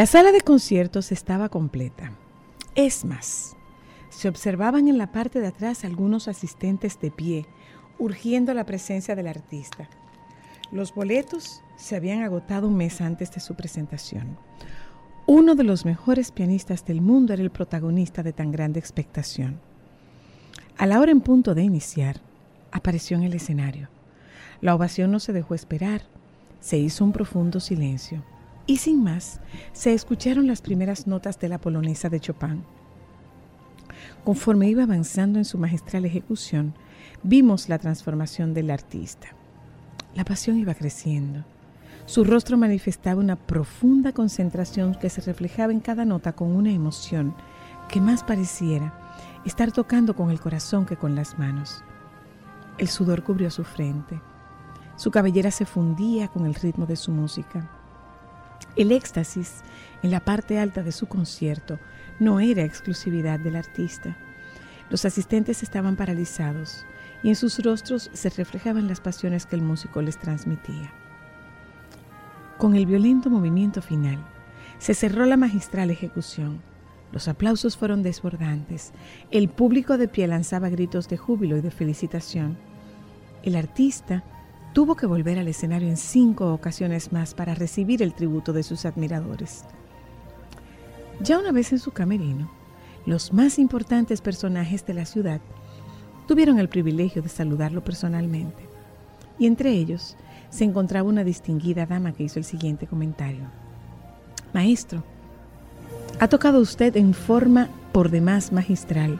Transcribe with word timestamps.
La 0.00 0.06
sala 0.06 0.32
de 0.32 0.40
conciertos 0.40 1.12
estaba 1.12 1.50
completa. 1.50 2.12
Es 2.74 3.04
más, 3.04 3.54
se 4.08 4.30
observaban 4.30 4.88
en 4.88 4.96
la 4.96 5.12
parte 5.12 5.40
de 5.40 5.48
atrás 5.48 5.84
algunos 5.84 6.26
asistentes 6.26 6.98
de 6.98 7.10
pie, 7.10 7.46
urgiendo 7.98 8.54
la 8.54 8.64
presencia 8.64 9.14
del 9.14 9.26
artista. 9.26 9.90
Los 10.72 10.94
boletos 10.94 11.62
se 11.76 11.96
habían 11.96 12.22
agotado 12.22 12.68
un 12.68 12.78
mes 12.78 13.02
antes 13.02 13.30
de 13.32 13.40
su 13.40 13.56
presentación. 13.56 14.38
Uno 15.26 15.54
de 15.54 15.64
los 15.64 15.84
mejores 15.84 16.32
pianistas 16.32 16.86
del 16.86 17.02
mundo 17.02 17.34
era 17.34 17.42
el 17.42 17.50
protagonista 17.50 18.22
de 18.22 18.32
tan 18.32 18.52
grande 18.52 18.80
expectación. 18.80 19.60
A 20.78 20.86
la 20.86 20.98
hora 20.98 21.12
en 21.12 21.20
punto 21.20 21.54
de 21.54 21.62
iniciar, 21.62 22.22
apareció 22.72 23.18
en 23.18 23.24
el 23.24 23.34
escenario. 23.34 23.90
La 24.62 24.74
ovación 24.74 25.10
no 25.10 25.20
se 25.20 25.34
dejó 25.34 25.54
esperar. 25.54 26.04
Se 26.58 26.78
hizo 26.78 27.04
un 27.04 27.12
profundo 27.12 27.60
silencio 27.60 28.24
y 28.66 28.78
sin 28.78 29.02
más, 29.02 29.40
se 29.72 29.92
escucharon 29.92 30.46
las 30.46 30.60
primeras 30.60 31.06
notas 31.06 31.38
de 31.38 31.48
la 31.48 31.58
polonesa 31.58 32.08
de 32.08 32.20
Chopin. 32.20 32.62
Conforme 34.24 34.68
iba 34.68 34.82
avanzando 34.82 35.38
en 35.38 35.44
su 35.44 35.58
magistral 35.58 36.04
ejecución, 36.04 36.74
vimos 37.22 37.68
la 37.68 37.78
transformación 37.78 38.54
del 38.54 38.70
artista. 38.70 39.28
La 40.14 40.24
pasión 40.24 40.58
iba 40.58 40.74
creciendo. 40.74 41.44
Su 42.06 42.24
rostro 42.24 42.58
manifestaba 42.58 43.20
una 43.20 43.36
profunda 43.36 44.12
concentración 44.12 44.94
que 44.94 45.10
se 45.10 45.20
reflejaba 45.20 45.72
en 45.72 45.80
cada 45.80 46.04
nota 46.04 46.32
con 46.32 46.50
una 46.50 46.72
emoción 46.72 47.34
que 47.88 48.00
más 48.00 48.24
pareciera 48.24 48.94
estar 49.44 49.72
tocando 49.72 50.14
con 50.14 50.30
el 50.30 50.40
corazón 50.40 50.86
que 50.86 50.96
con 50.96 51.14
las 51.14 51.38
manos. 51.38 51.82
El 52.78 52.88
sudor 52.88 53.22
cubrió 53.22 53.50
su 53.50 53.64
frente. 53.64 54.20
Su 54.96 55.10
cabellera 55.10 55.50
se 55.50 55.64
fundía 55.64 56.28
con 56.28 56.46
el 56.46 56.54
ritmo 56.54 56.86
de 56.86 56.96
su 56.96 57.10
música. 57.10 57.70
El 58.76 58.92
éxtasis 58.92 59.62
en 60.02 60.10
la 60.10 60.20
parte 60.20 60.58
alta 60.58 60.82
de 60.82 60.92
su 60.92 61.06
concierto 61.06 61.78
no 62.18 62.40
era 62.40 62.64
exclusividad 62.64 63.40
del 63.40 63.56
artista. 63.56 64.16
Los 64.90 65.04
asistentes 65.04 65.62
estaban 65.62 65.96
paralizados 65.96 66.84
y 67.22 67.28
en 67.28 67.36
sus 67.36 67.58
rostros 67.62 68.10
se 68.12 68.30
reflejaban 68.30 68.88
las 68.88 69.00
pasiones 69.00 69.46
que 69.46 69.56
el 69.56 69.62
músico 69.62 70.02
les 70.02 70.18
transmitía. 70.18 70.92
Con 72.58 72.76
el 72.76 72.86
violento 72.86 73.30
movimiento 73.30 73.82
final, 73.82 74.18
se 74.78 74.94
cerró 74.94 75.26
la 75.26 75.36
magistral 75.36 75.90
ejecución. 75.90 76.62
Los 77.12 77.28
aplausos 77.28 77.76
fueron 77.76 78.02
desbordantes. 78.02 78.92
El 79.30 79.48
público 79.48 79.98
de 79.98 80.08
pie 80.08 80.26
lanzaba 80.26 80.68
gritos 80.68 81.08
de 81.08 81.16
júbilo 81.16 81.56
y 81.56 81.60
de 81.60 81.70
felicitación. 81.70 82.56
El 83.42 83.56
artista 83.56 84.22
tuvo 84.72 84.94
que 84.94 85.06
volver 85.06 85.38
al 85.38 85.48
escenario 85.48 85.88
en 85.88 85.96
cinco 85.96 86.52
ocasiones 86.52 87.12
más 87.12 87.34
para 87.34 87.54
recibir 87.54 88.02
el 88.02 88.14
tributo 88.14 88.52
de 88.52 88.62
sus 88.62 88.84
admiradores. 88.84 89.64
Ya 91.20 91.38
una 91.38 91.52
vez 91.52 91.72
en 91.72 91.78
su 91.78 91.90
camerino, 91.90 92.50
los 93.06 93.32
más 93.32 93.58
importantes 93.58 94.20
personajes 94.20 94.86
de 94.86 94.94
la 94.94 95.04
ciudad 95.04 95.40
tuvieron 96.26 96.58
el 96.58 96.68
privilegio 96.68 97.22
de 97.22 97.28
saludarlo 97.28 97.82
personalmente, 97.82 98.68
y 99.38 99.46
entre 99.46 99.72
ellos 99.72 100.16
se 100.50 100.64
encontraba 100.64 101.08
una 101.08 101.24
distinguida 101.24 101.86
dama 101.86 102.12
que 102.12 102.24
hizo 102.24 102.38
el 102.38 102.44
siguiente 102.44 102.86
comentario. 102.86 103.44
Maestro, 104.52 105.02
ha 106.20 106.28
tocado 106.28 106.60
usted 106.60 106.96
en 106.96 107.14
forma 107.14 107.68
por 107.92 108.10
demás 108.10 108.52
magistral. 108.52 109.18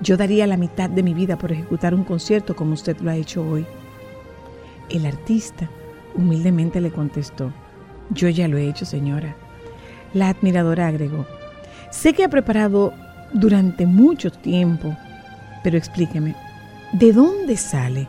Yo 0.00 0.16
daría 0.16 0.46
la 0.46 0.56
mitad 0.56 0.90
de 0.90 1.02
mi 1.02 1.14
vida 1.14 1.38
por 1.38 1.52
ejecutar 1.52 1.94
un 1.94 2.04
concierto 2.04 2.56
como 2.56 2.74
usted 2.74 2.98
lo 2.98 3.10
ha 3.10 3.16
hecho 3.16 3.48
hoy. 3.48 3.66
El 4.90 5.06
artista 5.06 5.68
humildemente 6.14 6.80
le 6.80 6.90
contestó, 6.90 7.52
yo 8.10 8.28
ya 8.28 8.48
lo 8.48 8.58
he 8.58 8.68
hecho, 8.68 8.84
señora. 8.84 9.34
La 10.12 10.28
admiradora 10.28 10.86
agregó, 10.86 11.26
sé 11.90 12.12
que 12.12 12.24
ha 12.24 12.28
preparado 12.28 12.92
durante 13.32 13.86
mucho 13.86 14.30
tiempo, 14.30 14.96
pero 15.62 15.76
explíqueme, 15.76 16.36
¿de 16.92 17.12
dónde 17.12 17.56
sale 17.56 18.08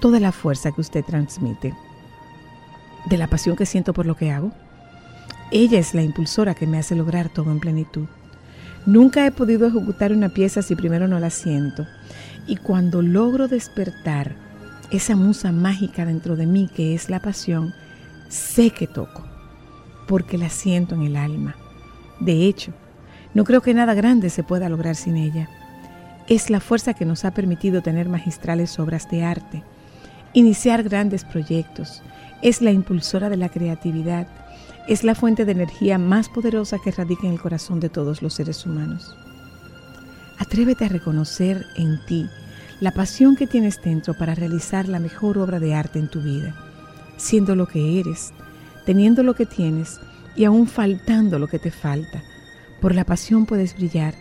toda 0.00 0.20
la 0.20 0.32
fuerza 0.32 0.72
que 0.72 0.80
usted 0.80 1.04
transmite? 1.04 1.74
¿De 3.06 3.16
la 3.16 3.28
pasión 3.28 3.56
que 3.56 3.66
siento 3.66 3.94
por 3.94 4.04
lo 4.04 4.16
que 4.16 4.30
hago? 4.30 4.52
Ella 5.50 5.78
es 5.78 5.94
la 5.94 6.02
impulsora 6.02 6.54
que 6.54 6.66
me 6.66 6.78
hace 6.78 6.94
lograr 6.94 7.30
todo 7.30 7.50
en 7.50 7.60
plenitud. 7.60 8.06
Nunca 8.84 9.24
he 9.24 9.30
podido 9.30 9.66
ejecutar 9.66 10.12
una 10.12 10.28
pieza 10.28 10.60
si 10.60 10.76
primero 10.76 11.08
no 11.08 11.18
la 11.18 11.30
siento. 11.30 11.86
Y 12.46 12.56
cuando 12.56 13.00
logro 13.00 13.48
despertar 13.48 14.36
esa 14.90 15.16
musa 15.16 15.52
mágica 15.52 16.06
dentro 16.06 16.36
de 16.36 16.46
mí 16.46 16.68
que 16.74 16.94
es 16.94 17.10
la 17.10 17.20
pasión, 17.20 17.74
sé 18.28 18.70
que 18.70 18.86
toco, 18.86 19.24
porque 20.06 20.38
la 20.38 20.48
siento 20.48 20.94
en 20.94 21.02
el 21.02 21.16
alma. 21.16 21.56
De 22.20 22.46
hecho, 22.46 22.72
no 23.34 23.44
creo 23.44 23.60
que 23.60 23.74
nada 23.74 23.94
grande 23.94 24.30
se 24.30 24.42
pueda 24.42 24.68
lograr 24.68 24.96
sin 24.96 25.16
ella. 25.16 25.48
Es 26.26 26.50
la 26.50 26.60
fuerza 26.60 26.94
que 26.94 27.04
nos 27.04 27.24
ha 27.24 27.32
permitido 27.32 27.82
tener 27.82 28.08
magistrales 28.08 28.78
obras 28.78 29.10
de 29.10 29.24
arte, 29.24 29.62
iniciar 30.32 30.82
grandes 30.82 31.24
proyectos, 31.24 32.02
es 32.42 32.62
la 32.62 32.70
impulsora 32.70 33.28
de 33.28 33.36
la 33.36 33.48
creatividad, 33.48 34.26
es 34.86 35.04
la 35.04 35.14
fuente 35.14 35.44
de 35.44 35.52
energía 35.52 35.98
más 35.98 36.28
poderosa 36.28 36.78
que 36.82 36.90
radica 36.90 37.26
en 37.26 37.34
el 37.34 37.40
corazón 37.40 37.80
de 37.80 37.90
todos 37.90 38.22
los 38.22 38.34
seres 38.34 38.64
humanos. 38.64 39.14
Atrévete 40.38 40.86
a 40.86 40.88
reconocer 40.88 41.66
en 41.76 41.98
ti 42.06 42.26
la 42.80 42.92
pasión 42.92 43.34
que 43.34 43.46
tienes 43.46 43.82
dentro 43.82 44.14
para 44.14 44.34
realizar 44.34 44.88
la 44.88 45.00
mejor 45.00 45.38
obra 45.38 45.58
de 45.58 45.74
arte 45.74 45.98
en 45.98 46.08
tu 46.08 46.20
vida, 46.22 46.54
siendo 47.16 47.56
lo 47.56 47.66
que 47.66 47.98
eres, 47.98 48.32
teniendo 48.86 49.22
lo 49.22 49.34
que 49.34 49.46
tienes 49.46 50.00
y 50.36 50.44
aún 50.44 50.68
faltando 50.68 51.38
lo 51.38 51.48
que 51.48 51.58
te 51.58 51.72
falta. 51.72 52.22
Por 52.80 52.94
la 52.94 53.04
pasión 53.04 53.46
puedes 53.46 53.74
brillar 53.74 54.14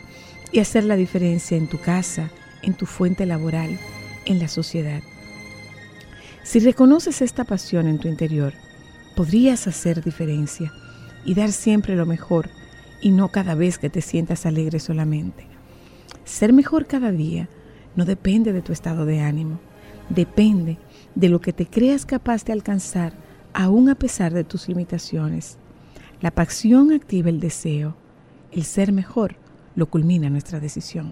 y 0.52 0.60
hacer 0.60 0.84
la 0.84 0.96
diferencia 0.96 1.56
en 1.56 1.70
tu 1.70 1.80
casa, 1.80 2.32
en 2.64 2.74
tu 2.74 2.88
fuente 2.88 3.28
laboral, 3.28 3.78
en 4.26 4.40
la 4.40 4.48
sociedad. 4.48 5.02
Si 6.44 6.60
reconoces 6.60 7.22
esta 7.22 7.44
pasión 7.44 7.88
en 7.88 8.00
tu 8.00 8.08
interior, 8.08 8.54
podrías 9.16 9.68
hacer 9.68 10.04
diferencia 10.04 10.74
y 11.26 11.36
dar 11.36 11.52
siempre 11.52 11.96
lo 11.96 12.06
mejor 12.06 12.50
y 13.02 13.12
no 13.12 13.30
cada 13.30 13.54
vez 13.54 13.78
que 13.78 13.92
te 13.92 14.02
sientas 14.02 14.48
alegre 14.48 14.80
solamente. 14.80 15.46
Ser 16.26 16.54
mejor 16.54 16.88
cada 16.88 17.12
día 17.12 17.48
no 17.98 18.06
depende 18.06 18.54
de 18.54 18.62
tu 18.62 18.72
estado 18.72 19.06
de 19.06 19.20
ánimo, 19.20 19.60
depende 20.08 20.78
de 21.16 21.28
lo 21.28 21.42
que 21.42 21.52
te 21.52 21.66
creas 21.66 22.06
capaz 22.06 22.46
de 22.46 22.54
alcanzar 22.54 23.12
aún 23.54 23.90
a 23.90 23.96
pesar 23.96 24.34
de 24.34 24.44
tus 24.44 24.70
limitaciones. 24.70 25.58
La 26.22 26.32
pasión 26.32 26.94
activa 26.94 27.30
el 27.30 27.40
deseo, 27.40 27.98
el 28.52 28.64
ser 28.64 28.94
mejor 28.94 29.36
lo 29.76 29.88
culmina 29.88 30.30
nuestra 30.30 30.60
decisión. 30.60 31.12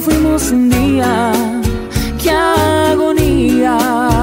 Fuimos 0.00 0.50
un 0.50 0.68
día. 0.68 1.32
¡Qué 2.22 2.30
agonía! 2.30 4.15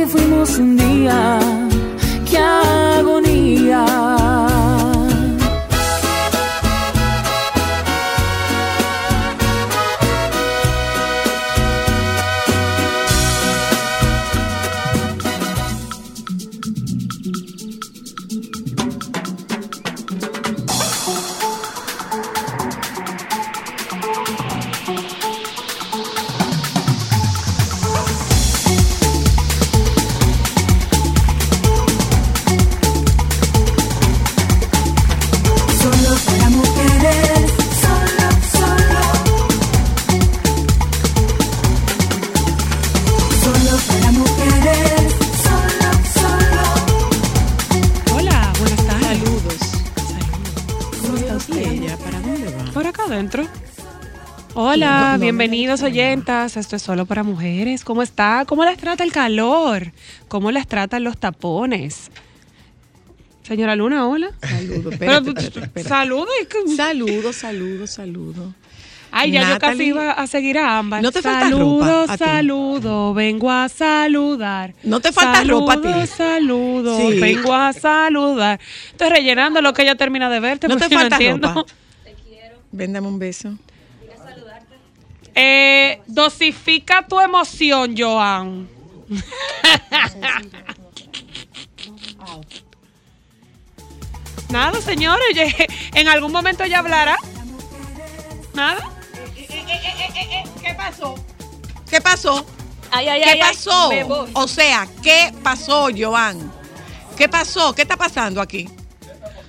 Que 0.00 0.06
fuimos 0.06 0.58
un 0.58 0.76
día. 0.78 1.38
¡Qué 2.24 2.38
agonía! 2.38 4.09
Hola, 54.62 55.12
No, 55.12 55.12
no, 55.14 55.18
bienvenidos 55.22 55.80
no, 55.80 55.86
no. 55.88 55.92
oyentas. 55.94 56.58
Esto 56.58 56.76
es 56.76 56.82
solo 56.82 57.06
para 57.06 57.22
mujeres. 57.22 57.82
¿Cómo 57.82 58.02
está? 58.02 58.44
¿Cómo 58.46 58.62
les 58.66 58.76
trata 58.76 59.02
el 59.04 59.10
calor? 59.10 59.90
¿Cómo 60.28 60.50
les 60.50 60.66
tratan 60.66 61.02
los 61.02 61.16
tapones? 61.16 62.10
Señora 63.42 63.74
Luna, 63.74 64.06
hola. 64.06 64.32
Saludos. 64.42 64.94
Saludos. 65.88 66.26
Saludos, 66.76 67.36
saludos, 67.36 67.90
saludos. 67.90 68.52
Ay, 69.10 69.30
ya 69.30 69.48
yo 69.48 69.58
casi 69.58 69.84
iba 69.84 70.12
a 70.12 70.26
seguir 70.26 70.58
a 70.58 70.76
ambas. 70.76 71.02
¿no 71.02 71.10
te 71.10 71.22
falta 71.22 71.48
saludos, 71.48 71.86
ropa 72.02 72.12
a 72.12 72.16
ti? 72.18 72.24
saludos, 72.24 73.14
vengo 73.14 73.50
a 73.50 73.68
saludar. 73.70 74.74
¿No 74.82 75.00
te 75.00 75.10
falta 75.10 75.42
ropa 75.42 75.72
a 75.72 75.76
ti? 75.80 75.88
Saludos, 75.88 76.10
saludos, 76.16 77.12
Sí. 77.14 77.18
vengo 77.18 77.54
a 77.54 77.72
saludar. 77.72 78.60
Estoy 78.90 79.08
rellenando 79.08 79.62
lo 79.62 79.72
que 79.72 79.82
ella 79.82 79.94
termina 79.94 80.28
de 80.28 80.38
verte. 80.38 80.68
¿No 80.68 80.76
te 80.76 80.90
falta 80.90 81.16
entiendo. 81.16 81.48
ropa? 81.48 81.72
Ven, 82.72 82.92
dame 82.92 83.08
un 83.08 83.18
beso. 83.18 83.56
Eh, 85.42 86.02
dosifica 86.06 87.06
tu 87.08 87.18
emoción, 87.18 87.94
Joan. 87.96 88.68
Nada, 94.50 94.82
señores. 94.82 95.34
En 95.94 96.08
algún 96.08 96.30
momento 96.30 96.62
ella 96.62 96.80
hablará. 96.80 97.16
Nada. 98.52 98.86
¿Qué 100.62 100.74
pasó? 100.76 101.14
¿Qué 101.88 102.02
pasó? 102.02 102.44
Ay, 102.90 103.08
ay, 103.08 103.22
¿Qué 103.22 103.30
ay, 103.30 103.40
pasó? 103.40 103.90
O 104.34 104.46
sea, 104.46 104.86
¿qué 105.02 105.32
pasó, 105.42 105.88
Joan? 105.96 106.52
¿Qué 107.16 107.30
pasó? 107.30 107.74
¿Qué 107.74 107.80
está 107.82 107.96
pasando 107.96 108.42
aquí? 108.42 108.68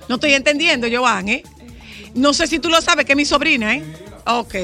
No 0.08 0.14
estoy 0.14 0.32
entendiendo, 0.32 0.88
Joan, 0.90 1.28
¿eh? 1.28 1.42
No 2.14 2.32
sé 2.32 2.46
si 2.46 2.58
tú 2.58 2.70
lo 2.70 2.80
sabes, 2.80 3.04
que 3.04 3.12
es 3.12 3.16
mi 3.16 3.26
sobrina, 3.26 3.74
¿eh? 3.74 3.84
Ok, 4.26 4.54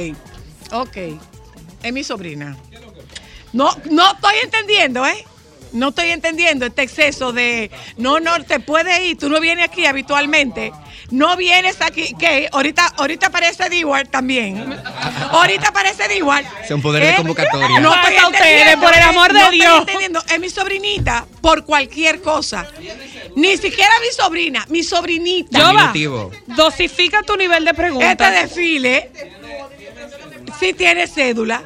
ok. 0.73 0.97
Es 1.83 1.93
mi 1.93 2.05
sobrina. 2.05 2.57
No, 3.53 3.71
no 3.91 4.13
estoy 4.13 4.35
entendiendo, 4.43 5.07
¿eh? 5.07 5.25
No 5.73 5.89
estoy 5.89 6.11
entendiendo 6.11 6.67
este 6.67 6.83
exceso 6.83 7.33
de, 7.33 7.71
no, 7.97 8.21
no, 8.21 8.43
te 8.43 8.59
puedes 8.59 9.01
ir, 9.01 9.19
tú 9.19 9.29
no 9.29 9.41
vienes 9.41 9.69
aquí 9.69 9.87
habitualmente. 9.87 10.73
No 11.11 11.37
vienes 11.37 11.81
aquí, 11.81 12.15
¿qué? 12.19 12.51
Ahorita, 12.53 12.87
ahorita 12.99 13.29
aparece 13.29 13.71
Dewar 13.71 14.07
también. 14.09 14.79
Ahorita 15.31 15.69
aparece 15.69 16.07
Dewar. 16.07 16.45
Son 16.67 16.83
poderes 16.83 17.13
de 17.13 17.17
convocatoria. 17.17 17.81
No 17.81 17.91
Pasa 17.91 18.09
estoy 18.11 18.17
a 18.25 18.29
ustedes, 18.29 18.77
por 18.77 18.95
el 18.95 19.03
amor 19.03 19.33
de 19.33 19.41
no 19.41 19.51
Dios. 19.51 19.65
Estoy 19.67 19.81
entendiendo. 19.81 20.23
Es 20.29 20.39
mi 20.39 20.51
sobrinita 20.51 21.27
por 21.41 21.65
cualquier 21.65 22.21
cosa. 22.21 22.67
Ni 23.37 23.57
siquiera 23.57 23.91
mi 24.01 24.15
sobrina, 24.15 24.67
mi 24.69 24.83
sobrinita. 24.83 25.59
Yo 25.59 25.73
va. 25.73 25.93
Dosifica 26.47 27.23
tu 27.23 27.37
nivel 27.37 27.65
de 27.65 27.73
preguntas. 27.73 28.11
Este 28.11 28.31
desfile 28.31 29.11
sí 30.59 30.73
tiene 30.73 31.07
cédula. 31.07 31.63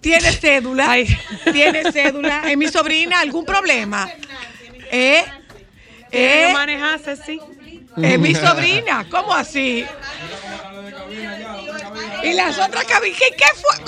Tiene 0.00 0.32
cédula. 0.32 0.90
Ay. 0.90 1.06
Tiene 1.52 1.90
cédula. 1.92 2.42
Es 2.50 2.56
mi 2.56 2.68
sobrina. 2.68 3.20
¿Algún 3.20 3.44
problema? 3.44 4.08
¿Eh? 4.90 5.24
¿Qué 6.10 6.48
¿Eh? 6.48 6.52
manejas 6.52 7.06
así? 7.08 7.38
Es 8.02 8.18
mi 8.18 8.34
sobrina. 8.34 9.06
¿Cómo 9.10 9.32
así? 9.34 9.84
Y 12.24 12.32
las 12.32 12.58
otras 12.58 12.84
cabinas. 12.84 13.18
¿Qué, 13.18 13.36
qué 13.36 13.44
fue? 13.60 13.78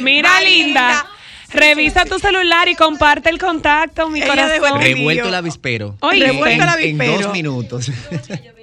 Mira, 0.00 0.40
linda. 0.40 1.06
Revisa 1.50 2.04
tu 2.04 2.18
celular 2.18 2.68
y 2.68 2.74
comparte 2.74 3.30
el 3.30 3.38
contacto, 3.38 4.08
mi 4.10 4.20
Ella 4.20 4.48
dejó 4.48 4.60
corazón. 4.66 4.82
el 4.82 4.94
Revuelto 4.96 5.28
el 5.28 5.34
avispero. 5.36 5.96
Oye, 6.00 6.26
Revuelto 6.26 6.46
el 6.46 6.52
en, 6.54 6.62
en 6.62 6.68
avispero. 6.68 7.20
dos 7.20 7.32
minutos. 7.32 7.90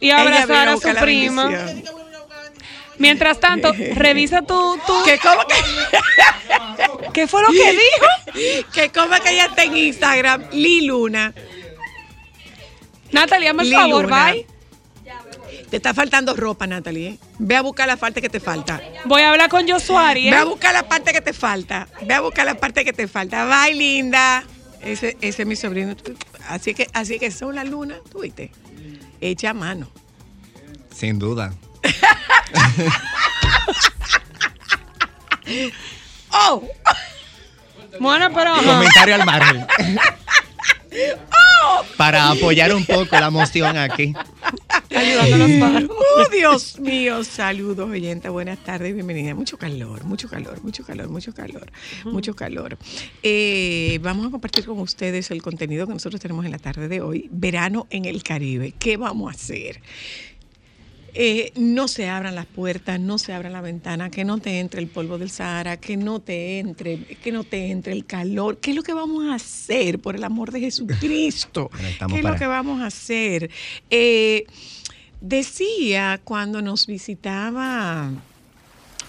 y 0.00 0.10
abrazar 0.10 0.68
a 0.68 0.76
su 0.76 0.88
prima. 1.00 1.50
Mientras 2.98 3.38
tanto, 3.40 3.72
revisa 3.94 4.40
tu, 4.42 4.78
tu- 4.86 5.04
¿Qué, 5.04 5.18
cómo 5.18 5.42
que? 5.46 5.54
¿Qué 7.12 7.26
fue 7.26 7.42
lo 7.42 7.48
que 7.48 7.72
dijo? 7.72 8.64
que 8.72 8.90
como 8.90 9.14
que 9.20 9.30
ella 9.32 9.46
está 9.46 9.64
en 9.64 9.76
Instagram, 9.76 10.44
Liluna. 10.52 11.34
Natalia, 13.12 13.50
hazme 13.50 13.62
el 13.64 13.72
favor, 13.72 14.06
bye. 14.08 14.46
Te 15.70 15.76
está 15.76 15.92
faltando 15.94 16.34
ropa, 16.34 16.66
Natalie. 16.66 17.08
¿eh? 17.08 17.18
Ve 17.38 17.56
a 17.56 17.62
buscar 17.62 17.86
la 17.88 17.96
parte 17.96 18.22
que 18.22 18.28
te 18.28 18.40
falta. 18.40 18.80
Voy 19.04 19.22
a 19.22 19.30
hablar 19.30 19.48
con 19.50 19.68
Joshua 19.68 20.10
Ariel. 20.10 20.32
Ve 20.32 20.40
a 20.40 20.44
buscar 20.44 20.72
la 20.72 20.88
parte 20.88 21.12
que 21.12 21.20
te 21.20 21.32
falta. 21.32 21.88
Ve 22.02 22.14
a 22.14 22.20
buscar 22.20 22.46
la 22.46 22.54
parte 22.54 22.84
que 22.84 22.92
te 22.92 23.08
falta. 23.08 23.44
Bye, 23.44 23.74
linda. 23.74 24.44
Ese, 24.80 25.16
ese 25.20 25.42
es 25.42 25.48
mi 25.48 25.56
sobrino. 25.56 25.96
Así 26.48 26.74
que, 26.74 26.88
así 26.92 27.18
que 27.18 27.30
son 27.30 27.54
la 27.54 27.64
luna, 27.64 27.96
tú 28.10 28.20
viste. 28.20 28.52
Echa 29.20 29.52
mano. 29.54 29.88
Sin 30.94 31.18
duda. 31.18 31.52
¡Oh! 36.30 36.62
Bueno, 38.00 38.30
pero. 38.34 38.56
Comentario 38.56 39.14
al 39.14 39.24
margen. 39.24 39.66
Para 41.96 42.30
apoyar 42.30 42.72
un 42.74 42.84
poco 42.86 43.18
la 43.18 43.26
emoción 43.26 43.76
aquí. 43.76 44.14
Ayudando 44.96 45.34
a 45.34 45.38
los 45.38 45.50
pájaros. 45.60 45.90
¡Oh, 45.90 46.28
Dios 46.30 46.80
mío! 46.80 47.22
Saludos, 47.24 47.88
oyentes. 47.90 48.30
Buenas 48.30 48.58
tardes, 48.64 48.94
bienvenida. 48.94 49.34
Mucho 49.34 49.58
calor, 49.58 50.04
mucho 50.04 50.28
calor, 50.28 50.62
mucho 50.62 50.84
calor, 50.84 51.08
mucho 51.08 51.32
calor, 51.34 51.70
mucho 52.04 52.34
calor. 52.34 52.78
Eh, 53.22 53.98
vamos 54.02 54.26
a 54.26 54.30
compartir 54.30 54.64
con 54.64 54.78
ustedes 54.80 55.30
el 55.30 55.42
contenido 55.42 55.86
que 55.86 55.92
nosotros 55.92 56.20
tenemos 56.20 56.44
en 56.44 56.52
la 56.52 56.58
tarde 56.58 56.88
de 56.88 57.00
hoy. 57.00 57.28
Verano 57.30 57.86
en 57.90 58.04
el 58.06 58.22
Caribe. 58.22 58.72
¿Qué 58.78 58.96
vamos 58.96 59.32
a 59.32 59.34
hacer? 59.36 59.80
Eh, 61.18 61.50
no 61.56 61.88
se 61.88 62.10
abran 62.10 62.34
las 62.34 62.44
puertas, 62.44 63.00
no 63.00 63.16
se 63.16 63.32
abran 63.32 63.54
la 63.54 63.62
ventana, 63.62 64.10
que 64.10 64.22
no 64.26 64.36
te 64.36 64.58
entre 64.60 64.82
el 64.82 64.86
polvo 64.88 65.16
del 65.16 65.30
Sahara, 65.30 65.78
que 65.78 65.96
no 65.96 66.20
te 66.20 66.58
entre, 66.58 66.98
que 67.04 67.32
no 67.32 67.42
te 67.42 67.70
entre 67.70 67.94
el 67.94 68.04
calor. 68.04 68.58
¿Qué 68.58 68.72
es 68.72 68.76
lo 68.76 68.82
que 68.82 68.92
vamos 68.92 69.24
a 69.30 69.34
hacer 69.34 69.98
por 69.98 70.14
el 70.14 70.24
amor 70.24 70.52
de 70.52 70.60
Jesucristo? 70.60 71.70
¿Qué 71.74 71.88
es 71.88 71.96
para- 72.22 72.34
lo 72.34 72.38
que 72.38 72.46
vamos 72.46 72.82
a 72.82 72.86
hacer? 72.88 73.50
Eh, 73.88 74.44
decía 75.28 76.20
cuando 76.22 76.62
nos 76.62 76.86
visitaba, 76.86 78.10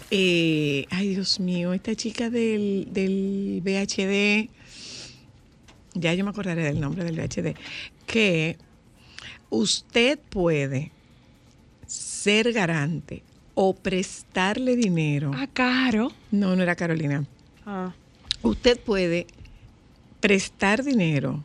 eh, 0.09 0.85
ay 0.89 1.09
Dios 1.09 1.39
mío, 1.39 1.73
esta 1.73 1.95
chica 1.95 2.29
del, 2.29 2.87
del 2.91 3.61
VHD, 3.63 4.49
ya 5.93 6.13
yo 6.13 6.23
me 6.23 6.31
acordaré 6.31 6.63
del 6.63 6.79
nombre 6.79 7.03
del 7.03 7.19
VHD, 7.19 7.55
que 8.05 8.57
usted 9.49 10.17
puede 10.17 10.91
ser 11.85 12.51
garante 12.51 13.23
o 13.53 13.75
prestarle 13.75 14.75
dinero. 14.75 15.31
Ah, 15.33 15.47
caro. 15.51 16.11
No, 16.31 16.55
no 16.55 16.63
era 16.63 16.75
Carolina. 16.75 17.25
Ah. 17.65 17.93
Usted 18.43 18.79
puede 18.79 19.27
prestar 20.19 20.83
dinero 20.83 21.43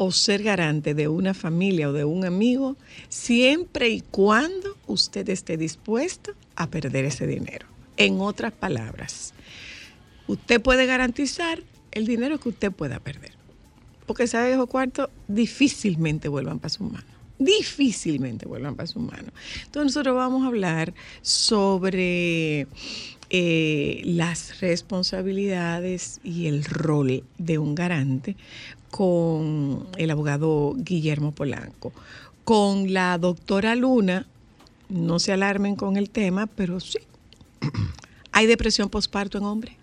o 0.00 0.12
ser 0.12 0.44
garante 0.44 0.94
de 0.94 1.08
una 1.08 1.34
familia 1.34 1.88
o 1.88 1.92
de 1.92 2.04
un 2.04 2.24
amigo 2.24 2.76
siempre 3.08 3.88
y 3.88 4.00
cuando 4.00 4.76
usted 4.86 5.28
esté 5.28 5.56
dispuesto 5.56 6.34
a 6.54 6.68
perder 6.70 7.04
ese 7.04 7.26
dinero. 7.26 7.66
En 7.96 8.20
otras 8.20 8.52
palabras, 8.52 9.34
usted 10.28 10.62
puede 10.62 10.86
garantizar 10.86 11.64
el 11.90 12.06
dinero 12.06 12.38
que 12.38 12.50
usted 12.50 12.70
pueda 12.70 13.00
perder. 13.00 13.32
Porque 14.06 14.28
sabe 14.28 14.52
esos 14.52 14.68
cuartos 14.68 15.10
difícilmente 15.26 16.28
vuelvan 16.28 16.60
para 16.60 16.70
sus 16.70 16.92
manos. 16.92 17.10
Difícilmente 17.40 18.46
vuelvan 18.46 18.76
para 18.76 18.86
sus 18.86 19.02
manos. 19.02 19.32
Entonces 19.64 19.96
nosotros 19.96 20.14
vamos 20.14 20.44
a 20.44 20.46
hablar 20.46 20.94
sobre 21.22 22.68
eh, 23.30 24.00
las 24.04 24.60
responsabilidades 24.60 26.20
y 26.24 26.46
el 26.46 26.64
rol 26.64 27.24
de 27.36 27.58
un 27.58 27.74
garante 27.74 28.36
con 28.90 29.86
el 29.96 30.10
abogado 30.10 30.74
Guillermo 30.76 31.32
Polanco. 31.32 31.92
Con 32.44 32.92
la 32.92 33.18
doctora 33.18 33.74
Luna, 33.74 34.26
no 34.88 35.18
se 35.18 35.32
alarmen 35.32 35.76
con 35.76 35.96
el 35.96 36.10
tema, 36.10 36.46
pero 36.46 36.80
sí. 36.80 36.98
¿Hay 38.32 38.46
depresión 38.46 38.88
posparto 38.88 39.38
en 39.38 39.44
hombres? 39.44 39.74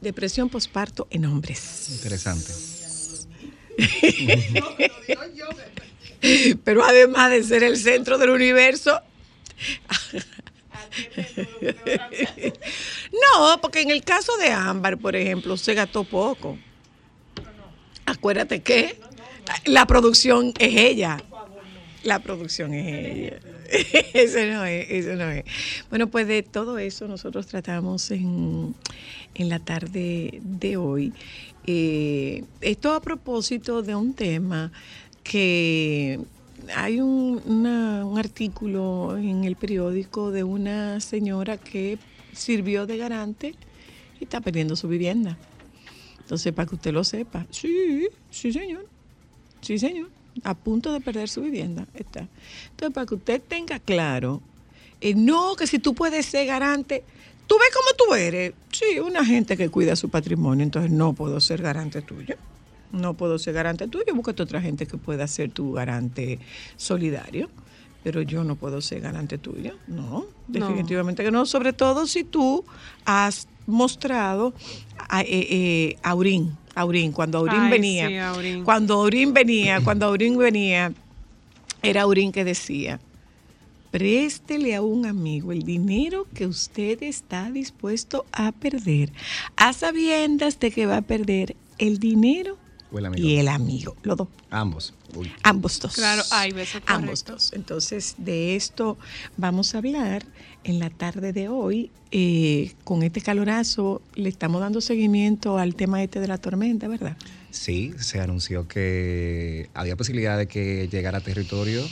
Depresión 0.00 0.48
posparto 0.48 1.06
en 1.10 1.26
hombres. 1.26 1.90
Interesante. 1.90 2.52
Pero 6.64 6.84
además 6.84 7.30
de 7.30 7.44
ser 7.44 7.62
el 7.62 7.76
centro 7.76 8.18
del 8.18 8.30
universo. 8.30 9.00
No, 13.12 13.60
porque 13.60 13.82
en 13.82 13.90
el 13.90 14.02
caso 14.02 14.36
de 14.38 14.50
Ámbar, 14.50 14.98
por 14.98 15.14
ejemplo, 15.14 15.56
se 15.56 15.74
gastó 15.74 16.02
poco. 16.02 16.58
Acuérdate 18.10 18.60
que 18.62 18.98
la 19.66 19.86
producción 19.86 20.52
es 20.58 20.76
ella. 20.76 21.22
La 22.04 22.18
producción 22.20 22.72
es 22.74 22.86
ella. 23.16 23.38
Eso 24.14 24.38
no 24.46 24.64
es, 24.64 24.90
eso 24.90 25.14
no 25.14 25.28
es. 25.30 25.44
Bueno, 25.90 26.06
pues 26.06 26.26
de 26.26 26.42
todo 26.42 26.78
eso 26.78 27.06
nosotros 27.06 27.46
tratamos 27.46 28.10
en, 28.10 28.74
en 29.34 29.48
la 29.50 29.58
tarde 29.58 30.40
de 30.42 30.78
hoy. 30.78 31.12
Eh, 31.66 32.44
esto 32.62 32.94
a 32.94 33.00
propósito 33.02 33.82
de 33.82 33.94
un 33.94 34.14
tema 34.14 34.72
que 35.22 36.18
hay 36.74 37.00
un, 37.02 37.42
una- 37.44 38.06
un 38.06 38.18
artículo 38.18 39.18
en 39.18 39.44
el 39.44 39.56
periódico 39.56 40.30
de 40.30 40.44
una 40.44 41.00
señora 41.00 41.58
que 41.58 41.98
sirvió 42.32 42.86
de 42.86 42.96
garante 42.96 43.54
y 44.18 44.24
está 44.24 44.40
perdiendo 44.40 44.76
su 44.76 44.88
vivienda. 44.88 45.36
Entonces, 46.28 46.52
para 46.52 46.68
que 46.68 46.74
usted 46.74 46.92
lo 46.92 47.04
sepa, 47.04 47.46
sí, 47.50 48.06
sí, 48.30 48.52
señor. 48.52 48.84
Sí, 49.62 49.78
señor. 49.78 50.10
A 50.44 50.52
punto 50.52 50.92
de 50.92 51.00
perder 51.00 51.26
su 51.30 51.40
vivienda 51.40 51.86
está. 51.94 52.28
Entonces, 52.68 52.94
para 52.94 53.06
que 53.06 53.14
usted 53.14 53.40
tenga 53.40 53.78
claro, 53.78 54.42
eh, 55.00 55.14
no 55.14 55.56
que 55.56 55.66
si 55.66 55.78
tú 55.78 55.94
puedes 55.94 56.26
ser 56.26 56.46
garante, 56.46 57.02
tú 57.46 57.56
ves 57.58 57.70
cómo 57.72 57.88
tú 57.96 58.14
eres. 58.14 58.52
Sí, 58.70 58.98
una 58.98 59.24
gente 59.24 59.56
que 59.56 59.70
cuida 59.70 59.96
su 59.96 60.10
patrimonio, 60.10 60.64
entonces 60.64 60.90
no 60.90 61.14
puedo 61.14 61.40
ser 61.40 61.62
garante 61.62 62.02
tuyo. 62.02 62.36
No 62.92 63.14
puedo 63.14 63.38
ser 63.38 63.54
garante 63.54 63.88
tuyo, 63.88 64.14
búscate 64.14 64.42
otra 64.42 64.60
gente 64.60 64.84
que 64.84 64.98
pueda 64.98 65.26
ser 65.28 65.50
tu 65.50 65.72
garante 65.72 66.40
solidario. 66.76 67.48
Pero 68.04 68.22
yo 68.22 68.44
no 68.44 68.56
puedo 68.56 68.80
ser 68.80 69.00
garante 69.00 69.38
tuyo. 69.38 69.74
No, 69.86 70.26
definitivamente 70.46 71.24
que 71.24 71.30
no. 71.30 71.46
Sobre 71.46 71.72
todo 71.72 72.06
si 72.06 72.24
tú 72.24 72.64
has 73.04 73.48
mostrado 73.66 74.54
a, 75.08 75.22
eh, 75.22 75.26
eh, 75.30 75.96
Aurín, 76.02 76.56
Aurín, 76.74 77.12
cuando 77.12 77.38
Aurín 77.38 77.60
Ay, 77.60 77.70
venía. 77.70 78.08
sí, 78.08 78.16
Aurín. 78.16 78.64
Cuando 78.64 78.94
Aurín 78.94 79.34
venía, 79.34 79.80
cuando 79.84 80.06
Aurín 80.06 80.38
venía, 80.38 80.92
era 81.82 82.02
Aurín 82.02 82.32
que 82.32 82.44
decía, 82.44 83.00
préstele 83.90 84.74
a 84.74 84.82
un 84.82 85.06
amigo 85.06 85.52
el 85.52 85.62
dinero 85.62 86.26
que 86.34 86.46
usted 86.46 87.02
está 87.02 87.50
dispuesto 87.50 88.26
a 88.32 88.52
perder, 88.52 89.12
a 89.56 89.72
sabiendas 89.72 90.60
de 90.60 90.70
que 90.70 90.86
va 90.86 90.98
a 90.98 91.02
perder 91.02 91.56
el 91.78 91.98
dinero 91.98 92.56
el 92.92 93.18
y 93.18 93.36
el 93.36 93.48
amigo, 93.48 93.96
los 94.02 94.16
dos. 94.16 94.28
Ambos. 94.50 94.94
Uy. 95.14 95.32
Ambos 95.42 95.80
dos. 95.80 95.94
Claro, 95.94 96.22
hay 96.30 96.52
veces 96.52 96.82
Ambos 96.86 97.24
dos. 97.24 97.52
Entonces, 97.52 98.14
de 98.18 98.56
esto 98.56 98.98
vamos 99.36 99.74
a 99.74 99.78
hablar 99.78 100.24
en 100.64 100.78
la 100.78 100.90
tarde 100.90 101.32
de 101.32 101.48
hoy. 101.48 101.90
Eh, 102.10 102.72
con 102.84 103.02
este 103.02 103.20
calorazo 103.20 104.00
le 104.14 104.28
estamos 104.28 104.60
dando 104.60 104.80
seguimiento 104.80 105.58
al 105.58 105.74
tema 105.74 106.02
este 106.02 106.20
de 106.20 106.28
la 106.28 106.38
tormenta, 106.38 106.88
¿verdad? 106.88 107.16
Sí, 107.50 107.94
se 107.98 108.20
anunció 108.20 108.68
que 108.68 109.70
había 109.74 109.96
posibilidad 109.96 110.36
de 110.36 110.46
que 110.46 110.88
llegara 110.88 111.18
a 111.18 111.20
territorio, 111.20 111.82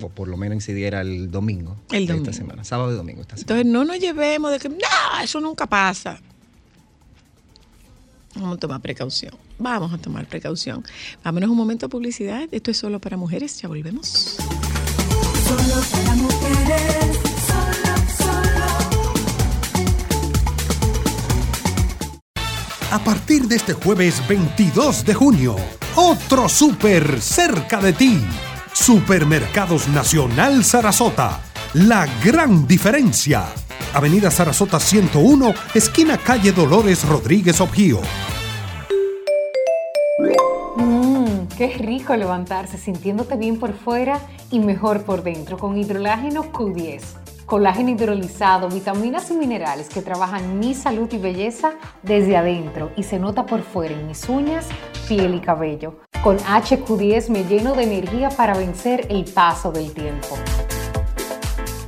o 0.00 0.08
por 0.10 0.28
lo 0.28 0.36
menos 0.36 0.56
incidiera 0.56 1.00
el 1.00 1.30
domingo. 1.30 1.76
El 1.90 2.06
de 2.06 2.12
domingo. 2.12 2.30
Esta 2.30 2.42
semana, 2.42 2.64
sábado 2.64 2.92
y 2.92 2.96
domingo 2.96 3.22
esta 3.22 3.36
semana. 3.36 3.60
Entonces, 3.60 3.72
no 3.72 3.84
nos 3.84 3.98
llevemos 3.98 4.50
de 4.52 4.58
que, 4.58 4.68
no, 4.68 4.76
eso 5.22 5.40
nunca 5.40 5.66
pasa. 5.66 6.20
Vamos 8.36 8.56
a 8.56 8.60
tomar 8.60 8.80
precaución. 8.80 9.32
Vamos 9.58 9.92
a 9.92 9.98
tomar 9.98 10.26
precaución. 10.26 10.84
Vámonos 11.24 11.48
un 11.48 11.56
momento 11.56 11.86
a 11.86 11.88
publicidad. 11.88 12.46
Esto 12.52 12.70
es 12.70 12.76
solo 12.76 13.00
para 13.00 13.16
mujeres. 13.16 13.58
Ya 13.60 13.68
volvemos. 13.68 14.36
Solo 15.46 15.82
para 15.90 16.14
mujeres, 16.16 17.16
solo, 17.46 17.96
solo. 18.18 18.66
A 22.90 22.98
partir 22.98 23.48
de 23.48 23.56
este 23.56 23.72
jueves 23.72 24.22
22 24.28 25.04
de 25.04 25.14
junio, 25.14 25.56
otro 25.94 26.48
súper 26.48 27.20
cerca 27.22 27.80
de 27.80 27.92
ti. 27.94 28.20
Supermercados 28.74 29.88
Nacional 29.88 30.62
Sarasota. 30.62 31.40
La 31.72 32.06
gran 32.22 32.66
diferencia. 32.66 33.46
Avenida 33.96 34.30
Sarasota 34.30 34.78
101, 34.78 35.54
esquina 35.72 36.18
calle 36.18 36.52
Dolores 36.52 37.08
Rodríguez 37.08 37.58
Objío. 37.62 38.02
Mmm, 40.76 41.46
qué 41.56 41.68
rico 41.78 42.14
levantarse 42.14 42.76
sintiéndote 42.76 43.36
bien 43.36 43.58
por 43.58 43.72
fuera 43.72 44.20
y 44.50 44.60
mejor 44.60 45.04
por 45.04 45.22
dentro 45.22 45.56
con 45.56 45.78
hidrolágeno 45.78 46.52
Q10. 46.52 47.00
Colágeno 47.46 47.88
hidrolizado, 47.88 48.68
vitaminas 48.68 49.30
y 49.30 49.34
minerales 49.34 49.88
que 49.88 50.02
trabajan 50.02 50.58
mi 50.58 50.74
salud 50.74 51.10
y 51.10 51.16
belleza 51.16 51.72
desde 52.02 52.36
adentro 52.36 52.90
y 52.98 53.02
se 53.02 53.18
nota 53.18 53.46
por 53.46 53.62
fuera 53.62 53.94
en 53.94 54.06
mis 54.06 54.28
uñas, 54.28 54.66
piel 55.08 55.36
y 55.36 55.40
cabello. 55.40 56.00
Con 56.22 56.36
HQ10 56.36 57.30
me 57.30 57.44
lleno 57.44 57.72
de 57.72 57.84
energía 57.84 58.28
para 58.28 58.58
vencer 58.58 59.06
el 59.08 59.24
paso 59.24 59.72
del 59.72 59.90
tiempo. 59.94 60.36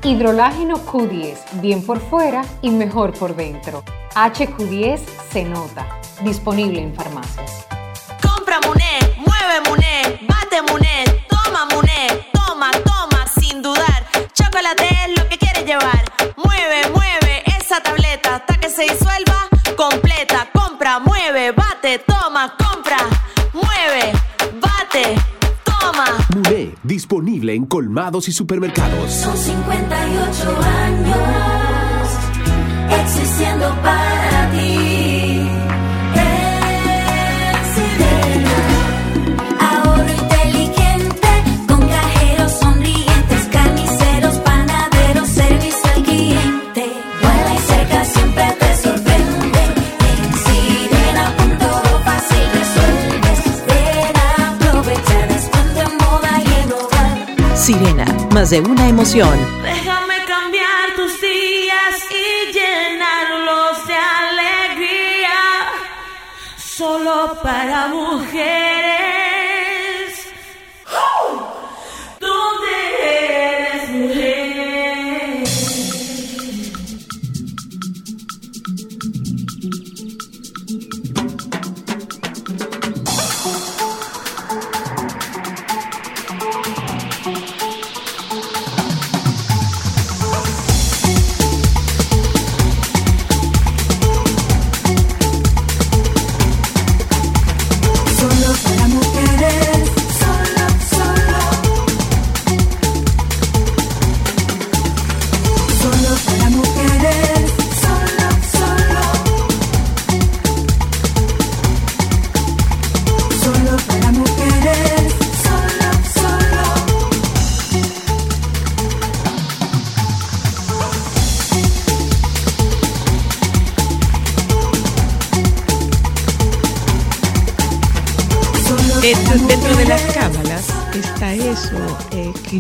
Hidrolágeno 0.03 0.77
Q10, 0.77 1.61
bien 1.61 1.85
por 1.85 2.01
fuera 2.01 2.45
y 2.63 2.71
mejor 2.71 3.13
por 3.13 3.35
dentro. 3.35 3.83
HQ10 4.15 5.01
se 5.31 5.45
nota. 5.45 5.87
Disponible 6.23 6.81
en 6.81 6.95
farmacias. 6.95 7.67
Compra 8.23 8.61
Muné, 8.67 8.99
mueve 9.19 9.69
Muné, 9.69 10.21
bate 10.29 10.63
Muné, 10.71 11.05
toma 11.29 11.67
Muné, 11.75 12.27
toma, 12.33 12.71
toma, 12.85 13.27
sin 13.41 13.61
dudar. 13.61 14.07
Chocolate 14.33 14.89
es 15.05 15.19
lo 15.19 15.29
que 15.29 15.37
quieres 15.37 15.65
llevar. 15.65 16.05
Mueve, 16.37 16.89
mueve 16.95 17.43
esa 17.59 17.81
tableta 17.81 18.37
hasta 18.37 18.55
que 18.55 18.71
se 18.71 18.83
disuelva 18.83 19.49
completa. 19.77 20.49
Compra, 20.53 21.01
mueve, 21.01 21.53
bate, 21.53 21.99
toma, 22.01 22.55
compra, 22.57 22.99
mueve, 23.53 24.13
bate, 24.61 25.17
Muné, 26.35 26.75
disponible 26.83 27.55
en 27.55 27.67
colmados 27.67 28.29
y 28.29 28.33
supermercados. 28.33 29.13
Son 29.13 29.37
58 29.37 30.57
años 30.87 31.19
existiendo 33.01 33.69
para 33.83 34.08
Sirena, 57.69 58.07
más 58.33 58.49
de 58.49 58.63
una 58.63 58.89
emoción. 58.89 59.39
Déjame 59.63 60.25
cambiar 60.27 60.95
tus 60.97 61.21
días 61.21 62.03
y 62.11 62.51
llenarlos 62.51 63.87
de 63.87 63.95
alegría. 63.95 65.39
Solo 66.57 67.39
para 67.43 67.89
mujeres. 67.89 68.68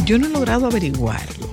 Yo 0.08 0.18
no 0.18 0.26
he 0.26 0.30
logrado 0.30 0.66
averiguarlo. 0.66 1.46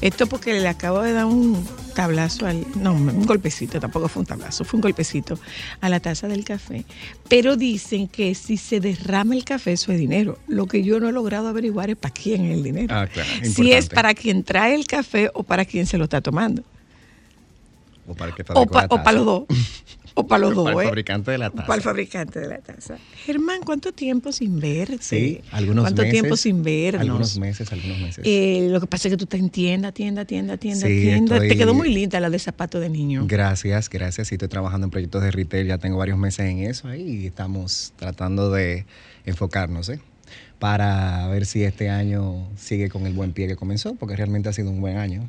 Esto 0.00 0.26
porque 0.26 0.52
le 0.60 0.68
acabo 0.68 1.00
de 1.02 1.12
dar 1.12 1.24
un 1.24 1.66
tablazo 1.94 2.46
al. 2.46 2.66
No, 2.76 2.92
un 2.92 3.24
golpecito, 3.26 3.80
tampoco 3.80 4.08
fue 4.08 4.20
un 4.20 4.26
tablazo, 4.26 4.62
fue 4.64 4.76
un 4.76 4.82
golpecito 4.82 5.38
a 5.80 5.88
la 5.88 6.00
taza 6.00 6.28
del 6.28 6.44
café. 6.44 6.84
Pero 7.28 7.56
dicen 7.56 8.06
que 8.06 8.34
si 8.34 8.58
se 8.58 8.78
derrama 8.78 9.34
el 9.34 9.44
café, 9.44 9.72
eso 9.72 9.90
es 9.92 9.98
dinero. 9.98 10.38
Lo 10.46 10.66
que 10.66 10.82
yo 10.84 11.00
no 11.00 11.08
he 11.08 11.12
logrado 11.12 11.48
averiguar 11.48 11.90
es 11.90 11.96
para 11.96 12.12
quién 12.14 12.44
es 12.44 12.58
el 12.58 12.62
dinero. 12.62 12.94
Ah, 12.94 13.06
claro, 13.06 13.28
si 13.42 13.72
es 13.72 13.88
para 13.88 14.12
quien 14.14 14.44
trae 14.44 14.74
el 14.74 14.86
café 14.86 15.30
o 15.34 15.42
para 15.42 15.64
quien 15.64 15.86
se 15.86 15.96
lo 15.98 16.04
está 16.04 16.20
tomando. 16.20 16.62
O 18.06 18.14
para 18.14 18.30
el 18.30 18.36
que 18.36 18.42
O, 18.42 18.46
fabricó 18.46 18.72
pa- 18.72 18.80
la 18.82 18.86
o 18.86 18.88
para 18.90 19.02
taza. 19.04 19.12
los 19.16 19.24
dos. 19.26 19.44
O 20.18 20.26
para 20.26 20.40
los 20.40 20.54
dos. 20.54 20.64
Para 20.64 20.80
el 20.80 20.86
¿eh? 20.86 20.88
fabricante 20.88 21.30
de 21.30 21.36
la 21.36 21.50
taza. 21.50 21.66
Para 21.66 21.76
el 21.76 21.82
fabricante 21.82 22.40
de 22.40 22.48
la 22.48 22.58
taza. 22.58 22.96
Germán, 23.26 23.60
¿cuánto 23.62 23.92
tiempo 23.92 24.32
sin 24.32 24.58
verte? 24.58 24.96
Sí, 25.00 25.40
algunos 25.52 25.84
¿Cuánto 25.84 26.00
meses. 26.02 26.12
tiempo 26.12 26.36
sin 26.38 26.62
vernos? 26.62 27.02
Algunos 27.02 27.38
meses, 27.38 27.70
algunos 27.70 28.00
meses. 28.00 28.24
Eh, 28.26 28.68
lo 28.70 28.80
que 28.80 28.86
pasa 28.86 29.08
es 29.08 29.12
que 29.12 29.18
tú 29.18 29.24
estás 29.24 29.40
en 29.40 29.50
tienda, 29.50 29.92
tienda, 29.92 30.24
tienda, 30.24 30.56
tienda, 30.56 30.86
Sí, 30.86 31.02
tienda. 31.02 31.38
Te 31.38 31.54
quedó 31.54 31.74
muy 31.74 31.92
linda 31.92 32.18
la 32.18 32.30
de 32.30 32.38
zapato 32.38 32.80
de 32.80 32.88
niño. 32.88 33.26
Gracias, 33.28 33.90
gracias. 33.90 34.28
Sí, 34.28 34.36
estoy 34.36 34.48
trabajando 34.48 34.86
en 34.86 34.90
proyectos 34.90 35.22
de 35.22 35.30
retail, 35.30 35.66
ya 35.66 35.76
tengo 35.76 35.98
varios 35.98 36.16
meses 36.16 36.46
en 36.46 36.60
eso 36.60 36.88
ahí 36.88 37.02
y 37.02 37.26
estamos 37.26 37.92
tratando 37.96 38.50
de 38.50 38.86
enfocarnos, 39.26 39.90
¿eh? 39.90 40.00
Para 40.58 41.28
ver 41.28 41.44
si 41.44 41.62
este 41.62 41.90
año 41.90 42.48
sigue 42.56 42.88
con 42.88 43.06
el 43.06 43.12
buen 43.12 43.32
pie 43.32 43.48
que 43.48 43.56
comenzó, 43.56 43.94
porque 43.96 44.16
realmente 44.16 44.48
ha 44.48 44.54
sido 44.54 44.70
un 44.70 44.80
buen 44.80 44.96
año. 44.96 45.28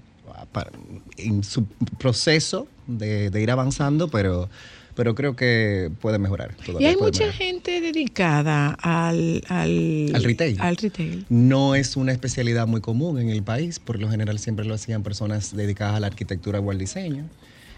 Para- 0.51 0.71
en 1.17 1.43
su 1.43 1.65
proceso 1.97 2.67
de, 2.87 3.29
de 3.29 3.41
ir 3.41 3.51
avanzando, 3.51 4.07
pero, 4.09 4.49
pero 4.95 5.13
creo 5.15 5.35
que 5.35 5.91
puede 6.01 6.19
mejorar. 6.19 6.55
Y 6.61 6.65
todavía 6.65 6.89
hay 6.89 6.95
puede 6.95 7.11
mucha 7.11 7.25
mejorar. 7.25 7.37
gente 7.41 7.81
dedicada 7.81 8.77
al, 8.81 9.43
al, 9.49 10.11
Al 10.13 10.23
retail. 10.23 10.57
Al 10.61 10.77
retail. 10.77 11.25
No 11.29 11.75
es 11.75 11.95
una 11.97 12.11
especialidad 12.11 12.67
muy 12.67 12.81
común 12.81 13.19
en 13.19 13.29
el 13.29 13.43
país, 13.43 13.79
por 13.79 13.99
lo 13.99 14.09
general 14.09 14.39
siempre 14.39 14.65
lo 14.65 14.73
hacían 14.73 15.03
personas 15.03 15.55
dedicadas 15.55 15.95
a 15.95 15.99
la 15.99 16.07
arquitectura 16.07 16.59
o 16.59 16.71
al 16.71 16.77
diseño, 16.77 17.25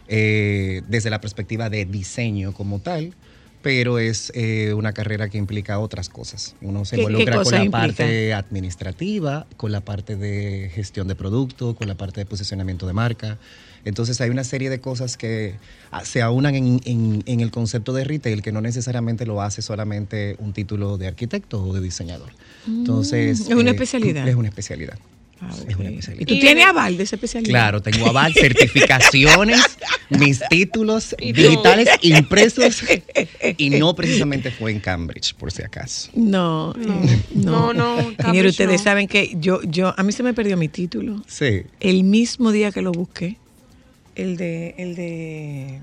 eh, 0.07 0.81
desde 0.87 1.09
la 1.09 1.21
perspectiva 1.21 1.69
de 1.69 1.85
diseño 1.85 2.53
como 2.53 2.79
tal, 2.79 3.13
pero 3.61 3.99
es 3.99 4.31
eh, 4.35 4.73
una 4.73 4.93
carrera 4.93 5.27
que 5.29 5.37
implica 5.37 5.79
otras 5.79 6.07
cosas. 6.09 6.55
Uno 6.61 6.85
se 6.85 6.95
¿Qué- 6.95 7.01
qué 7.03 7.07
involucra 7.09 7.43
con 7.43 7.51
la 7.53 7.63
implica? 7.63 7.81
parte 7.81 8.33
administrativa, 8.33 9.47
con 9.57 9.71
la 9.71 9.81
parte 9.81 10.15
de 10.15 10.71
gestión 10.73 11.07
de 11.07 11.15
producto, 11.15 11.75
con 11.75 11.87
la 11.87 11.95
parte 11.95 12.21
de 12.21 12.25
posicionamiento 12.25 12.87
de 12.87 12.93
marca. 12.93 13.37
Entonces 13.85 14.19
hay 14.21 14.29
una 14.29 14.43
serie 14.43 14.69
de 14.69 14.79
cosas 14.79 15.17
que 15.17 15.55
ah, 15.91 16.03
se 16.05 16.21
aunan 16.21 16.55
en, 16.55 16.79
en- 16.85 17.23
en 17.25 17.39
el 17.41 17.51
concepto 17.51 17.93
de 17.93 18.03
retail 18.03 18.41
que 18.41 18.51
no 18.51 18.61
necesariamente 18.61 19.25
lo 19.25 19.41
hace 19.41 19.61
solamente 19.61 20.35
un 20.39 20.53
título 20.53 20.97
de 20.97 21.07
arquitecto 21.07 21.63
o 21.63 21.73
de 21.73 21.81
diseñador. 21.81 22.31
Entonces, 22.67 23.39
Mm, 23.39 23.51
es 23.51 23.55
una 23.57 23.69
eh, 23.71 23.73
especialidad. 23.73 24.27
Es 24.27 24.35
una 24.35 24.47
especialidad. 24.49 24.97
Ah, 25.41 25.49
Es 25.67 25.75
una 25.75 25.89
ok. 25.89 25.95
especialidad. 25.95 26.21
¿Y 26.21 26.25
tú 26.25 26.39
tienes 26.39 26.65
aval 26.65 26.97
de 26.97 27.03
esa 27.03 27.15
especialidad? 27.15 27.49
Claro, 27.51 27.81
tengo 27.81 28.07
aval, 28.07 28.33
certificaciones, 28.33 29.61
mis 30.09 30.41
títulos 30.49 31.15
digitales 31.19 31.89
impresos 32.01 32.83
y 33.57 33.69
no 33.69 33.95
precisamente 33.95 34.51
fue 34.51 34.71
en 34.71 34.79
Cambridge, 34.79 35.33
por 35.35 35.51
si 35.51 35.61
acaso. 35.63 36.09
No, 36.13 36.73
eh, 36.75 37.21
no, 37.35 37.73
No, 37.73 37.73
no, 37.73 38.13
Cambridge 38.17 38.49
ustedes 38.51 38.79
no. 38.81 38.83
saben 38.83 39.07
que 39.07 39.33
yo, 39.39 39.61
yo, 39.63 39.93
a 39.97 40.03
mí 40.03 40.11
se 40.11 40.23
me 40.23 40.33
perdió 40.33 40.57
mi 40.57 40.67
título. 40.67 41.23
Sí. 41.27 41.61
El 41.79 42.03
mismo 42.03 42.51
día 42.51 42.71
que 42.71 42.81
lo 42.81 42.91
busqué, 42.91 43.37
el 44.15 44.35
de, 44.35 44.75
el 44.77 44.95
de, 44.95 45.79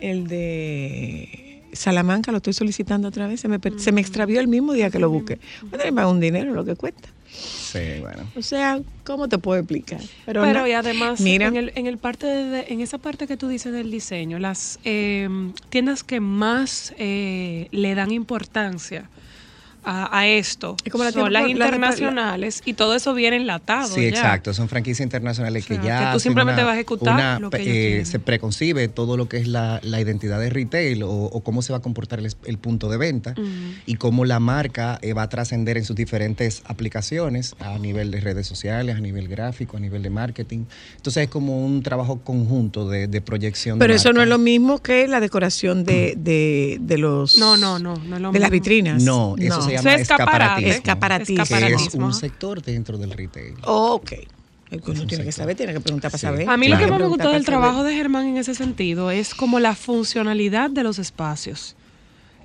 el 0.00 0.28
de 0.28 1.62
Salamanca, 1.72 2.30
lo 2.30 2.36
estoy 2.38 2.52
solicitando 2.52 3.08
otra 3.08 3.26
vez, 3.26 3.40
se 3.40 3.48
me, 3.48 3.58
per- 3.58 3.78
se 3.80 3.90
me 3.92 4.00
extravió 4.00 4.38
el 4.40 4.46
mismo 4.48 4.72
día 4.72 4.90
que 4.90 4.98
lo 5.00 5.10
busqué. 5.10 5.38
Bueno, 5.62 5.84
es 5.84 5.92
más 5.92 6.06
un 6.06 6.20
dinero 6.20 6.54
lo 6.54 6.64
que 6.64 6.76
cuesta. 6.76 7.08
Sí, 7.30 8.00
bueno. 8.00 8.30
O 8.34 8.42
sea, 8.42 8.80
¿cómo 9.04 9.28
te 9.28 9.38
puedo 9.38 9.58
explicar? 9.60 10.00
Pero, 10.24 10.44
no. 10.46 10.66
y 10.66 10.72
además, 10.72 11.20
mira, 11.20 11.46
en, 11.46 11.56
el, 11.56 11.72
en, 11.74 11.86
el 11.86 11.98
parte 11.98 12.26
de- 12.26 12.66
en 12.68 12.80
esa 12.80 12.98
parte 12.98 13.26
que 13.26 13.36
tú 13.36 13.48
dices 13.48 13.72
del 13.72 13.90
diseño, 13.90 14.38
las 14.38 14.78
eh, 14.84 15.28
tiendas 15.68 16.04
que 16.04 16.20
más 16.20 16.94
eh, 16.98 17.68
le 17.70 17.94
dan 17.94 18.10
importancia 18.12 19.10
a, 19.84 20.18
a 20.18 20.26
esto 20.26 20.76
como 20.90 21.04
la 21.04 21.12
son 21.12 21.32
las 21.32 21.42
la- 21.42 21.42
la- 21.42 21.48
internacionales 21.52 22.62
y 22.64 22.74
todo 22.74 22.94
eso 22.94 23.14
viene 23.14 23.36
enlatado. 23.36 23.88
Sí, 23.94 24.02
ya. 24.02 24.08
exacto. 24.08 24.52
Son 24.54 24.68
franquicias 24.68 25.04
internacionales 25.04 25.66
que 25.66 25.74
sea, 25.76 25.82
ya. 25.84 26.06
que 26.08 26.12
tú 26.14 26.20
simplemente 26.20 26.62
vas 26.62 26.72
a 26.72 26.74
ejecutar 26.74 27.14
una, 27.14 27.38
lo 27.38 27.50
que 27.50 28.00
eh, 28.00 28.04
se 28.04 28.18
preconcibe 28.18 28.88
todo 28.88 29.16
lo 29.16 29.28
que 29.28 29.38
es 29.38 29.48
la, 29.48 29.80
la 29.82 30.00
identidad 30.00 30.40
de 30.40 30.50
retail 30.50 31.02
o, 31.02 31.10
o 31.10 31.40
cómo 31.42 31.62
se 31.62 31.72
va 31.72 31.78
a 31.78 31.82
comportar 31.82 32.18
el, 32.18 32.32
el 32.44 32.58
punto 32.58 32.88
de 32.88 32.96
venta 32.96 33.34
y 33.86 33.94
cómo 33.94 34.24
la 34.24 34.40
marca 34.40 34.98
eh, 35.02 35.12
va 35.12 35.22
a 35.22 35.28
trascender 35.28 35.76
en 35.76 35.84
sus 35.84 35.96
diferentes 35.96 36.62
aplicaciones 36.66 37.54
a 37.60 37.78
nivel 37.78 38.10
de 38.10 38.20
redes 38.20 38.46
sociales, 38.46 38.96
a 38.96 39.00
nivel 39.00 39.28
gráfico, 39.28 39.76
a 39.76 39.80
nivel 39.80 40.02
de 40.02 40.10
marketing. 40.10 40.64
Entonces 40.96 41.24
es 41.24 41.28
como 41.28 41.64
un 41.64 41.82
trabajo 41.82 42.20
conjunto 42.22 42.88
de, 42.88 43.06
de 43.06 43.20
proyección. 43.20 43.78
de 43.78 43.84
Pero 43.84 43.94
eso 43.94 44.12
no 44.12 44.22
es 44.22 44.28
lo 44.28 44.38
mismo 44.38 44.78
que 44.80 45.06
la 45.08 45.20
decoración 45.20 45.84
de, 45.84 46.14
de, 46.16 46.78
de 46.80 46.98
los. 46.98 47.38
No, 47.38 47.56
no, 47.56 47.78
no, 47.78 47.94
no 47.96 48.16
es 48.16 48.22
lo 48.22 48.32
De 48.32 48.38
las 48.38 48.50
vitrinas. 48.50 49.02
No, 49.02 49.34
eso 49.38 49.67
se 49.68 49.76
llama 49.76 49.94
escaparatismo. 49.94 50.72
Escaparatismo. 50.72 51.44
Que 51.44 51.74
es 51.74 51.94
un 51.94 52.14
sector 52.14 52.62
dentro 52.62 52.98
del 52.98 53.10
retail. 53.10 53.54
Oh, 53.64 53.94
ok. 53.94 54.12
El 54.70 54.82
que 54.82 54.90
uno 54.90 55.06
tiene 55.06 55.24
que 55.24 55.32
saber, 55.32 55.56
tiene 55.56 55.72
que 55.72 55.80
preguntar 55.80 56.10
para 56.10 56.18
saber. 56.18 56.48
A 56.48 56.56
mí 56.56 56.66
Tiene 56.66 56.80
lo 56.80 56.84
que 56.84 56.90
más 56.90 57.00
me 57.00 57.06
gustó 57.06 57.30
del 57.30 57.44
trabajo 57.44 57.84
de 57.84 57.94
Germán 57.94 58.26
en 58.26 58.36
ese 58.36 58.54
sentido 58.54 59.10
es 59.10 59.34
como 59.34 59.60
la 59.60 59.74
funcionalidad 59.74 60.68
de 60.70 60.82
los 60.82 60.98
espacios. 60.98 61.74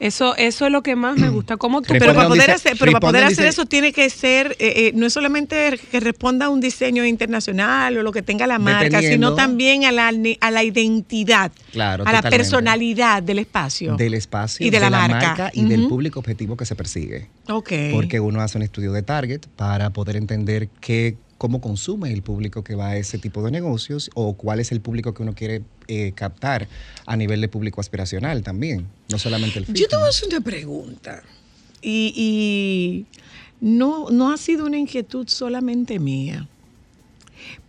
Eso, 0.04 0.36
eso 0.36 0.66
es 0.66 0.72
lo 0.72 0.84
que 0.84 0.98
más 0.98 1.18
me 1.18 1.30
gusta. 1.30 1.56
¿Cómo 1.56 1.82
tú 1.82 1.94
Pero 1.98 2.13
para 2.13 2.28
poder 2.28 2.52
hacer, 2.52 2.76
pero 2.78 2.92
para 2.92 3.08
poder 3.08 3.24
hacer 3.24 3.46
eso 3.46 3.66
tiene 3.66 3.94
que 3.94 4.10
ser, 4.10 4.58
eh, 4.60 4.74
eh, 4.76 4.92
no 4.96 5.06
es 5.06 5.13
solamente 5.13 5.80
que 5.89 6.00
responda 6.02 6.48
a 6.48 6.50
un 6.50 6.60
diseño 6.60 7.06
internacional 7.06 7.98
o 7.98 8.04
lo 8.04 8.12
que 8.12 8.22
tenga 8.22 8.46
la 8.46 8.60
marca, 8.60 9.02
sino 9.02 9.34
también 9.34 9.86
a 9.86 9.94
la, 9.94 10.12
a 10.42 10.52
la 10.52 10.63
identidad, 10.63 11.54
Claro, 11.72 12.04
a 12.06 12.12
la 12.12 12.22
personalidad 12.22 13.24
del 13.24 13.39
espacio. 13.39 13.96
Del 13.96 14.13
espacio, 14.16 14.66
Y 14.66 14.70
de 14.70 14.80
la 14.82 14.89
marca. 14.89 15.52
y 15.54 15.63
del 15.63 15.88
público 15.88 16.20
objetivo 16.20 16.58
que 16.58 16.66
se 16.66 16.76
persigue. 16.76 17.30
Ok. 17.48 17.72
Porque 17.92 18.20
uno 18.20 18.42
hace 18.42 18.58
un 18.58 18.63
estudio 18.63 18.92
de 18.92 19.04
target 19.04 19.42
para 19.56 19.92
poder 19.92 20.18
entender 20.18 20.68
qué, 20.82 21.16
cómo 21.44 21.60
consume 21.60 22.14
el 22.14 22.22
público 22.22 22.64
que 22.64 22.74
va 22.74 22.92
a 22.92 22.96
ese 22.96 23.18
tipo 23.18 23.44
de 23.44 23.52
negocios 23.52 24.10
o 24.14 24.38
cuál 24.38 24.62
es 24.62 24.72
el 24.72 24.80
público 24.80 25.14
que 25.14 25.24
uno 25.24 25.36
quiere 25.36 25.62
eh, 25.90 26.14
captar 26.14 26.70
a 27.06 27.18
nivel 27.18 27.42
de 27.42 27.50
público 27.50 27.82
aspiracional 27.82 28.44
también, 28.44 28.88
no 29.10 29.20
solamente 29.20 29.60
el 29.60 29.66
Yo 29.66 29.90
te 29.90 29.98
voy 29.98 30.06
a 30.06 30.08
hacer 30.08 30.30
una 30.30 30.40
pregunta. 30.40 31.22
Y, 31.82 32.14
y 32.16 33.18
no, 33.60 34.10
no 34.10 34.32
ha 34.32 34.38
sido 34.38 34.66
una 34.66 34.78
inquietud 34.78 35.28
solamente 35.28 36.00
mía. 36.00 36.48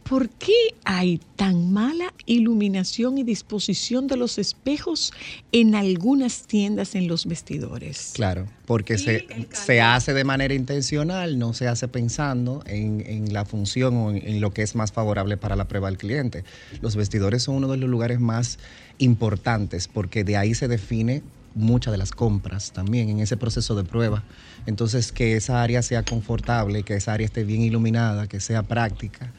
¿Por 0.08 0.28
qué 0.28 0.52
hay 0.84 1.18
tan 1.36 1.72
mala 1.72 2.12
iluminación 2.26 3.16
y 3.16 3.24
disposición 3.24 4.06
de 4.06 4.18
los 4.18 4.36
espejos 4.36 5.12
en 5.50 5.74
algunas 5.74 6.42
tiendas 6.42 6.94
en 6.94 7.08
los 7.08 7.24
vestidores? 7.24 8.12
Claro, 8.14 8.46
porque 8.66 8.98
se, 8.98 9.26
se 9.50 9.80
hace 9.80 10.12
de 10.12 10.24
manera 10.24 10.52
intencional, 10.52 11.38
no 11.38 11.54
se 11.54 11.68
hace 11.68 11.88
pensando 11.88 12.62
en, 12.66 13.02
en 13.06 13.32
la 13.32 13.46
función 13.46 13.96
o 13.96 14.10
en, 14.10 14.16
en 14.18 14.40
lo 14.42 14.52
que 14.52 14.60
es 14.60 14.74
más 14.74 14.92
favorable 14.92 15.38
para 15.38 15.56
la 15.56 15.68
prueba 15.68 15.88
al 15.88 15.96
cliente. 15.96 16.44
Los 16.82 16.96
vestidores 16.96 17.42
son 17.42 17.56
uno 17.56 17.68
de 17.68 17.78
los 17.78 17.88
lugares 17.88 18.20
más 18.20 18.58
importantes 18.98 19.88
porque 19.88 20.22
de 20.22 20.36
ahí 20.36 20.54
se 20.54 20.68
define 20.68 21.22
muchas 21.54 21.92
de 21.92 21.98
las 21.98 22.10
compras 22.10 22.72
también 22.72 23.08
en 23.08 23.20
ese 23.20 23.36
proceso 23.36 23.74
de 23.74 23.84
prueba. 23.84 24.22
Entonces, 24.66 25.12
que 25.12 25.36
esa 25.36 25.62
área 25.62 25.82
sea 25.82 26.02
confortable, 26.02 26.82
que 26.82 26.94
esa 26.94 27.12
área 27.12 27.24
esté 27.24 27.44
bien 27.44 27.62
iluminada, 27.62 28.26
que 28.26 28.40
sea 28.40 28.62
práctica. 28.62 29.32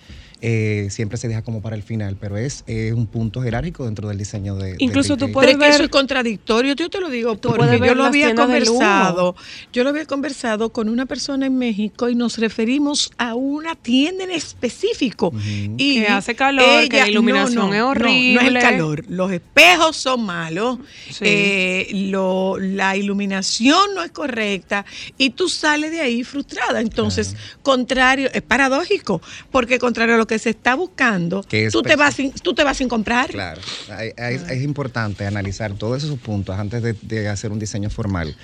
Eh, 0.47 0.89
siempre 0.91 1.17
se 1.17 1.27
deja 1.27 1.41
como 1.41 1.61
para 1.63 1.75
el 1.75 1.81
final, 1.81 2.17
pero 2.19 2.37
es, 2.37 2.63
eh, 2.67 2.93
un 2.93 3.07
punto 3.07 3.41
jerárquico 3.41 3.85
dentro 3.85 4.07
del 4.09 4.17
diseño 4.19 4.55
de. 4.55 4.73
de 4.73 4.75
Incluso 4.79 5.17
tú 5.17 5.31
puedes 5.31 5.47
Pero 5.47 5.51
es 5.51 5.55
que 5.57 5.65
ver- 5.65 5.73
eso 5.75 5.83
es 5.83 5.89
contradictorio. 5.89 6.73
Yo 6.75 6.87
te 6.89 6.99
lo 7.01 7.09
digo 7.09 7.35
porque 7.37 7.79
yo 7.79 7.95
lo 7.95 8.05
había 8.05 8.35
conversado. 8.35 9.35
Yo 9.73 9.83
lo 9.83 9.89
había 9.89 10.05
conversado 10.05 10.69
con 10.71 10.89
una 10.89 11.05
persona 11.07 11.47
en 11.47 11.57
México 11.57 12.09
y 12.09 12.15
nos 12.15 12.37
referimos 12.37 13.11
a 13.17 13.33
una 13.33 13.75
tienda 13.75 14.23
en 14.23 14.31
específico. 14.31 15.33
y 15.77 16.01
Que 16.01 16.07
hace 16.07 16.35
calor, 16.35 16.87
que 16.89 16.97
la 16.97 17.09
iluminación 17.09 17.73
es 17.73 17.79
No, 17.79 17.93
no 17.93 17.93
es 17.93 17.97
el 17.97 18.03
horrible. 18.03 18.59
calor. 18.61 19.05
Los 19.09 19.31
espejos 19.31 19.95
son 19.97 20.25
malos. 20.25 20.77
Sí. 21.09 21.23
eh, 21.23 21.87
lo- 22.11 22.57
la 22.59 22.95
iluminación 22.97 23.93
no 23.95 24.03
es 24.03 24.11
correcta 24.11 24.85
y 25.17 25.31
tú 25.31 25.49
sales 25.49 25.91
de 25.91 26.01
ahí 26.01 26.23
frustrada. 26.23 26.81
Entonces, 26.81 27.35
contrario, 27.63 28.29
es 28.33 28.41
paradójico, 28.41 29.21
porque 29.51 29.79
contrario 29.79 30.15
a 30.15 30.17
lo 30.17 30.27
que 30.27 30.34
se 30.39 30.49
está 30.51 30.75
buscando, 30.75 31.41
Que 31.43 31.65
es 31.67 31.73
tú 31.73 31.81
te, 31.81 31.95
vas 31.95 32.15
sin, 32.15 32.31
tú 32.31 32.53
te 32.53 32.63
vas 32.63 32.77
sin 32.77 32.87
comprar. 32.87 33.29
Claro, 33.29 33.61
Hay- 33.89 34.11
hay- 34.17 34.35
es, 34.35 34.63
importante 34.63 35.25
analizar 35.25 35.73
todos 35.73 36.03
esos 36.03 36.19
puntos 36.19 36.57
antes 36.57 36.81
de, 36.81 36.93
de 37.01 37.27
hacer 37.29 37.51
un 37.51 37.59
diseño 37.59 37.89
formal 37.89 38.35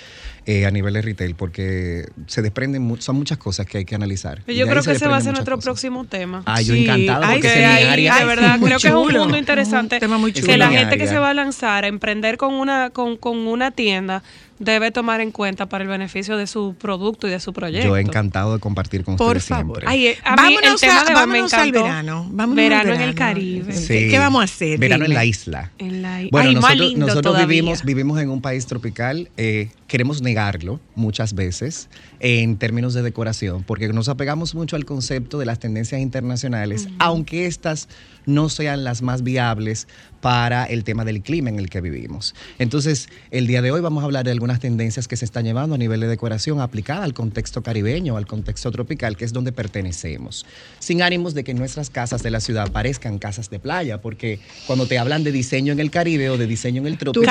eh, 0.46 0.66
a 0.66 0.70
nivel 0.72 0.94
de 0.94 1.02
retail, 1.02 1.34
porque 1.36 2.06
se 2.26 2.42
desprenden, 2.42 3.00
son 3.00 3.16
muchas 3.16 3.38
cosas 3.38 3.64
que 3.66 3.78
hay 3.78 3.84
que 3.84 3.94
analizar. 3.94 4.42
Y 4.48 4.54
Yo 4.56 4.66
creo 4.66 4.82
que 4.82 4.92
ese 4.92 5.06
va 5.06 5.16
a 5.16 5.20
ser 5.20 5.32
nuestro 5.32 5.54
cosas. 5.56 5.64
próximo 5.66 6.04
tema. 6.04 6.42
Ah, 6.46 6.60
yo 6.60 6.74
encantado, 6.74 7.22
porque 7.32 7.46
ese 7.46 7.62
es 7.62 7.68
mi 7.68 7.74
ahí, 7.76 7.84
área. 7.84 8.18
de 8.18 8.24
verdad, 8.24 8.58
creo 8.64 8.78
que 8.78 8.88
es 8.88 8.94
un 8.94 9.12
mundo 9.12 9.36
interesante. 9.36 9.96
Un 9.96 10.00
tema 10.00 10.18
muy 10.18 10.32
que 10.32 10.40
chulo. 10.40 10.56
la 10.56 10.68
Mi 10.68 10.76
gente 10.76 10.98
que 10.98 11.06
se 11.06 11.18
va 11.18 11.30
a 11.30 11.34
lanzar 11.34 11.84
a 11.84 11.88
emprender 11.88 12.36
con 12.38 12.54
una, 12.54 12.90
con, 12.90 13.16
con 13.16 13.38
una 13.38 13.70
tienda 13.70 14.22
debe 14.64 14.90
tomar 14.92 15.20
en 15.20 15.32
cuenta 15.32 15.66
para 15.66 15.82
el 15.82 15.88
beneficio 15.90 16.36
de 16.36 16.46
su 16.46 16.74
producto 16.78 17.26
y 17.26 17.30
de 17.30 17.40
su 17.40 17.52
proyecto. 17.52 17.88
Yo 17.88 17.96
encantado 17.96 18.54
de 18.54 18.60
compartir 18.60 19.02
con 19.04 19.16
Por 19.16 19.36
ustedes 19.36 19.44
favor. 19.46 19.80
siempre. 19.80 19.84
Ay, 19.88 20.06
eh, 20.06 20.18
a 20.24 20.36
mí 20.36 20.54
el 20.54 20.60
Vámonos, 20.60 20.80
tema 20.80 21.00
a- 21.00 21.04
de 21.04 21.14
vámonos 21.14 21.52
al 21.54 21.72
verano. 21.72 22.26
Vámonos 22.30 22.56
verano, 22.56 22.80
al 22.82 22.86
en 22.88 22.92
el 23.02 23.14
verano. 23.14 23.14
Caribe. 23.34 23.72
Sí. 23.74 23.86
¿Qué, 23.88 24.08
qué 24.08 24.18
vamos 24.18 24.40
a 24.40 24.44
hacer? 24.44 24.78
Verano 24.78 25.04
en 25.04 25.10
Dime. 25.10 25.14
la 25.16 25.24
isla. 25.24 25.70
En 25.78 26.02
la- 26.02 26.22
Bueno, 26.30 26.48
Ay, 26.50 26.54
más 26.54 26.62
nosotros, 26.62 26.88
lindo 26.88 27.06
nosotros 27.06 27.38
vivimos, 27.46 27.82
vivimos 27.84 28.20
en 28.20 28.30
un 28.30 28.40
país 28.40 28.66
tropical, 28.66 29.28
eh, 29.36 29.68
queremos 29.92 30.22
negarlo 30.22 30.80
muchas 30.94 31.34
veces 31.34 31.90
en 32.18 32.56
términos 32.56 32.94
de 32.94 33.02
decoración, 33.02 33.62
porque 33.62 33.88
nos 33.88 34.08
apegamos 34.08 34.54
mucho 34.54 34.74
al 34.74 34.86
concepto 34.86 35.38
de 35.38 35.44
las 35.44 35.58
tendencias 35.58 36.00
internacionales, 36.00 36.88
aunque 36.98 37.44
estas 37.44 37.88
no 38.24 38.48
sean 38.48 38.84
las 38.84 39.02
más 39.02 39.22
viables 39.22 39.88
para 40.22 40.64
el 40.64 40.84
tema 40.84 41.04
del 41.04 41.20
clima 41.20 41.50
en 41.50 41.58
el 41.58 41.68
que 41.68 41.80
vivimos. 41.80 42.34
Entonces, 42.60 43.08
el 43.32 43.48
día 43.48 43.60
de 43.60 43.72
hoy 43.72 43.80
vamos 43.80 44.02
a 44.02 44.04
hablar 44.04 44.24
de 44.24 44.30
algunas 44.30 44.60
tendencias 44.60 45.08
que 45.08 45.16
se 45.16 45.24
están 45.24 45.44
llevando 45.44 45.74
a 45.74 45.78
nivel 45.78 46.00
de 46.00 46.06
decoración 46.06 46.60
aplicada 46.60 47.02
al 47.02 47.12
contexto 47.12 47.62
caribeño, 47.62 48.16
al 48.16 48.26
contexto 48.26 48.70
tropical, 48.70 49.16
que 49.16 49.24
es 49.24 49.32
donde 49.32 49.50
pertenecemos, 49.50 50.46
sin 50.78 51.02
ánimos 51.02 51.34
de 51.34 51.42
que 51.42 51.54
nuestras 51.54 51.90
casas 51.90 52.22
de 52.22 52.30
la 52.30 52.38
ciudad 52.38 52.70
parezcan 52.70 53.18
casas 53.18 53.50
de 53.50 53.58
playa, 53.58 54.00
porque 54.00 54.38
cuando 54.68 54.86
te 54.86 54.96
hablan 54.96 55.24
de 55.24 55.32
diseño 55.32 55.72
en 55.72 55.80
el 55.80 55.90
Caribe 55.90 56.30
o 56.30 56.38
de 56.38 56.46
diseño 56.46 56.82
en 56.82 56.86
el 56.86 56.98
trópico, 56.98 57.26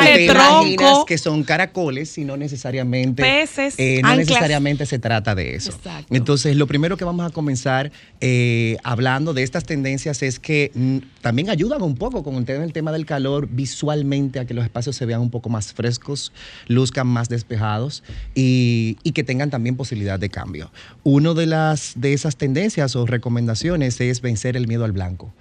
te 0.00 0.24
imaginas 0.26 0.98
que 1.06 1.18
son 1.18 1.42
caracoles, 1.42 1.97
y 2.18 2.24
no 2.24 2.36
necesariamente 2.36 3.22
Peces, 3.22 3.74
eh, 3.78 4.00
no 4.02 4.14
necesariamente 4.14 4.86
se 4.86 4.98
trata 4.98 5.34
de 5.34 5.54
eso. 5.54 5.72
Exacto. 5.72 6.14
Entonces, 6.14 6.56
lo 6.56 6.66
primero 6.66 6.96
que 6.96 7.04
vamos 7.04 7.26
a 7.26 7.30
comenzar 7.30 7.90
eh, 8.20 8.76
hablando 8.84 9.34
de 9.34 9.42
estas 9.42 9.64
tendencias 9.64 10.22
es 10.22 10.38
que 10.38 10.70
mm, 10.74 10.98
también 11.20 11.50
ayudan 11.50 11.82
un 11.82 11.96
poco 11.96 12.22
con 12.22 12.36
el 12.36 12.44
tema, 12.44 12.64
el 12.64 12.72
tema 12.72 12.92
del 12.92 13.06
calor 13.06 13.48
visualmente 13.50 14.38
a 14.38 14.44
que 14.44 14.54
los 14.54 14.64
espacios 14.64 14.96
se 14.96 15.06
vean 15.06 15.20
un 15.20 15.30
poco 15.30 15.48
más 15.48 15.72
frescos, 15.72 16.32
luzcan 16.68 17.06
más 17.06 17.28
despejados 17.28 18.02
y, 18.34 18.96
y 19.02 19.12
que 19.12 19.24
tengan 19.24 19.50
también 19.50 19.76
posibilidad 19.76 20.18
de 20.18 20.28
cambio. 20.28 20.70
Una 21.02 21.34
de, 21.34 21.46
las, 21.46 21.94
de 21.96 22.12
esas 22.12 22.36
tendencias 22.36 22.94
o 22.96 23.06
recomendaciones 23.06 24.00
es 24.00 24.20
vencer 24.20 24.56
el 24.56 24.66
miedo 24.66 24.84
al 24.84 24.92
blanco. 24.92 25.32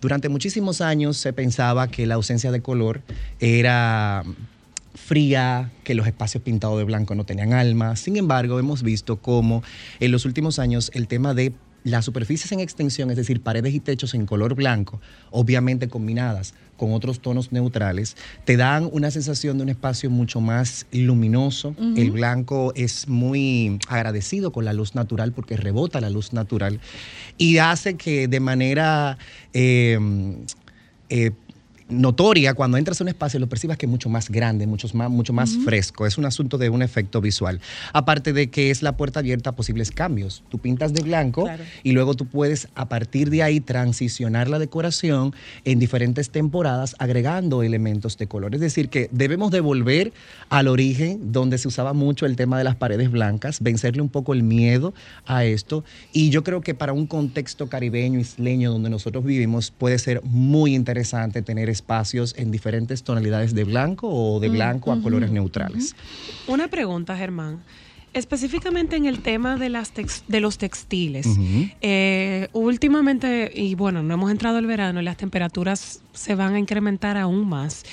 Durante 0.00 0.28
muchísimos 0.28 0.80
años 0.80 1.16
se 1.16 1.32
pensaba 1.32 1.88
que 1.88 2.06
la 2.06 2.14
ausencia 2.14 2.52
de 2.52 2.60
color 2.60 3.02
era 3.40 4.24
fría, 5.06 5.70
que 5.84 5.94
los 5.94 6.06
espacios 6.06 6.42
pintados 6.42 6.78
de 6.78 6.84
blanco 6.84 7.14
no 7.14 7.24
tenían 7.24 7.52
alma. 7.52 7.96
Sin 7.96 8.16
embargo, 8.16 8.58
hemos 8.58 8.82
visto 8.82 9.16
cómo 9.16 9.62
en 10.00 10.12
los 10.12 10.24
últimos 10.24 10.58
años 10.58 10.90
el 10.94 11.08
tema 11.08 11.34
de 11.34 11.52
las 11.84 12.04
superficies 12.04 12.52
en 12.52 12.60
extensión, 12.60 13.10
es 13.10 13.16
decir, 13.16 13.40
paredes 13.40 13.72
y 13.72 13.80
techos 13.80 14.12
en 14.12 14.26
color 14.26 14.54
blanco, 14.54 15.00
obviamente 15.30 15.88
combinadas 15.88 16.52
con 16.76 16.92
otros 16.92 17.20
tonos 17.20 17.50
neutrales, 17.50 18.16
te 18.44 18.56
dan 18.56 18.88
una 18.92 19.10
sensación 19.10 19.56
de 19.56 19.64
un 19.64 19.68
espacio 19.68 20.10
mucho 20.10 20.40
más 20.40 20.86
luminoso. 20.92 21.74
El 21.96 22.10
blanco 22.10 22.72
es 22.76 23.08
muy 23.08 23.78
agradecido 23.88 24.52
con 24.52 24.64
la 24.64 24.72
luz 24.72 24.94
natural 24.94 25.32
porque 25.32 25.56
rebota 25.56 26.00
la 26.00 26.10
luz 26.10 26.32
natural 26.32 26.80
y 27.38 27.58
hace 27.58 27.94
que 27.94 28.28
de 28.28 28.40
manera... 28.40 29.18
eh, 29.54 29.98
eh, 31.10 31.32
notoria 31.88 32.54
cuando 32.54 32.76
entras 32.76 33.00
a 33.00 33.04
un 33.04 33.08
espacio 33.08 33.40
lo 33.40 33.48
percibas 33.48 33.76
que 33.76 33.86
es 33.86 33.90
mucho 33.90 34.08
más 34.08 34.30
grande, 34.30 34.66
mucho 34.66 34.88
más, 34.94 35.10
mucho 35.10 35.32
más 35.32 35.56
fresco. 35.64 36.06
Es 36.06 36.18
un 36.18 36.24
asunto 36.24 36.58
de 36.58 36.68
un 36.70 36.82
efecto 36.82 37.20
visual. 37.20 37.60
Aparte 37.92 38.32
de 38.32 38.50
que 38.50 38.70
es 38.70 38.82
la 38.82 38.96
puerta 38.96 39.20
abierta 39.20 39.50
a 39.50 39.56
posibles 39.56 39.90
cambios. 39.90 40.42
Tú 40.48 40.58
pintas 40.58 40.92
de 40.92 41.02
blanco 41.02 41.44
Claro. 41.44 41.64
y 41.82 41.92
luego 41.92 42.14
tú 42.14 42.26
puedes 42.26 42.68
a 42.74 42.88
partir 42.88 43.30
de 43.30 43.42
ahí 43.42 43.60
transicionar 43.60 44.48
la 44.48 44.58
decoración 44.58 45.34
en 45.64 45.78
diferentes 45.78 46.30
temporadas 46.30 46.96
agregando 46.98 47.62
elementos 47.62 48.18
de 48.18 48.26
color. 48.26 48.54
Es 48.54 48.60
decir, 48.60 48.88
que 48.88 49.08
debemos 49.12 49.50
de 49.50 49.60
volver 49.60 50.12
al 50.48 50.68
origen 50.68 51.32
donde 51.32 51.58
se 51.58 51.68
usaba 51.68 51.92
mucho 51.92 52.26
el 52.26 52.36
tema 52.36 52.58
de 52.58 52.64
las 52.64 52.76
paredes 52.76 53.10
blancas, 53.10 53.60
vencerle 53.60 54.02
un 54.02 54.08
poco 54.08 54.32
el 54.32 54.42
miedo 54.42 54.94
a 55.26 55.44
esto. 55.44 55.84
Y 56.12 56.30
yo 56.30 56.44
creo 56.44 56.60
que 56.60 56.74
para 56.74 56.92
un 56.92 57.06
contexto 57.06 57.68
caribeño, 57.68 58.18
isleño, 58.20 58.72
donde 58.72 58.90
nosotros 58.90 59.24
vivimos, 59.24 59.70
puede 59.70 59.98
ser 59.98 60.22
muy 60.24 60.74
interesante 60.74 61.42
tener 61.42 61.68
espacios 61.78 62.34
en 62.36 62.50
diferentes 62.50 63.02
tonalidades 63.02 63.54
de 63.54 63.64
blanco 63.64 64.08
o 64.08 64.40
de 64.40 64.48
blanco 64.48 64.92
a 64.92 65.00
colores 65.00 65.30
neutrales. 65.30 65.94
Una 66.46 66.68
pregunta, 66.68 67.16
Germán. 67.16 67.60
Específicamente 68.14 68.96
en 68.96 69.04
el 69.06 69.20
tema 69.20 69.56
de, 69.56 69.68
las 69.68 69.94
tex- 69.94 70.22
de 70.28 70.40
los 70.40 70.56
textiles. 70.58 71.26
Eh, 71.80 72.48
últimamente, 72.52 73.50
y 73.54 73.74
bueno, 73.74 74.02
no 74.02 74.14
hemos 74.14 74.30
entrado 74.30 74.56
al 74.58 74.66
verano 74.66 75.00
y 75.00 75.04
las 75.04 75.16
temperaturas 75.18 76.00
se 76.14 76.34
van 76.34 76.54
a 76.54 76.58
incrementar 76.58 77.16
aún 77.16 77.46
más. 77.48 77.84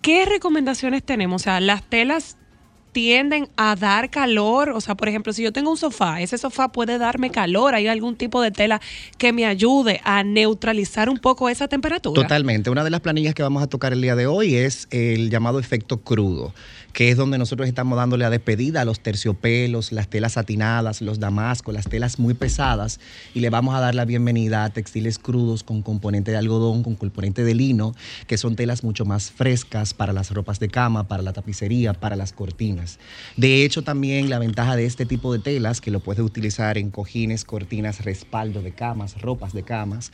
¿Qué 0.00 0.24
recomendaciones 0.26 1.02
tenemos? 1.02 1.42
O 1.42 1.44
sea, 1.44 1.60
las 1.60 1.82
telas 1.82 2.36
tienden 2.92 3.48
a 3.56 3.74
dar 3.74 4.10
calor. 4.10 4.70
O 4.70 4.80
sea, 4.80 4.94
por 4.94 5.08
ejemplo, 5.08 5.32
si 5.32 5.42
yo 5.42 5.52
tengo 5.52 5.70
un 5.70 5.76
sofá, 5.76 6.20
ese 6.20 6.38
sofá 6.38 6.70
puede 6.70 6.98
darme 6.98 7.30
calor. 7.30 7.74
¿Hay 7.74 7.88
algún 7.88 8.16
tipo 8.16 8.40
de 8.40 8.50
tela 8.50 8.80
que 9.18 9.32
me 9.32 9.46
ayude 9.46 10.00
a 10.04 10.22
neutralizar 10.22 11.08
un 11.08 11.18
poco 11.18 11.48
esa 11.48 11.68
temperatura? 11.68 12.22
Totalmente. 12.22 12.70
Una 12.70 12.84
de 12.84 12.90
las 12.90 13.00
planillas 13.00 13.34
que 13.34 13.42
vamos 13.42 13.62
a 13.62 13.66
tocar 13.66 13.92
el 13.92 14.00
día 14.00 14.14
de 14.14 14.26
hoy 14.26 14.54
es 14.54 14.86
el 14.90 15.30
llamado 15.30 15.58
efecto 15.58 16.00
crudo, 16.00 16.54
que 16.92 17.10
es 17.10 17.16
donde 17.16 17.38
nosotros 17.38 17.68
estamos 17.68 17.96
dándole 17.96 18.24
la 18.24 18.30
despedida 18.30 18.82
a 18.82 18.84
los 18.84 19.00
terciopelos, 19.00 19.92
las 19.92 20.08
telas 20.08 20.32
satinadas, 20.32 21.00
los 21.00 21.18
damascos, 21.18 21.72
las 21.74 21.88
telas 21.88 22.18
muy 22.18 22.34
pesadas, 22.34 23.00
y 23.34 23.40
le 23.40 23.50
vamos 23.50 23.74
a 23.74 23.80
dar 23.80 23.94
la 23.94 24.04
bienvenida 24.04 24.64
a 24.64 24.70
textiles 24.70 25.18
crudos 25.18 25.62
con 25.62 25.82
componente 25.82 26.30
de 26.30 26.36
algodón, 26.36 26.82
con 26.82 26.94
componente 26.96 27.44
de 27.44 27.54
lino, 27.54 27.94
que 28.26 28.36
son 28.36 28.56
telas 28.56 28.84
mucho 28.84 29.04
más 29.04 29.30
frescas 29.30 29.94
para 29.94 30.12
las 30.12 30.30
ropas 30.30 30.60
de 30.60 30.68
cama, 30.68 31.08
para 31.08 31.22
la 31.22 31.32
tapicería, 31.32 31.94
para 31.94 32.14
las 32.14 32.32
cortinas. 32.32 32.98
De 33.36 33.64
hecho, 33.64 33.82
también 33.82 34.28
la 34.28 34.38
ventaja 34.38 34.76
de 34.76 34.84
este 34.84 35.06
tipo 35.06 35.32
de 35.32 35.38
telas, 35.38 35.80
que 35.80 35.90
lo 35.90 36.00
puedes 36.00 36.22
utilizar 36.22 36.76
en 36.76 36.90
cojines, 36.90 37.44
cortinas, 37.44 38.04
respaldo 38.04 38.60
de 38.60 38.72
camas, 38.72 39.20
ropas 39.20 39.54
de 39.54 39.62
camas, 39.62 40.12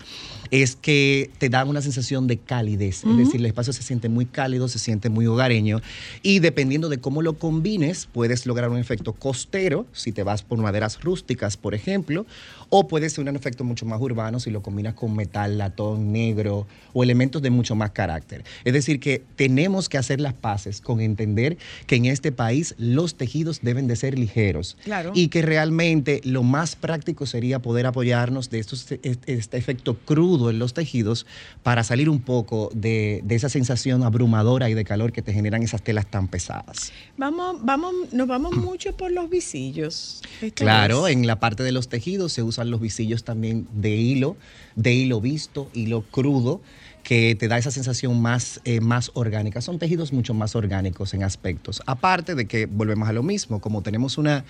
es 0.52 0.76
que 0.76 1.30
te 1.38 1.48
dan 1.48 1.68
una 1.68 1.82
sensación 1.82 2.28
de 2.28 2.38
calidez. 2.38 3.04
Es 3.04 3.16
decir, 3.16 3.36
el 3.36 3.46
espacio 3.46 3.72
se 3.72 3.82
siente 3.82 4.08
muy 4.08 4.26
cálido, 4.26 4.68
se 4.68 4.78
siente 4.78 5.10
muy 5.10 5.26
hogareño 5.26 5.80
y 6.22 6.38
dependiendo 6.38 6.67
de 6.68 6.98
cómo 6.98 7.22
lo 7.22 7.38
combines, 7.38 8.06
puedes 8.12 8.44
lograr 8.44 8.68
un 8.68 8.76
efecto 8.76 9.14
costero, 9.14 9.86
si 9.92 10.12
te 10.12 10.22
vas 10.22 10.42
por 10.42 10.58
maderas 10.58 11.02
rústicas, 11.02 11.56
por 11.56 11.74
ejemplo, 11.74 12.26
o 12.70 12.86
puede 12.88 13.08
ser 13.10 13.28
un 13.28 13.34
efecto 13.36 13.64
mucho 13.64 13.86
más 13.86 14.00
urbano 14.00 14.40
si 14.40 14.50
lo 14.50 14.62
combinas 14.62 14.94
con 14.94 15.14
metal, 15.16 15.58
latón, 15.58 16.12
negro 16.12 16.66
o 16.92 17.02
elementos 17.02 17.40
de 17.42 17.50
mucho 17.50 17.74
más 17.74 17.90
carácter. 17.92 18.44
Es 18.64 18.72
decir, 18.72 19.00
que 19.00 19.22
tenemos 19.36 19.88
que 19.88 19.98
hacer 19.98 20.20
las 20.20 20.34
paces 20.34 20.80
con 20.80 21.00
entender 21.00 21.56
que 21.86 21.96
en 21.96 22.06
este 22.06 22.32
país 22.32 22.74
los 22.78 23.14
tejidos 23.14 23.60
deben 23.62 23.86
de 23.86 23.96
ser 23.96 24.18
ligeros 24.18 24.76
Claro. 24.84 25.12
y 25.14 25.28
que 25.28 25.42
realmente 25.42 26.20
lo 26.24 26.42
más 26.42 26.76
práctico 26.76 27.26
sería 27.26 27.60
poder 27.60 27.86
apoyarnos 27.86 28.50
de 28.50 28.58
estos, 28.58 28.90
este, 28.92 29.10
este 29.32 29.56
efecto 29.56 29.96
crudo 30.04 30.50
en 30.50 30.58
los 30.58 30.74
tejidos 30.74 31.26
para 31.62 31.84
salir 31.84 32.08
un 32.08 32.20
poco 32.20 32.70
de, 32.74 33.20
de 33.24 33.34
esa 33.34 33.48
sensación 33.48 34.02
abrumadora 34.02 34.68
y 34.70 34.74
de 34.74 34.84
calor 34.84 35.12
que 35.12 35.22
te 35.22 35.32
generan 35.32 35.62
esas 35.62 35.82
telas 35.82 36.06
tan 36.06 36.28
pesadas. 36.28 36.92
Vamos, 37.16 37.56
vamos, 37.64 37.94
nos 38.12 38.26
vamos 38.28 38.54
mucho 38.56 38.96
por 38.96 39.10
los 39.10 39.30
visillos. 39.30 40.20
Claro, 40.54 41.08
en 41.08 41.26
la 41.26 41.40
parte 41.40 41.62
de 41.62 41.72
los 41.72 41.88
tejidos 41.88 42.32
se 42.32 42.42
los 42.66 42.80
visillos 42.80 43.24
también 43.24 43.66
de 43.72 43.90
hilo, 43.90 44.36
de 44.74 44.92
hilo 44.92 45.20
visto, 45.20 45.70
hilo 45.74 46.02
crudo, 46.02 46.60
que 47.02 47.34
te 47.36 47.48
da 47.48 47.56
esa 47.56 47.70
sensación 47.70 48.20
más, 48.20 48.60
eh, 48.64 48.80
más 48.80 49.10
orgánica. 49.14 49.60
Son 49.60 49.78
tejidos 49.78 50.12
mucho 50.12 50.34
más 50.34 50.54
orgánicos 50.54 51.14
en 51.14 51.22
aspectos. 51.22 51.82
Aparte 51.86 52.34
de 52.34 52.46
que 52.46 52.66
volvemos 52.66 53.08
a 53.08 53.12
lo 53.12 53.22
mismo, 53.22 53.60
como 53.60 53.82
tenemos 53.82 54.18
una 54.18 54.44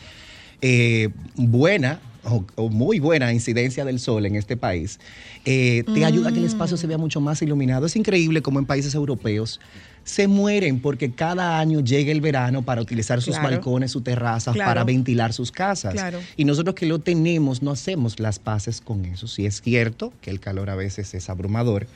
eh, 0.62 1.08
buena 1.36 2.00
o, 2.24 2.44
o 2.56 2.68
muy 2.68 2.98
buena 2.98 3.32
incidencia 3.32 3.84
del 3.84 3.98
sol 4.00 4.26
en 4.26 4.34
este 4.36 4.56
país, 4.56 4.98
eh, 5.44 5.84
te 5.94 6.04
ayuda 6.04 6.28
a 6.28 6.32
que 6.32 6.38
el 6.40 6.44
espacio 6.44 6.76
se 6.76 6.86
vea 6.86 6.98
mucho 6.98 7.20
más 7.20 7.40
iluminado. 7.42 7.86
Es 7.86 7.96
increíble 7.96 8.42
como 8.42 8.58
en 8.58 8.66
países 8.66 8.94
europeos 8.94 9.60
se 10.04 10.26
mueren 10.26 10.80
porque 10.80 11.12
cada 11.12 11.58
año 11.58 11.80
llega 11.80 12.10
el 12.12 12.20
verano 12.22 12.62
para 12.62 12.80
utilizar 12.80 13.20
sus 13.20 13.36
Claro. 13.38 13.50
balcones, 13.56 13.90
sus 13.92 14.02
terrazas, 14.02 14.54
Claro. 14.54 14.70
para 14.70 14.84
ventilar 14.84 15.32
sus 15.34 15.52
casas. 15.52 15.92
Claro. 15.92 16.18
Y 16.36 16.44
nosotros 16.44 16.74
que 16.74 16.86
lo 16.86 16.98
tenemos 16.98 17.62
no 17.62 17.70
hacemos 17.70 18.18
las 18.18 18.38
paces 18.38 18.80
con 18.80 19.04
eso. 19.04 19.26
Sí 19.28 19.44
es 19.46 19.60
cierto 19.60 20.12
que 20.22 20.30
el 20.30 20.40
calor 20.40 20.70
a 20.70 20.76
veces 20.76 21.12
es 21.14 21.28
abrumador, 21.30 21.86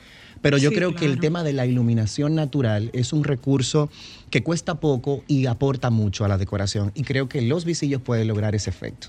pero 0.43 0.57
yo 0.59 0.69
Sí, 0.69 0.75
creo 0.75 0.93
que 0.93 1.05
el 1.05 1.19
tema 1.19 1.43
de 1.43 1.53
la 1.53 1.65
iluminación 1.65 2.35
natural 2.35 2.91
es 2.93 3.13
un 3.13 3.23
recurso 3.23 3.89
que 4.29 4.43
cuesta 4.43 4.75
poco 4.79 5.23
y 5.27 5.47
aporta 5.47 5.89
mucho 5.89 6.25
a 6.25 6.27
la 6.27 6.37
decoración. 6.37 6.91
Y 6.93 7.03
creo 7.03 7.27
que 7.29 7.41
los 7.41 7.65
visillos 7.65 8.01
pueden 8.01 8.27
lograr 8.27 8.53
ese 8.53 8.69
efecto. 8.69 9.07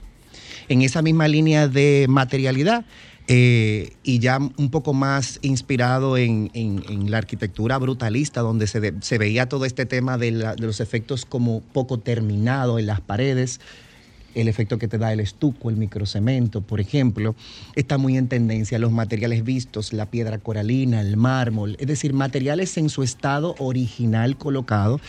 En 0.69 0.81
esa 0.83 1.03
misma 1.03 1.27
línea 1.29 1.67
de 1.69 2.07
materialidad, 2.09 2.85
eh, 3.27 3.95
y 4.05 4.19
ya 4.21 4.39
un 4.39 4.71
poco 4.71 4.93
más 4.93 5.39
inspirado 5.43 6.17
en, 6.19 6.51
en- 6.55 6.85
en 6.89 7.11
la 7.11 7.19
arquitectura 7.19 7.79
brutalista, 7.79 8.41
donde 8.43 8.67
se, 8.67 8.81
de- 8.81 8.95
se 9.01 9.19
veía 9.19 9.49
todo 9.49 9.65
este 9.65 9.87
tema 9.87 10.19
de, 10.19 10.31
la- 10.31 10.55
de 10.55 10.67
los 10.67 10.79
efectos 10.81 11.25
como 11.25 11.63
poco 11.73 11.99
terminado 11.99 12.79
en 12.79 12.87
las 12.87 13.01
paredes, 13.01 13.61
el 14.35 14.49
efecto 14.49 14.79
que 14.79 14.89
te 14.89 14.99
da 14.99 15.13
el 15.13 15.21
estuco, 15.21 15.71
el 15.71 15.77
microcemento, 15.77 16.61
por 16.61 16.81
ejemplo, 16.81 17.35
está 17.75 17.99
muy 17.99 18.17
en 18.17 18.29
tendencia. 18.29 18.79
Los 18.79 18.93
materiales 18.93 19.45
vistos, 19.45 19.93
la 19.93 20.07
piedra 20.07 20.39
coralina, 20.39 21.01
el 21.01 21.17
mármol, 21.17 21.77
es 21.79 21.87
decir, 21.87 22.13
materiales 22.13 22.77
en 22.77 22.89
su 22.89 23.03
estado 23.03 23.55
original 23.59 24.37
colocado 24.37 25.01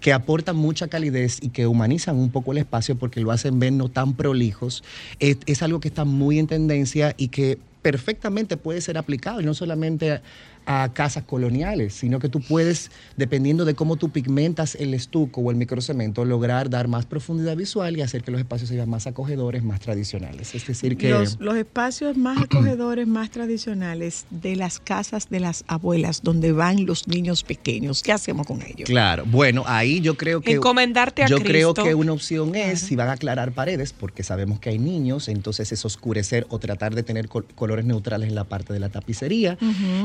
que 0.00 0.12
aportan 0.12 0.56
mucha 0.56 0.88
calidez 0.88 1.38
y 1.40 1.50
que 1.50 1.66
humanizan 1.66 2.16
un 2.16 2.30
poco 2.30 2.52
el 2.52 2.58
espacio 2.58 2.96
porque 2.96 3.20
lo 3.20 3.30
hacen 3.30 3.58
ver 3.58 3.72
no 3.72 3.88
tan 3.88 4.14
prolijos. 4.14 4.82
Es, 5.18 5.62
algo 5.62 5.80
que 5.80 5.88
está 5.88 6.04
muy 6.04 6.38
en 6.38 6.46
tendencia 6.48 7.14
y 7.16 7.28
que 7.28 7.58
perfectamente 7.82 8.56
puede 8.56 8.80
ser 8.80 8.98
aplicado 8.98 9.40
y 9.40 9.44
no 9.44 9.54
solamente 9.54 10.20
a, 10.66 10.90
casas 10.94 11.24
coloniales, 11.24 11.94
sino 11.94 12.18
que 12.18 12.28
tú 12.28 12.40
puedes, 12.40 12.90
dependiendo 13.16 13.64
de 13.64 13.74
cómo 13.74 13.96
tú 13.96 14.10
pigmentas 14.10 14.74
el 14.74 14.94
estuco 14.94 15.40
o 15.40 15.50
el 15.50 15.56
microcemento, 15.56 16.24
lograr 16.24 16.70
dar 16.70 16.88
más 16.88 17.06
profundidad 17.06 17.56
visual 17.56 17.96
y 17.96 18.02
hacer 18.02 18.22
que 18.22 18.30
los 18.30 18.40
espacios 18.40 18.68
se 18.68 18.76
vean 18.76 18.88
más 18.90 19.06
acogedores, 19.06 19.62
más 19.62 19.80
tradicionales. 19.80 20.54
Es 20.54 20.66
decir, 20.66 20.96
que... 20.96 21.10
Los, 21.10 21.38
los 21.40 21.56
espacios 21.56 22.16
más 22.16 22.38
acogedores, 22.42 23.06
más 23.06 23.30
tradicionales 23.30 24.26
de 24.30 24.56
las 24.56 24.78
casas 24.80 25.28
de 25.30 25.40
las 25.40 25.64
abuelas, 25.66 26.22
donde 26.22 26.52
van 26.52 26.86
los 26.86 27.06
niños 27.08 27.42
pequeños. 27.44 28.02
¿Qué 28.02 28.12
hacemos 28.12 28.46
con 28.46 28.62
ellos? 28.62 28.86
Claro, 28.86 29.24
bueno, 29.26 29.64
ahí 29.66 30.00
yo 30.00 30.16
creo 30.16 30.40
que 30.40 30.52
Encomendarte 30.52 31.22
a 31.24 31.26
yo 31.26 31.38
creo 31.38 31.74
que 31.74 31.94
una 31.94 32.12
opción 32.12 32.54
es 32.54 32.80
si 32.80 32.96
van 32.96 33.08
a 33.08 33.12
aclarar 33.12 33.52
paredes, 33.52 33.92
porque 33.92 34.22
sabemos 34.22 34.58
que 34.60 34.70
hay 34.70 34.78
niños, 34.78 35.28
entonces 35.28 35.72
es 35.72 35.84
oscurecer 35.84 36.46
o 36.50 36.58
tratar 36.58 36.94
de 36.94 37.02
tener 37.02 37.28
col- 37.28 37.46
colores 37.54 37.84
neutrales 37.84 38.28
en 38.28 38.34
la 38.34 38.44
parte 38.44 38.72
de 38.72 38.80
la 38.80 38.88
tapicería. 38.88 39.56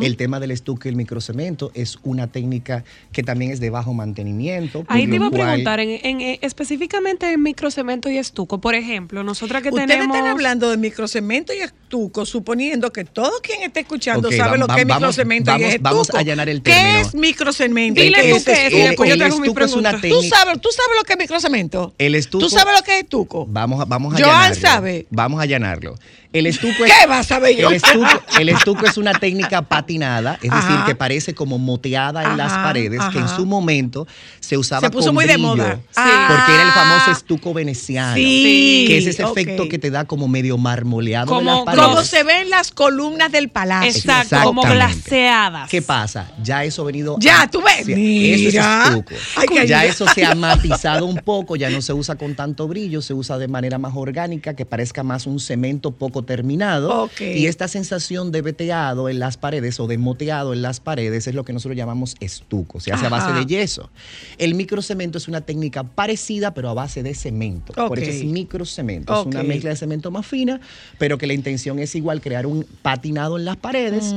El 0.02 0.18
tema 0.18 0.40
del 0.48 0.52
estuco 0.52 0.88
y 0.88 0.90
el 0.90 0.96
microcemento 0.96 1.72
es 1.74 2.00
una 2.04 2.28
técnica 2.28 2.84
que 3.12 3.24
también 3.24 3.52
es 3.52 3.60
de 3.60 3.70
bajo 3.70 3.94
mantenimiento. 3.94 4.84
Ahí 4.88 5.08
te 5.08 5.16
iba 5.16 5.28
a 5.28 5.32
preguntar, 5.32 5.80
en, 5.80 6.00
en- 6.04 6.22
eh, 6.22 6.40
específicamente 6.42 7.32
en 7.32 7.42
microcemento 7.44 8.10
y 8.10 8.18
estuco, 8.18 8.60
por 8.60 8.76
ejemplo, 8.76 9.24
nosotras 9.24 9.62
que 9.62 9.70
Ustedes 9.70 9.88
tenemos... 9.88 10.16
están 10.16 10.32
hablando 10.32 10.70
de 10.70 10.78
microcemento 10.78 11.54
y 11.54 11.58
estuco, 11.58 12.26
suponiendo 12.26 12.92
que 12.92 13.04
todo 13.06 13.32
quien 13.42 13.64
esté 13.64 13.82
escuchando 13.82 14.30
Ok, 14.30 14.36
sabe 14.36 14.58
lo 14.58 14.68
que 14.68 14.82
es 14.82 14.88
microcemento 14.88 15.52
vamos- 15.52 15.68
y 15.68 15.76
es 15.76 15.82
vamos 15.82 16.02
estuco. 16.02 16.18
a 16.18 16.22
allanar 16.22 16.50
el 16.50 16.62
¿Qué 16.62 16.72
término. 16.72 17.00
es 17.00 17.16
microcemento? 17.16 18.02
Dile 18.02 18.18
¿Qué 18.22 18.30
tú 18.32 18.36
es 18.38 18.44
qué 18.46 18.68
estuco? 18.68 19.06
yo 19.06 19.14
el 19.14 19.20
te 19.20 19.26
hago 19.26 19.40
mi 19.40 19.48
estuco 19.48 19.66
es 19.66 19.74
una 19.74 20.00
pregunta. 20.00 20.30
¿Tú 20.30 20.36
sabes, 20.36 20.62
¿Tú 20.62 20.70
sabes 20.72 20.92
lo 20.98 21.04
que 21.04 21.14
es 21.14 21.20
microcemento? 21.20 21.94
El 21.98 22.16
estuco. 22.16 22.44
¿Tú 22.46 22.50
sabes 22.50 22.74
lo 22.76 22.84
que 22.84 22.98
es 22.98 23.04
estuco? 23.04 23.46
Vamos 23.50 23.82
a, 23.82 23.86
vamos 23.86 24.14
a 24.14 24.18
Joan 24.18 24.30
allanarlo. 24.36 24.62
sabe. 24.62 25.08
Vamos 25.10 25.40
a 25.40 25.44
allanarlo. 25.44 25.96
El 26.34 26.46
estuco 26.46 26.86
es, 26.86 26.92
¿Qué 26.94 27.08
vas 27.08 27.32
a 27.32 27.40
yo? 27.52 27.70
el 27.70 27.76
estuco, 27.76 28.08
el 28.40 28.50
estuco 28.50 28.86
es 28.86 28.98
una 28.98 29.14
técnica 29.14 29.62
patinada, 29.62 30.38
es 30.42 30.52
decir, 30.52 30.76
que 30.86 30.94
parece 30.96 31.34
como 31.34 31.58
moteada 31.58 32.24
en 32.24 32.38
las 32.38 32.52
Ajá, 32.52 32.64
paredes, 32.64 33.02
que 33.14 33.20
en 33.20 33.28
su 33.30 33.46
momento 33.46 34.06
se 34.40 34.58
usaba 34.58 34.82
Se 34.82 34.90
puso 34.90 35.08
con 35.08 35.16
muy 35.16 35.26
de 35.26 35.34
brillo, 35.34 35.48
moda. 35.56 35.80
Porque 35.94 36.54
era 36.54 36.64
el 36.64 36.72
famoso 36.72 37.12
estuco 37.12 37.54
veneciano, 37.54 38.16
Sí, 38.16 38.86
que 38.88 38.98
es 38.98 39.06
ese 39.08 39.24
efecto 39.24 39.68
que 39.70 39.80
te 39.80 39.90
da 39.90 40.06
como 40.06 40.28
medio 40.28 40.58
marmoleado 40.58 41.28
de 41.28 41.38
Como- 41.38 41.50
las 41.56 41.66
paredes. 41.66 41.86
Como 41.86 42.04
se 42.04 42.24
ven 42.24 42.50
las 42.50 42.72
columnas 42.72 43.32
del 43.32 43.50
palacio. 43.50 43.90
Exacto, 43.90 44.38
como 44.44 44.64
glaseadas. 44.64 45.70
¿Qué 45.70 45.82
pasa? 45.82 46.30
Ya 46.44 46.64
eso 46.64 46.82
ha 46.82 46.86
venido. 46.86 47.16
Ya, 47.20 47.48
tú 47.50 47.62
ves. 47.62 47.86
Sí, 47.86 47.96
Mira. 47.96 48.36
Eso 48.36 48.48
es 48.48 48.88
estuco. 48.90 49.14
Hay 49.38 49.48
que 49.48 49.68
ya 49.68 49.86
eso 49.86 50.06
se 50.14 50.26
ha 50.26 50.36
matizado 50.36 51.06
un 51.06 51.18
poco, 51.18 51.56
ya 51.56 51.70
no 51.70 51.82
se 51.82 51.94
usa 51.94 52.16
con 52.16 52.36
tanto 52.36 52.68
brillo, 52.68 53.02
se 53.02 53.14
usa 53.14 53.38
de 53.38 53.48
manera 53.48 53.78
más 53.78 53.94
orgánica, 53.96 54.56
que 54.56 54.66
parezca 54.66 55.04
más 55.04 55.26
un 55.26 55.40
cemento 55.40 55.92
poco 55.92 56.17
terminado. 56.24 57.10
Y 57.20 57.48
esta 57.48 57.68
sensación 57.68 58.32
de 58.32 58.42
veteado 58.42 59.10
en 59.10 59.20
las 59.20 59.38
paredes 59.38 59.80
o 59.80 59.88
de 59.88 59.98
moteado 59.98 60.54
en 60.54 60.62
las 60.62 60.80
paredes 60.80 61.28
es 61.28 61.36
lo 61.36 61.44
que 61.44 61.54
nosotros 61.54 61.78
llamamos 61.78 62.16
estuco, 62.20 62.80
se 62.80 62.92
hace 62.92 63.06
a 63.06 63.10
base 63.10 63.34
de 63.34 63.46
yeso. 63.46 63.90
El 64.38 64.56
microcemento 64.56 65.18
es 65.18 65.28
una 65.28 65.42
técnica 65.42 65.84
parecida, 65.84 66.54
pero 66.54 66.70
a 66.70 66.74
base 66.74 67.04
de 67.04 67.14
cemento. 67.14 67.74
Por 67.74 68.00
eso 68.00 68.12
es 68.12 68.24
microcemento. 68.24 69.22
Es 69.22 69.26
una 69.26 69.44
mezcla 69.44 69.70
de 69.70 69.76
cemento 69.76 70.12
más 70.12 70.26
fina, 70.26 70.60
pero 70.98 71.18
que 71.18 71.28
la 71.28 71.34
intención 71.34 71.80
es 71.80 71.96
igual 71.96 72.22
crear 72.22 72.46
un 72.46 72.66
patinado 72.82 73.38
en 73.38 73.46
las 73.46 73.58
paredes 73.58 74.14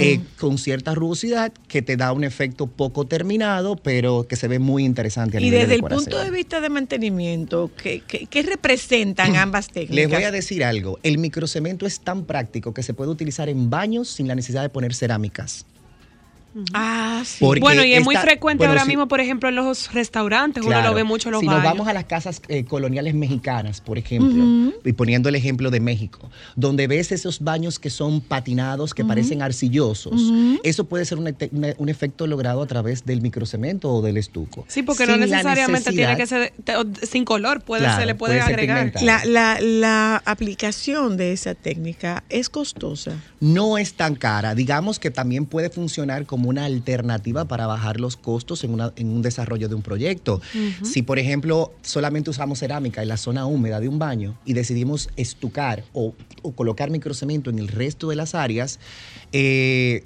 eh, 0.00 0.20
con 0.38 0.58
cierta 0.58 0.94
rugosidad 0.94 1.52
que 1.68 1.82
te 1.82 1.96
da 1.96 2.12
un 2.12 2.24
efecto 2.24 2.66
poco 2.66 3.06
terminado, 3.06 3.76
pero 3.76 4.26
que 4.28 4.36
se 4.36 4.48
ve 4.48 4.58
muy 4.58 4.84
interesante 4.84 5.38
a 5.38 5.40
Y 5.40 5.44
nivel 5.44 5.60
desde 5.60 5.74
el 5.74 5.82
punto 5.82 6.22
de 6.22 6.30
vista 6.30 6.60
de 6.60 6.68
mantenimiento, 6.68 7.70
¿qué, 7.80 8.02
qué, 8.06 8.26
qué 8.26 8.42
representan 8.42 9.36
ambas 9.36 9.68
técnicas? 9.68 9.96
Les 9.96 10.08
voy 10.08 10.22
a 10.22 10.30
decir 10.30 10.64
algo. 10.64 10.98
El 11.02 11.18
microcemento 11.44 11.84
es 11.84 12.00
tan 12.00 12.24
práctico 12.24 12.72
que 12.72 12.82
se 12.82 12.94
puede 12.94 13.10
utilizar 13.10 13.50
en 13.50 13.68
baños 13.68 14.08
sin 14.08 14.26
la 14.26 14.34
necesidad 14.34 14.62
de 14.62 14.70
poner 14.70 14.94
cerámicas. 14.94 15.66
Ah, 16.72 17.22
sí. 17.24 17.38
Porque 17.44 17.60
bueno, 17.60 17.84
y 17.84 17.94
es 17.94 18.04
muy 18.04 18.16
frecuente 18.16 18.60
bueno, 18.60 18.72
ahora 18.72 18.84
mismo, 18.84 19.08
por 19.08 19.20
ejemplo, 19.20 19.48
en 19.48 19.56
los 19.56 19.92
restaurantes, 19.92 20.64
uno 20.64 20.80
lo 20.82 20.94
ve 20.94 21.04
mucho 21.04 21.28
en 21.28 21.32
los 21.32 21.40
si 21.40 21.46
baños. 21.46 21.62
nos 21.62 21.72
vamos 21.72 21.88
a 21.88 21.92
las 21.92 22.04
casas 22.04 22.40
eh, 22.48 22.64
coloniales 22.64 23.14
mexicanas, 23.14 23.80
por 23.80 23.98
ejemplo, 23.98 24.72
y 24.84 24.92
poniendo 24.92 25.28
el 25.28 25.34
ejemplo 25.34 25.70
de 25.70 25.80
México, 25.80 26.30
donde 26.56 26.86
ves 26.86 27.12
esos 27.12 27.40
baños 27.40 27.78
que 27.78 27.90
son 27.90 28.20
patinados, 28.20 28.94
que 28.94 29.04
parecen 29.04 29.42
arcillosos, 29.42 30.20
eso 30.62 30.84
puede 30.84 31.04
ser 31.04 31.18
un, 31.18 31.26
ete- 31.26 31.48
una- 31.52 31.74
un 31.78 31.88
efecto 31.88 32.26
logrado 32.26 32.62
a 32.62 32.66
través 32.66 33.04
del 33.04 33.20
microcemento 33.20 33.90
o 33.92 34.02
del 34.02 34.16
estuco. 34.16 34.64
Sí, 34.68 34.82
porque 34.82 35.06
Sin 35.06 35.12
no 35.20 35.26
necesariamente 35.26 35.90
tiene 35.92 36.16
que 36.16 36.26
ser 36.26 36.52
te- 36.64 36.76
o- 36.76 36.84
sin 37.02 37.24
color, 37.24 37.62
puede 37.62 37.82
Claro, 37.82 38.00
se 38.00 38.06
le 38.06 38.14
puede, 38.14 38.40
agregar. 38.40 38.92
pigmentado. 38.92 39.06
La, 39.06 39.24
la, 39.24 39.60
la 39.60 40.22
aplicación 40.24 41.16
de 41.16 41.32
esa 41.32 41.54
técnica 41.54 42.22
es 42.28 42.48
costosa. 42.48 43.12
no 43.40 43.76
es 43.78 43.94
tan 43.94 44.14
cara. 44.14 44.54
Digamos 44.54 44.98
que 44.98 45.10
también 45.10 45.46
puede 45.46 45.68
funcionar 45.70 46.26
como 46.26 46.43
una 46.44 46.64
alternativa 46.64 47.44
para 47.46 47.66
bajar 47.66 48.00
los 48.00 48.16
costos 48.16 48.64
en, 48.64 48.72
una- 48.72 48.92
en 48.96 49.10
un 49.10 49.22
desarrollo 49.22 49.68
de 49.68 49.74
un 49.74 49.82
proyecto. 49.82 50.40
Si, 50.82 51.02
por 51.02 51.18
ejemplo, 51.18 51.72
solamente 51.82 52.30
usamos 52.30 52.58
cerámica 52.60 53.02
en 53.02 53.08
la 53.08 53.16
zona 53.16 53.46
húmeda 53.46 53.80
de 53.80 53.88
un 53.88 53.98
baño 53.98 54.38
y 54.44 54.52
decidimos 54.54 55.08
estucar 55.16 55.84
o, 55.92 56.14
o 56.42 56.52
colocar 56.52 56.90
microcemento 56.90 57.50
en 57.50 57.58
el 57.58 57.68
resto 57.68 58.08
de 58.08 58.16
las 58.16 58.34
áreas, 58.34 58.78
eh, 59.32 60.04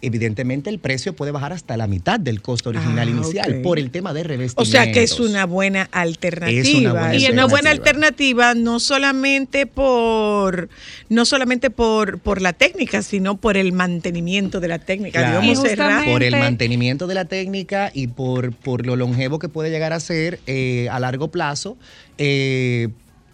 evidentemente 0.00 0.70
el 0.70 0.78
precio 0.78 1.14
puede 1.14 1.32
bajar 1.32 1.52
hasta 1.52 1.76
la 1.76 1.86
mitad 1.86 2.18
del 2.18 2.42
costo 2.42 2.70
original 2.70 3.08
Ah, 3.08 3.10
inicial 3.10 3.62
por 3.62 3.78
el 3.78 3.90
tema 3.90 4.12
de 4.12 4.24
revestimiento. 4.24 4.62
O 4.62 4.64
sea 4.64 4.90
que 4.90 5.02
es 5.02 5.20
una 5.20 5.46
buena 5.46 5.88
alternativa. 5.92 6.60
Es 6.60 6.74
una 6.74 6.92
buena 6.92 7.14
y 7.14 7.24
es 7.24 7.30
una 7.30 7.46
buena 7.46 7.70
alternativa. 7.70 8.54
no 8.54 8.80
solamente 8.80 9.66
por 9.66 10.68
no 11.08 11.24
solamente 11.24 11.70
por, 11.70 12.18
por 12.18 12.40
la 12.40 12.52
técnica, 12.52 13.02
sino 13.02 13.36
por 13.36 13.56
el 13.56 13.72
mantenimiento 13.72 14.60
de 14.60 14.68
la 14.68 14.78
técnica. 14.78 15.20
Claro. 15.20 15.40
Digamos, 15.40 15.68
Serra. 15.68 16.02
por 16.04 16.22
el 16.22 16.36
mantenimiento 16.36 17.06
de 17.06 17.14
la 17.14 17.24
técnica 17.26 17.90
y 17.94 18.08
por, 18.08 18.52
por 18.54 18.86
lo 18.86 18.96
longevo 18.96 19.38
que 19.38 19.48
puede 19.48 19.70
llegar 19.70 19.92
a 19.92 20.00
ser 20.00 20.40
eh, 20.46 20.88
a 20.90 20.98
largo 21.00 21.30
plazo, 21.30 21.76
eh, 22.18 22.88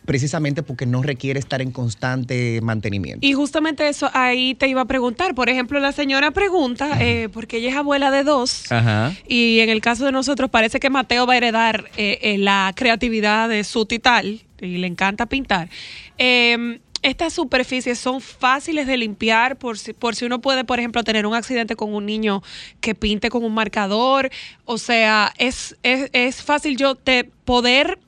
precisamente 0.06 0.62
porque 0.62 0.86
no 0.86 1.02
requiere 1.02 1.38
estar 1.38 1.60
en 1.60 1.72
constante 1.72 2.60
mantenimiento. 2.62 3.26
Y 3.26 3.34
justamente 3.34 3.88
eso 3.88 4.08
ahí 4.14 4.54
te 4.54 4.68
iba 4.68 4.80
a 4.80 4.86
preguntar. 4.86 5.34
Por 5.34 5.50
ejemplo, 5.50 5.78
la 5.80 5.92
señora 5.92 6.30
pregunta, 6.30 6.96
eh, 7.00 7.28
porque 7.32 7.58
ella 7.58 7.70
es 7.70 7.76
abuela 7.76 8.10
de 8.10 8.24
dos, 8.24 8.72
Ajá. 8.72 9.12
y 9.28 9.58
en 9.60 9.68
el 9.68 9.80
caso 9.80 10.04
de 10.04 10.12
nosotros 10.12 10.48
parece 10.48 10.80
que 10.80 10.88
Mateo 10.88 11.26
va 11.26 11.34
a 11.34 11.36
heredar 11.36 11.90
eh, 11.96 12.18
eh, 12.22 12.38
la 12.38 12.72
creatividad 12.74 13.48
de 13.48 13.64
su 13.64 13.84
tital, 13.84 14.40
y 14.60 14.78
le 14.78 14.86
encanta 14.86 15.26
pintar. 15.26 15.68
Eh, 16.16 16.78
estas 17.02 17.34
superficies 17.34 17.98
son 17.98 18.20
fáciles 18.20 18.86
de 18.86 18.96
limpiar 18.96 19.56
por 19.56 19.78
si, 19.78 19.92
por 19.92 20.16
si 20.16 20.24
uno 20.24 20.40
puede, 20.40 20.64
por 20.64 20.80
ejemplo, 20.80 21.04
tener 21.04 21.24
un 21.26 21.34
accidente 21.34 21.76
con 21.76 21.94
un 21.94 22.04
niño 22.04 22.42
que 22.80 22.96
pinte 22.96 23.30
con 23.30 23.44
un 23.44 23.54
marcador. 23.54 24.30
O 24.64 24.76
sea, 24.76 25.32
es, 25.38 25.76
es, 25.84 26.10
es 26.12 26.42
fácil 26.42 26.76
yo 26.76 26.96
te 26.96 27.30
poder 27.44 28.00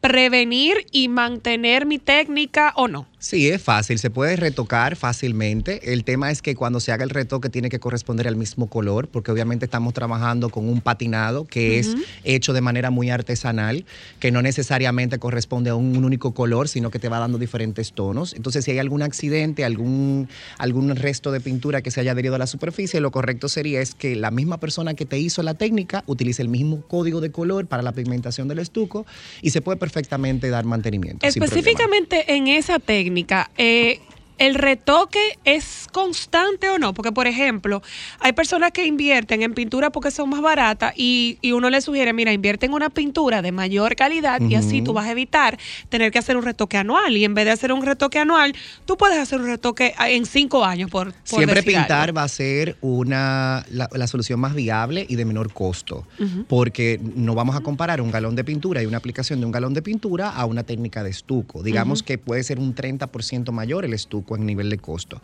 prevenir 0.00 0.86
y 0.92 1.08
mantener 1.08 1.86
mi 1.86 1.98
técnica 1.98 2.72
o 2.76 2.88
no. 2.88 3.06
Sí, 3.20 3.48
es 3.48 3.60
fácil, 3.60 3.98
se 3.98 4.10
puede 4.10 4.36
retocar 4.36 4.94
fácilmente. 4.94 5.92
El 5.92 6.04
tema 6.04 6.30
es 6.30 6.40
que 6.40 6.54
cuando 6.54 6.78
se 6.78 6.92
haga 6.92 7.02
el 7.02 7.10
retoque 7.10 7.48
tiene 7.48 7.68
que 7.68 7.80
corresponder 7.80 8.28
al 8.28 8.36
mismo 8.36 8.68
color, 8.68 9.08
porque 9.08 9.32
obviamente 9.32 9.64
estamos 9.64 9.92
trabajando 9.92 10.50
con 10.50 10.68
un 10.68 10.80
patinado 10.80 11.44
que 11.44 11.80
es 11.80 11.96
hecho 12.22 12.52
de 12.52 12.60
manera 12.60 12.90
muy 12.90 13.10
artesanal, 13.10 13.84
que 14.20 14.30
no 14.30 14.40
necesariamente 14.40 15.18
corresponde 15.18 15.70
a 15.70 15.74
un, 15.74 15.96
un 15.96 16.04
único 16.04 16.32
color, 16.32 16.68
sino 16.68 16.90
que 16.90 17.00
te 17.00 17.08
va 17.08 17.18
dando 17.18 17.38
diferentes 17.38 17.92
tonos. 17.92 18.34
Entonces, 18.34 18.64
si 18.64 18.70
hay 18.70 18.78
algún 18.78 19.02
accidente, 19.02 19.64
algún, 19.64 20.28
algún 20.58 20.94
resto 20.94 21.32
de 21.32 21.40
pintura 21.40 21.82
que 21.82 21.90
se 21.90 22.00
haya 22.00 22.12
adherido 22.12 22.36
a 22.36 22.38
la 22.38 22.46
superficie, 22.46 23.00
lo 23.00 23.10
correcto 23.10 23.48
sería 23.48 23.80
es 23.80 23.96
que 23.96 24.14
la 24.14 24.30
misma 24.30 24.58
persona 24.58 24.94
que 24.94 25.06
te 25.06 25.18
hizo 25.18 25.42
la 25.42 25.54
técnica 25.54 26.04
utilice 26.06 26.42
el 26.42 26.48
mismo 26.48 26.82
código 26.82 27.20
de 27.20 27.32
color 27.32 27.66
para 27.66 27.82
la 27.82 27.90
pigmentación 27.90 28.46
del 28.46 28.60
estuco 28.60 29.06
y 29.42 29.50
se 29.50 29.60
puede 29.60 29.76
perfectamente 29.76 30.50
dar 30.50 30.64
mantenimiento. 30.64 31.26
Específicamente 31.26 32.32
en 32.32 32.46
esa 32.46 32.78
técnica, 32.78 33.07
eh, 33.56 34.00
¿el 34.38 34.54
retoque 34.54 35.38
es 35.44 35.86
constante 35.92 36.70
o 36.70 36.78
no? 36.78 36.94
Porque, 36.94 37.12
por 37.12 37.26
ejemplo, 37.26 37.82
hay 38.20 38.32
personas 38.32 38.72
que 38.72 38.86
invierten 38.86 39.42
en 39.42 39.54
pintura 39.54 39.90
porque 39.90 40.10
son 40.10 40.30
más 40.30 40.40
baratas 40.40 40.94
y, 40.96 41.38
y 41.42 41.52
uno 41.52 41.70
le 41.70 41.80
sugiere, 41.80 42.12
mira, 42.12 42.32
invierte 42.32 42.66
en 42.66 42.72
una 42.72 42.90
pintura 42.90 43.42
de 43.42 43.52
mayor 43.52 43.96
calidad 43.96 44.40
y 44.40 44.54
así 44.54 44.82
tú 44.82 44.92
vas 44.92 45.06
a 45.06 45.12
evitar 45.12 45.58
tener 45.88 46.12
que 46.12 46.18
hacer 46.18 46.36
un 46.36 46.44
retoque 46.44 46.76
anual. 46.76 47.16
Y 47.16 47.24
en 47.24 47.34
vez 47.34 47.44
de 47.44 47.50
hacer 47.50 47.72
un 47.72 47.84
retoque 47.84 48.18
anual, 48.18 48.54
tú 48.86 48.96
puedes 48.96 49.18
hacer 49.18 49.40
un 49.40 49.46
retoque 49.46 49.94
en 49.98 50.26
cinco 50.26 50.64
años, 50.64 50.90
por, 50.90 51.12
por 51.12 51.22
Siempre 51.24 51.60
algo. 51.60 51.70
pintar 51.70 52.16
va 52.16 52.22
a 52.22 52.28
ser 52.28 52.76
una, 52.80 53.64
la, 53.70 53.88
la 53.92 54.06
solución 54.06 54.40
más 54.40 54.54
viable 54.54 55.06
y 55.08 55.16
de 55.16 55.24
menor 55.24 55.52
costo, 55.52 56.06
porque 56.48 57.00
no 57.16 57.34
vamos 57.34 57.56
a 57.56 57.60
comparar 57.60 58.00
un 58.00 58.10
galón 58.10 58.36
de 58.36 58.44
pintura 58.44 58.82
y 58.82 58.86
una 58.86 58.98
aplicación 58.98 59.40
de 59.40 59.46
un 59.46 59.52
galón 59.52 59.74
de 59.74 59.82
pintura 59.82 60.30
a 60.30 60.44
una 60.46 60.62
técnica 60.62 61.02
de 61.02 61.10
estuco. 61.10 61.62
Digamos 61.62 62.02
que 62.02 62.18
puede 62.18 62.42
ser 62.44 62.58
un 62.58 62.74
30% 62.74 63.50
mayor 63.52 63.84
el 63.84 63.94
estuco 63.94 64.27
en 64.36 64.46
nivel 64.46 64.70
de 64.70 64.78
costo, 64.78 65.20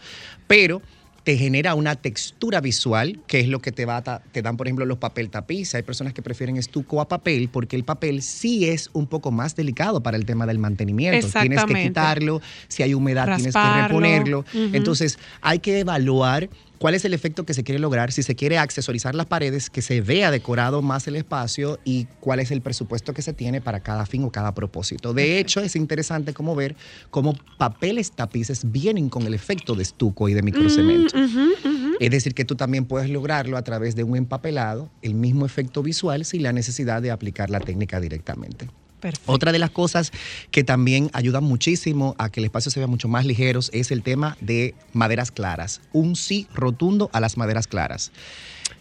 pero 0.46 0.82
te 1.24 1.38
genera 1.38 1.74
una 1.74 1.96
textura 1.96 2.60
visual, 2.60 3.18
que 3.26 3.40
es 3.40 3.48
lo 3.48 3.60
que 3.60 3.72
te 3.72 3.86
va 3.86 3.96
a 3.96 4.18
te 4.20 4.42
dan, 4.42 4.58
por 4.58 4.66
ejemplo, 4.66 4.84
los 4.84 4.98
papel 4.98 5.30
tapiz. 5.30 5.74
Hay 5.74 5.82
personas 5.82 6.12
que 6.12 6.20
prefieren 6.20 6.58
estuco 6.58 7.00
a 7.00 7.08
papel 7.08 7.48
porque 7.50 7.76
el 7.76 7.84
papel 7.84 8.20
sí 8.20 8.68
es 8.68 8.90
un 8.92 9.06
poco 9.06 9.30
más 9.30 9.56
delicado 9.56 10.02
para 10.02 10.18
el 10.18 10.26
tema 10.26 10.46
del 10.46 10.58
mantenimiento. 10.58 11.26
Tienes 11.40 11.64
que 11.64 11.74
quitarlo, 11.74 12.42
si 12.68 12.82
hay 12.82 12.92
humedad 12.92 13.36
tienes 13.36 13.54
que 13.54 13.82
reponerlo. 13.82 14.44
Entonces, 14.52 15.18
hay 15.40 15.60
que 15.60 15.80
evaluar 15.80 16.50
cuál 16.78 16.94
es 16.94 17.04
el 17.04 17.14
efecto 17.14 17.44
que 17.44 17.54
se 17.54 17.64
quiere 17.64 17.78
lograr, 17.78 18.12
si 18.12 18.22
se 18.22 18.34
quiere 18.34 18.58
accesorizar 18.58 19.14
las 19.14 19.26
paredes, 19.26 19.70
que 19.70 19.82
se 19.82 20.00
vea 20.00 20.30
decorado 20.30 20.82
más 20.82 21.06
el 21.06 21.16
espacio 21.16 21.80
y 21.84 22.08
cuál 22.20 22.40
es 22.40 22.50
el 22.50 22.62
presupuesto 22.62 23.14
que 23.14 23.22
se 23.22 23.32
tiene 23.32 23.60
para 23.60 23.80
cada 23.80 24.06
fin 24.06 24.24
o 24.24 24.30
cada 24.30 24.54
propósito. 24.54 25.14
De 25.14 25.38
hecho, 25.38 25.60
es 25.60 25.76
interesante 25.76 26.34
como 26.34 26.54
ver 26.54 26.76
cómo 27.10 27.34
papeles 27.56 28.12
tapices 28.12 28.70
vienen 28.70 29.08
con 29.08 29.26
el 29.26 29.34
efecto 29.34 29.74
de 29.74 29.82
estuco 29.82 30.28
y 30.28 30.34
de 30.34 30.42
microcemento. 30.42 31.16
Mm, 31.16 31.24
ujú, 31.24 31.40
ujú. 31.64 31.96
Es 32.00 32.10
decir, 32.10 32.34
que 32.34 32.44
tú 32.44 32.56
también 32.56 32.86
puedes 32.86 33.08
lograrlo 33.08 33.56
a 33.56 33.62
través 33.62 33.94
de 33.94 34.04
un 34.04 34.16
empapelado, 34.16 34.90
el 35.02 35.14
mismo 35.14 35.46
efecto 35.46 35.82
visual 35.82 36.24
sin 36.24 36.42
la 36.42 36.52
necesidad 36.52 37.00
de 37.02 37.10
aplicar 37.10 37.50
la 37.50 37.60
técnica 37.60 38.00
directamente. 38.00 38.68
Otra 39.26 39.52
de 39.52 39.58
las 39.58 39.70
cosas 39.70 40.12
que 40.50 40.64
también 40.64 41.10
ayudan 41.12 41.44
muchísimo 41.44 42.14
a 42.18 42.30
que 42.30 42.40
el 42.40 42.44
espacio 42.46 42.70
se 42.70 42.80
vea 42.80 42.86
mucho 42.86 43.08
más 43.08 43.24
ligero 43.26 43.60
es 43.72 43.90
el 43.90 44.02
tema 44.02 44.36
de 44.40 44.74
maderas 44.92 45.30
claras. 45.30 45.80
Un 45.92 46.16
sí 46.16 46.46
rotundo 46.54 47.10
a 47.12 47.20
las 47.20 47.36
maderas 47.36 47.66
claras. 47.66 48.12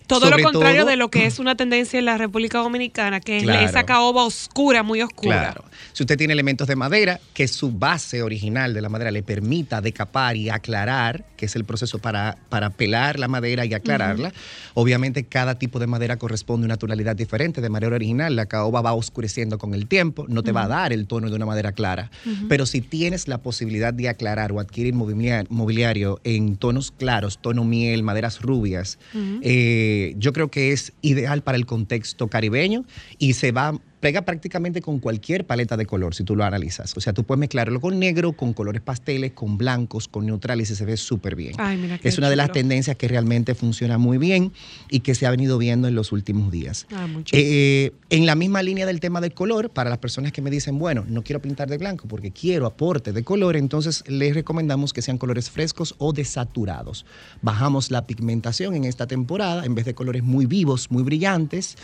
Todo 0.08 0.28
Sobre 0.28 0.44
lo 0.44 0.52
contrario 0.52 0.82
todo- 0.82 0.90
de 0.90 0.98
lo 0.98 1.10
que 1.10 1.26
es 1.28 1.40
una 1.40 1.56
tendencia 1.56 1.98
en 2.00 2.06
la 2.06 2.18
República 2.18 2.60
Dominicana, 2.60 3.20
que 3.20 3.38
es 3.38 3.44
esa 3.44 3.84
caoba 3.86 4.24
oscura, 4.24 4.84
muy 4.84 5.02
oscura. 5.02 5.40
Claro. 5.54 5.66
Si 5.94 6.04
usted 6.04 6.18
tiene 6.18 6.34
elementos 6.34 6.68
de 6.68 6.76
madera, 6.76 7.20
que 7.34 7.48
su 7.48 7.72
base 7.72 8.24
original 8.24 8.74
de 8.74 8.82
la 8.82 8.90
madera 8.90 9.12
le 9.12 9.22
permita 9.24 9.80
decapar 9.80 10.36
y 10.36 10.50
aclarar, 10.50 11.24
que 11.38 11.46
es 11.46 11.56
el 11.56 11.66
proceso 11.66 12.00
para, 12.00 12.38
para 12.50 12.72
pelar 12.72 13.20
la 13.20 13.28
madera 13.28 13.64
y 13.66 13.74
aclararla, 13.76 14.34
obviamente 14.74 15.24
cada 15.26 15.60
tipo 15.60 15.78
de 15.80 15.86
madera 15.88 16.18
corresponde 16.18 16.66
a 16.66 16.68
una 16.68 16.78
tonalidad 16.78 17.16
diferente. 17.16 17.62
De 17.62 17.70
madera 17.70 17.96
original, 17.96 18.36
la 18.36 18.48
caoba 18.48 18.82
va 18.82 18.94
oscureciendo 18.94 19.58
con 19.60 19.74
el 19.76 19.88
tiempo, 19.88 20.26
no 20.28 20.42
te 20.42 20.52
va 20.52 20.64
a 20.64 20.68
dar 20.68 20.94
el 20.94 21.06
tono 21.06 21.30
de 21.30 21.36
una 21.36 21.46
madera 21.46 21.74
clara. 21.74 22.10
Pero 22.50 22.66
si 22.66 22.82
tienes 22.82 23.28
la 23.28 23.38
posibilidad 23.38 23.94
de 23.94 24.10
aclarar 24.10 24.52
o 24.52 24.60
adquirir 24.60 24.96
mobiliar- 24.96 25.46
mobiliario 25.50 26.20
en 26.24 26.58
tonos 26.58 26.92
claros, 26.92 27.40
tono 27.40 27.64
miel, 27.66 28.02
maderas 28.04 28.42
rubias, 28.42 28.98
eh, 29.42 30.16
yo 30.18 30.34
creo 30.34 30.50
que 30.50 30.72
es 30.72 30.94
ideal 31.02 31.44
para 31.44 31.58
el 31.58 31.66
contexto 31.66 32.28
caribeño 32.30 32.84
y 33.20 33.34
se 33.34 33.52
va 33.52 33.80
pega 34.04 34.24
prácticamente 34.24 34.82
con 34.82 35.00
cualquier 35.00 35.48
paleta 35.48 35.78
de 35.78 35.86
color 35.86 36.14
si 36.14 36.26
tú 36.26 36.36
lo 36.36 36.44
analizas. 36.44 36.98
O 36.98 37.00
sea, 37.00 37.14
tú 37.14 37.24
puedes 37.24 37.40
mezclarlo 37.40 37.80
con 37.80 38.00
negro, 38.00 38.34
con 38.34 38.52
colores 38.52 38.82
pasteles, 38.82 39.32
con 39.32 39.58
blancos, 39.58 40.10
con 40.10 40.26
neutrales 40.26 40.70
y 40.72 40.76
se 40.76 40.84
ve 40.84 40.98
súper 40.98 41.38
bien. 41.38 41.54
Ay, 41.58 41.78
mira 41.78 41.98
es 42.04 42.18
una 42.18 42.30
de 42.30 42.36
las 42.36 42.52
tendencias 42.52 42.98
que 42.98 43.08
realmente 43.08 43.56
funciona 43.56 43.98
muy 43.98 44.18
bien 44.18 44.52
y 44.90 45.00
que 45.00 45.16
se 45.16 45.26
ha 45.26 45.32
venido 45.32 45.58
viendo 45.58 45.88
en 45.88 45.96
los 45.96 46.12
últimos 46.12 46.52
días. 46.52 46.86
Ah, 46.94 47.08
muchísimo. 47.08 47.50
Eh, 47.50 47.94
en 48.10 48.26
la 48.26 48.36
misma 48.36 48.62
línea 48.62 48.86
del 48.86 49.00
tema 49.00 49.22
del 49.22 49.34
color, 49.34 49.70
para 49.70 49.90
las 49.90 50.00
personas 50.00 50.34
que 50.34 50.42
me 50.42 50.52
dicen, 50.52 50.78
bueno, 50.80 51.06
no 51.08 51.24
quiero 51.24 51.42
pintar 51.42 51.70
de 51.70 51.78
blanco 51.78 52.06
porque 52.10 52.32
quiero 52.32 52.66
aporte 52.66 53.14
de 53.14 53.24
color, 53.24 53.56
entonces 53.56 54.04
les 54.10 54.34
recomendamos 54.34 54.92
que 54.92 55.02
sean 55.02 55.18
colores 55.18 55.50
frescos 55.50 55.96
o 55.98 56.12
desaturados. 56.12 57.06
Bajamos 57.42 57.90
la 57.90 58.06
pigmentación 58.06 58.76
en 58.76 58.84
esta 58.84 59.08
temporada, 59.08 59.64
en 59.64 59.76
vez 59.76 59.86
de 59.86 59.94
colores 59.94 60.24
muy 60.24 60.46
vivos, 60.46 60.92
muy 60.92 61.04
brillantes, 61.04 61.78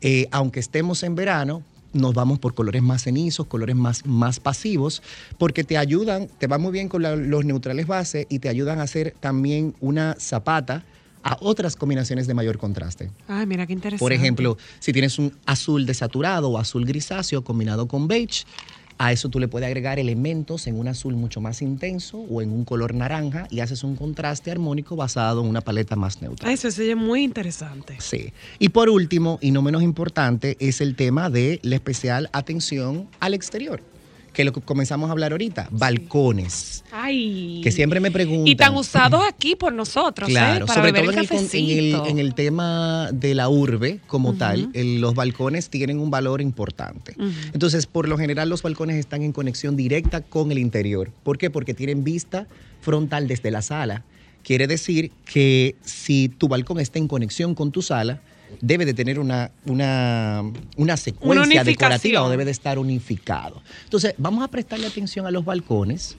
eh, 0.00 0.26
aunque 0.30 0.60
estemos 0.60 1.02
en 1.02 1.14
verano, 1.14 1.62
nos 1.92 2.12
vamos 2.14 2.38
por 2.38 2.54
colores 2.54 2.82
más 2.82 3.02
cenizos, 3.04 3.46
colores 3.46 3.74
más, 3.74 4.04
más 4.06 4.40
pasivos, 4.40 5.02
porque 5.38 5.64
te 5.64 5.78
ayudan, 5.78 6.28
te 6.38 6.46
va 6.46 6.58
muy 6.58 6.70
bien 6.72 6.88
con 6.88 7.02
la- 7.02 7.16
los 7.16 7.44
neutrales 7.44 7.86
base 7.86 8.26
y 8.28 8.38
te 8.40 8.48
ayudan 8.48 8.78
a 8.78 8.82
hacer 8.82 9.14
también 9.20 9.74
una 9.80 10.14
zapata 10.18 10.84
a 11.24 11.36
otras 11.40 11.76
combinaciones 11.76 12.26
de 12.26 12.34
mayor 12.34 12.58
contraste. 12.58 13.10
Ay, 13.26 13.46
mira 13.46 13.66
qué 13.66 13.72
interesante. 13.72 13.98
Por 13.98 14.12
ejemplo, 14.12 14.56
si 14.78 14.92
tienes 14.92 15.18
un 15.18 15.32
azul 15.46 15.84
desaturado 15.84 16.48
o 16.50 16.58
azul 16.58 16.84
grisáceo 16.84 17.42
combinado 17.42 17.88
con 17.88 18.06
beige, 18.06 18.44
A 18.98 19.12
eso 19.12 19.28
tú 19.28 19.38
le 19.38 19.46
puedes 19.46 19.66
agregar 19.66 20.00
elementos 20.00 20.66
en 20.66 20.78
un 20.78 20.88
azul 20.88 21.14
mucho 21.14 21.40
más 21.40 21.62
intenso 21.62 22.18
o 22.18 22.42
en 22.42 22.50
un 22.50 22.64
color 22.64 22.94
naranja 22.94 23.46
y 23.48 23.60
haces 23.60 23.84
un 23.84 23.94
contraste 23.94 24.50
armónico 24.50 24.96
basado 24.96 25.40
en 25.40 25.46
una 25.46 25.60
paleta 25.60 25.94
más 25.94 26.20
neutra. 26.20 26.52
Eso 26.52 26.68
sería 26.70 26.96
muy 26.96 27.22
interesante. 27.22 27.96
Sí. 28.00 28.32
Y 28.58 28.70
por 28.70 28.90
último, 28.90 29.38
y 29.40 29.52
no 29.52 29.62
menos 29.62 29.82
importante, 29.82 30.56
es 30.58 30.80
el 30.80 30.96
tema 30.96 31.30
de 31.30 31.60
la 31.62 31.76
especial 31.76 32.28
atención 32.32 33.08
al 33.20 33.34
exterior, 33.34 33.80
que 34.38 34.44
lo 34.44 34.52
que 34.52 34.60
comenzamos 34.60 35.08
a 35.08 35.12
hablar 35.12 35.32
ahorita, 35.32 35.66
balcones, 35.72 36.84
Ay. 36.92 37.60
que 37.60 37.72
siempre 37.72 37.98
me 37.98 38.12
preguntan. 38.12 38.46
Y 38.46 38.54
tan 38.54 38.76
usados 38.76 39.20
aquí 39.28 39.56
por 39.56 39.72
nosotros, 39.72 40.28
¿eh? 40.28 40.32
Claro, 40.32 40.66
Para 40.66 40.78
sobre 40.80 40.92
beber 40.92 41.06
todo 41.10 41.12
en 41.12 41.18
el 41.18 41.24
el, 41.24 41.28
con- 41.28 41.58
en, 41.58 42.04
el, 42.04 42.10
en 42.10 42.18
el 42.20 42.34
tema 42.34 43.10
de 43.12 43.34
la 43.34 43.48
urbe 43.48 43.98
como 44.06 44.34
tal, 44.34 44.70
el- 44.74 45.00
los 45.00 45.16
balcones 45.16 45.70
tienen 45.70 45.98
un 45.98 46.12
valor 46.12 46.40
importante. 46.40 47.16
Entonces, 47.52 47.86
por 47.86 48.08
lo 48.08 48.16
general, 48.16 48.48
los 48.48 48.62
balcones 48.62 48.94
están 48.96 49.22
en 49.22 49.32
conexión 49.32 49.74
directa 49.74 50.20
con 50.20 50.52
el 50.52 50.58
interior. 50.58 51.10
¿Por 51.24 51.36
qué? 51.36 51.50
Porque 51.50 51.74
tienen 51.74 52.04
vista 52.04 52.46
frontal 52.80 53.26
desde 53.26 53.50
la 53.50 53.60
sala. 53.60 54.04
Quiere 54.44 54.68
decir 54.68 55.10
que 55.24 55.74
si 55.82 56.28
tu 56.28 56.46
balcón 56.46 56.78
está 56.78 57.00
en 57.00 57.08
conexión 57.08 57.56
con 57.56 57.72
tu 57.72 57.82
sala, 57.82 58.20
debe 58.60 58.84
de 58.84 58.94
tener 58.94 59.18
una, 59.18 59.50
una, 59.66 60.42
una 60.76 60.96
secuencia 60.96 61.64
decorativa 61.64 62.22
o 62.22 62.30
debe 62.30 62.44
de 62.44 62.50
estar 62.50 62.78
unificado. 62.78 63.62
Entonces, 63.84 64.14
vamos 64.18 64.44
a 64.44 64.48
prestarle 64.48 64.86
atención 64.86 65.26
a 65.26 65.30
los 65.30 65.44
balcones 65.44 66.16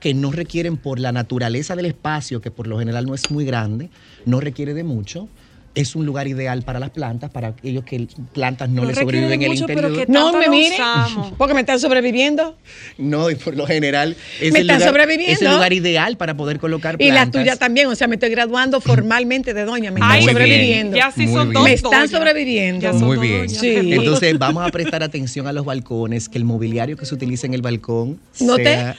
que 0.00 0.14
no 0.14 0.30
requieren 0.30 0.76
por 0.76 1.00
la 1.00 1.12
naturaleza 1.12 1.74
del 1.76 1.86
espacio, 1.86 2.40
que 2.40 2.50
por 2.50 2.66
lo 2.66 2.78
general 2.78 3.06
no 3.06 3.14
es 3.14 3.30
muy 3.30 3.44
grande, 3.44 3.90
no 4.24 4.40
requiere 4.40 4.74
de 4.74 4.84
mucho. 4.84 5.28
Es 5.74 5.96
un 5.96 6.06
lugar 6.06 6.28
ideal 6.28 6.62
para 6.62 6.78
las 6.78 6.90
plantas, 6.90 7.30
para 7.30 7.48
aquellos 7.48 7.82
que 7.84 8.06
plantas 8.32 8.68
no, 8.68 8.82
No 8.82 8.86
le 8.88 8.94
requiere 8.94 9.18
sobreviven 9.18 9.32
en 9.32 9.42
el 9.42 9.48
mucho, 9.50 9.66
pero 9.66 9.88
interior. 9.88 10.06
que 10.06 10.12
No 10.12 10.32
me 10.32 10.44
lo 10.46 10.50
mire, 10.52 10.74
usamos. 10.74 11.32
porque 11.38 11.52
me 11.54 11.60
están 11.60 11.80
sobreviviendo. 11.80 12.56
No, 12.96 13.28
y 13.28 13.34
por 13.34 13.56
lo 13.56 13.66
general 13.66 14.16
es, 14.40 14.52
Me 14.52 14.60
el 14.60 14.70
están 14.70 14.76
lugar, 14.78 14.88
sobreviviendo. 14.90 15.32
es 15.34 15.42
el 15.42 15.50
lugar 15.52 15.72
ideal 15.72 16.16
para 16.16 16.36
poder 16.36 16.60
colocar 16.60 16.94
Y 17.00 17.08
plantas. 17.10 17.26
la 17.26 17.30
tuya 17.32 17.56
también, 17.56 17.88
o 17.88 17.94
sea, 17.96 18.06
me 18.06 18.14
estoy 18.14 18.30
graduando 18.30 18.80
formalmente 18.80 19.52
de 19.52 19.64
doña, 19.64 19.90
me 19.90 19.98
Ay, 20.00 20.20
están 20.20 20.34
sobreviviendo. 20.34 20.96
Ya 20.96 21.10
sí 21.10 21.26
Muy 21.26 21.34
son 21.34 21.48
bien. 21.48 21.54
dos 21.54 21.64
Me 21.64 21.72
están 21.72 22.08
sobreviviendo. 22.08 22.92
Muy 22.94 23.18
bien. 23.18 23.48
Sí. 23.50 23.74
Entonces 23.94 24.38
vamos 24.38 24.64
a 24.64 24.70
prestar 24.70 25.02
atención 25.02 25.48
a 25.48 25.52
los 25.52 25.64
balcones, 25.64 26.28
que 26.28 26.38
el 26.38 26.44
mobiliario 26.44 26.96
que 26.96 27.04
se 27.04 27.14
utiliza 27.14 27.46
en 27.48 27.54
el 27.54 27.62
balcón 27.62 28.20
No 28.38 28.56
te-. 28.56 28.94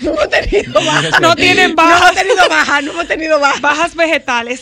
No 0.00 0.10
hemos 0.12 0.28
tenido 0.30 0.72
bajas. 0.86 1.20
No 1.20 1.34
tienen 1.36 1.70
No 1.70 1.76
bajas. 1.76 2.00
hemos 2.02 2.14
tenido 2.22 2.48
bajas, 2.48 2.84
no 2.84 2.90
hemos 2.92 3.08
tenido 3.08 3.40
bajas. 3.40 3.60
Bajas 3.60 3.94
vegetales. 3.94 4.60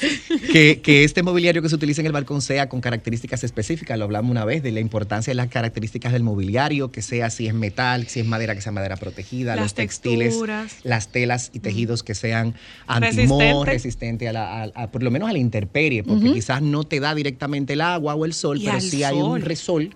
que, 0.52 0.80
que 0.82 1.04
este 1.04 1.19
mobiliario 1.22 1.62
que 1.62 1.68
se 1.68 1.74
utiliza 1.74 2.00
en 2.00 2.06
el 2.06 2.12
balcón 2.12 2.42
sea 2.42 2.68
con 2.68 2.80
características 2.80 3.44
específicas. 3.44 3.98
Lo 3.98 4.04
hablamos 4.04 4.30
una 4.30 4.44
vez 4.44 4.62
de 4.62 4.72
la 4.72 4.80
importancia 4.80 5.30
de 5.30 5.34
las 5.34 5.48
características 5.48 6.12
del 6.12 6.22
mobiliario, 6.22 6.90
que 6.90 7.02
sea 7.02 7.30
si 7.30 7.46
es 7.46 7.54
metal, 7.54 8.06
si 8.06 8.20
es 8.20 8.26
madera, 8.26 8.54
que 8.54 8.60
sea 8.60 8.72
madera 8.72 8.96
protegida, 8.96 9.56
Las 9.56 9.64
los 9.64 9.74
textiles, 9.74 10.28
texturas. 10.30 10.76
las 10.84 11.08
telas 11.08 11.50
y 11.52 11.60
tejidos 11.60 12.02
que 12.02 12.14
sean 12.14 12.54
antimor, 12.86 13.38
Resistente. 13.66 13.70
resistente 13.70 14.28
a, 14.28 14.32
la, 14.32 14.62
a- 14.64 14.70
a- 14.74 14.90
por 14.90 15.02
lo 15.02 15.10
menos 15.10 15.28
a 15.28 15.32
la 15.32 15.38
intemperie, 15.38 16.02
porque 16.04 16.32
quizás 16.32 16.62
no 16.62 16.84
te 16.84 17.00
da 17.00 17.14
directamente 17.14 17.72
el 17.74 17.80
agua 17.80 18.14
o 18.14 18.24
el 18.24 18.32
sol, 18.32 18.58
Y 18.60 18.66
pero 18.66 18.80
sí 18.80 19.02
hay 19.04 19.16
un 19.16 19.40
resol. 19.40 19.94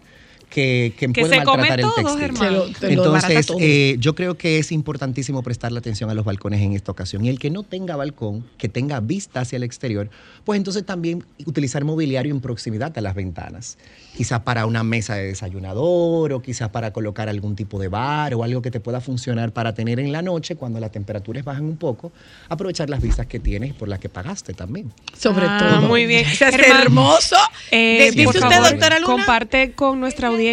Que, 0.55 0.93
que 0.97 1.13
Que 1.13 1.23
puede 1.23 1.39
se 1.39 1.43
come 1.45 1.69
maltratar 1.69 1.81
el 1.81 1.87
todo, 1.87 2.17
textil. 2.17 2.37
Se 2.37 2.51
lo- 2.53 2.89
Entonces, 2.89 3.49
eh, 3.59 3.97
yo 3.99 4.15
creo 4.15 4.37
que 4.39 4.61
es 4.61 4.71
importantísimo 4.71 5.43
prestarle 5.43 5.81
atención 5.81 6.11
a 6.11 6.15
los 6.15 6.25
balcones 6.25 6.61
en 6.61 6.75
esta 6.75 6.93
ocasión. 6.93 7.25
Y 7.25 7.29
el 7.29 7.41
que 7.41 7.51
no 7.51 7.65
tenga 7.65 7.97
balcón, 7.97 8.47
que 8.57 8.69
tenga 8.69 9.01
vista 9.01 9.41
hacia 9.41 9.57
el 9.57 9.65
exterior, 9.65 10.11
pues 10.45 10.57
entonces 10.59 10.87
también 10.87 11.25
utilizar 11.45 11.83
mobiliario 11.85 12.33
en 12.33 12.41
proximidad 12.41 12.97
a 12.97 13.01
las 13.01 13.17
ventanas. 13.17 13.79
Quizás 14.17 14.43
para 14.43 14.65
una 14.67 14.85
mesa 14.85 15.17
de 15.17 15.25
desayunador 15.25 16.33
o 16.33 16.41
quizás 16.41 16.69
para 16.69 16.93
colocar 16.93 17.29
algún 17.29 17.57
tipo 17.57 17.81
de 17.81 17.89
bar 17.89 18.33
o 18.35 18.45
algo 18.45 18.63
que 18.63 18.71
te 18.71 18.79
pueda 18.79 19.01
funcionar 19.01 19.51
para 19.53 19.75
tener 19.75 19.99
en 19.99 20.13
la 20.13 20.23
noche, 20.23 20.55
cuando 20.55 20.79
las 20.79 20.93
temperaturas 20.93 21.43
bajan 21.45 21.65
un 21.65 21.77
poco, 21.79 22.13
aprovechar 22.49 22.89
las 22.89 23.03
vistas 23.03 23.27
que 23.27 23.41
tienes 23.41 23.71
y 23.71 23.73
por 23.73 23.89
las 23.89 23.99
que 23.99 24.09
pagaste 24.09 24.55
también. 24.55 24.93
Sobre 25.19 25.47
Ah, 25.49 25.59
todo. 25.81 25.89
Muy 25.89 26.07
bien. 26.07 26.25
Se 26.27 26.45
hace 26.45 26.59
Germán, 26.59 26.83
hermoso. 26.83 27.35
eh, 27.73 28.11
¿Dice 28.13 28.25
por 28.25 28.37
usted, 28.37 28.49
favor, 28.49 28.71
doctora 28.71 29.01
Luna? 29.01 29.13
Comparte 29.13 29.73
con 29.73 29.99
nuestra 29.99 30.29
audiencia. 30.29 30.44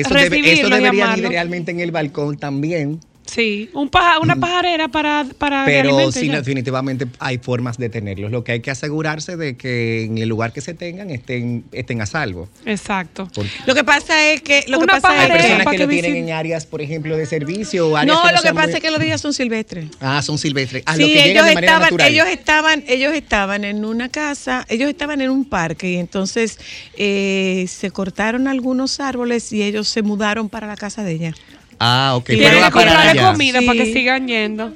Eso, 0.00 0.14
debe- 0.14 0.36
eso 0.52 0.68
debería 0.76 1.04
ir 1.18 1.28
realmente 1.28 1.70
en 1.72 1.80
el 1.80 1.90
balcón 1.90 2.36
también. 2.38 3.00
Sí, 3.30 3.68
un 3.74 3.90
paja- 3.90 4.20
una 4.20 4.36
pajarera 4.36 4.88
para, 4.88 5.26
para 5.36 5.66
Pero 5.66 6.10
sí, 6.10 6.28
ya. 6.28 6.38
definitivamente 6.38 7.06
hay 7.18 7.36
formas 7.36 7.76
de 7.76 7.90
tenerlos. 7.90 8.30
Lo 8.32 8.42
que 8.42 8.52
hay 8.52 8.60
que 8.60 8.70
asegurarse 8.70 9.36
de 9.36 9.54
que 9.56 10.04
en 10.04 10.16
el 10.16 10.28
lugar 10.30 10.52
que 10.54 10.62
se 10.62 10.72
tengan 10.72 11.10
estén, 11.10 11.64
estén 11.72 12.00
a 12.00 12.06
salvo. 12.06 12.48
Exacto. 12.64 13.28
Porque 13.34 13.50
Lo 13.66 13.74
que 13.74 13.84
pasa 13.84 14.32
es 14.32 14.40
que 14.40 14.64
lo 14.68 14.80
que 14.80 14.86
pasa 14.86 15.10
hay 15.10 15.30
personas 15.30 15.66
que, 15.66 15.76
que, 15.76 15.78
lo 15.84 15.88
tienen 15.88 16.16
en 16.16 16.32
áreas, 16.32 16.64
por 16.64 16.80
ejemplo, 16.80 17.18
de 17.18 17.26
servicio 17.26 17.88
o 17.88 17.96
áreas 17.98 18.16
no, 18.16 18.22
que 18.26 18.34
lo 18.34 18.40
que 18.42 18.54
pasa 18.54 18.66
muy- 18.68 18.74
es 18.76 18.80
que 18.80 18.90
los 18.90 19.00
días 19.00 19.20
son 19.20 19.34
silvestres. 19.34 19.86
Ah, 20.00 20.22
son 20.22 20.38
silvestres. 20.38 20.82
Ah, 20.86 20.94
sí, 20.96 21.02
lo 21.02 21.06
que 21.08 21.12
llegan 21.14 21.28
ellos 21.30 21.44
de 21.44 21.52
estaban, 21.60 21.82
natural. 21.82 22.10
ellos 22.12 22.26
estaban, 22.28 22.84
ellos 22.88 23.12
estaban 23.14 23.64
en 23.64 23.84
una 23.84 24.08
casa, 24.08 24.64
ellos 24.70 24.88
estaban 24.88 25.20
en 25.20 25.28
un 25.28 25.44
parque 25.44 25.90
y 25.90 25.96
entonces 25.96 26.58
eh, 26.96 27.66
se 27.68 27.90
cortaron 27.90 28.48
algunos 28.48 29.00
árboles 29.00 29.52
y 29.52 29.62
ellos 29.62 29.86
se 29.88 30.00
mudaron 30.00 30.48
para 30.48 30.66
la 30.66 30.76
casa 30.76 31.04
de 31.04 31.12
ella. 31.12 31.34
Ah, 31.80 32.14
ok. 32.16 32.26
Tienen 32.26 32.48
Pero 32.50 32.64
que 32.66 32.72
comprarle 32.72 33.20
comida 33.22 33.60
Sí. 33.60 33.66
para 33.66 33.78
que 33.84 33.92
sigan 33.92 34.26
yendo. 34.28 34.72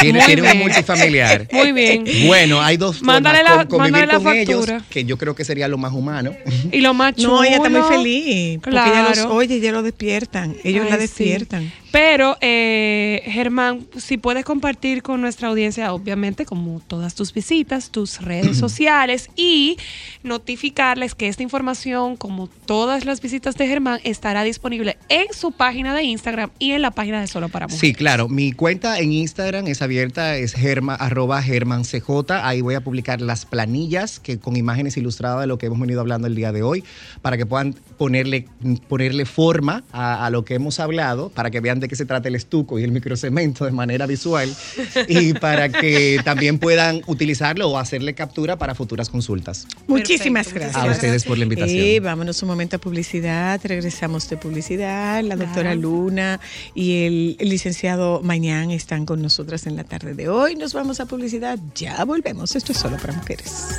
Tiene, 0.00 0.24
tiene 0.26 0.42
un 0.52 0.58
multifamiliar. 0.58 1.48
Muy 1.52 1.72
bien. 1.72 2.04
Bueno, 2.26 2.62
hay 2.62 2.76
dos 2.76 3.02
Mándale 3.02 3.38
formas. 3.38 3.56
la- 3.56 3.62
con- 3.66 3.78
convivir 3.78 3.92
mándale 4.06 4.12
la 4.18 4.24
con 4.24 4.36
ellos, 4.36 4.66
factura. 4.66 4.84
que 4.90 5.04
yo 5.04 5.18
creo 5.18 5.34
que 5.34 5.44
sería 5.44 5.66
lo 5.68 5.78
más 5.78 5.92
humano. 5.92 6.32
Y 6.70 6.80
lo 6.80 6.94
más 6.94 7.14
chulo. 7.16 7.36
No, 7.36 7.44
ella 7.44 7.56
está 7.56 7.68
muy 7.68 7.82
feliz 7.82 8.60
porque 8.62 8.78
ella 8.78 9.02
los 9.08 9.12
Claro. 9.18 9.34
oye, 9.34 9.54
ella 9.56 9.72
lo 9.72 9.82
despiertan, 9.82 10.56
ellos 10.64 10.84
Ay, 10.84 10.90
la 10.90 10.96
sí. 10.96 11.02
despiertan. 11.02 11.72
Pero, 11.90 12.36
eh, 12.40 13.22
Germán, 13.26 13.86
si 13.96 14.16
puedes 14.16 14.44
compartir 14.44 15.00
con 15.02 15.20
nuestra 15.20 15.46
audiencia, 15.48 15.92
obviamente, 15.94 16.44
como 16.44 16.80
todas 16.80 17.14
tus 17.14 17.32
visitas, 17.32 17.90
tus 17.90 18.20
redes 18.20 18.56
sociales 18.58 19.28
y 19.36 19.76
notificarles 20.24 21.14
que 21.14 21.28
esta 21.28 21.42
información, 21.44 22.16
como 22.16 22.48
todas 22.48 23.04
las 23.04 23.20
visitas 23.20 23.56
de 23.56 23.68
Germán, 23.68 24.00
estará 24.02 24.42
disponible 24.42 24.96
en 25.08 25.26
su 25.32 25.52
página 25.52 25.94
de 25.94 26.03
Instagram 26.04 26.50
y 26.58 26.72
en 26.72 26.82
la 26.82 26.90
página 26.90 27.20
de 27.20 27.26
Solo 27.26 27.48
para 27.48 27.66
Mujeres. 27.66 27.80
Sí, 27.80 27.94
claro. 27.94 28.28
Mi 28.28 28.52
cuenta 28.52 28.98
en 28.98 29.12
Instagram 29.12 29.66
es 29.66 29.82
abierta, 29.82 30.36
es 30.36 30.54
germa, 30.54 30.94
arroba 30.94 31.42
germancj. 31.42 31.94
Ahí 32.30 32.60
voy 32.60 32.74
a 32.74 32.80
publicar 32.82 33.20
las 33.20 33.46
planillas 33.46 34.20
que 34.20 34.38
con 34.38 34.56
imágenes 34.56 34.96
ilustradas 34.96 35.40
de 35.40 35.46
lo 35.46 35.58
que 35.58 35.66
hemos 35.66 35.80
venido 35.80 36.00
hablando 36.00 36.26
el 36.26 36.34
día 36.34 36.52
de 36.52 36.62
hoy, 36.62 36.84
para 37.22 37.36
que 37.36 37.46
puedan 37.46 37.74
ponerle, 37.96 38.48
ponerle 38.88 39.24
forma 39.24 39.84
a, 39.92 40.26
a 40.26 40.30
lo 40.30 40.44
que 40.44 40.54
hemos 40.54 40.80
hablado, 40.80 41.28
para 41.30 41.50
que 41.50 41.60
vean 41.60 41.80
de 41.80 41.88
qué 41.88 41.96
se 41.96 42.06
trata 42.06 42.28
el 42.28 42.34
estuco 42.34 42.78
y 42.78 42.84
el 42.84 42.92
microcemento 42.92 43.64
de 43.64 43.72
manera 43.72 44.06
visual, 44.06 44.54
y 45.08 45.32
para 45.40 45.68
que 45.68 46.20
también 46.24 46.58
puedan 46.58 47.02
utilizarlo 47.06 47.68
o 47.68 47.78
hacerle 47.78 48.14
captura 48.14 48.56
para 48.56 48.74
futuras 48.74 49.08
consultas. 49.08 49.66
Muchísimas 49.86 50.52
gracias. 50.52 50.76
A 50.76 50.90
ustedes 50.90 51.24
por 51.24 51.38
la 51.38 51.44
invitación. 51.44 51.78
Eh, 51.78 52.00
vámonos 52.00 52.42
un 52.42 52.48
momento 52.48 52.76
a 52.76 52.78
publicidad, 52.78 53.60
regresamos 53.64 54.28
de 54.28 54.36
publicidad. 54.36 55.22
La 55.22 55.36
doctora 55.36 55.74
Luna 55.74 56.40
y 56.74 57.04
el, 57.04 57.36
el 57.38 57.48
licenciado 57.48 58.20
Mañán 58.22 58.70
están 58.70 59.06
con 59.06 59.22
nosotras 59.22 59.66
en 59.66 59.76
la 59.76 59.84
tarde 59.84 60.14
de 60.14 60.28
hoy. 60.28 60.56
Nos 60.56 60.74
vamos 60.74 61.00
a 61.00 61.06
publicidad, 61.06 61.58
ya 61.74 62.04
volvemos. 62.04 62.56
Esto 62.56 62.72
es 62.72 62.78
solo 62.78 62.96
para 62.96 63.12
mujeres. 63.12 63.78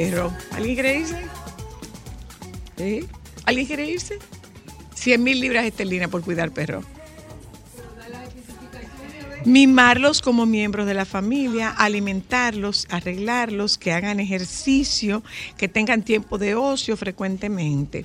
perro. 0.00 0.32
¿Alguien 0.52 0.74
quiere 0.74 0.98
irse? 0.98 1.26
¿Alguien 3.44 3.66
quiere 3.66 3.84
irse? 3.84 4.18
100 4.94 5.22
mil 5.22 5.40
libras 5.40 5.64
esterlinas 5.64 6.08
por 6.08 6.22
cuidar 6.22 6.50
perro. 6.52 6.82
Mimarlos 9.44 10.20
como 10.20 10.44
miembros 10.44 10.86
de 10.86 10.92
la 10.92 11.06
familia, 11.06 11.70
alimentarlos, 11.70 12.86
arreglarlos, 12.90 13.78
que 13.78 13.92
hagan 13.92 14.20
ejercicio, 14.20 15.22
que 15.56 15.66
tengan 15.66 16.02
tiempo 16.02 16.36
de 16.36 16.54
ocio 16.54 16.96
frecuentemente. 16.96 18.04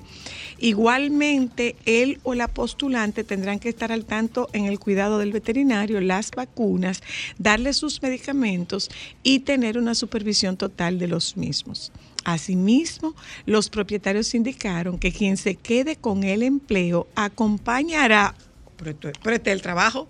Igualmente, 0.59 1.75
él 1.85 2.19
o 2.23 2.33
la 2.33 2.47
postulante 2.47 3.23
tendrán 3.23 3.59
que 3.59 3.69
estar 3.69 3.91
al 3.91 4.05
tanto 4.05 4.49
en 4.53 4.65
el 4.65 4.79
cuidado 4.79 5.19
del 5.19 5.31
veterinario, 5.31 6.01
las 6.01 6.31
vacunas, 6.31 7.01
darle 7.37 7.73
sus 7.73 8.01
medicamentos 8.01 8.89
y 9.23 9.39
tener 9.39 9.77
una 9.77 9.95
supervisión 9.95 10.57
total 10.57 10.99
de 10.99 11.07
los 11.07 11.37
mismos. 11.37 11.91
Asimismo, 12.23 13.15
los 13.45 13.69
propietarios 13.69 14.33
indicaron 14.33 14.97
que 14.97 15.11
quien 15.11 15.37
se 15.37 15.55
quede 15.55 15.95
con 15.95 16.23
el 16.23 16.41
empleo 16.41 17.07
acompañará, 17.15 18.35
este 18.83 19.11
es 19.33 19.47
el 19.47 19.61
trabajo, 19.61 20.07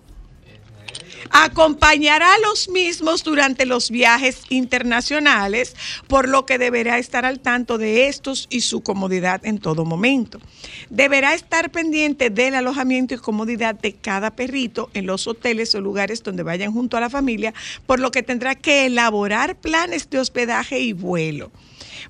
acompañará 1.30 2.34
a 2.34 2.38
los 2.38 2.68
mismos 2.68 3.24
durante 3.24 3.66
los 3.66 3.90
viajes 3.90 4.42
internacionales, 4.48 5.74
por 6.06 6.28
lo 6.28 6.46
que 6.46 6.58
deberá 6.58 6.98
estar 6.98 7.24
al 7.24 7.40
tanto 7.40 7.78
de 7.78 8.08
estos 8.08 8.46
y 8.50 8.60
su 8.60 8.82
comodidad 8.82 9.44
en 9.44 9.58
todo 9.58 9.84
momento. 9.84 10.40
Deberá 10.90 11.34
estar 11.34 11.70
pendiente 11.70 12.30
del 12.30 12.54
alojamiento 12.54 13.14
y 13.14 13.18
comodidad 13.18 13.74
de 13.74 13.94
cada 13.94 14.34
perrito 14.36 14.90
en 14.94 15.06
los 15.06 15.26
hoteles 15.26 15.74
o 15.74 15.80
lugares 15.80 16.22
donde 16.22 16.42
vayan 16.42 16.72
junto 16.72 16.96
a 16.96 17.00
la 17.00 17.10
familia, 17.10 17.54
por 17.86 18.00
lo 18.00 18.10
que 18.10 18.22
tendrá 18.22 18.54
que 18.54 18.86
elaborar 18.86 19.56
planes 19.56 20.08
de 20.10 20.18
hospedaje 20.18 20.80
y 20.80 20.92
vuelo. 20.92 21.50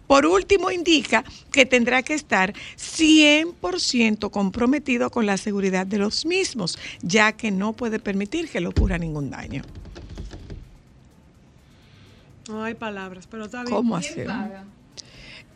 Por 0.07 0.27
último, 0.27 0.71
indica 0.71 1.25
que 1.53 1.67
tendrá 1.67 2.03
que 2.03 2.15
estar 2.15 2.53
100% 2.77 4.31
comprometido 4.31 5.11
con 5.11 5.27
la 5.27 5.37
seguridad 5.37 5.87
de 5.87 5.99
los 5.99 6.27
mismos, 6.27 6.79
ya 7.03 7.33
que 7.33 7.51
no 7.51 7.73
puede 7.73 7.99
permitir 7.99 8.49
que 8.49 8.61
le 8.61 8.69
ocurra 8.69 8.99
ningún 8.99 9.31
daño. 9.31 9.63
No 12.49 12.63
hay 12.63 12.75
palabras, 12.75 13.27
pero 13.27 13.47
está 13.47 13.63
bien. 13.63 13.75
¿Cómo 13.75 13.97
hacer? 13.97 14.29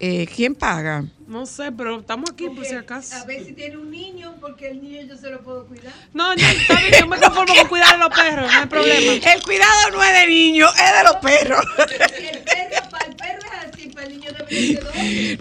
Eh, 0.01 0.27
¿Quién 0.35 0.55
paga? 0.55 1.05
No 1.31 1.47
sé, 1.47 1.71
pero 1.71 2.01
estamos 2.01 2.29
aquí 2.33 2.49
por 2.49 2.65
si 2.65 2.75
acaso. 2.75 3.15
A 3.15 3.25
ver 3.25 3.45
si 3.47 3.53
tiene 3.53 3.77
un 3.77 3.89
niño, 3.89 4.35
porque 4.41 4.69
el 4.71 4.83
niño 4.83 5.03
yo 5.03 5.17
se 5.17 5.31
lo 5.31 5.41
puedo 5.43 5.65
cuidar. 5.65 5.93
No, 6.13 6.33
está 6.33 6.75
bien, 6.81 6.93
yo 6.99 7.07
me 7.07 7.19
conformo 7.21 7.55
con 7.55 7.69
cuidar 7.69 7.95
a 7.95 7.99
los 7.99 8.09
perros, 8.09 8.53
no 8.53 8.59
hay 8.61 8.67
problema. 8.67 9.13
El 9.33 9.43
cuidado 9.43 9.91
no 9.93 10.03
es 10.03 10.13
de 10.13 10.27
niños, 10.27 10.71
es 10.75 10.99
de 10.99 11.05
los 11.05 11.17
perros. 11.23 11.65
El 11.79 12.39
perro, 12.43 12.91
para 12.91 13.05
el 13.07 13.15
perro 13.17 13.39
es 13.47 13.73
así, 13.75 13.89
para 13.91 14.07
el 14.07 14.13
niño. 14.19 14.31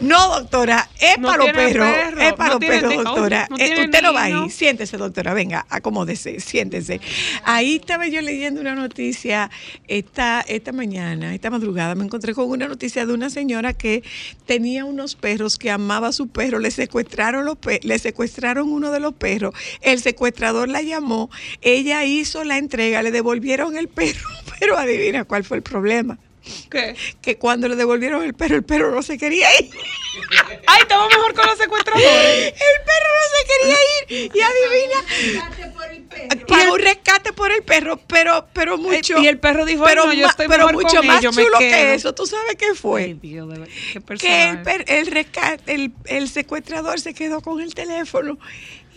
No, 0.01 0.27
doctora, 0.39 0.87
es 0.99 1.17
No 1.17 1.27
para 1.29 1.37
los 1.43 1.51
perros. 1.53 1.91
perro, 1.91 2.21
es 2.21 2.33
para 2.33 2.49
no 2.53 2.59
los 2.59 2.69
perros, 2.69 3.03
doctora. 3.03 3.47
no 3.49 3.57
Eh, 3.57 3.85
usted 3.85 4.01
no 4.03 4.13
va 4.13 4.25
niño. 4.27 4.43
ahí. 4.43 4.49
Siéntese, 4.51 4.97
doctora. 4.97 5.33
Venga, 5.33 5.65
acomódese, 5.69 6.39
siéntese. 6.39 7.01
Ahí 7.43 7.77
estaba 7.77 8.07
yo 8.07 8.21
leyendo 8.21 8.61
una 8.61 8.75
noticia 8.75 9.49
esta, 9.87 10.41
esta 10.47 10.71
mañana, 10.71 11.33
esta 11.33 11.49
madrugada. 11.49 11.95
Me 11.95 12.03
encontré 12.05 12.35
con 12.35 12.47
una 12.47 12.67
noticia 12.67 13.07
de 13.07 13.13
una 13.13 13.31
señora 13.31 13.73
que 13.73 14.03
tenía 14.45 14.85
unos 14.85 15.15
perros 15.15 15.57
que 15.57 15.71
amaba 15.79 16.09
a 16.09 16.11
su 16.11 16.27
perro. 16.27 16.59
Le 16.59 16.71
secuestraron, 16.71 17.45
los 17.45 17.57
pe- 17.57 17.79
le 17.83 17.97
secuestraron 17.99 18.69
uno 18.69 18.91
de 18.91 18.99
los 18.99 19.13
perros. 19.13 19.53
El 19.81 19.99
secuestrador 19.99 20.69
la 20.69 20.81
llamó. 20.81 21.29
Ella 21.61 22.03
hizo 22.05 22.43
la 22.43 22.57
entrega, 22.57 23.01
le 23.01 23.11
devolvieron 23.11 23.75
el 23.77 23.87
perro. 23.87 24.27
Pero 24.59 24.77
adivina 24.77 25.23
cuál 25.25 25.43
fue 25.43 25.57
el 25.57 25.63
problema. 25.63 26.17
¿Qué? 26.71 26.95
Que 27.21 27.37
cuando 27.37 27.67
le 27.67 27.75
devolvieron 27.75 28.23
el 28.23 28.33
perro, 28.33 28.55
el 28.55 28.63
perro 28.63 28.91
no 28.91 29.01
se 29.03 29.17
quería 29.17 29.47
ir. 29.59 29.69
Ay, 30.67 30.81
estaba 30.81 31.07
mejor 31.07 31.33
con 31.33 31.45
los 31.45 31.57
secuestradores. 31.57 32.47
El 32.47 32.53
perro 32.85 33.09
no 33.15 33.25
se 33.35 33.47
quería 33.47 33.77
ir. 34.25 34.31
Y 34.35 34.41
adivina, 34.41 35.01
Rescate 35.09 35.69
por 35.71 35.91
el 35.91 36.03
perro. 36.03 36.47
pagó 36.47 36.73
un 36.73 36.79
rescate 36.79 37.33
por 37.33 37.51
el 37.51 37.63
perro, 37.63 37.97
pero, 38.07 38.47
pero 38.53 38.77
mucho. 38.77 39.19
y 39.21 39.27
el 39.27 39.39
perro 39.39 39.65
dijo, 39.65 39.83
pero, 39.85 40.03
"Ay, 40.03 40.07
no, 40.07 40.13
yo 40.13 40.27
estoy 40.27 40.47
pero 40.47 40.65
mejor 40.67 40.83
mucho 40.83 40.97
con 40.97 41.07
más 41.07 41.19
ellos, 41.19 41.35
chulo 41.35 41.57
quedo". 41.57 41.69
que 41.69 41.93
eso. 41.93 42.13
¿Tú 42.15 42.25
sabes 42.25 42.55
qué 42.57 42.73
fue? 42.75 43.03
Ay, 43.03 43.13
Dios, 43.13 43.47
qué 43.93 44.15
que 44.17 44.49
el, 44.49 44.83
el, 44.87 45.07
rescate, 45.07 45.73
el, 45.73 45.91
el 46.05 46.29
secuestrador 46.29 46.99
se 46.99 47.13
quedó 47.13 47.41
con 47.41 47.61
el 47.61 47.73
teléfono 47.73 48.37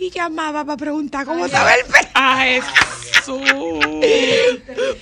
y 0.02 0.10
llamaba 0.10 0.64
para 0.64 0.76
preguntar 0.76 1.24
cómo 1.24 1.46
estaba 1.46 1.74
el 1.74 1.84
perro. 1.84 2.08
Ah, 2.14 2.44
Jesús. 3.12 3.40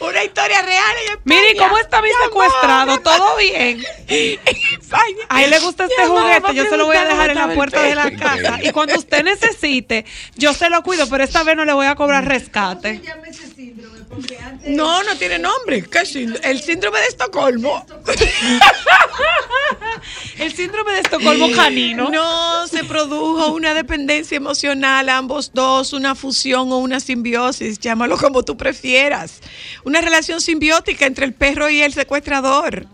Una 0.01 0.25
historia 0.25 0.63
real 0.63 0.97
en 1.05 1.13
España. 1.13 1.21
Mire, 1.25 1.57
¿cómo 1.57 1.79
está 1.79 2.03
mi 2.03 2.09
Llamaba 2.09 2.27
secuestrado? 2.27 3.01
¿Todo 3.01 3.37
bien? 3.39 3.83
España. 4.09 5.25
A 5.29 5.43
él 5.43 5.51
le 5.51 5.59
gusta 5.61 5.85
este 5.85 6.03
Llamaba 6.03 6.41
juguete, 6.41 6.55
yo 6.55 6.65
se 6.67 6.77
lo 6.77 6.87
voy 6.87 6.97
a 6.97 7.05
dejar 7.05 7.31
en 7.31 7.37
la 7.37 7.55
puerta 7.55 7.83
de 7.83 7.95
la 7.95 8.11
casa. 8.11 8.59
Y 8.63 8.71
cuando 8.73 8.95
usted 8.97 9.25
necesite, 9.25 10.05
yo 10.37 10.53
se 10.53 10.69
lo 10.69 10.83
cuido, 10.83 11.09
pero 11.09 11.25
esta 11.25 11.43
vez 11.45 11.57
no 11.57 11.65
le 11.65 11.73
voy 11.73 11.87
a 11.87 11.95
cobrar 11.95 12.27
rescate. 12.27 13.01
Llama 13.01 13.27
ese 13.27 13.47
síndrome, 13.47 14.00
antes. 14.41 14.71
No, 14.71 15.03
no 15.03 15.17
tiene 15.17 15.39
nombre. 15.39 15.83
¿Qué 15.83 16.05
síndrome? 16.05 16.49
El 16.49 16.61
síndrome 16.61 17.01
de 17.01 17.07
Estocolmo. 17.07 17.87
El 20.39 20.55
síndrome 20.55 20.93
de 20.93 21.01
Estocolmo 21.01 21.51
canino. 21.53 22.11
No, 22.11 22.67
se 22.67 22.85
produjo 22.85 23.53
una 23.53 23.75
dependencia 23.75 24.37
emocional, 24.37 25.09
ambos 25.09 25.53
dos, 25.53 25.93
una 25.93 26.15
fusión 26.15 26.73
o 26.73 26.79
una 26.79 27.01
simbiosis, 27.01 27.79
llámalo 27.79 28.17
como 28.17 28.43
tú 28.43 28.57
prefieras. 28.57 29.41
Una 29.85 30.01
relación 30.01 30.41
simbiótica 30.41 31.07
entre 31.07 31.27
el 31.27 31.35
perro 31.35 31.71
y 31.71 31.83
el 31.83 31.93
secuestrador. 31.93 32.87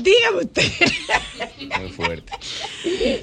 Dígame 0.00 0.38
usted. 0.44 0.62
Muy 1.80 1.90
fuerte. 1.90 2.32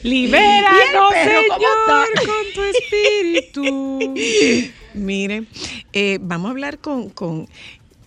Libéranos, 0.03 0.74
¿Y 0.74 1.17
el 1.17 1.26
perro 1.26 1.41
cómo 1.47 2.05
Señor, 2.05 2.28
con 2.28 2.53
tu 2.53 2.63
espíritu. 2.63 3.99
Mire, 4.93 5.43
eh, 5.93 6.20
vamos 6.22 6.47
a 6.47 6.51
hablar 6.51 6.80
con, 6.80 7.09
con 7.09 7.47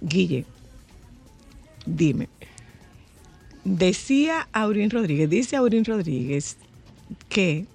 Guille. 0.00 0.44
Dime. 1.86 2.28
Decía 3.64 4.48
Aurín 4.52 4.90
Rodríguez, 4.90 5.30
dice 5.30 5.56
Aurín 5.56 5.84
Rodríguez 5.84 6.56
que 7.28 7.66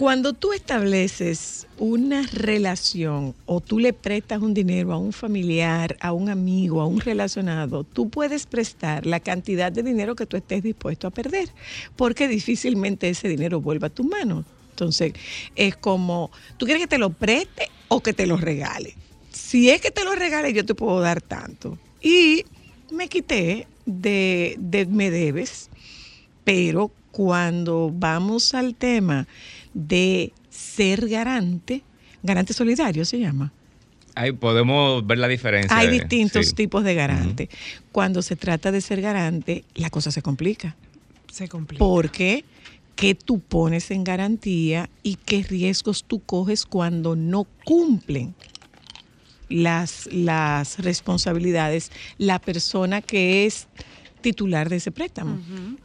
cuando 0.00 0.32
tú 0.32 0.54
estableces 0.54 1.66
una 1.76 2.22
relación 2.32 3.34
o 3.44 3.60
tú 3.60 3.78
le 3.78 3.92
prestas 3.92 4.40
un 4.40 4.54
dinero 4.54 4.94
a 4.94 4.96
un 4.96 5.12
familiar, 5.12 5.98
a 6.00 6.14
un 6.14 6.30
amigo, 6.30 6.80
a 6.80 6.86
un 6.86 7.00
relacionado, 7.00 7.84
tú 7.84 8.08
puedes 8.08 8.46
prestar 8.46 9.04
la 9.04 9.20
cantidad 9.20 9.70
de 9.70 9.82
dinero 9.82 10.16
que 10.16 10.24
tú 10.24 10.38
estés 10.38 10.62
dispuesto 10.62 11.06
a 11.06 11.10
perder, 11.10 11.50
porque 11.96 12.28
difícilmente 12.28 13.10
ese 13.10 13.28
dinero 13.28 13.60
vuelva 13.60 13.88
a 13.88 13.90
tu 13.90 14.04
mano. 14.04 14.46
Entonces, 14.70 15.12
es 15.54 15.76
como, 15.76 16.30
¿tú 16.56 16.64
quieres 16.64 16.82
que 16.82 16.88
te 16.88 16.96
lo 16.96 17.10
preste 17.10 17.68
o 17.88 18.00
que 18.00 18.14
te 18.14 18.26
lo 18.26 18.38
regale? 18.38 18.94
Si 19.30 19.68
es 19.68 19.82
que 19.82 19.90
te 19.90 20.02
lo 20.04 20.14
regale, 20.14 20.54
yo 20.54 20.64
te 20.64 20.74
puedo 20.74 20.98
dar 21.00 21.20
tanto. 21.20 21.78
Y 22.00 22.46
me 22.90 23.10
quité 23.10 23.66
de, 23.84 24.56
de 24.58 24.86
me 24.86 25.10
debes, 25.10 25.68
pero 26.42 26.90
cuando 27.10 27.90
vamos 27.92 28.54
al 28.54 28.74
tema 28.74 29.26
de 29.74 30.32
ser 30.48 31.08
garante, 31.08 31.82
garante 32.22 32.52
solidario 32.52 33.04
se 33.04 33.18
llama. 33.18 33.52
Ahí 34.14 34.32
podemos 34.32 35.06
ver 35.06 35.18
la 35.18 35.28
diferencia. 35.28 35.76
Hay 35.76 35.88
distintos 35.88 36.48
sí. 36.48 36.54
tipos 36.54 36.84
de 36.84 36.94
garante. 36.94 37.48
Cuando 37.92 38.22
se 38.22 38.36
trata 38.36 38.72
de 38.72 38.80
ser 38.80 39.00
garante, 39.00 39.64
la 39.74 39.90
cosa 39.90 40.10
se 40.10 40.20
complica. 40.20 40.76
Se 41.30 41.48
complica. 41.48 41.78
Porque 41.78 42.44
qué 42.96 43.14
tú 43.14 43.40
pones 43.40 43.90
en 43.90 44.04
garantía 44.04 44.90
y 45.02 45.14
qué 45.14 45.42
riesgos 45.42 46.04
tú 46.04 46.20
coges 46.20 46.66
cuando 46.66 47.16
no 47.16 47.46
cumplen 47.64 48.34
las, 49.48 50.08
las 50.12 50.78
responsabilidades 50.78 51.90
la 52.18 52.38
persona 52.38 53.02
que 53.02 53.46
es 53.46 53.68
titular 54.20 54.68
de 54.68 54.76
ese 54.76 54.90
préstamo. 54.90 55.38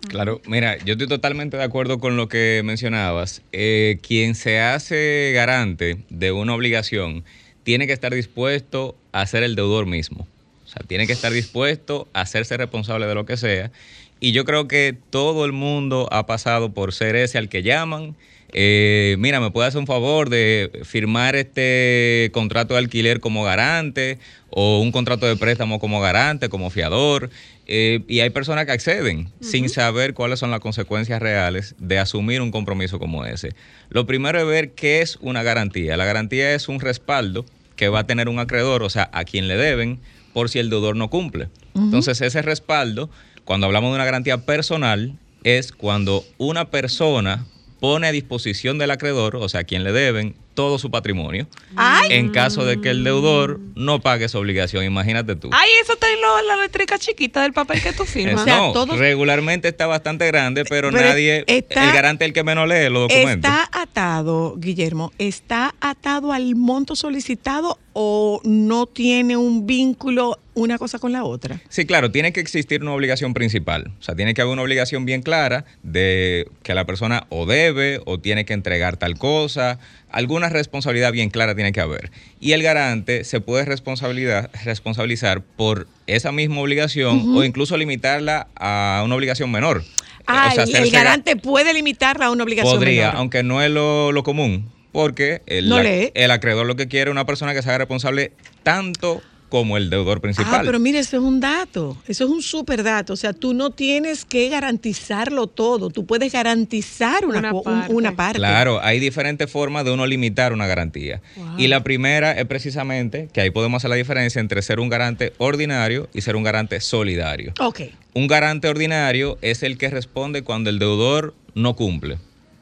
Claro, 0.07 0.41
mira, 0.47 0.77
yo 0.83 0.93
estoy 0.93 1.07
totalmente 1.07 1.57
de 1.57 1.63
acuerdo 1.63 1.99
con 1.99 2.17
lo 2.17 2.27
que 2.27 2.61
mencionabas. 2.63 3.41
Eh, 3.51 3.99
quien 4.01 4.35
se 4.35 4.59
hace 4.59 5.31
garante 5.33 5.97
de 6.09 6.31
una 6.31 6.53
obligación 6.53 7.23
tiene 7.63 7.87
que 7.87 7.93
estar 7.93 8.13
dispuesto 8.13 8.95
a 9.11 9.25
ser 9.25 9.43
el 9.43 9.55
deudor 9.55 9.85
mismo. 9.85 10.27
O 10.63 10.67
sea, 10.67 10.83
tiene 10.87 11.07
que 11.07 11.13
estar 11.13 11.31
dispuesto 11.31 12.07
a 12.13 12.21
hacerse 12.21 12.57
responsable 12.57 13.07
de 13.07 13.15
lo 13.15 13.25
que 13.25 13.37
sea. 13.37 13.71
Y 14.19 14.31
yo 14.31 14.45
creo 14.45 14.67
que 14.67 14.97
todo 15.09 15.45
el 15.45 15.51
mundo 15.51 16.07
ha 16.11 16.25
pasado 16.25 16.73
por 16.73 16.93
ser 16.93 17.15
ese 17.15 17.37
al 17.37 17.49
que 17.49 17.63
llaman. 17.63 18.15
Eh, 18.57 19.17
mira, 19.19 19.41
¿me 19.41 19.51
puede 19.51 19.67
hacer 19.67 19.81
un 19.81 19.85
favor 19.85 20.29
de 20.29 20.71
firmar 20.85 21.35
este 21.35 22.29
contrato 22.31 22.75
de 22.75 22.79
alquiler 22.79 23.19
como 23.19 23.43
garante 23.43 24.17
o 24.49 24.79
un 24.79 24.93
contrato 24.93 25.25
de 25.25 25.35
préstamo 25.35 25.77
como 25.77 25.99
garante, 25.99 26.47
como 26.47 26.69
fiador? 26.69 27.29
Eh, 27.67 28.05
y 28.07 28.21
hay 28.21 28.29
personas 28.29 28.65
que 28.65 28.71
acceden 28.71 29.29
sin 29.41 29.67
saber 29.67 30.13
cuáles 30.13 30.39
son 30.39 30.51
las 30.51 30.61
consecuencias 30.61 31.21
reales 31.21 31.75
de 31.79 31.99
asumir 31.99 32.41
un 32.41 32.51
compromiso 32.51 32.97
como 32.97 33.25
ese. 33.25 33.53
Lo 33.89 34.05
primero 34.05 34.39
es 34.39 34.47
ver 34.47 34.71
qué 34.71 35.01
es 35.01 35.17
una 35.19 35.43
garantía. 35.43 35.97
La 35.97 36.05
garantía 36.05 36.55
es 36.55 36.69
un 36.69 36.79
respaldo 36.79 37.45
que 37.75 37.89
va 37.89 37.99
a 37.99 38.07
tener 38.07 38.29
un 38.29 38.39
acreedor, 38.39 38.83
o 38.83 38.89
sea, 38.89 39.09
a 39.11 39.25
quien 39.25 39.49
le 39.49 39.57
deben, 39.57 39.99
por 40.31 40.49
si 40.49 40.59
el 40.59 40.69
deudor 40.69 40.95
no 40.95 41.09
cumple. 41.09 41.49
Entonces, 41.75 42.21
ese 42.21 42.41
respaldo, 42.41 43.09
cuando 43.43 43.65
hablamos 43.65 43.91
de 43.91 43.95
una 43.95 44.05
garantía 44.05 44.45
personal, 44.45 45.17
es 45.43 45.73
cuando 45.73 46.23
una 46.37 46.69
persona 46.71 47.45
pone 47.85 48.07
a 48.07 48.11
disposición 48.11 48.79
del 48.79 48.89
acreedor, 48.89 49.35
o 49.35 49.47
sea, 49.47 49.59
a 49.59 49.63
quien 49.63 49.83
le 49.83 49.91
deben, 49.91 50.35
todo 50.55 50.79
su 50.79 50.89
patrimonio, 50.89 51.47
Ay. 51.75 52.07
en 52.13 52.29
caso 52.31 52.65
de 52.65 52.81
que 52.81 52.89
el 52.89 53.03
deudor 53.03 53.59
no 53.75 53.99
pague 54.01 54.25
esa 54.25 54.39
obligación. 54.39 54.83
Imagínate 54.83 55.35
tú. 55.35 55.51
Ay, 55.53 55.69
eso 55.83 55.93
está 55.93 56.07
en 56.11 56.19
lo- 56.19 56.41
la 56.41 56.55
letrica 56.63 56.97
chiquita 56.97 57.43
del 57.43 57.53
papel 57.53 57.83
que 57.83 57.93
tú 57.93 58.01
Eh, 58.05 58.07
firmas. 58.07 58.47
no, 58.47 58.73
regularmente 58.95 59.67
está 59.67 59.85
bastante 59.85 60.25
grande, 60.25 60.65
pero, 60.65 60.89
Pero 60.89 61.03
nadie, 61.09 61.43
está- 61.45 61.83
el 61.87 61.93
garante 61.93 62.25
es 62.25 62.29
el 62.29 62.33
que 62.33 62.43
menos 62.43 62.67
lee 62.67 62.89
los 62.89 63.07
documentos. 63.07 63.51
¿Está 63.51 63.69
atado, 63.71 64.55
Guillermo, 64.57 65.11
está 65.19 65.75
atado 65.79 66.33
al 66.33 66.55
monto 66.55 66.95
solicitado 66.95 67.77
o 67.97 68.41
no 68.43 68.87
tiene 68.87 69.37
un 69.37 69.65
vínculo 69.65 70.37
una 70.53 70.77
cosa 70.77 70.99
con 70.99 71.13
la 71.13 71.23
otra? 71.23 71.61
Sí, 71.69 71.85
claro, 71.85 72.11
tiene 72.11 72.33
que 72.33 72.41
existir 72.41 72.81
una 72.81 72.91
obligación 72.93 73.33
principal. 73.33 73.91
O 73.99 74.03
sea, 74.03 74.15
tiene 74.15 74.33
que 74.33 74.41
haber 74.41 74.51
una 74.53 74.63
obligación 74.63 75.05
bien 75.05 75.21
clara 75.21 75.63
de 75.81 76.47
que 76.61 76.73
la 76.75 76.85
persona 76.85 77.25
o 77.29 77.45
debe 77.45 78.01
o 78.05 78.19
tiene 78.19 78.43
que 78.43 78.51
entregar 78.53 78.97
tal 78.97 79.17
cosa. 79.17 79.79
Alguna 80.11 80.49
responsabilidad 80.49 81.13
bien 81.13 81.29
clara 81.29 81.55
tiene 81.55 81.71
que 81.71 81.79
haber. 81.79 82.11
Y 82.41 82.51
el 82.51 82.63
garante 82.63 83.23
se 83.23 83.39
puede 83.39 83.63
responsabilidad, 83.63 84.49
responsabilizar 84.65 85.41
por 85.41 85.87
esa 86.05 86.33
misma 86.33 86.59
obligación 86.59 87.35
o 87.35 87.43
incluso 87.45 87.77
limitarla 87.77 88.47
a 88.57 89.03
una 89.05 89.15
obligación 89.15 89.51
menor. 89.51 89.83
Ah, 90.27 90.49
O 90.51 90.65
sea, 90.65 90.81
el- 90.81 90.91
garante 90.91 91.37
puede 91.37 91.73
limitarla 91.73 92.25
a 92.25 92.31
una 92.31 92.43
obligación 92.43 92.75
Podría, 92.75 93.03
menor. 93.07 93.15
aunque 93.19 93.43
no 93.43 93.61
es 93.61 93.69
lo, 93.71 94.11
lo 94.11 94.23
común, 94.23 94.69
porque 94.95 95.41
el, 95.45 95.67
No 95.67 95.77
el 95.79 96.31
acreedor 96.31 96.65
lo 96.65 96.77
que 96.77 96.87
quiere 96.87 97.09
es 97.09 97.11
una 97.11 97.25
persona 97.25 97.53
que 97.53 97.61
se 97.61 97.67
haga 97.67 97.79
responsable 97.79 98.31
tanto 98.63 99.21
como 99.49 99.75
el 99.77 99.89
deudor 99.89 100.17
Ah, 100.17 100.21
principal. 100.21 100.65
pero 100.65 100.79
mire, 100.79 100.99
eso 100.99 101.17
es 101.17 101.21
un 101.23 101.39
dato, 101.41 101.97
eso 102.07 102.23
es 102.23 102.29
un 102.29 102.41
súper 102.41 102.81
dato. 102.81 103.11
O 103.13 103.15
sea, 103.15 103.33
tú 103.33 103.53
no 103.53 103.71
tienes 103.71 104.23
que 104.25 104.47
garantizarlo 104.49 105.47
todo, 105.47 105.89
tú 105.89 106.05
puedes 106.05 106.31
garantizar 106.31 107.25
una, 107.25 107.53
un- 107.53 107.83
una 107.89 108.15
parte. 108.15 108.39
Claro, 108.39 108.79
hay 108.81 108.99
diferentes 108.99 109.51
formas 109.51 109.83
de 109.85 109.91
uno 109.91 110.05
limitar 110.07 110.53
una 110.53 110.65
garantía. 110.65 111.21
Y 111.57 111.67
la 111.67 111.83
primera 111.83 112.31
es 112.31 112.45
precisamente 112.45 113.27
que 113.33 113.41
ahí 113.41 113.49
podemos 113.49 113.81
hacer 113.81 113.89
la 113.89 113.95
diferencia 113.97 114.39
entre 114.39 114.61
ser 114.61 114.79
un 114.79 114.87
garante 114.89 115.33
ordinario 115.37 116.07
y 116.13 116.21
ser 116.21 116.35
un 116.37 116.43
garante 116.43 116.79
solidario. 116.79 117.53
Ok. 117.59 117.81
Un 118.13 118.27
garante 118.27 118.69
ordinario 118.69 119.37
es 119.41 119.61
el 119.61 119.77
que 119.77 119.89
responde 119.89 120.41
cuando 120.41 120.69
el 120.69 120.79
deudor 120.79 121.35
no 121.53 121.75
cumple. 121.75 122.17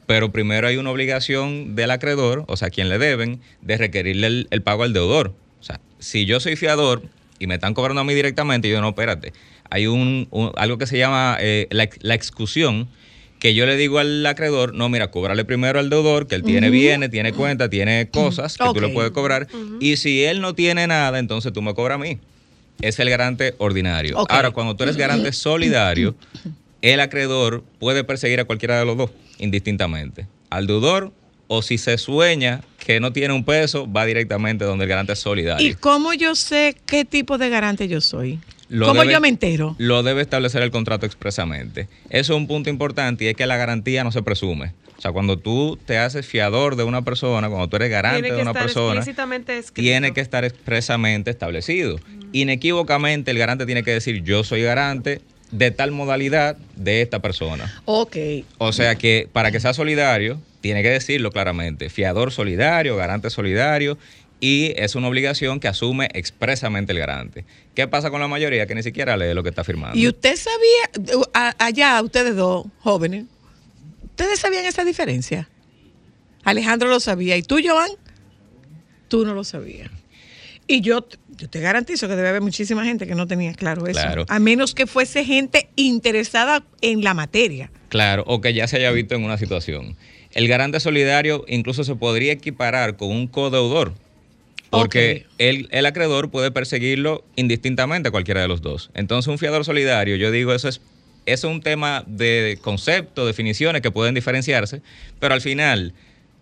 Pero 0.05 0.31
primero 0.31 0.67
hay 0.67 0.77
una 0.77 0.91
obligación 0.91 1.75
del 1.75 1.91
acreedor, 1.91 2.43
o 2.47 2.57
sea, 2.57 2.69
quien 2.69 2.89
le 2.89 2.97
deben, 2.97 3.39
de 3.61 3.77
requerirle 3.77 4.27
el, 4.27 4.47
el 4.51 4.61
pago 4.61 4.83
al 4.83 4.93
deudor. 4.93 5.33
O 5.59 5.63
sea, 5.63 5.79
si 5.99 6.25
yo 6.25 6.39
soy 6.39 6.55
fiador 6.55 7.03
y 7.39 7.47
me 7.47 7.55
están 7.55 7.73
cobrando 7.73 8.01
a 8.01 8.03
mí 8.03 8.13
directamente, 8.13 8.69
yo 8.69 8.81
no, 8.81 8.89
espérate. 8.89 9.33
Hay 9.69 9.87
un, 9.87 10.27
un- 10.31 10.51
algo 10.55 10.77
que 10.77 10.87
se 10.87 10.97
llama 10.97 11.37
eh, 11.39 11.67
la, 11.71 11.89
la 12.01 12.15
excusión, 12.15 12.87
que 13.39 13.53
yo 13.53 13.65
le 13.65 13.75
digo 13.75 13.99
al 13.99 14.25
acreedor, 14.25 14.73
no, 14.73 14.87
mira, 14.89 15.09
cóbrale 15.11 15.43
primero 15.45 15.79
al 15.79 15.89
deudor, 15.89 16.27
que 16.27 16.35
él 16.35 16.43
tiene 16.43 16.67
Ujú. 16.67 16.73
bienes, 16.73 17.09
tiene 17.11 17.33
cuentas, 17.33 17.69
tiene 17.69 18.09
cosas 18.09 18.57
que 18.57 18.63
tú 18.73 18.79
le 18.81 18.89
puedes 18.93 19.11
cobrar. 19.11 19.47
Y 19.79 19.97
si 19.97 20.23
él 20.23 20.39
no 20.41 20.53
tiene 20.53 20.87
nada, 20.87 21.19
entonces 21.19 21.51
tú 21.53 21.61
me 21.61 21.73
cobras 21.73 21.95
a 21.95 21.99
mí. 21.99 22.19
Es 22.81 22.99
el 22.99 23.09
garante 23.09 23.55
ordinario. 23.57 24.17
Ahora, 24.29 24.51
cuando 24.51 24.75
tú 24.75 24.83
eres 24.83 24.95
garante 24.97 25.31
solidario, 25.33 26.15
el 26.81 26.99
acreedor 26.99 27.63
puede 27.79 28.03
perseguir 28.03 28.39
a 28.41 28.45
cualquiera 28.45 28.77
de 28.79 28.85
los 28.85 28.97
dos, 28.97 29.11
indistintamente. 29.43 30.25
Al 30.49 30.67
deudor, 30.67 31.11
o 31.47 31.61
si 31.61 31.77
se 31.77 31.97
sueña 31.97 32.61
que 32.83 32.99
no 32.99 33.13
tiene 33.13 33.33
un 33.33 33.43
peso, 33.43 33.91
va 33.91 34.05
directamente 34.05 34.65
donde 34.65 34.85
el 34.85 34.89
garante 34.89 35.13
es 35.13 35.19
solidario. 35.19 35.67
¿Y 35.67 35.73
cómo 35.75 36.13
yo 36.13 36.35
sé 36.35 36.75
qué 36.85 37.05
tipo 37.05 37.37
de 37.37 37.49
garante 37.49 37.87
yo 37.87 38.01
soy? 38.01 38.39
Lo 38.69 38.87
¿Cómo 38.87 39.01
debe- 39.01 39.13
yo 39.13 39.21
me 39.21 39.27
entero? 39.27 39.75
Lo 39.77 40.01
debe 40.03 40.21
establecer 40.21 40.63
el 40.63 40.71
contrato 40.71 41.05
expresamente. 41.05 41.87
Eso 42.09 42.33
es 42.33 42.37
un 42.39 42.47
punto 42.47 42.69
importante 42.69 43.25
y 43.25 43.27
es 43.27 43.35
que 43.35 43.45
la 43.45 43.57
garantía 43.57 44.03
no 44.03 44.11
se 44.11 44.23
presume. 44.23 44.73
O 44.97 45.01
sea, 45.01 45.11
cuando 45.11 45.37
tú 45.37 45.77
te 45.85 45.97
haces 45.97 46.25
fiador 46.25 46.75
de 46.77 46.83
una 46.83 47.01
persona, 47.03 47.49
cuando 47.49 47.67
tú 47.67 47.75
eres 47.75 47.89
garante 47.89 48.31
de 48.31 48.41
una 48.41 48.53
persona, 48.53 49.03
tiene 49.73 50.13
que 50.13 50.21
estar 50.21 50.45
expresamente 50.45 51.29
establecido. 51.29 51.99
Inequívocamente 52.31 53.31
el 53.31 53.37
garante 53.37 53.65
tiene 53.65 53.83
que 53.83 53.91
decir 53.91 54.23
yo 54.23 54.43
soy 54.43 54.63
garante 54.63 55.21
de 55.53 55.71
tal 55.71 55.91
modalidad 55.91 56.57
de 56.75 57.01
esta 57.01 57.21
persona. 57.21 57.71
Ok. 57.85 58.17
O 58.57 58.73
sea 58.73 58.95
que 58.95 59.29
para 59.31 59.51
que 59.51 59.59
sea 59.59 59.73
solidario, 59.73 60.41
tiene 60.61 60.81
que 60.81 60.89
decirlo 60.89 61.31
claramente. 61.31 61.89
Fiador 61.89 62.31
solidario, 62.31 62.95
garante 62.95 63.29
solidario. 63.29 63.97
Y 64.39 64.73
es 64.75 64.95
una 64.95 65.07
obligación 65.07 65.61
que 65.61 65.69
asume 65.69 66.09
expresamente 66.13 66.91
el 66.91 66.99
garante. 66.99 67.45
¿Qué 67.75 67.87
pasa 67.87 68.09
con 68.09 68.19
la 68.19 68.27
mayoría? 68.27 68.67
Que 68.67 68.75
ni 68.75 68.83
siquiera 68.83 69.15
lee 69.15 69.33
lo 69.33 69.43
que 69.43 69.49
está 69.49 69.63
firmando. 69.63 69.97
¿Y 69.97 70.07
usted 70.07 70.35
sabía, 70.35 71.53
allá 71.59 72.01
ustedes 72.01 72.35
dos 72.35 72.65
jóvenes, 72.79 73.25
ustedes 74.03 74.39
sabían 74.39 74.65
esa 74.65 74.83
diferencia? 74.83 75.47
Alejandro 76.43 76.89
lo 76.89 76.99
sabía. 76.99 77.37
¿Y 77.37 77.43
tú, 77.43 77.59
Joan? 77.63 77.91
Tú 79.07 79.25
no 79.25 79.33
lo 79.33 79.45
sabías. 79.45 79.89
Y 80.67 80.81
yo, 80.81 81.07
yo 81.43 81.49
te 81.49 81.59
garantizo 81.59 82.07
que 82.07 82.15
debe 82.15 82.29
haber 82.29 82.41
muchísima 82.41 82.85
gente 82.85 83.05
que 83.05 83.15
no 83.15 83.27
tenía 83.27 83.53
claro 83.53 83.85
eso. 83.85 83.99
Claro. 83.99 84.25
A 84.29 84.39
menos 84.39 84.73
que 84.73 84.87
fuese 84.87 85.25
gente 85.25 85.67
interesada 85.75 86.63
en 86.79 87.03
la 87.03 87.13
materia. 87.13 87.69
Claro, 87.89 88.23
o 88.27 88.39
que 88.39 88.53
ya 88.53 88.65
se 88.65 88.77
haya 88.77 88.91
visto 88.91 89.15
en 89.15 89.25
una 89.25 89.37
situación. 89.37 89.97
El 90.31 90.47
garante 90.47 90.79
solidario 90.79 91.43
incluso 91.49 91.83
se 91.83 91.95
podría 91.95 92.31
equiparar 92.31 92.95
con 92.95 93.11
un 93.11 93.27
codeudor, 93.27 93.93
porque 94.69 95.25
el, 95.37 95.67
el 95.71 95.85
acreedor 95.85 96.31
puede 96.31 96.49
perseguirlo 96.49 97.25
indistintamente 97.35 98.07
a 98.07 98.11
cualquiera 98.11 98.41
de 98.41 98.47
los 98.47 98.61
dos. 98.61 98.89
Entonces, 98.93 99.27
un 99.27 99.37
fiador 99.37 99.65
solidario, 99.65 100.15
yo 100.15 100.31
digo, 100.31 100.53
eso 100.53 100.69
es, 100.69 100.79
eso 101.25 101.49
es 101.49 101.53
un 101.53 101.61
tema 101.61 102.05
de 102.07 102.57
concepto, 102.61 103.25
definiciones 103.25 103.81
que 103.81 103.91
pueden 103.91 104.15
diferenciarse, 104.15 104.81
pero 105.19 105.33
al 105.33 105.41
final, 105.41 105.93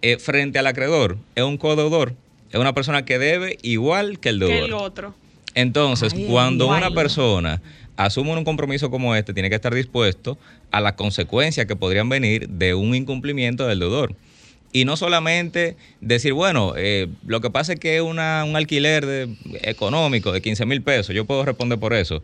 eh, 0.03 0.17
frente 0.19 0.59
al 0.59 0.67
acreedor, 0.67 1.17
es 1.33 1.43
un 1.43 1.57
codeudor, 1.57 2.13
es 2.51 2.59
una 2.59 2.73
persona 2.73 3.05
que 3.05 3.17
debe 3.19 3.57
igual 3.61 4.19
que 4.19 4.29
el 4.29 4.39
Que 4.39 4.45
deudor. 4.45 4.65
el 4.65 4.73
otro. 4.73 5.15
Entonces, 5.55 6.13
Ay, 6.13 6.27
cuando 6.29 6.67
una 6.67 6.91
persona 6.91 7.61
asume 7.97 8.31
un 8.35 8.43
compromiso 8.43 8.89
como 8.89 9.15
este, 9.15 9.33
tiene 9.33 9.49
que 9.49 9.55
estar 9.55 9.73
dispuesto 9.73 10.37
a 10.71 10.79
las 10.81 10.93
consecuencias 10.93 11.65
que 11.65 11.75
podrían 11.75 12.07
venir 12.09 12.47
de 12.49 12.73
un 12.73 12.95
incumplimiento 12.95 13.67
del 13.67 13.79
deudor. 13.79 14.15
Y 14.73 14.85
no 14.85 14.95
solamente 14.95 15.75
decir, 15.99 16.31
bueno, 16.31 16.73
eh, 16.77 17.09
lo 17.27 17.41
que 17.41 17.49
pasa 17.49 17.73
es 17.73 17.79
que 17.79 17.97
es 17.97 18.01
una- 18.01 18.45
un 18.45 18.55
alquiler 18.55 19.05
de- 19.05 19.27
económico 19.63 20.31
de 20.31 20.41
15 20.41 20.65
mil 20.65 20.81
pesos, 20.81 21.13
yo 21.13 21.25
puedo 21.25 21.43
responder 21.43 21.77
por 21.77 21.93
eso. 21.93 22.23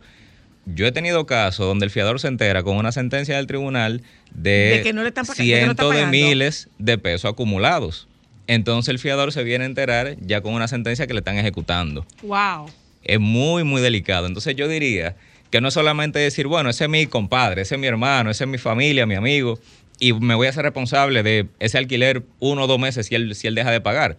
Yo 0.64 0.86
he 0.86 0.92
tenido 0.92 1.26
casos 1.26 1.66
donde 1.66 1.84
el 1.84 1.90
fiador 1.90 2.20
se 2.20 2.28
entera 2.28 2.62
con 2.62 2.76
una 2.78 2.90
sentencia 2.92 3.36
del 3.36 3.46
tribunal 3.46 4.02
de, 4.34 4.76
De 4.78 4.82
que 4.82 4.92
no 4.94 5.02
le 5.02 5.08
están 5.08 5.26
pag- 5.26 5.36
de 5.36 5.44
que 5.44 5.64
no 5.66 5.70
está 5.72 5.82
cientos 5.84 5.94
de 5.94 6.06
miles 6.06 6.68
de 6.78 6.96
pesos 6.98 7.30
acumulados. 7.30 8.07
Entonces 8.48 8.88
el 8.88 8.98
fiador 8.98 9.30
se 9.30 9.44
viene 9.44 9.64
a 9.64 9.66
enterar 9.68 10.16
ya 10.20 10.40
con 10.40 10.54
una 10.54 10.66
sentencia 10.66 11.06
que 11.06 11.12
le 11.12 11.20
están 11.20 11.38
ejecutando 11.38 12.04
Wow. 12.22 12.66
es 13.04 13.20
muy, 13.20 13.62
muy 13.62 13.80
delicado. 13.80 14.26
Entonces 14.26 14.56
yo 14.56 14.66
diría 14.66 15.16
que 15.50 15.60
no 15.60 15.68
es 15.68 15.74
solamente 15.74 16.18
decir, 16.18 16.46
bueno, 16.46 16.70
ese 16.70 16.84
es 16.84 16.90
mi 16.90 17.06
compadre, 17.06 17.62
ese 17.62 17.76
es 17.76 17.80
mi 17.80 17.86
hermano, 17.86 18.30
ese 18.30 18.44
es 18.44 18.50
mi 18.50 18.58
familia, 18.58 19.06
mi 19.06 19.14
amigo, 19.14 19.58
y 20.00 20.12
me 20.12 20.34
voy 20.34 20.46
a 20.46 20.50
hacer 20.50 20.64
responsable 20.64 21.22
de 21.22 21.46
ese 21.58 21.78
alquiler 21.78 22.22
uno 22.38 22.64
o 22.64 22.66
dos 22.66 22.78
meses 22.78 23.06
si 23.06 23.14
él, 23.14 23.34
si 23.34 23.46
él 23.46 23.54
deja 23.54 23.70
de 23.70 23.80
pagar. 23.80 24.16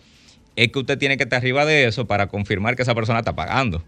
Es 0.55 0.71
que 0.71 0.79
usted 0.79 0.97
tiene 0.97 1.17
que 1.17 1.23
estar 1.23 1.39
arriba 1.39 1.65
de 1.65 1.85
eso 1.85 2.05
para 2.05 2.27
confirmar 2.27 2.75
que 2.75 2.83
esa 2.83 2.93
persona 2.95 3.19
está 3.19 3.35
pagando. 3.35 3.83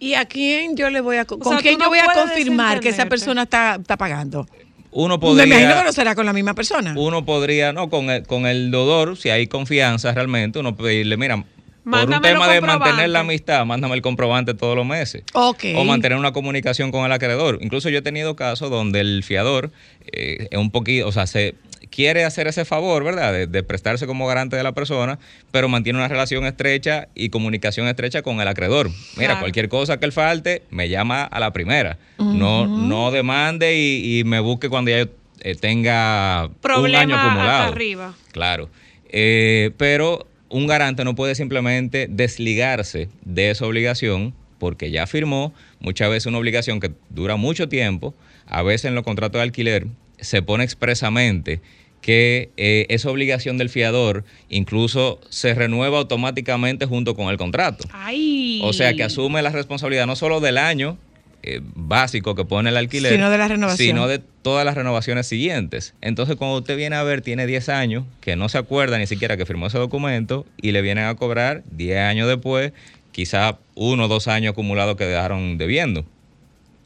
¿Y 0.00 0.14
a 0.14 0.26
quién 0.26 0.76
yo 0.76 0.90
le 0.90 1.00
voy 1.00 1.16
a, 1.16 1.24
con 1.24 1.42
sea, 1.42 1.58
quién 1.58 1.74
yo 1.74 1.84
no 1.84 1.88
voy 1.88 1.98
a 1.98 2.12
confirmar 2.12 2.80
que 2.80 2.90
esa 2.90 3.06
persona 3.06 3.44
está, 3.44 3.76
está 3.80 3.96
pagando? 3.96 4.46
Uno 4.90 5.18
Me 5.18 5.28
imagino 5.28 5.44
que 5.44 5.64
podría, 5.64 5.84
no 5.84 5.92
será 5.92 6.14
con 6.14 6.26
la 6.26 6.32
misma 6.32 6.54
persona. 6.54 6.94
uno 6.96 7.24
podría, 7.24 7.72
no, 7.72 7.90
con 7.90 8.10
el, 8.10 8.26
con 8.26 8.46
el 8.46 8.70
deudor, 8.70 9.16
si 9.16 9.30
hay 9.30 9.46
confianza 9.46 10.12
realmente, 10.12 10.58
uno 10.58 10.76
pedirle, 10.76 11.16
mira, 11.16 11.44
por 11.90 12.08
un 12.08 12.20
tema 12.20 12.48
de 12.48 12.60
mantener 12.60 13.10
la 13.10 13.20
amistad, 13.20 13.64
mándame 13.64 13.94
el 13.94 14.02
comprobante 14.02 14.54
todos 14.54 14.76
los 14.76 14.86
meses. 14.86 15.22
Ok. 15.32 15.64
O 15.76 15.84
mantener 15.84 16.18
una 16.18 16.32
comunicación 16.32 16.90
con 16.90 17.04
el 17.06 17.12
acreedor. 17.12 17.58
Incluso 17.60 17.88
yo 17.88 17.98
he 17.98 18.02
tenido 18.02 18.36
casos 18.36 18.70
donde 18.70 19.00
el 19.00 19.22
fiador 19.22 19.70
eh, 20.12 20.48
es 20.50 20.58
un 20.58 20.70
poquito, 20.70 21.06
o 21.08 21.12
sea, 21.12 21.26
se 21.26 21.54
quiere 21.90 22.24
hacer 22.24 22.46
ese 22.46 22.64
favor, 22.64 23.04
¿verdad? 23.04 23.32
De, 23.32 23.46
de 23.46 23.62
prestarse 23.62 24.06
como 24.06 24.26
garante 24.26 24.56
de 24.56 24.62
la 24.62 24.72
persona, 24.72 25.18
pero 25.50 25.68
mantiene 25.68 25.98
una 25.98 26.08
relación 26.08 26.44
estrecha 26.46 27.08
y 27.14 27.28
comunicación 27.30 27.86
estrecha 27.88 28.22
con 28.22 28.40
el 28.40 28.48
acreedor. 28.48 28.88
Mira, 29.16 29.28
Claro. 29.28 29.40
cualquier 29.40 29.68
cosa 29.68 29.98
que 29.98 30.06
él 30.06 30.12
falte, 30.12 30.62
me 30.70 30.88
llama 30.88 31.24
a 31.24 31.40
la 31.40 31.52
primera. 31.52 31.98
No, 32.18 32.66
no 32.66 33.10
demande 33.10 33.76
y, 33.76 34.20
y 34.20 34.24
me 34.24 34.40
busque 34.40 34.68
cuando 34.68 34.90
ya 34.90 35.04
yo 35.04 35.10
eh, 35.40 35.54
tenga 35.54 36.46
un 36.46 36.50
año 36.50 36.54
Problema 36.60 37.24
acumulado. 37.26 37.72
arriba. 37.72 38.14
Claro. 38.32 38.68
Eh, 39.10 39.70
pero 39.76 40.26
un 40.50 40.66
garante 40.66 41.04
no 41.04 41.14
puede 41.14 41.34
simplemente 41.34 42.06
desligarse 42.10 43.08
de 43.24 43.50
esa 43.50 43.66
obligación 43.66 44.34
porque 44.58 44.90
ya 44.90 45.06
firmó 45.06 45.54
muchas 45.78 46.10
veces 46.10 46.26
una 46.26 46.38
obligación 46.38 46.80
que 46.80 46.90
dura 47.10 47.36
mucho 47.36 47.68
tiempo. 47.68 48.14
A 48.46 48.62
veces 48.62 48.86
en 48.86 48.94
los 48.94 49.04
contratos 49.04 49.38
de 49.38 49.42
alquiler 49.44 49.86
se 50.20 50.42
pone 50.42 50.64
expresamente 50.64 51.60
que 52.00 52.50
eh, 52.56 52.86
esa 52.90 53.10
obligación 53.10 53.58
del 53.58 53.68
fiador 53.68 54.24
incluso 54.48 55.20
se 55.28 55.54
renueva 55.54 55.98
automáticamente 55.98 56.86
junto 56.86 57.14
con 57.14 57.28
el 57.28 57.36
contrato. 57.36 57.88
Ay. 57.92 58.60
O 58.62 58.72
sea, 58.72 58.94
que 58.94 59.02
asume 59.02 59.42
la 59.42 59.50
responsabilidad 59.50 60.06
no 60.06 60.16
solo 60.16 60.40
del 60.40 60.58
año 60.58 60.96
eh, 61.42 61.60
básico 61.62 62.34
que 62.34 62.44
pone 62.44 62.70
el 62.70 62.76
alquiler, 62.76 63.12
Sino 63.12 63.30
de 63.30 63.38
la 63.38 63.46
renovación. 63.46 63.86
sino 63.86 64.08
de 64.08 64.18
todas 64.18 64.64
las 64.64 64.74
renovaciones 64.74 65.26
siguientes. 65.26 65.94
Entonces, 66.00 66.36
cuando 66.36 66.58
usted 66.58 66.76
viene 66.76 66.96
a 66.96 67.02
ver, 67.04 67.22
tiene 67.22 67.46
10 67.46 67.68
años, 67.68 68.04
que 68.20 68.36
no 68.36 68.48
se 68.48 68.58
acuerda 68.58 68.98
ni 68.98 69.06
siquiera 69.06 69.36
que 69.36 69.46
firmó 69.46 69.66
ese 69.68 69.78
documento 69.78 70.46
y 70.60 70.72
le 70.72 70.82
vienen 70.82 71.04
a 71.04 71.14
cobrar 71.14 71.62
10 71.70 71.98
años 71.98 72.28
después, 72.28 72.72
quizá 73.12 73.58
uno 73.74 74.06
o 74.06 74.08
dos 74.08 74.28
años 74.28 74.52
acumulados 74.52 74.96
que 74.96 75.04
dejaron 75.04 75.58
debiendo. 75.58 76.04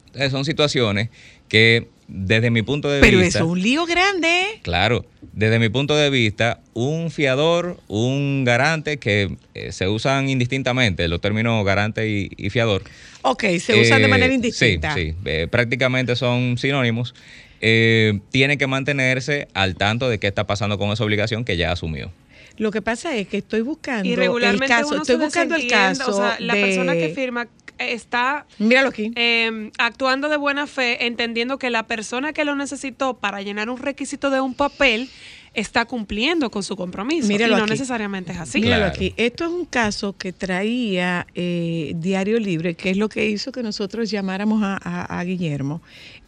Entonces, 0.07 0.31
son 0.31 0.45
situaciones 0.45 1.09
que 1.47 1.87
desde 2.15 2.51
mi 2.51 2.61
punto 2.61 2.89
de 2.91 3.01
Pero 3.01 3.17
vista... 3.17 3.39
eso 3.39 3.45
es 3.47 3.51
un 3.51 3.59
lío 3.61 3.85
grande. 3.87 4.45
Claro, 4.61 5.03
desde 5.33 5.57
mi 5.57 5.69
punto 5.69 5.95
de 5.95 6.11
vista, 6.11 6.59
un 6.73 7.09
fiador, 7.09 7.77
un 7.87 8.43
garante 8.45 8.97
que 8.97 9.35
eh, 9.55 9.71
se 9.71 9.87
usan 9.87 10.29
indistintamente, 10.29 11.07
los 11.07 11.19
términos 11.21 11.65
garante 11.65 12.07
y, 12.07 12.29
y 12.37 12.51
fiador. 12.51 12.83
Ok, 13.23 13.45
se 13.59 13.81
usan 13.81 13.99
de 14.01 14.05
Eh, 14.05 14.09
manera 14.09 14.31
indistinta. 14.31 14.93
Sí, 14.93 15.11
sí, 15.11 15.15
eh, 15.25 15.47
prácticamente 15.49 16.15
son 16.15 16.57
sinónimos. 16.59 17.15
Eh, 17.61 18.19
tiene 18.29 18.57
que 18.59 18.67
mantenerse 18.67 19.47
al 19.55 19.75
tanto 19.75 20.07
de 20.07 20.19
qué 20.19 20.27
está 20.27 20.45
pasando 20.45 20.77
con 20.77 20.91
esa 20.91 21.03
obligación 21.03 21.43
que 21.43 21.57
ya 21.57 21.71
asumió. 21.71 22.11
Lo 22.57 22.69
que 22.69 22.83
pasa 22.83 23.15
es 23.15 23.27
que 23.27 23.37
estoy 23.37 23.61
buscando 23.61 24.07
Y 24.07 24.15
regularmente 24.15 24.65
el 24.65 24.69
caso, 24.81 24.89
uno 24.93 25.01
estoy 25.01 25.15
se 25.15 25.23
buscando 25.23 25.55
el 25.55 25.67
caso 25.67 26.11
O 26.11 26.13
sea, 26.13 26.35
la 26.39 26.53
de- 26.53 26.61
persona 26.61 26.93
que 26.93 27.09
firma 27.09 27.47
está 27.77 28.45
Míralo 28.59 28.89
aquí. 28.89 29.11
eh, 29.15 29.71
actuando 29.77 30.29
de 30.29 30.37
buena 30.37 30.67
fe, 30.67 31.05
entendiendo 31.05 31.57
que 31.57 31.69
la 31.69 31.83
persona 31.87 32.33
que 32.33 32.45
lo 32.45 32.55
necesitó 32.55 33.15
para 33.15 33.41
llenar 33.41 33.69
un 33.69 33.77
requisito 33.77 34.29
de 34.29 34.41
un 34.41 34.53
papel 34.53 35.09
está 35.55 35.85
cumpliendo 35.85 36.49
con 36.49 36.63
su 36.63 36.75
compromiso. 36.75 37.27
Míralo 37.27 37.53
y 37.53 37.57
no 37.57 37.63
aquí. 37.63 37.71
necesariamente 37.73 38.31
es 38.31 38.39
así. 38.39 38.59
Míralo 38.59 38.85
aquí. 38.85 39.13
Esto 39.17 39.43
es 39.45 39.51
un 39.51 39.65
caso 39.65 40.17
que 40.17 40.33
traía 40.33 41.27
eh, 41.35 41.93
Diario 41.97 42.39
Libre, 42.39 42.73
que 42.73 42.89
es 42.89 42.97
lo 42.97 43.07
que 43.07 43.27
hizo 43.29 43.51
que 43.51 43.61
nosotros 43.61 44.09
llamáramos 44.09 44.63
a, 44.63 44.79
a- 44.83 45.19
a 45.19 45.23
Guillermo. 45.23 45.81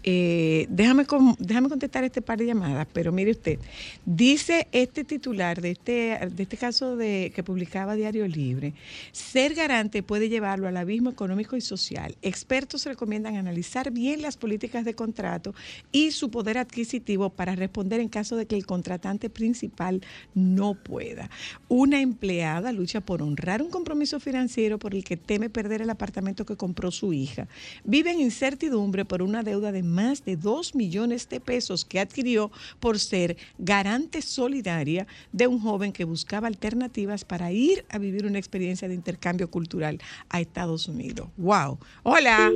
Eh, 0.08 0.68
déjame, 0.70 1.06
con- 1.06 1.36
déjame 1.40 1.68
contestar 1.68 2.04
este 2.04 2.22
par 2.22 2.38
de 2.38 2.46
llamadas, 2.46 2.86
pero 2.94 3.12
mire 3.12 3.32
usted, 3.32 3.58
dice 4.06 4.68
este 4.72 5.04
titular 5.04 5.60
de 5.62 5.72
este, 5.72 6.20
de 6.32 6.44
este 6.44 6.58
caso 6.58 6.96
de, 6.96 7.32
que 7.34 7.42
publicaba 7.42 7.96
Diario 7.96 8.28
Libre, 8.28 8.76
ser 9.12 9.56
garante 9.56 10.04
puede 10.04 10.30
llevarlo 10.30 10.68
al 10.68 10.78
abismo 10.78 11.10
económico 11.10 11.56
y 11.56 11.62
social. 11.62 12.16
Expertos 12.22 12.86
recomiendan 12.86 13.36
analizar 13.36 13.90
bien 13.90 14.22
las 14.22 14.38
políticas 14.38 14.86
de 14.86 14.94
contrato 14.94 15.56
y 15.92 16.12
su 16.12 16.30
poder 16.30 16.60
adquisitivo 16.60 17.32
para 17.32 17.56
responder 17.56 18.00
en 18.00 18.10
caso 18.10 18.36
de 18.36 18.46
que 18.46 18.56
el 18.56 18.68
contratante 18.68 19.32
principal 19.32 20.02
no 20.36 20.76
pueda. 20.76 21.32
Una 21.68 22.00
empleada 22.00 22.72
lucha 22.74 23.02
por 23.02 23.24
honrar 23.24 23.64
un 23.64 23.72
compromiso 23.72 24.20
financiero 24.20 24.78
por 24.78 24.94
el 24.94 25.04
que 25.04 25.18
teme 25.18 25.50
perder 25.50 25.82
el 25.82 25.90
apartamento 25.90 26.46
que 26.46 26.56
compró 26.58 26.92
su 26.92 27.12
hija. 27.12 27.48
Vive 27.84 28.12
en 28.12 28.20
incertidumbre 28.22 29.04
por 29.04 29.24
una 29.24 29.42
deuda 29.42 29.72
de 29.72 29.82
más 29.96 30.26
de 30.26 30.36
2 30.36 30.76
millones 30.76 31.30
de 31.30 31.40
pesos 31.40 31.86
que 31.86 32.00
adquirió 32.00 32.52
por 32.80 33.00
ser 33.00 33.38
garante 33.58 34.22
solidaria 34.22 35.08
de 35.32 35.48
un 35.48 35.60
joven 35.60 35.92
que 35.92 36.04
buscaba 36.04 36.48
alternativas 36.48 37.26
para 37.26 37.52
ir 37.52 37.86
a 37.90 37.98
vivir 37.98 38.26
una 38.26 38.38
experiencia 38.38 38.88
de 38.88 38.94
intercambio 38.94 39.50
cultural 39.50 40.00
a 40.30 40.42
Estados 40.42 40.88
Unidos. 40.88 41.30
¡Wow! 41.38 41.80
Hola. 42.04 42.52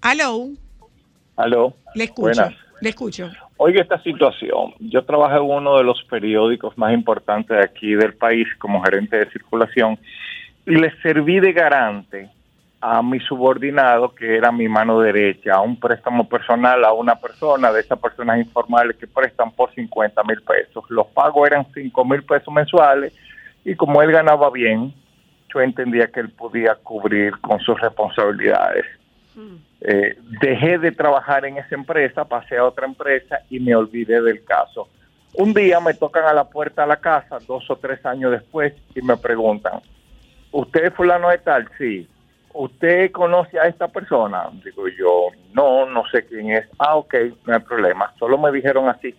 Aló. 0.00 0.48
Aló. 1.36 1.74
Le 1.94 2.04
escucho. 2.04 2.22
Buenas. 2.22 2.54
Le 2.80 2.88
escucho. 2.88 3.30
Oiga 3.58 3.82
esta 3.82 4.02
situación. 4.02 4.74
Yo 4.78 5.04
trabajé 5.04 5.36
en 5.36 5.42
uno 5.42 5.76
de 5.76 5.84
los 5.84 6.02
periódicos 6.04 6.78
más 6.78 6.94
importantes 6.94 7.56
de 7.56 7.62
aquí 7.62 7.94
del 7.94 8.14
país 8.14 8.48
como 8.58 8.82
gerente 8.82 9.18
de 9.18 9.30
circulación 9.30 9.98
y 10.64 10.76
le 10.76 10.90
serví 11.02 11.40
de 11.40 11.52
garante 11.52 12.30
a 12.80 13.02
mi 13.02 13.20
subordinado, 13.20 14.14
que 14.14 14.36
era 14.36 14.50
mi 14.50 14.66
mano 14.66 15.00
derecha, 15.00 15.54
a 15.54 15.60
un 15.60 15.78
préstamo 15.78 16.26
personal 16.28 16.84
a 16.84 16.92
una 16.92 17.16
persona 17.16 17.70
de 17.72 17.80
esas 17.80 17.98
personas 17.98 18.38
informales 18.38 18.96
que 18.96 19.06
prestan 19.06 19.52
por 19.52 19.72
50 19.74 20.22
mil 20.24 20.40
pesos. 20.42 20.84
Los 20.88 21.06
pagos 21.08 21.46
eran 21.46 21.66
5 21.74 22.04
mil 22.04 22.22
pesos 22.22 22.52
mensuales 22.52 23.12
y 23.64 23.74
como 23.74 24.00
él 24.02 24.10
ganaba 24.10 24.50
bien, 24.50 24.94
yo 25.52 25.60
entendía 25.60 26.06
que 26.06 26.20
él 26.20 26.30
podía 26.30 26.74
cubrir 26.76 27.38
con 27.40 27.60
sus 27.60 27.78
responsabilidades. 27.78 28.86
Eh, 29.82 30.16
dejé 30.40 30.78
de 30.78 30.92
trabajar 30.92 31.44
en 31.44 31.58
esa 31.58 31.74
empresa, 31.74 32.24
pasé 32.24 32.56
a 32.56 32.64
otra 32.64 32.86
empresa 32.86 33.40
y 33.50 33.60
me 33.60 33.74
olvidé 33.74 34.22
del 34.22 34.42
caso. 34.44 34.88
Un 35.34 35.52
día 35.54 35.80
me 35.80 35.94
tocan 35.94 36.24
a 36.24 36.32
la 36.32 36.44
puerta 36.44 36.82
de 36.82 36.88
la 36.88 36.96
casa, 36.96 37.38
dos 37.46 37.70
o 37.70 37.76
tres 37.76 38.04
años 38.04 38.32
después, 38.32 38.74
y 38.94 39.02
me 39.02 39.16
preguntan, 39.16 39.80
¿usted 40.50 40.86
es 40.86 40.94
fulano 40.94 41.28
de 41.28 41.38
tal? 41.38 41.68
Sí. 41.78 42.08
¿Usted 42.52 43.12
conoce 43.12 43.58
a 43.58 43.64
esta 43.64 43.88
persona? 43.88 44.50
Digo 44.64 44.88
yo, 44.88 45.28
no, 45.52 45.86
no 45.86 46.02
sé 46.10 46.26
quién 46.26 46.50
es. 46.50 46.66
Ah, 46.78 46.96
ok, 46.96 47.14
no 47.46 47.54
hay 47.54 47.60
problema. 47.60 48.12
Solo 48.18 48.38
me 48.38 48.50
dijeron 48.50 48.88
así. 48.88 49.14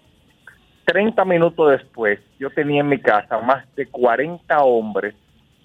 30 0.86 1.23
minutos 1.25 1.71
después, 1.71 2.19
yo 2.39 2.49
tenía 2.49 2.82
en 2.82 2.89
mi 2.89 2.99
casa 2.99 3.39
más 3.39 3.63
de 3.75 3.86
40 3.88 4.63
hombres, 4.63 5.15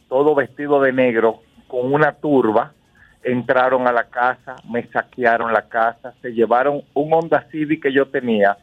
todos 0.08 0.36
vestidos 0.36 0.84
de 0.84 0.92
negro, 0.92 1.42
con 1.66 1.92
una 1.92 2.12
turba, 2.12 2.72
entraron 3.24 3.88
a 3.88 3.92
la 3.92 4.04
casa, 4.04 4.56
me 4.70 4.86
saquearon 4.88 5.52
la 5.52 5.68
casa, 5.68 6.14
se 6.22 6.32
llevaron 6.32 6.82
un 6.94 7.12
Honda 7.12 7.46
Civic 7.50 7.82
que 7.82 7.92
yo 7.92 8.06
tenía, 8.06 8.56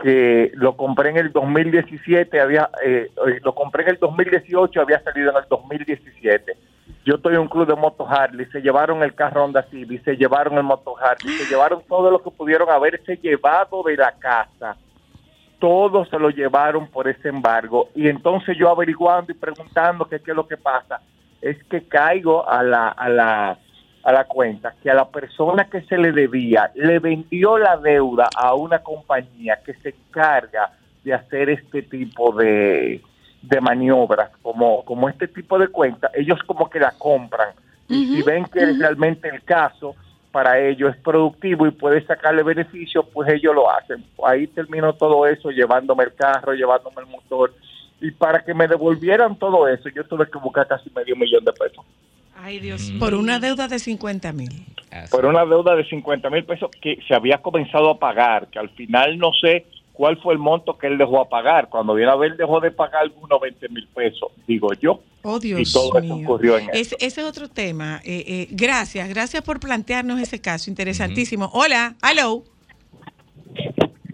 que 0.00 0.52
lo 0.54 0.76
compré 0.76 1.10
en 1.10 1.16
el 1.16 1.32
2017, 1.32 2.40
había, 2.40 2.70
eh, 2.84 3.08
eh, 3.26 3.40
lo 3.42 3.54
compré 3.54 3.82
en 3.82 3.90
el 3.90 3.98
2018, 3.98 4.80
había 4.80 5.02
salido 5.02 5.30
en 5.32 5.38
el 5.38 5.44
2017. 5.48 6.56
Yo 7.04 7.16
estoy 7.16 7.34
en 7.34 7.40
un 7.40 7.48
club 7.48 7.66
de 7.66 7.74
moto 7.74 8.06
Harley, 8.06 8.46
se 8.46 8.60
llevaron 8.60 9.02
el 9.02 9.14
carro 9.14 9.44
Honda 9.44 9.62
Civic, 9.70 10.04
se 10.04 10.16
llevaron 10.16 10.58
el 10.58 10.62
moto 10.62 10.94
Harley, 10.98 11.34
se 11.34 11.48
llevaron 11.48 11.82
todo 11.88 12.10
lo 12.10 12.22
que 12.22 12.30
pudieron 12.30 12.68
haberse 12.68 13.16
llevado 13.16 13.82
de 13.82 13.96
la 13.96 14.12
casa. 14.12 14.76
Todo 15.58 16.04
se 16.04 16.18
lo 16.18 16.30
llevaron 16.30 16.86
por 16.88 17.08
ese 17.08 17.28
embargo. 17.28 17.88
Y 17.94 18.08
entonces 18.08 18.56
yo 18.58 18.68
averiguando 18.68 19.32
y 19.32 19.34
preguntando 19.34 20.04
qué 20.04 20.16
es 20.16 20.26
lo 20.28 20.46
que 20.46 20.56
pasa, 20.56 21.00
es 21.40 21.62
que 21.64 21.86
caigo 21.88 22.48
a 22.48 22.62
la, 22.62 22.88
a 22.88 23.08
la, 23.08 23.58
a 24.02 24.12
la 24.12 24.24
cuenta 24.24 24.74
que 24.82 24.90
a 24.90 24.94
la 24.94 25.08
persona 25.08 25.68
que 25.68 25.82
se 25.82 25.98
le 25.98 26.12
debía 26.12 26.70
le 26.74 26.98
vendió 26.98 27.58
la 27.58 27.76
deuda 27.76 28.28
a 28.36 28.54
una 28.54 28.80
compañía 28.80 29.60
que 29.64 29.74
se 29.74 29.90
encarga 29.90 30.72
de 31.04 31.14
hacer 31.14 31.50
este 31.50 31.82
tipo 31.82 32.32
de, 32.32 33.00
de 33.42 33.60
maniobras, 33.60 34.30
como, 34.42 34.84
como 34.84 35.08
este 35.08 35.28
tipo 35.28 35.58
de 35.58 35.68
cuenta, 35.68 36.10
ellos 36.14 36.38
como 36.46 36.68
que 36.68 36.80
la 36.80 36.92
compran. 36.92 37.50
Y 37.88 38.06
si 38.06 38.22
ven 38.22 38.44
que 38.44 38.66
realmente 38.66 39.28
el 39.28 39.42
caso, 39.44 39.94
para 40.30 40.60
ellos 40.60 40.94
es 40.94 41.00
productivo 41.02 41.66
y 41.66 41.70
puede 41.70 42.04
sacarle 42.04 42.42
beneficio, 42.42 43.02
pues 43.02 43.30
ellos 43.30 43.54
lo 43.54 43.70
hacen. 43.70 44.04
Ahí 44.24 44.46
terminó 44.46 44.92
todo 44.92 45.26
eso, 45.26 45.50
llevándome 45.50 46.04
el 46.04 46.14
carro, 46.14 46.52
llevándome 46.52 47.00
el 47.00 47.06
motor. 47.06 47.54
Y 48.00 48.10
para 48.10 48.44
que 48.44 48.52
me 48.52 48.68
devolvieran 48.68 49.36
todo 49.36 49.66
eso, 49.66 49.88
yo 49.88 50.04
tuve 50.04 50.28
que 50.30 50.38
buscar 50.38 50.66
casi 50.68 50.90
medio 50.94 51.16
millón 51.16 51.44
de 51.44 51.52
pesos. 51.52 51.84
Ay, 52.36 52.60
Dios 52.60 52.92
Por 53.00 53.14
una 53.14 53.40
deuda 53.40 53.66
de 53.66 53.78
50 53.78 54.32
mil. 54.32 54.50
Por 55.10 55.26
una 55.26 55.44
deuda 55.44 55.74
de 55.74 55.84
50 55.84 56.30
mil 56.30 56.44
pesos 56.44 56.70
que 56.80 56.98
se 57.06 57.14
había 57.14 57.38
comenzado 57.38 57.90
a 57.90 57.98
pagar, 57.98 58.48
que 58.48 58.58
al 58.58 58.68
final 58.70 59.18
no 59.18 59.32
sé 59.32 59.66
cuál 59.98 60.16
fue 60.18 60.32
el 60.32 60.38
monto 60.38 60.78
que 60.78 60.86
él 60.86 60.96
dejó 60.96 61.20
a 61.20 61.28
pagar. 61.28 61.68
Cuando 61.68 61.92
viene 61.92 62.12
a 62.12 62.14
ver, 62.14 62.36
dejó 62.36 62.60
de 62.60 62.70
pagar 62.70 63.02
algunos 63.02 63.40
20 63.40 63.68
mil 63.70 63.88
pesos, 63.88 64.30
digo 64.46 64.72
yo. 64.74 65.00
Oh, 65.22 65.40
Dios 65.40 65.60
y 65.60 65.72
todo 65.72 65.98
eso 65.98 66.00
mío. 66.00 66.24
ocurrió 66.24 66.56
en 66.56 66.70
Ese, 66.72 66.96
ese 67.00 67.20
es 67.20 67.26
otro 67.26 67.48
tema. 67.48 68.00
Eh, 68.04 68.24
eh, 68.28 68.48
gracias, 68.52 69.08
gracias 69.08 69.42
por 69.42 69.58
plantearnos 69.58 70.20
ese 70.20 70.40
caso. 70.40 70.70
Interesantísimo. 70.70 71.50
Hola, 71.52 71.96
hello. 72.08 72.44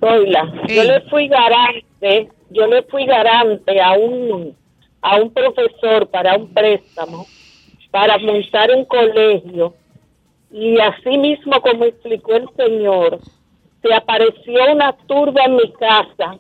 Hola, 0.01 0.53
yo 0.68 0.85
le 0.85 1.03
fui 1.11 1.28
garante, 1.28 2.30
yo 2.51 2.66
le 2.66 2.82
fui 2.85 3.05
garante 3.05 3.78
a 3.80 3.93
un 3.93 4.57
a 5.03 5.16
un 5.16 5.30
profesor 5.30 6.09
para 6.09 6.35
un 6.35 6.49
préstamo 6.53 7.26
para 7.91 8.16
montar 8.16 8.70
un 8.70 8.87
colegio 8.87 9.74
y 10.51 10.78
así 10.78 11.18
mismo 11.18 11.61
como 11.61 11.85
explicó 11.85 12.37
el 12.37 12.49
señor, 12.57 13.18
se 13.85 13.95
apareció 13.95 14.72
una 14.72 14.97
turba 15.07 15.45
en 15.45 15.57
mi 15.57 15.72
casa 15.74 16.39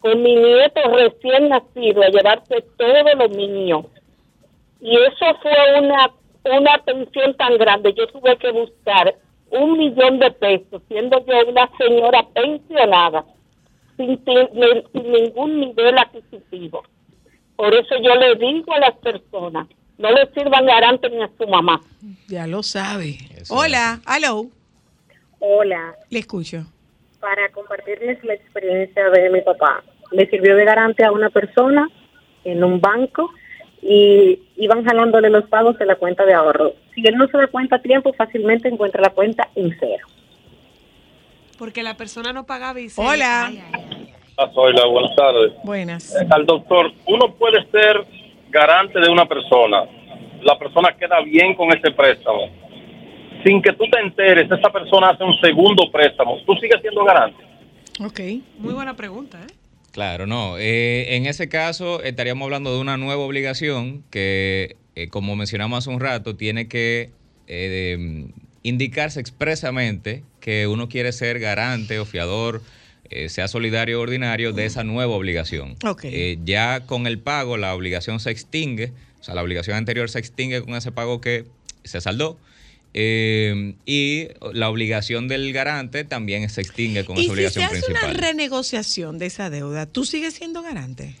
con 0.00 0.22
mi 0.22 0.36
nieto 0.36 0.80
recién 0.92 1.48
nacido 1.48 2.02
a 2.02 2.08
llevarse 2.08 2.64
todos 2.76 3.14
los 3.16 3.30
niños 3.30 3.86
y 4.80 4.96
eso 4.96 5.26
fue 5.42 5.80
una 5.80 6.12
una 6.44 6.78
pensión 6.84 7.36
tan 7.36 7.56
grande, 7.56 7.94
yo 7.96 8.06
tuve 8.08 8.36
que 8.36 8.50
buscar 8.50 9.14
un 9.50 9.78
millón 9.78 10.18
de 10.18 10.30
pesos, 10.30 10.82
siendo 10.88 11.24
yo 11.26 11.34
una 11.48 11.70
señora 11.78 12.26
pensionada, 12.34 13.24
sin, 13.96 14.22
sin 14.24 15.12
ningún 15.12 15.60
nivel 15.60 15.98
adquisitivo. 15.98 16.82
Por 17.56 17.74
eso 17.74 17.94
yo 18.02 18.14
le 18.16 18.34
digo 18.36 18.72
a 18.72 18.80
las 18.80 18.96
personas, 18.96 19.68
no 19.98 20.10
le 20.10 20.26
sirvan 20.32 20.66
garante 20.66 21.08
ni 21.10 21.22
a 21.22 21.30
su 21.38 21.46
mamá. 21.46 21.80
Ya 22.26 22.46
lo 22.46 22.62
sabe. 22.62 23.18
Hola, 23.50 24.00
hello. 24.08 24.46
Hola, 25.38 25.94
Le 26.08 26.20
escucho. 26.20 26.64
Para 27.22 27.48
compartirles 27.52 28.22
la 28.24 28.34
experiencia 28.34 29.08
de 29.10 29.30
mi 29.30 29.40
papá. 29.42 29.84
Le 30.10 30.28
sirvió 30.28 30.56
de 30.56 30.64
garante 30.64 31.04
a 31.04 31.12
una 31.12 31.30
persona 31.30 31.88
en 32.44 32.64
un 32.64 32.80
banco 32.80 33.30
y 33.80 34.40
iban 34.56 34.84
jalándole 34.84 35.30
los 35.30 35.44
pagos 35.44 35.78
de 35.78 35.86
la 35.86 35.94
cuenta 35.94 36.26
de 36.26 36.34
ahorro. 36.34 36.72
Si 36.94 37.06
él 37.06 37.16
no 37.16 37.28
se 37.28 37.38
da 37.38 37.46
cuenta 37.46 37.76
a 37.76 37.78
tiempo, 37.80 38.12
fácilmente 38.12 38.68
encuentra 38.68 39.00
la 39.00 39.10
cuenta 39.10 39.48
en 39.54 39.74
cero. 39.78 40.04
Porque 41.58 41.84
la 41.84 41.96
persona 41.96 42.32
no 42.32 42.44
pagaba 42.44 42.80
y 42.80 42.88
se... 42.88 43.00
Hola. 43.00 43.46
Ay, 43.46 43.62
ay, 43.72 43.82
ay. 43.88 44.14
Ah, 44.36 44.50
soy 44.52 44.72
la 44.72 44.84
buenas 44.86 45.14
tardes. 45.14 45.52
Buenas. 45.62 46.16
Eh, 46.16 46.26
Al 46.28 46.44
doctor, 46.44 46.90
uno 47.06 47.32
puede 47.34 47.64
ser 47.70 48.04
garante 48.50 48.98
de 48.98 49.08
una 49.08 49.26
persona. 49.26 49.84
La 50.42 50.58
persona 50.58 50.88
queda 50.98 51.20
bien 51.20 51.54
con 51.54 51.68
ese 51.70 51.92
préstamo. 51.92 52.50
Sin 53.44 53.60
que 53.62 53.72
tú 53.72 53.84
te 53.90 53.98
enteres, 54.00 54.50
esa 54.50 54.70
persona 54.72 55.10
hace 55.10 55.24
un 55.24 55.34
segundo 55.40 55.90
préstamo. 55.90 56.38
¿Tú 56.46 56.54
sigues 56.54 56.80
siendo 56.80 57.04
garante? 57.04 57.42
Ok. 58.00 58.20
Muy 58.58 58.74
buena 58.74 58.94
pregunta, 58.96 59.38
¿eh? 59.42 59.52
Claro, 59.90 60.26
no. 60.26 60.56
Eh, 60.58 61.16
en 61.16 61.26
ese 61.26 61.48
caso 61.48 62.02
estaríamos 62.02 62.46
hablando 62.46 62.72
de 62.74 62.80
una 62.80 62.96
nueva 62.96 63.22
obligación 63.22 64.02
que, 64.10 64.76
eh, 64.96 65.08
como 65.08 65.36
mencionamos 65.36 65.78
hace 65.80 65.90
un 65.90 66.00
rato, 66.00 66.34
tiene 66.36 66.66
que 66.68 67.10
eh, 67.48 67.68
de- 67.68 68.26
indicarse 68.62 69.20
expresamente 69.20 70.22
que 70.40 70.66
uno 70.66 70.88
quiere 70.88 71.12
ser 71.12 71.38
garante 71.40 71.98
o 71.98 72.04
fiador, 72.06 72.62
eh, 73.10 73.28
sea 73.28 73.48
solidario 73.48 73.98
o 73.98 74.02
ordinario, 74.02 74.52
de 74.52 74.64
esa 74.64 74.84
nueva 74.84 75.14
obligación. 75.14 75.76
Ok. 75.84 76.04
Eh, 76.04 76.38
ya 76.44 76.86
con 76.86 77.06
el 77.06 77.18
pago 77.18 77.56
la 77.58 77.74
obligación 77.74 78.20
se 78.20 78.30
extingue, 78.30 78.92
o 79.20 79.24
sea, 79.24 79.34
la 79.34 79.42
obligación 79.42 79.76
anterior 79.76 80.08
se 80.08 80.18
extingue 80.20 80.62
con 80.62 80.74
ese 80.74 80.92
pago 80.92 81.20
que 81.20 81.44
se 81.84 82.00
saldó. 82.00 82.38
Eh, 82.94 83.74
y 83.86 84.28
la 84.52 84.68
obligación 84.68 85.28
del 85.28 85.52
garante 85.52 86.04
también 86.04 86.48
se 86.50 86.60
extingue 86.60 87.04
con 87.04 87.16
Y 87.16 87.22
esa 87.22 87.22
si 87.22 87.26
se 87.26 87.32
obligación 87.32 87.64
hace 87.64 87.72
principal. 87.80 88.10
una 88.10 88.20
renegociación 88.20 89.18
de 89.18 89.26
esa 89.26 89.50
deuda, 89.50 89.86
¿tú 89.86 90.04
sigues 90.04 90.34
siendo 90.34 90.62
garante? 90.62 91.14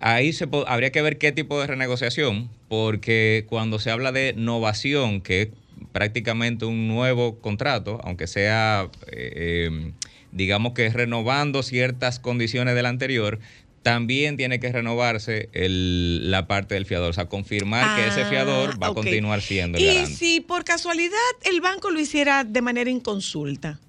Ahí 0.00 0.32
se 0.32 0.48
habría 0.66 0.90
que 0.90 1.02
ver 1.02 1.18
qué 1.18 1.32
tipo 1.32 1.60
de 1.60 1.66
renegociación, 1.66 2.48
porque 2.68 3.44
cuando 3.48 3.78
se 3.78 3.90
habla 3.90 4.12
de 4.12 4.32
novación, 4.36 5.20
que 5.20 5.42
es 5.42 5.48
prácticamente 5.92 6.64
un 6.64 6.86
nuevo 6.88 7.38
contrato, 7.40 8.00
aunque 8.04 8.26
sea, 8.26 8.88
eh, 9.08 9.68
eh, 9.70 9.92
digamos 10.32 10.72
que 10.72 10.88
renovando 10.90 11.62
ciertas 11.62 12.20
condiciones 12.20 12.74
del 12.74 12.86
anterior, 12.86 13.40
también 13.88 14.36
tiene 14.36 14.60
que 14.60 14.70
renovarse 14.72 15.48
el- 15.52 16.30
la 16.30 16.46
parte 16.46 16.74
del 16.74 16.86
fiador, 16.86 17.10
o 17.10 17.12
sea, 17.12 17.26
confirmar 17.28 17.96
que 17.96 18.08
ese 18.08 18.22
Ah, 18.22 18.28
fiador 18.30 18.82
va 18.82 18.88
a 18.88 18.94
continuar 18.94 19.40
siendo 19.42 19.78
el 19.78 19.84
Y 19.84 19.86
garante. 19.86 20.14
si 20.14 20.40
por 20.40 20.64
casualidad 20.64 21.12
el 21.44 21.60
banco 21.60 21.90
lo 21.90 22.00
hiciera 22.00 22.44
de 22.44 22.62
manera 22.62 22.90
inconsulta, 22.90 23.80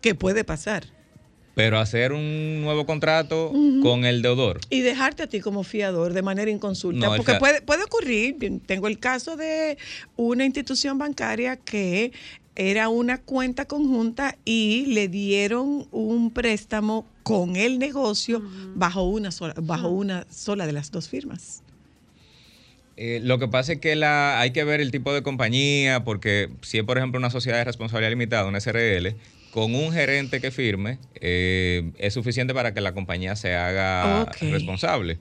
¿qué 0.00 0.14
puede 0.14 0.44
pasar? 0.44 0.84
Pero 1.54 1.78
hacer 1.78 2.12
un 2.12 2.60
nuevo 2.60 2.84
contrato 2.84 3.50
con 3.82 4.04
el 4.04 4.20
deudor. 4.20 4.60
Y 4.68 4.80
dejarte 4.82 5.22
a 5.22 5.26
ti 5.26 5.40
como 5.40 5.64
fiador 5.64 6.12
de 6.12 6.20
manera 6.20 6.50
inconsulta. 6.50 7.06
No, 7.08 7.16
Porque 7.16 7.36
puede, 7.36 7.62
puede 7.62 7.82
ocurrir, 7.84 8.36
tengo 8.66 8.88
el 8.88 8.98
caso 8.98 9.36
de 9.38 9.78
una 10.16 10.44
institución 10.44 10.98
bancaria 10.98 11.56
que 11.56 12.12
era 12.56 12.90
una 12.90 13.22
cuenta 13.22 13.64
conjunta 13.64 14.36
y 14.44 14.84
le 14.88 15.08
dieron 15.08 15.88
un 15.92 16.30
préstamo 16.30 17.06
con 17.26 17.56
el 17.56 17.80
negocio 17.80 18.40
bajo 18.76 19.02
una 19.02 19.32
sola, 19.32 19.52
bajo 19.60 19.88
una 19.88 20.28
sola 20.30 20.64
de 20.64 20.72
las 20.72 20.92
dos 20.92 21.08
firmas. 21.08 21.64
Eh, 22.96 23.18
lo 23.20 23.40
que 23.40 23.48
pasa 23.48 23.72
es 23.72 23.80
que 23.80 23.96
la, 23.96 24.38
hay 24.38 24.52
que 24.52 24.62
ver 24.62 24.80
el 24.80 24.92
tipo 24.92 25.12
de 25.12 25.24
compañía, 25.24 26.04
porque 26.04 26.50
si 26.62 26.78
es, 26.78 26.84
por 26.84 26.98
ejemplo, 26.98 27.18
una 27.18 27.30
sociedad 27.30 27.58
de 27.58 27.64
responsabilidad 27.64 28.10
limitada, 28.10 28.46
una 28.46 28.60
SRL, 28.60 29.16
con 29.50 29.74
un 29.74 29.92
gerente 29.92 30.40
que 30.40 30.50
firme, 30.50 30.98
eh, 31.20 31.90
es 31.98 32.12
suficiente 32.14 32.52
para 32.52 32.74
que 32.74 32.80
la 32.80 32.92
compañía 32.92 33.36
se 33.36 33.54
haga 33.54 34.24
responsable. 34.52 35.18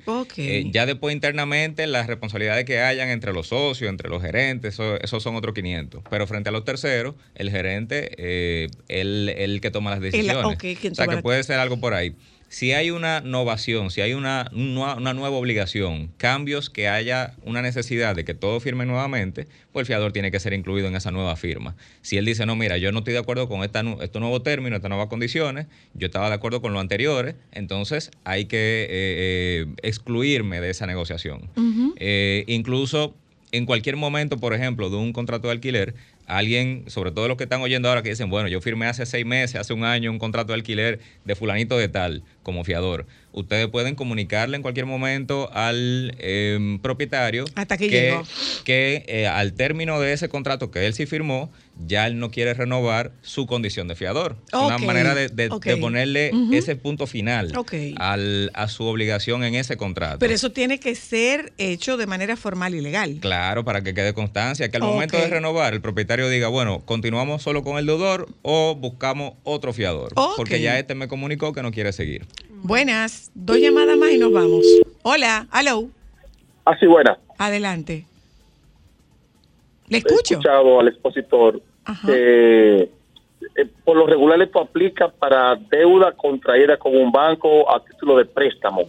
Eh, 0.49 0.65
ya 0.71 0.85
después 0.85 1.13
internamente 1.15 1.87
las 1.87 2.07
responsabilidades 2.07 2.65
que 2.65 2.79
hayan 2.81 3.09
entre 3.09 3.31
los 3.33 3.47
socios, 3.47 3.89
entre 3.89 4.09
los 4.09 4.21
gerentes, 4.21 4.73
eso- 4.73 4.99
esos 4.99 5.23
son 5.23 5.35
otros 5.35 5.53
500. 5.55 6.03
Pero 6.09 6.27
frente 6.27 6.49
a 6.49 6.51
los 6.51 6.65
terceros, 6.65 7.15
el 7.35 7.49
gerente 7.49 8.63
es 8.65 8.71
el, 8.89 9.29
el 9.29 9.61
que 9.61 9.71
toma 9.71 9.91
las 9.91 9.99
decisiones. 10.01 10.35
quien 10.75 10.91
o 10.93 10.95
sea 10.95 11.05
que 11.05 11.21
puede 11.23 11.43
ser 11.43 11.59
algo 11.59 11.79
por 11.79 11.93
ahí. 11.93 12.15
Si 12.55 12.71
hay 12.71 12.89
una 12.89 13.19
novación, 13.19 13.91
si 13.91 13.99
hay 13.99 14.13
una, 14.13 14.49
una 14.53 15.13
nueva 15.13 15.35
obligación, 15.35 16.13
cambios 16.15 16.69
que 16.69 16.87
haya 16.87 17.33
una 17.43 17.61
necesidad 17.61 18.15
de 18.15 18.23
que 18.23 18.33
todo 18.33 18.61
firme 18.61 18.85
nuevamente, 18.85 19.49
pues 19.73 19.81
el 19.81 19.87
fiador 19.87 20.13
tiene 20.13 20.31
que 20.31 20.39
ser 20.39 20.53
incluido 20.53 20.87
en 20.87 20.95
esa 20.95 21.11
nueva 21.11 21.35
firma. 21.35 21.75
Si 22.01 22.15
él 22.15 22.23
dice, 22.23 22.45
no, 22.45 22.55
mira, 22.55 22.77
yo 22.77 22.93
no 22.93 22.99
estoy 22.99 23.11
de 23.11 23.19
acuerdo 23.19 23.49
con 23.49 23.65
esta, 23.65 23.83
estos 24.01 24.21
nuevos 24.21 24.41
términos, 24.43 24.77
estas 24.77 24.87
nuevas 24.87 25.09
condiciones, 25.09 25.67
yo 25.95 26.05
estaba 26.05 26.29
de 26.29 26.35
acuerdo 26.35 26.61
con 26.61 26.71
lo 26.71 26.79
anteriores, 26.79 27.35
entonces 27.51 28.09
hay 28.23 28.45
que 28.45 28.83
eh, 28.83 28.87
eh, 28.89 29.65
excluirme 29.83 30.61
de 30.61 30.69
esa 30.69 30.87
negociación. 30.87 31.49
Eh, 31.97 32.45
incluso 32.47 33.17
en 33.51 33.65
cualquier 33.65 33.95
momento, 33.95 34.37
por 34.37 34.53
ejemplo, 34.53 34.89
de 34.89 34.97
un 34.97 35.13
contrato 35.13 35.47
de 35.47 35.53
alquiler, 35.53 35.95
alguien, 36.27 36.83
sobre 36.87 37.11
todo 37.11 37.27
los 37.27 37.37
que 37.37 37.43
están 37.43 37.61
oyendo 37.61 37.87
ahora, 37.89 38.01
que 38.03 38.09
dicen, 38.09 38.29
bueno, 38.29 38.47
yo 38.47 38.61
firmé 38.61 38.87
hace 38.87 39.05
seis 39.05 39.25
meses, 39.25 39.55
hace 39.55 39.73
un 39.73 39.83
año, 39.83 40.11
un 40.11 40.19
contrato 40.19 40.53
de 40.53 40.55
alquiler 40.55 40.99
de 41.23 41.35
fulanito 41.35 41.77
de 41.77 41.87
tal, 41.87 42.23
como 42.43 42.63
fiador. 42.63 43.05
Ustedes 43.31 43.67
pueden 43.67 43.95
comunicarle 43.95 44.55
en 44.55 44.61
cualquier 44.61 44.85
momento 44.85 45.49
al 45.53 46.15
em, 46.19 46.79
propietario 46.79 47.45
Hasta 47.55 47.77
que 47.77 48.17
que, 48.63 49.03
eh, 49.07 49.27
al 49.27 49.53
término 49.53 49.99
de 49.99 50.13
ese 50.13 50.29
contrato 50.29 50.71
que 50.71 50.85
él 50.85 50.93
sí 50.93 51.05
firmó, 51.05 51.51
ya 51.85 52.07
él 52.07 52.19
no 52.19 52.31
quiere 52.31 52.53
renovar 52.53 53.11
su 53.21 53.45
condición 53.47 53.87
de 53.87 53.95
fiador. 53.95 54.37
Es 54.47 54.53
Una 54.59 54.77
manera 54.77 55.13
de, 55.13 55.27
de- 55.29 55.49
ok. 55.49 55.65
de 55.65 55.77
ponerle 55.77 56.31
ese 56.51 56.75
punto 56.75 57.05
final 57.07 57.51
al- 57.97 58.51
a 58.53 58.67
su 58.67 58.85
obligación 58.85 59.43
en 59.43 59.55
ese 59.55 59.75
contrato. 59.77 60.19
Pero 60.19 60.33
eso 60.33 60.51
tiene 60.51 60.79
que 60.79 60.95
ser 60.95 61.53
hecho 61.57 61.97
de 61.97 62.07
manera 62.07 62.37
formal 62.37 62.75
y 62.75 62.81
legal. 62.81 63.17
Claro, 63.19 63.65
para 63.65 63.81
que 63.81 63.93
quede 63.93 64.13
constancia, 64.13 64.69
que 64.69 64.77
al 64.77 64.83
momento 64.83 65.17
de 65.17 65.27
renovar, 65.27 65.73
el 65.73 65.81
propietario 65.81 66.29
diga, 66.29 66.47
bueno, 66.47 66.81
continuamos 66.85 67.41
solo 67.43 67.63
con 67.63 67.77
el 67.77 67.85
deudor 67.85 68.27
o 68.41 68.75
buscamos 68.75 69.33
otro 69.43 69.73
fiador. 69.73 70.13
Porque 70.37 70.61
ya 70.61 70.79
este 70.79 70.95
me 70.95 71.07
comunicó 71.07 71.51
que 71.53 71.61
no 71.61 71.71
quiere 71.71 71.91
seguir. 71.93 72.25
Buenas, 72.63 73.31
dos 73.35 73.57
llamadas 73.57 73.97
más 73.97 74.11
y 74.11 74.17
nos 74.17 74.31
vamos. 74.31 74.65
Hola, 75.03 75.47
hello, 75.53 75.89
Así 76.65 76.85
buena. 76.87 77.17
adelante. 77.37 78.05
Le 79.87 79.97
He 79.97 79.99
escucho. 79.99 80.33
escuchado 80.35 80.79
al 80.79 80.87
expositor 80.87 81.61
que 82.05 82.89
eh, 83.55 83.67
por 83.83 83.95
lo 83.97 84.07
regular 84.07 84.41
esto 84.41 84.59
aplica 84.59 85.07
para 85.09 85.55
deuda 85.55 86.11
contraída 86.13 86.77
con 86.77 86.95
un 86.95 87.11
banco 87.11 87.69
a 87.73 87.83
título 87.83 88.17
de 88.17 88.25
préstamo. 88.25 88.83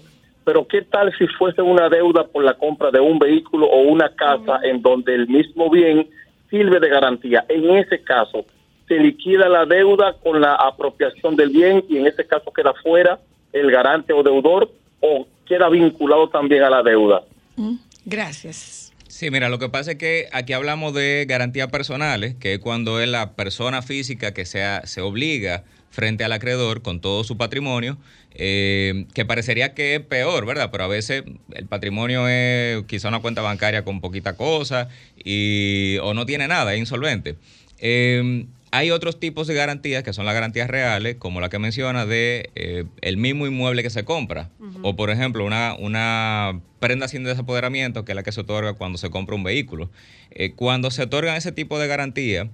Pero 0.44 0.66
¿qué 0.66 0.82
tal 0.82 1.12
si 1.18 1.26
fuese 1.26 1.60
una 1.60 1.88
deuda 1.88 2.24
por 2.26 2.42
la 2.44 2.54
compra 2.54 2.90
de 2.90 3.00
un 3.00 3.18
vehículo 3.18 3.66
o 3.66 3.82
una 3.82 4.08
casa 4.14 4.60
en 4.62 4.80
donde 4.80 5.14
el 5.14 5.26
mismo 5.28 5.68
bien 5.70 6.08
sirve 6.48 6.80
de 6.80 6.88
garantía? 6.88 7.44
En 7.48 7.68
ese 7.76 8.02
caso, 8.02 8.44
se 8.88 8.94
liquida 8.98 9.48
la 9.48 9.66
deuda 9.66 10.14
con 10.22 10.40
la 10.40 10.54
apropiación 10.54 11.34
del 11.36 11.50
bien 11.50 11.84
y 11.88 11.98
en 11.98 12.06
ese 12.06 12.24
caso 12.26 12.52
queda 12.52 12.72
fuera 12.82 13.18
el 13.52 13.70
garante 13.70 14.12
o 14.12 14.22
deudor 14.22 14.70
o 15.00 15.26
queda 15.44 15.68
vinculado 15.68 16.28
también 16.28 16.62
a 16.62 16.70
la 16.70 16.82
deuda. 16.82 17.22
Mm, 17.56 17.74
Gracias. 18.04 18.85
Sí, 19.16 19.30
mira, 19.30 19.48
lo 19.48 19.58
que 19.58 19.70
pasa 19.70 19.92
es 19.92 19.96
que 19.96 20.28
aquí 20.30 20.52
hablamos 20.52 20.92
de 20.92 21.24
garantías 21.26 21.68
personales, 21.68 22.34
que 22.34 22.52
es 22.52 22.58
cuando 22.58 23.00
es 23.00 23.08
la 23.08 23.32
persona 23.32 23.80
física 23.80 24.34
que 24.34 24.44
sea, 24.44 24.82
se 24.84 25.00
obliga 25.00 25.64
frente 25.88 26.22
al 26.22 26.32
acreedor 26.32 26.82
con 26.82 27.00
todo 27.00 27.24
su 27.24 27.38
patrimonio, 27.38 27.96
eh, 28.34 29.06
que 29.14 29.24
parecería 29.24 29.72
que 29.72 29.94
es 29.94 30.00
peor, 30.02 30.44
¿verdad? 30.44 30.68
Pero 30.70 30.84
a 30.84 30.88
veces 30.88 31.24
el 31.54 31.64
patrimonio 31.64 32.28
es 32.28 32.84
quizá 32.84 33.08
una 33.08 33.20
cuenta 33.20 33.40
bancaria 33.40 33.84
con 33.84 34.02
poquita 34.02 34.34
cosa 34.36 34.90
y, 35.16 35.96
o 36.02 36.12
no 36.12 36.26
tiene 36.26 36.46
nada, 36.46 36.74
es 36.74 36.78
insolvente. 36.78 37.36
Eh, 37.78 38.44
hay 38.76 38.90
otros 38.90 39.18
tipos 39.18 39.46
de 39.46 39.54
garantías 39.54 40.02
que 40.02 40.12
son 40.12 40.26
las 40.26 40.34
garantías 40.34 40.68
reales, 40.68 41.16
como 41.18 41.40
la 41.40 41.48
que 41.48 41.58
menciona 41.58 42.04
de 42.06 42.50
eh, 42.54 42.84
el 43.00 43.16
mismo 43.16 43.46
inmueble 43.46 43.82
que 43.82 43.90
se 43.90 44.04
compra. 44.04 44.50
O 44.82 44.96
por 44.96 45.10
ejemplo, 45.10 45.44
una, 45.44 45.74
una 45.78 46.60
prenda 46.80 47.08
sin 47.08 47.24
desapoderamiento, 47.24 48.04
que 48.04 48.12
es 48.12 48.16
la 48.16 48.22
que 48.22 48.32
se 48.32 48.40
otorga 48.40 48.74
cuando 48.74 48.98
se 48.98 49.08
compra 49.10 49.34
un 49.36 49.44
vehículo. 49.44 49.90
Eh, 50.30 50.52
cuando 50.52 50.90
se 50.90 51.02
otorgan 51.02 51.36
ese 51.36 51.52
tipo 51.52 51.78
de 51.78 51.86
garantía, 51.86 52.48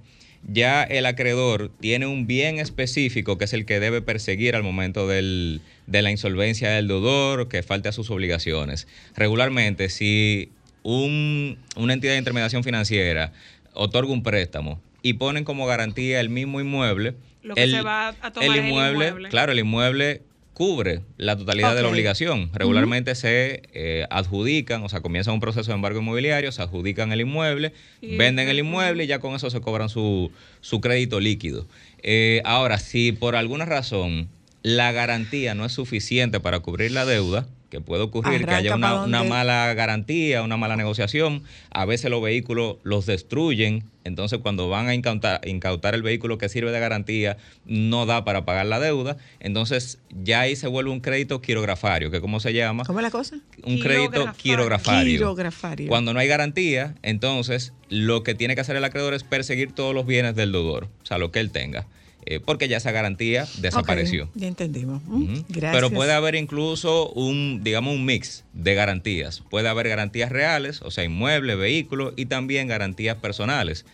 ya 0.45 0.83
el 0.83 1.05
acreedor 1.05 1.71
tiene 1.79 2.05
un 2.05 2.27
bien 2.27 2.59
específico 2.59 3.37
que 3.37 3.45
es 3.45 3.53
el 3.53 3.65
que 3.65 3.79
debe 3.79 4.01
perseguir 4.01 4.55
al 4.55 4.63
momento 4.63 5.07
del- 5.07 5.61
de 5.87 6.01
la 6.01 6.11
insolvencia 6.11 6.69
del 6.69 6.87
deudor, 6.87 7.47
que 7.47 7.63
falte 7.63 7.89
a 7.89 7.91
sus 7.91 8.09
obligaciones. 8.09 8.87
Regularmente, 9.15 9.89
si 9.89 10.49
un- 10.83 11.57
una 11.75 11.93
entidad 11.93 12.13
de 12.13 12.17
intermediación 12.19 12.63
financiera 12.63 13.31
otorga 13.73 14.11
un 14.11 14.21
préstamo 14.23 14.81
y 15.03 15.13
ponen 15.13 15.43
como 15.43 15.67
garantía 15.67 16.19
el 16.19 16.29
mismo 16.29 16.59
inmueble, 16.59 17.13
Lo 17.43 17.53
que 17.53 17.63
el, 17.63 17.71
se 17.71 17.81
va 17.81 18.07
a 18.21 18.31
tomar 18.33 18.49
el 18.49 18.53
es 18.55 18.59
el 18.61 18.67
inmueble, 18.69 19.07
inmueble. 19.09 19.29
claro, 19.29 19.51
el 19.51 19.59
inmueble 19.59 20.21
cubre 20.53 21.01
la 21.17 21.35
totalidad 21.35 21.75
de 21.75 21.81
la 21.81 21.89
obligación. 21.89 22.49
Regularmente 22.53 23.15
se 23.15 23.63
eh, 23.73 24.05
adjudican, 24.09 24.83
o 24.83 24.89
sea, 24.89 25.01
comienzan 25.01 25.33
un 25.33 25.39
proceso 25.39 25.71
de 25.71 25.75
embargo 25.75 25.99
inmobiliario, 25.99 26.51
se 26.51 26.61
adjudican 26.61 27.11
el 27.11 27.21
inmueble, 27.21 27.73
Y 28.01 28.17
venden 28.17 28.47
el 28.49 28.59
inmueble 28.59 29.03
y 29.03 29.07
ya 29.07 29.19
con 29.19 29.35
eso 29.35 29.49
se 29.49 29.61
cobran 29.61 29.89
su, 29.89 30.31
su 30.61 30.79
crédito 30.79 31.19
líquido. 31.19 31.67
Eh, 32.03 32.41
ahora, 32.45 32.77
si 32.79 33.11
por 33.11 33.35
alguna 33.35 33.65
razón 33.65 34.29
la 34.61 34.91
garantía 34.91 35.55
no 35.55 35.65
es 35.65 35.73
suficiente 35.73 36.39
para 36.39 36.59
cubrir 36.59 36.91
la 36.91 37.05
deuda, 37.05 37.47
que 37.73 37.81
puede 37.81 38.03
ocurrir 38.03 38.45
que 38.45 38.51
haya 38.53 38.75
una, 38.75 38.91
donde- 38.91 39.07
una 39.17 39.23
mala 39.23 39.73
garantía, 39.73 40.43
una 40.43 40.57
mala 40.57 40.75
negociación, 40.75 41.41
a 41.71 41.85
veces 41.85 42.11
los 42.11 42.21
vehículos 42.21 42.75
los 42.83 43.07
destruyen, 43.07 43.85
entonces 44.03 44.37
cuando 44.43 44.69
van 44.69 44.87
a 44.89 44.93
incautar, 44.93 45.41
incautar 45.47 45.95
el 45.95 46.03
vehículo 46.03 46.37
que 46.37 46.49
sirve 46.49 46.71
de 46.71 46.79
garantía, 46.79 47.37
no 47.65 48.05
da 48.05 48.23
para 48.25 48.45
pagar 48.45 48.67
la 48.67 48.79
deuda, 48.79 49.17
entonces 49.39 49.97
ya 50.11 50.41
ahí 50.41 50.55
se 50.55 50.67
vuelve 50.67 50.91
un 50.91 50.99
crédito 50.99 51.41
quirografario, 51.41 52.11
que 52.11 52.21
cómo 52.21 52.39
se 52.39 52.53
llama? 52.53 52.83
¿Cómo 52.83 52.99
es 52.99 53.03
la 53.03 53.09
cosa? 53.09 53.37
Un 53.63 53.79
crédito 53.79 54.11
Quirografario. 54.11 54.33
quirografario. 54.37 55.17
Quirografario. 55.17 55.87
Cuando 55.87 56.13
no 56.13 56.19
hay 56.19 56.27
garantía, 56.27 56.93
entonces 57.01 57.73
lo 57.89 58.21
que 58.21 58.35
tiene 58.35 58.53
que 58.53 58.61
hacer 58.61 58.75
el 58.75 58.83
acreedor 58.83 59.15
es 59.15 59.23
perseguir 59.23 59.71
todos 59.71 59.95
los 59.95 60.05
bienes 60.05 60.35
del 60.35 60.51
deudor, 60.51 60.89
o 61.01 61.05
sea, 61.07 61.17
lo 61.17 61.31
que 61.31 61.39
él 61.39 61.49
tenga, 61.49 61.87
eh, 62.25 62.39
porque 62.39 62.67
ya 62.67 62.77
esa 62.77 62.91
garantía 62.91 63.47
desapareció. 63.57 64.29
Ya 64.35 64.47
entendimos. 64.47 65.01
Mm. 65.05 65.41
Gracias. 65.49 65.73
Pero 65.73 65.91
puede 65.91 66.13
haber 66.13 66.35
incluso 66.35 67.09
un, 67.11 67.61
digamos, 67.63 67.95
un 67.95 68.05
mix 68.05 68.45
de 68.53 68.75
garantías. 68.75 69.43
Puede 69.49 69.69
haber 69.69 69.89
garantías 69.89 70.31
reales, 70.31 70.81
o 70.81 70.91
sea, 70.91 71.03
inmuebles, 71.03 71.57
vehículos, 71.57 72.13
y 72.15 72.25
también 72.25 72.67
garantías 72.67 73.17
personales. 73.17 73.85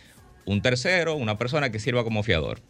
Un 0.44 0.62
tercero, 0.62 1.14
una 1.14 1.38
persona 1.38 1.70
que 1.70 1.78
sirva 1.78 2.04
como 2.04 2.22
fiador. 2.22 2.60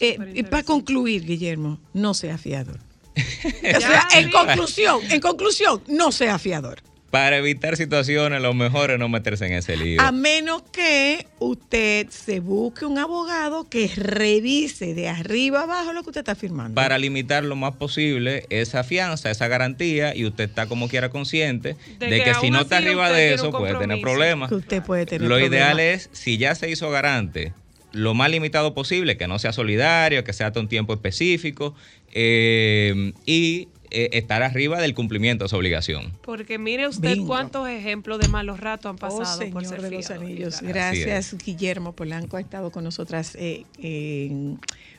Eh, 0.00 0.18
y 0.34 0.42
para 0.44 0.62
concluir, 0.62 1.24
Guillermo, 1.24 1.80
no 1.92 2.14
sea 2.14 2.38
fiador. 2.38 2.80
o 3.16 3.80
sea, 3.80 4.08
en 4.14 4.30
conclusión, 4.30 5.00
en 5.10 5.20
conclusión, 5.20 5.82
no 5.86 6.10
sea 6.10 6.38
fiador. 6.38 6.82
Para 7.14 7.36
evitar 7.36 7.76
situaciones, 7.76 8.42
lo 8.42 8.54
mejor 8.54 8.90
es 8.90 8.98
no 8.98 9.08
meterse 9.08 9.46
en 9.46 9.52
ese 9.52 9.76
lío. 9.76 10.00
A 10.00 10.10
menos 10.10 10.64
que 10.72 11.28
usted 11.38 12.08
se 12.08 12.40
busque 12.40 12.86
un 12.86 12.98
abogado 12.98 13.68
que 13.70 13.88
revise 13.94 14.94
de 14.94 15.08
arriba 15.08 15.62
abajo 15.62 15.92
lo 15.92 16.02
que 16.02 16.08
usted 16.08 16.22
está 16.22 16.34
firmando. 16.34 16.74
Para 16.74 16.98
limitar 16.98 17.44
lo 17.44 17.54
más 17.54 17.76
posible 17.76 18.46
esa 18.50 18.82
fianza, 18.82 19.30
esa 19.30 19.46
garantía, 19.46 20.12
y 20.16 20.26
usted 20.26 20.48
está 20.48 20.66
como 20.66 20.88
quiera 20.88 21.10
consciente 21.10 21.76
De 22.00 22.08
de, 22.08 22.24
que 22.24 22.34
si 22.34 22.50
no 22.50 22.62
está 22.62 22.78
arriba 22.78 23.08
de 23.12 23.34
eso 23.34 23.52
puede 23.52 23.76
tener 23.76 24.00
problemas. 24.00 24.48
Que 24.48 24.56
usted 24.56 24.82
puede 24.82 25.06
tener 25.06 25.28
Lo 25.28 25.38
ideal 25.38 25.78
es, 25.78 26.10
si 26.10 26.36
ya 26.36 26.56
se 26.56 26.68
hizo 26.68 26.90
garante, 26.90 27.52
lo 27.92 28.14
más 28.14 28.28
limitado 28.28 28.74
posible, 28.74 29.16
que 29.16 29.28
no 29.28 29.38
sea 29.38 29.52
solidario, 29.52 30.24
que 30.24 30.32
sea 30.32 30.48
hasta 30.48 30.58
un 30.58 30.66
tiempo 30.66 30.92
específico, 30.92 31.76
eh, 32.12 33.12
y 33.24 33.68
eh, 33.94 34.10
estar 34.12 34.42
arriba 34.42 34.80
del 34.80 34.94
cumplimiento 34.94 35.44
de 35.44 35.46
esa 35.46 35.56
obligación. 35.56 36.12
Porque 36.22 36.58
mire 36.58 36.88
usted 36.88 37.12
Bingo. 37.14 37.26
cuántos 37.28 37.68
ejemplos 37.68 38.18
de 38.18 38.28
malos 38.28 38.60
ratos 38.60 38.90
han 38.90 38.96
Oh, 38.96 38.98
pasado 38.98 39.48
por 39.50 39.64
ser 39.64 39.80
de 39.82 39.90
los. 39.90 40.10
Anillos. 40.10 40.60
Gracias, 40.62 41.36
Guillermo 41.44 41.92
Polanco 41.92 42.36
ha 42.36 42.40
estado 42.40 42.70
con 42.70 42.84
nosotras 42.84 43.34
eh, 43.36 43.64
en 43.78 44.58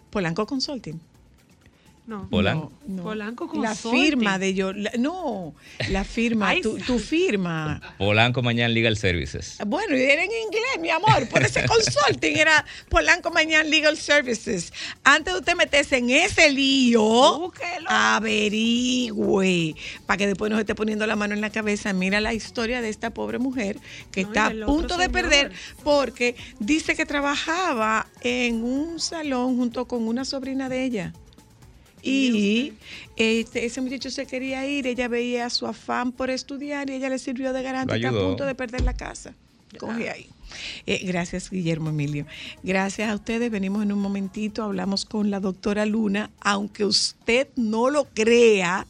Polanco 0.10 0.46
Consulting. 0.46 1.00
No. 2.08 2.30
Polanco. 2.30 2.72
No, 2.88 2.96
no. 2.98 3.04
Polanco 3.04 3.50
La 3.56 3.70
Consulting. 3.70 4.02
firma 4.04 4.38
de 4.38 4.54
yo, 4.54 4.74
la- 4.74 4.92
no, 5.00 5.56
la 5.90 6.04
firma, 6.04 6.50
Ay, 6.50 6.62
tu, 6.62 6.78
tu 6.78 7.00
firma. 7.00 7.82
Polanco 7.98 8.44
Mañana 8.44 8.70
Legal 8.70 8.96
Services. 8.96 9.58
Bueno, 9.66 9.98
y 9.98 10.02
era 10.04 10.24
en 10.24 10.30
inglés, 10.32 10.80
mi 10.80 10.92
amor. 10.92 11.28
Por 11.30 11.42
ese 11.42 11.66
consulting 11.68 12.38
era 12.38 12.64
Polanco 12.90 13.32
Mañana 13.32 13.64
Legal 13.64 13.98
Services. 13.98 14.72
Antes 15.04 15.34
de 15.34 15.40
usted 15.40 15.56
meterse 15.56 15.98
en 15.98 16.12
ese 16.12 16.52
lío, 16.52 17.52
averigüe. 17.88 19.76
Para 20.06 20.18
que 20.18 20.28
después 20.28 20.52
no 20.52 20.58
se 20.58 20.62
esté 20.62 20.76
poniendo 20.76 21.08
la 21.08 21.16
mano 21.16 21.34
en 21.34 21.42
la 21.42 21.50
cabeza. 21.50 21.92
Mira 21.94 22.22
la 22.22 22.34
historia 22.36 22.82
de 22.82 22.90
esta 22.90 23.10
pobre 23.10 23.40
mujer 23.40 23.78
que 24.12 24.22
No, 24.24 24.28
está 24.30 24.46
a 24.48 24.52
punto 24.66 24.98
de 24.98 25.06
señor. 25.06 25.12
perder 25.12 25.52
porque 25.84 26.36
dice 26.60 26.96
que 26.96 27.06
trabajaba 27.08 28.08
en 28.22 28.64
un 28.64 29.00
salón 29.00 29.58
junto 29.58 29.86
con 29.88 30.08
una 30.08 30.24
sobrina 30.26 30.70
de 30.70 30.84
ella. 30.84 31.14
Y 32.06 32.74
este, 33.18 33.66
ese 33.66 33.82
muchacho 33.82 34.12
se 34.12 34.28
quería 34.28 34.66
ir, 34.68 34.86
ella 34.86 35.08
veía 35.08 35.50
su 35.50 35.66
afán 35.66 36.12
por 36.12 36.30
estudiar 36.30 36.90
y 36.90 36.94
ella 36.94 37.10
le 37.10 37.18
sirvió 37.18 37.52
de 37.52 37.66
Está 37.66 37.82
a 37.82 38.12
punto 38.12 38.46
de 38.46 38.54
perder 38.54 38.82
la 38.82 38.94
casa. 38.94 39.34
Coge 39.80 40.10
ahí. 40.10 40.30
Eh, 40.86 41.02
gracias, 41.06 41.50
Guillermo 41.50 41.90
Emilio. 41.90 42.26
Gracias 42.64 43.10
a 43.10 43.16
ustedes. 43.16 43.50
Venimos 43.52 43.84
en 43.84 43.92
un 43.92 44.00
momentito, 44.00 44.64
hablamos 44.64 45.06
con 45.06 45.32
la 45.32 45.40
doctora 45.40 45.86
Luna. 45.86 46.30
Aunque 46.42 46.86
usted 46.86 47.48
no 47.56 47.90
lo 47.90 48.06
crea, 48.06 48.86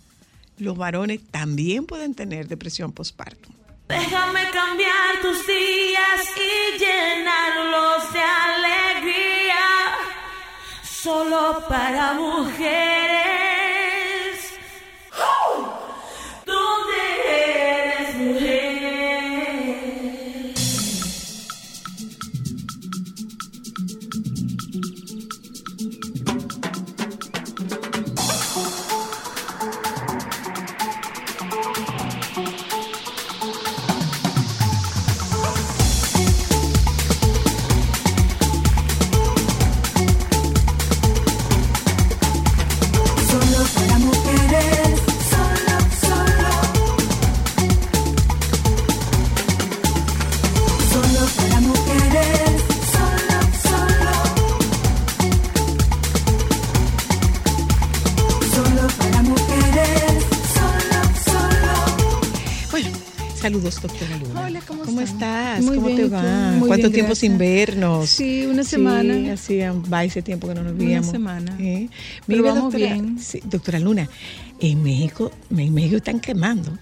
los 0.57 0.78
varones 0.78 1.22
también 1.32 1.86
pueden 1.86 2.13
tener 2.13 2.47
depresión 2.47 2.91
postparto. 2.91 3.49
Déjame 3.88 4.41
cambiar 4.51 5.22
tus 5.22 5.47
días 5.47 6.22
y 6.36 6.80
llenarlos 6.80 8.13
de 8.13 8.20
alegría. 8.20 9.44
Solo 11.05 11.61
para 11.69 12.13
mujeres. 12.15 13.44
¿Cuánto 66.86 66.93
tiempo 66.93 67.09
gracias. 67.09 67.19
sin 67.19 67.38
vernos? 67.38 68.09
Sí, 68.09 68.45
una 68.45 68.63
semana. 68.63 69.13
Sí, 69.15 69.29
hacía 69.29 69.73
va 69.73 70.03
ese 70.03 70.21
tiempo 70.21 70.47
que 70.47 70.55
no 70.55 70.63
nos 70.63 70.77
veíamos. 70.77 71.09
semana. 71.11 71.55
¿Eh? 71.59 71.89
Pero 72.27 72.43
Mira, 72.43 72.53
vamos 72.53 72.73
doctora, 72.73 72.93
bien. 72.93 73.19
sí, 73.19 73.41
doctora 73.45 73.79
Luna, 73.79 74.09
en 74.59 74.83
México, 74.83 75.31
en 75.55 75.73
México 75.73 75.97
están 75.97 76.19
quemando. 76.19 76.77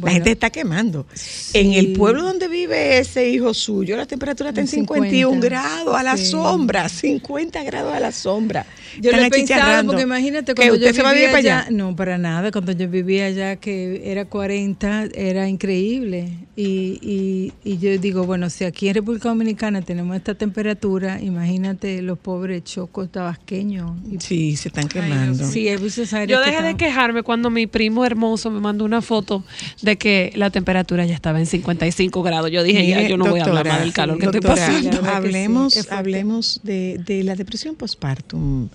la 0.00 0.10
gente 0.12 0.32
está 0.32 0.50
quemando. 0.50 1.06
En 1.52 1.72
el 1.74 1.92
pueblo 1.92 2.22
donde 2.22 2.48
vive 2.48 2.98
ese 2.98 3.28
hijo 3.28 3.52
suyo, 3.54 3.96
la 3.96 4.06
temperatura 4.06 4.50
está 4.50 4.60
en 4.60 4.66
En 4.66 4.70
51 4.70 5.34
50, 5.34 5.48
grados 5.48 5.94
a 5.96 6.02
la 6.02 6.16
sí. 6.16 6.26
sombra, 6.26 6.88
50 6.88 7.62
grados 7.64 7.92
a 7.94 8.00
la 8.00 8.12
sombra. 8.12 8.66
Yo 9.00 9.10
Están 9.10 9.20
lo 9.20 9.26
he 9.26 9.30
pensado 9.30 9.86
porque 9.86 10.02
imagínate 10.02 10.54
¿Que 10.54 10.54
cuando 10.54 10.74
usted 10.74 10.86
yo 10.88 10.94
se 10.94 11.02
va 11.02 11.10
a 11.10 11.12
vivía 11.12 11.28
vivir 11.28 11.42
para 11.44 11.60
allá? 11.60 11.70
No, 11.70 11.96
para 11.96 12.18
nada. 12.18 12.50
Cuando 12.50 12.72
yo 12.72 12.88
vivía 12.88 13.26
allá, 13.26 13.56
que 13.56 14.02
era 14.04 14.24
40, 14.24 15.08
era 15.14 15.48
increíble. 15.48 16.28
Y, 16.54 16.98
y, 17.00 17.52
y 17.64 17.78
yo 17.78 17.96
digo, 17.98 18.24
bueno, 18.24 18.50
si 18.50 18.64
aquí 18.64 18.88
en 18.88 18.94
República 18.94 19.30
Dominicana 19.30 19.80
tenemos 19.80 20.16
esta 20.16 20.34
temperatura, 20.34 21.20
imagínate 21.20 22.02
los 22.02 22.18
pobres 22.18 22.64
chocos 22.64 23.10
tabasqueños. 23.10 23.92
Sí, 24.18 24.56
se 24.56 24.68
están 24.68 24.88
quemando. 24.88 25.44
Sí, 25.46 25.68
muchas 25.80 26.12
áreas 26.12 26.28
Yo 26.28 26.44
que 26.44 26.50
dejé 26.50 26.62
de 26.62 26.76
quejarme 26.76 27.22
cuando 27.22 27.48
mi 27.48 27.66
primo 27.66 28.04
hermoso 28.04 28.50
me 28.50 28.60
mandó 28.60 28.84
una 28.84 29.00
foto 29.00 29.44
de 29.80 29.96
que 29.96 30.32
la 30.36 30.50
temperatura 30.50 31.06
ya 31.06 31.14
estaba 31.14 31.38
en 31.38 31.46
55 31.46 32.22
grados. 32.22 32.50
Yo 32.50 32.62
dije, 32.62 32.86
ya, 32.86 33.08
yo 33.08 33.16
no 33.16 33.26
voy 33.26 33.40
a 33.40 33.44
hablar 33.44 33.66
más 33.66 33.80
del 33.80 33.92
calor 33.92 34.18
que 34.18 34.26
estoy 34.26 34.40
doctora, 34.40 34.66
pasando. 34.66 35.10
Hablemos, 35.10 35.74
sí, 35.74 35.80
hablemos 35.90 36.60
de, 36.62 37.00
de 37.04 37.24
la 37.24 37.34
depresión 37.34 37.74
postpartum. 37.76 38.68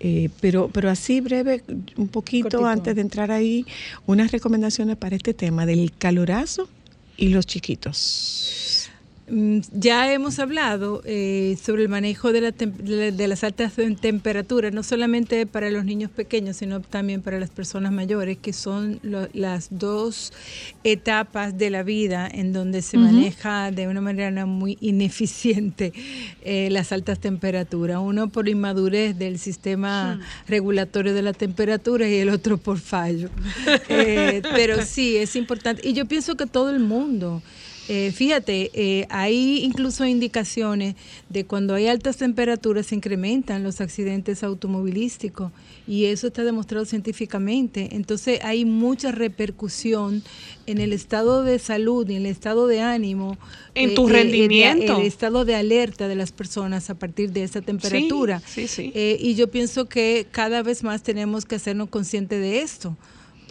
Eh, 0.00 0.30
pero, 0.40 0.68
pero 0.72 0.88
así 0.88 1.20
breve, 1.20 1.62
un 1.96 2.08
poquito 2.08 2.48
Cortito. 2.48 2.66
antes 2.66 2.94
de 2.94 3.02
entrar 3.02 3.30
ahí, 3.30 3.66
unas 4.06 4.32
recomendaciones 4.32 4.96
para 4.96 5.14
este 5.14 5.34
tema 5.34 5.66
del 5.66 5.92
calorazo 5.92 6.68
y 7.18 7.28
los 7.28 7.46
chiquitos. 7.46 8.59
Mm, 9.30 9.60
Ya 9.72 10.12
hemos 10.12 10.38
hablado 10.40 11.02
eh, 11.04 11.56
sobre 11.62 11.82
el 11.84 11.88
manejo 11.88 12.32
de, 12.32 12.40
la 12.40 12.50
de 12.50 13.28
las 13.28 13.44
altas 13.44 13.76
tem- 13.78 13.98
temperaturas, 13.98 14.72
no 14.72 14.82
solamente 14.82 15.46
para 15.46 15.70
los 15.70 15.84
niños 15.84 16.10
pequeños, 16.10 16.56
sino 16.56 16.80
también 16.80 17.22
para 17.22 17.38
las 17.38 17.50
personas 17.50 17.92
mayores, 17.92 18.38
que 18.38 18.52
son 18.52 18.98
las 19.32 19.68
dos 19.70 20.32
etapas 20.84 21.56
de 21.56 21.70
la 21.70 21.82
vida 21.82 22.28
en 22.32 22.52
donde 22.52 22.82
se 22.82 22.96
maneja 22.98 23.70
de 23.70 23.86
una 23.88 24.00
manera 24.00 24.46
muy 24.46 24.76
ineficiente 24.80 25.92
eh, 26.42 26.68
las 26.70 26.90
altas 26.92 27.18
temperaturas. 27.20 27.98
Uno 28.00 28.28
por 28.30 28.48
inmadurez 28.48 29.16
del 29.18 29.38
sistema 29.38 30.20
regulatorio 30.48 31.14
de 31.14 31.22
la 31.22 31.32
temperatura 31.32 32.08
y 32.08 32.16
el 32.16 32.30
otro 32.30 32.58
por 32.58 32.78
fallo. 32.78 33.28
Eh, 33.88 34.42
pero 34.54 34.84
sí, 34.84 35.16
es 35.16 35.36
importante. 35.36 35.86
Y 35.88 35.92
yo 35.92 36.06
pienso 36.06 36.36
que 36.36 36.46
todo 36.46 36.70
el 36.70 36.80
mundo. 36.80 37.42
Eh, 37.92 38.12
fíjate, 38.12 38.70
eh, 38.72 39.04
hay 39.10 39.64
incluso 39.64 40.06
indicaciones 40.06 40.94
de 41.28 41.44
cuando 41.44 41.74
hay 41.74 41.88
altas 41.88 42.18
temperaturas 42.18 42.86
se 42.86 42.94
incrementan 42.94 43.64
los 43.64 43.80
accidentes 43.80 44.44
automovilísticos 44.44 45.50
y 45.88 46.04
eso 46.04 46.28
está 46.28 46.44
demostrado 46.44 46.84
científicamente. 46.84 47.88
Entonces 47.96 48.38
hay 48.44 48.64
mucha 48.64 49.10
repercusión 49.10 50.22
en 50.66 50.78
el 50.78 50.92
estado 50.92 51.42
de 51.42 51.58
salud 51.58 52.08
y 52.08 52.14
en 52.14 52.26
el 52.26 52.30
estado 52.30 52.68
de 52.68 52.80
ánimo. 52.80 53.36
En 53.74 53.90
eh, 53.90 53.94
tu 53.96 54.08
eh, 54.08 54.12
rendimiento. 54.12 55.00
el 55.00 55.06
estado 55.06 55.44
de 55.44 55.56
alerta 55.56 56.06
de 56.06 56.14
las 56.14 56.30
personas 56.30 56.90
a 56.90 56.94
partir 56.94 57.32
de 57.32 57.42
esa 57.42 57.60
temperatura. 57.60 58.40
Sí, 58.46 58.68
sí, 58.68 58.92
sí. 58.94 59.18
Y 59.18 59.34
yo 59.34 59.50
pienso 59.50 59.86
que 59.86 60.28
cada 60.30 60.62
vez 60.62 60.84
más 60.84 61.02
tenemos 61.02 61.44
que 61.44 61.56
hacernos 61.56 61.88
conscientes 61.88 62.40
de 62.40 62.62
esto. 62.62 62.96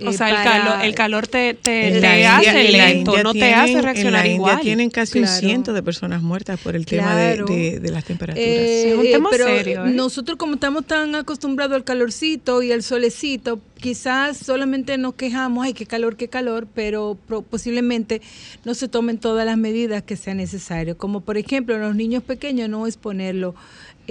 O 0.06 0.10
Eh, 0.12 0.14
sea, 0.14 0.30
el 0.30 0.36
calor, 0.36 0.86
el 0.86 0.96
calor 0.96 1.28
te, 1.28 1.54
te, 1.56 1.62
te 1.62 1.96
India- 1.96 2.38
hace 2.38 2.64
lento, 2.72 3.22
no 3.22 3.34
te 3.34 3.40
tienen- 3.40 3.60
hace 3.60 3.82
reaccionar 3.82 4.26
En 4.26 4.32
la 4.32 4.36
igual. 4.36 4.52
India 4.54 4.64
tienen 4.64 4.90
casi 4.90 5.20
Claro. 5.20 5.34
un 5.34 5.40
ciento 5.40 5.74
de 5.74 5.84
personas 5.84 6.22
muertas 6.22 6.60
por 6.60 6.76
el 6.76 6.86
tema 6.86 7.12
Claro. 7.14 7.46
de, 7.46 7.54
de- 7.56 7.80
de 7.80 7.92
las 7.92 8.06
temperaturas. 8.06 8.48
Eh, 8.48 8.92
Es 8.92 8.98
un 8.98 9.06
eh, 9.06 9.12
tema 9.12 9.30
pero 9.30 9.46
serio, 9.46 9.86
¿eh? 9.86 9.90
nosotros 9.92 10.38
como 10.38 10.54
estamos 10.54 10.86
tan 10.86 11.16
acostumbrados 11.16 11.76
al 11.76 11.84
calorcito 11.84 12.62
y 12.64 12.72
al 12.72 12.82
solecito, 12.84 13.60
quizás 13.80 14.38
solamente 14.38 14.98
nos 14.98 15.16
quejamos, 15.16 15.66
ay, 15.66 15.74
qué 15.74 15.86
calor, 15.86 16.16
qué 16.16 16.28
calor, 16.30 16.68
pero 16.74 17.18
pro- 17.28 17.42
posiblemente 17.42 18.22
no 18.66 18.74
se 18.76 18.88
tomen 18.88 19.18
todas 19.18 19.46
las 19.46 19.58
medidas 19.58 20.04
que 20.04 20.16
sean 20.16 20.38
necesarias, 20.38 20.96
como 20.98 21.22
por 21.22 21.38
ejemplo 21.38 21.78
los 21.78 21.96
niños 21.96 22.24
pequeños 22.24 22.70
no 22.70 22.88
exponerlo 22.88 23.54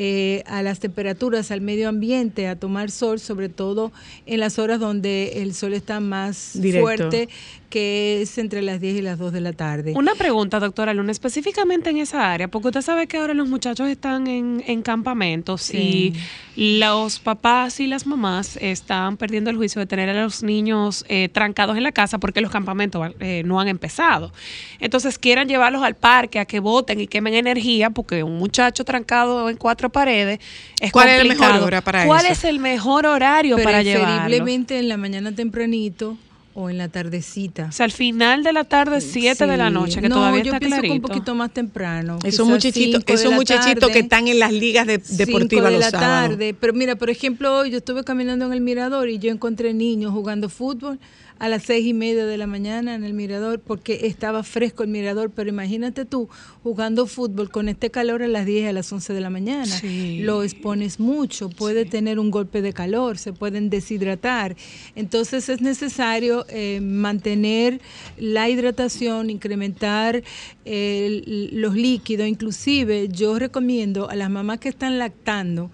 eh, 0.00 0.44
a 0.46 0.62
las 0.62 0.78
temperaturas, 0.78 1.50
al 1.50 1.60
medio 1.60 1.88
ambiente, 1.88 2.46
a 2.46 2.54
tomar 2.54 2.92
sol, 2.92 3.18
sobre 3.18 3.48
todo 3.48 3.90
en 4.26 4.38
las 4.38 4.60
horas 4.60 4.78
donde 4.78 5.42
el 5.42 5.54
sol 5.54 5.74
está 5.74 5.98
más 5.98 6.50
Directo. 6.54 6.84
fuerte, 6.84 7.28
que 7.68 8.22
es 8.22 8.38
entre 8.38 8.62
las 8.62 8.80
10 8.80 8.98
y 8.98 9.02
las 9.02 9.18
2 9.18 9.32
de 9.32 9.40
la 9.40 9.52
tarde. 9.52 9.92
Una 9.96 10.14
pregunta, 10.14 10.60
doctora 10.60 10.94
Luna, 10.94 11.10
específicamente 11.10 11.90
en 11.90 11.96
esa 11.96 12.32
área, 12.32 12.46
porque 12.46 12.68
usted 12.68 12.80
sabe 12.82 13.08
que 13.08 13.16
ahora 13.16 13.34
los 13.34 13.48
muchachos 13.48 13.88
están 13.88 14.28
en, 14.28 14.62
en 14.68 14.82
campamentos 14.82 15.62
Sí. 15.62 16.14
y 16.56 16.70
los 16.80 17.18
papás 17.18 17.80
y 17.80 17.86
las 17.88 18.06
mamás 18.06 18.56
están 18.60 19.16
perdiendo 19.16 19.50
el 19.50 19.56
juicio 19.56 19.80
de 19.80 19.86
tener 19.86 20.08
a 20.10 20.22
los 20.22 20.42
niños 20.44 21.04
eh, 21.08 21.28
trancados 21.28 21.76
en 21.76 21.82
la 21.82 21.92
casa 21.92 22.18
porque 22.18 22.40
los 22.40 22.50
campamentos 22.52 23.10
eh, 23.20 23.42
no 23.44 23.58
han 23.60 23.66
empezado. 23.68 24.32
Entonces 24.80 25.18
quieran 25.18 25.48
llevarlos 25.48 25.82
al 25.82 25.94
parque 25.96 26.38
a 26.38 26.44
que 26.44 26.60
voten 26.60 27.00
y 27.00 27.06
quemen 27.08 27.34
energía 27.34 27.90
porque 27.90 28.22
un 28.22 28.38
muchacho 28.38 28.84
trancado 28.84 29.50
en 29.50 29.56
cuatro 29.56 29.87
paredes 29.90 30.38
es 30.80 30.92
¿Cuál 30.92 31.08
es 31.08 31.14
la 31.16 31.22
complicado. 31.22 31.52
mejor 31.54 31.66
hora 31.66 31.80
para 31.80 32.06
¿Cuál 32.06 32.24
eso? 32.26 32.32
es 32.32 32.44
el 32.44 32.58
mejor 32.58 33.06
horario 33.06 33.56
para 33.62 33.82
llevarlos? 33.82 34.18
Preferiblemente 34.20 34.78
en 34.78 34.88
la 34.88 34.96
mañana 34.96 35.32
tempranito 35.32 36.16
o 36.54 36.70
en 36.70 36.78
la 36.78 36.88
tardecita. 36.88 37.66
O 37.68 37.72
sea, 37.72 37.84
al 37.84 37.92
final 37.92 38.42
de 38.42 38.52
la 38.52 38.64
tarde, 38.64 39.00
7 39.00 39.46
de 39.46 39.56
la 39.56 39.70
noche, 39.70 40.00
que 40.00 40.08
no, 40.08 40.16
todavía 40.16 40.42
yo 40.42 40.46
está 40.52 40.58
pienso 40.58 40.76
que 40.76 40.88
clarito. 40.88 41.06
un 41.06 41.12
poquito 41.12 41.34
más 41.36 41.52
temprano. 41.52 42.18
Esos 42.24 42.48
muchachitos, 42.48 43.04
esos 43.06 43.32
muchachitos 43.32 43.78
tarde. 43.80 43.92
que 43.92 43.98
están 44.00 44.26
en 44.26 44.40
las 44.40 44.52
ligas 44.52 44.86
de- 44.88 44.98
deportivas 44.98 45.66
de 45.66 45.70
los 45.70 45.80
la 45.80 45.90
sábados. 45.90 46.30
tarde. 46.30 46.54
Pero 46.58 46.72
mira, 46.72 46.96
por 46.96 47.10
ejemplo, 47.10 47.58
hoy 47.58 47.70
yo 47.70 47.78
estuve 47.78 48.02
caminando 48.02 48.44
en 48.46 48.52
el 48.52 48.60
mirador 48.60 49.08
y 49.08 49.18
yo 49.20 49.30
encontré 49.30 49.72
niños 49.72 50.12
jugando 50.12 50.48
fútbol 50.48 50.98
a 51.38 51.48
las 51.48 51.62
seis 51.62 51.86
y 51.86 51.94
media 51.94 52.26
de 52.26 52.36
la 52.36 52.46
mañana 52.46 52.94
en 52.94 53.04
el 53.04 53.14
mirador 53.14 53.60
porque 53.60 54.00
estaba 54.06 54.42
fresco 54.42 54.82
el 54.82 54.88
mirador. 54.88 55.30
Pero 55.30 55.48
imagínate 55.50 56.04
tú 56.04 56.28
jugando 56.62 57.06
fútbol 57.06 57.50
con 57.50 57.68
este 57.68 57.90
calor 57.90 58.22
a 58.22 58.28
las 58.28 58.44
10 58.46 58.68
a 58.68 58.72
las 58.72 58.92
11 58.92 59.12
de 59.12 59.20
la 59.20 59.30
mañana. 59.30 59.66
Sí. 59.66 60.20
Lo 60.20 60.42
expones 60.42 60.98
mucho, 61.00 61.48
puede 61.48 61.84
tener 61.84 62.18
un 62.18 62.30
golpe 62.30 62.62
de 62.62 62.72
calor, 62.72 63.18
se 63.18 63.32
pueden 63.32 63.70
deshidratar. 63.70 64.56
Entonces 64.96 65.48
es 65.48 65.60
necesario 65.60 66.44
eh, 66.48 66.80
mantener 66.82 67.80
la 68.18 68.48
hidratación, 68.48 69.30
incrementar 69.30 70.22
eh, 70.64 71.48
los 71.52 71.74
líquidos. 71.74 72.26
Inclusive 72.28 73.08
yo 73.08 73.38
recomiendo 73.38 74.10
a 74.10 74.16
las 74.16 74.28
mamás 74.30 74.58
que 74.58 74.68
están 74.68 74.98
lactando, 74.98 75.70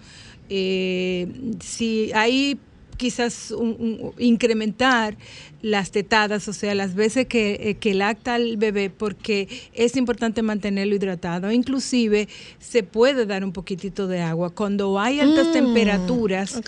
eh, 0.49 1.27
si 1.59 2.11
hay 2.13 2.57
quizás 2.97 3.51
un- 3.51 3.75
un- 3.79 4.11
incrementar 4.19 5.17
las 5.65 5.89
tetadas, 5.89 6.47
o 6.47 6.53
sea, 6.53 6.75
las 6.75 6.93
veces 6.93 7.25
que, 7.25 7.53
eh, 7.59 7.75
que 7.79 7.95
lacta 7.95 8.35
el 8.35 8.55
bebé, 8.57 8.91
porque 8.91 9.47
es 9.73 9.95
importante 9.97 10.43
mantenerlo 10.43 10.93
hidratado. 10.93 11.51
Inclusive 11.51 12.27
se 12.59 12.83
puede 12.83 13.25
dar 13.25 13.43
un 13.43 13.51
poquitito 13.51 14.05
de 14.05 14.21
agua. 14.21 14.51
Cuando 14.51 14.99
hay 14.99 15.19
altas 15.19 15.47
Mm, 15.47 15.51
temperaturas, 15.53 16.61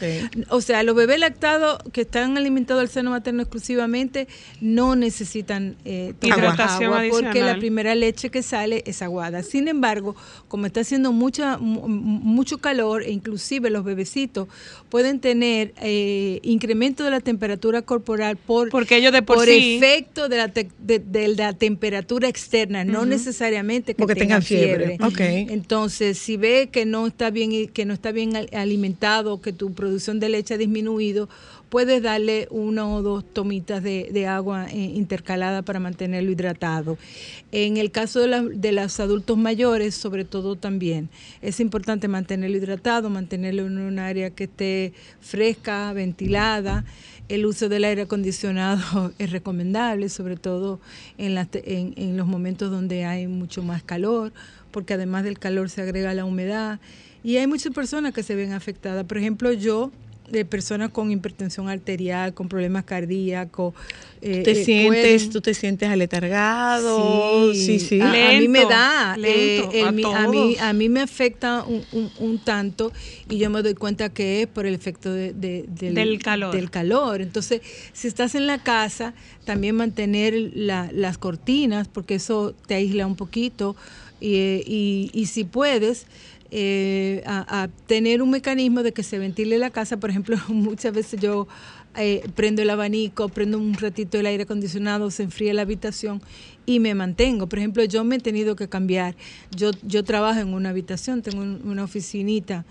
o 0.50 0.62
sea, 0.62 0.82
los 0.82 0.96
bebés 0.96 1.20
lactados 1.20 1.78
que 1.94 2.02
están 2.02 2.38
alimentados 2.38 2.82
al 2.82 2.90
seno 2.90 3.12
materno 3.12 3.44
exclusivamente 3.44 4.28
no 4.62 4.96
necesitan 4.96 5.76
eh, 5.86 6.14
tomar 6.20 6.40
Hidratación 6.40 6.94
agua 6.94 7.04
porque 7.12 7.42
la 7.42 7.60
primera 7.60 7.94
leche 7.94 8.32
que 8.32 8.42
sale 8.42 8.82
es 8.88 9.04
aguada. 9.04 9.44
Sin 9.44 9.68
embargo, 9.68 10.16
como 10.48 10.66
está 10.66 10.80
haciendo 10.82 11.12
mucha, 11.12 11.60
mu- 11.60 11.88
mucho 11.88 12.58
calor 12.58 13.04
e 13.04 13.12
inclusive 13.12 13.70
los 13.70 13.84
bebecitos 13.84 14.48
pueden 14.90 15.20
tener 15.20 15.74
eh, 15.82 16.40
incremento 16.42 17.04
de 17.04 17.12
la 17.12 17.20
temperatura 17.20 17.84
corporal 17.84 18.38
por, 18.38 18.70
Porque 18.88 18.98
ellos 19.00 19.12
de 19.12 19.22
por 19.22 19.44
sí- 19.46 19.76
efecto 19.76 20.30
de 20.30 20.38
la, 20.38 20.48
te- 20.48 20.70
de, 20.80 21.00
de 21.00 21.28
la 21.36 21.52
temperatura 21.52 22.30
externa, 22.30 22.86
no 22.86 23.06
necesariamente 23.06 23.94
que 23.94 24.00
Porque 24.00 24.16
tengan 24.16 24.42
tengan 24.42 24.44
fiebre. 24.44 24.98
Ok. 25.06 25.20
Entonces, 25.52 26.18
si 26.18 26.38
ve 26.38 26.70
que 26.72 26.86
no 26.86 27.06
está 27.06 27.30
bien 27.30 27.68
que 27.68 27.84
no 27.84 27.94
está 27.94 28.14
bien 28.14 28.38
al- 28.38 28.50
alimentado, 28.54 29.42
que 29.42 29.52
tu 29.52 29.74
producción 29.74 30.22
de 30.22 30.30
leche 30.30 30.54
ha 30.54 30.58
disminuido, 30.58 31.28
puedes 31.68 32.02
darle 32.02 32.48
una 32.50 32.88
o 32.88 33.02
dos 33.02 33.26
tomitas 33.34 33.84
de, 33.84 34.08
de 34.10 34.26
agua 34.26 34.68
eh, 34.72 34.78
intercalada 34.78 35.64
para 35.64 35.82
mantenerlo 35.82 36.32
hidratado. 36.32 36.98
En 37.52 37.76
el 37.76 37.92
caso 37.92 38.22
de, 38.22 38.28
la- 38.30 38.42
de 38.42 38.72
los 38.72 39.02
adultos 39.02 39.38
mayores, 39.38 39.96
sobre 39.96 40.24
todo 40.24 40.56
también, 40.56 41.10
es 41.42 41.60
importante 41.60 42.08
mantenerlo 42.08 42.56
hidratado, 42.56 43.10
mantenerlo 43.10 43.68
en 43.68 43.80
un 43.80 44.00
área 44.00 44.30
que 44.30 44.46
esté 44.46 44.94
fresca, 45.20 45.92
ventilada. 45.92 46.86
El 47.30 47.46
uso 47.46 47.68
del 47.70 47.84
aire 47.84 48.04
acondicionado 48.04 49.12
es 49.20 49.32
recomendable, 49.32 50.10
sobre 50.10 50.38
todo 50.38 50.80
en, 51.18 51.38
en, 51.38 51.94
en 51.96 52.18
los 52.18 52.28
momentos 52.28 52.72
donde 52.72 53.06
hay 53.06 53.28
mucho 53.28 53.64
más 53.64 53.84
calor, 53.84 54.32
porque 54.72 54.94
además 54.94 55.24
del 55.24 55.40
calor 55.40 55.70
se 55.70 55.82
agrega 55.82 56.14
la 56.14 56.26
humedad. 56.26 56.80
Y 57.24 57.38
hay 57.38 57.48
muchas 57.48 57.74
personas 57.74 58.14
que 58.14 58.24
se 58.24 58.36
ven 58.36 58.54
afectadas. 58.54 59.06
Por 59.06 59.18
ejemplo, 59.18 59.52
yo, 59.52 59.92
de 60.30 60.44
personas 60.46 60.90
con 60.92 61.12
hipertensión 61.12 61.70
arterial, 61.70 62.34
con 62.34 62.50
problemas 62.50 62.84
cardíacos. 62.84 63.74
eh, 64.22 64.42
te 64.44 64.52
eh, 64.52 64.66
sientes, 64.66 65.22
pueden- 65.24 65.30
tú 65.32 65.42
te 65.42 65.54
sientes 65.54 65.88
aletargado, 65.90 67.54
sí, 67.54 67.80
sí. 67.80 68.02
A, 68.02 68.10
a 68.30 68.32
mí 68.40 68.48
me 68.48 68.60
Lento, 68.60 68.70
da, 68.70 69.18
lento, 69.18 69.72
eh, 69.72 69.80
el 69.82 69.86
a 69.88 69.92
mi- 69.92 70.04
a, 70.04 70.28
mí, 70.28 70.56
a 70.60 70.74
mí 70.74 70.90
me 70.90 71.02
afecta 71.02 71.64
un, 71.64 71.84
un- 71.92 72.12
un 72.20 72.40
tanto 72.40 72.92
y 73.30 73.38
yo 73.38 73.50
me 73.50 73.62
doy 73.62 73.76
cuenta 73.76 74.10
que 74.10 74.42
es 74.42 74.48
por 74.48 74.66
el 74.66 74.74
efecto 74.74 75.14
de- 75.14 75.34
de- 75.34 75.66
del, 75.68 75.94
Del 75.94 76.20
calor. 76.20 76.54
del 76.56 76.70
calor. 76.72 77.22
Entonces, 77.22 77.62
si 77.94 78.08
estás 78.08 78.36
en 78.36 78.48
la 78.48 78.58
casa, 78.64 79.14
también 79.46 79.76
mantener 79.76 80.34
la- 80.56 80.90
las 80.94 81.18
cortinas, 81.18 81.88
porque 81.88 82.16
eso 82.16 82.54
te 82.68 82.74
aísla 82.76 83.06
un 83.08 83.16
poquito 83.16 83.76
y, 84.20 84.34
y- 84.66 85.12
y 85.14 85.26
si 85.28 85.44
puedes... 85.44 86.06
eh, 86.52 87.24
a, 87.26 87.64
a 87.64 87.68
tener 87.88 88.22
un 88.22 88.30
mecanismo 88.32 88.84
de 88.84 88.92
que 88.94 89.04
se 89.04 89.20
ventile 89.20 89.58
la 89.58 89.70
casa, 89.70 89.98
por 89.98 90.10
ejemplo, 90.10 90.38
muchas 90.48 90.94
veces 90.94 91.20
yo 91.20 91.48
eh, 91.96 92.24
prendo 92.36 92.62
el 92.62 92.70
abanico, 92.70 93.28
prendo 93.30 93.58
un 93.58 93.74
ratito 93.74 94.20
el 94.20 94.26
aire 94.28 94.44
acondicionado, 94.44 95.10
se 95.12 95.24
enfría 95.24 95.54
la 95.54 95.64
habitación 95.64 96.22
y 96.66 96.80
me 96.80 96.94
mantengo. 96.94 97.48
Por 97.48 97.60
ejemplo, 97.60 97.84
yo 97.86 98.04
me 98.04 98.18
he 98.18 98.20
tenido 98.20 98.56
que 98.56 98.68
cambiar. 98.68 99.16
Yo, 99.56 99.72
yo 99.84 100.04
trabajo 100.04 100.40
en 100.40 100.54
una 100.54 100.70
habitación, 100.70 101.22
tengo 101.22 101.42
un- 101.42 101.62
una 101.66 101.84
oficinita 101.84 102.66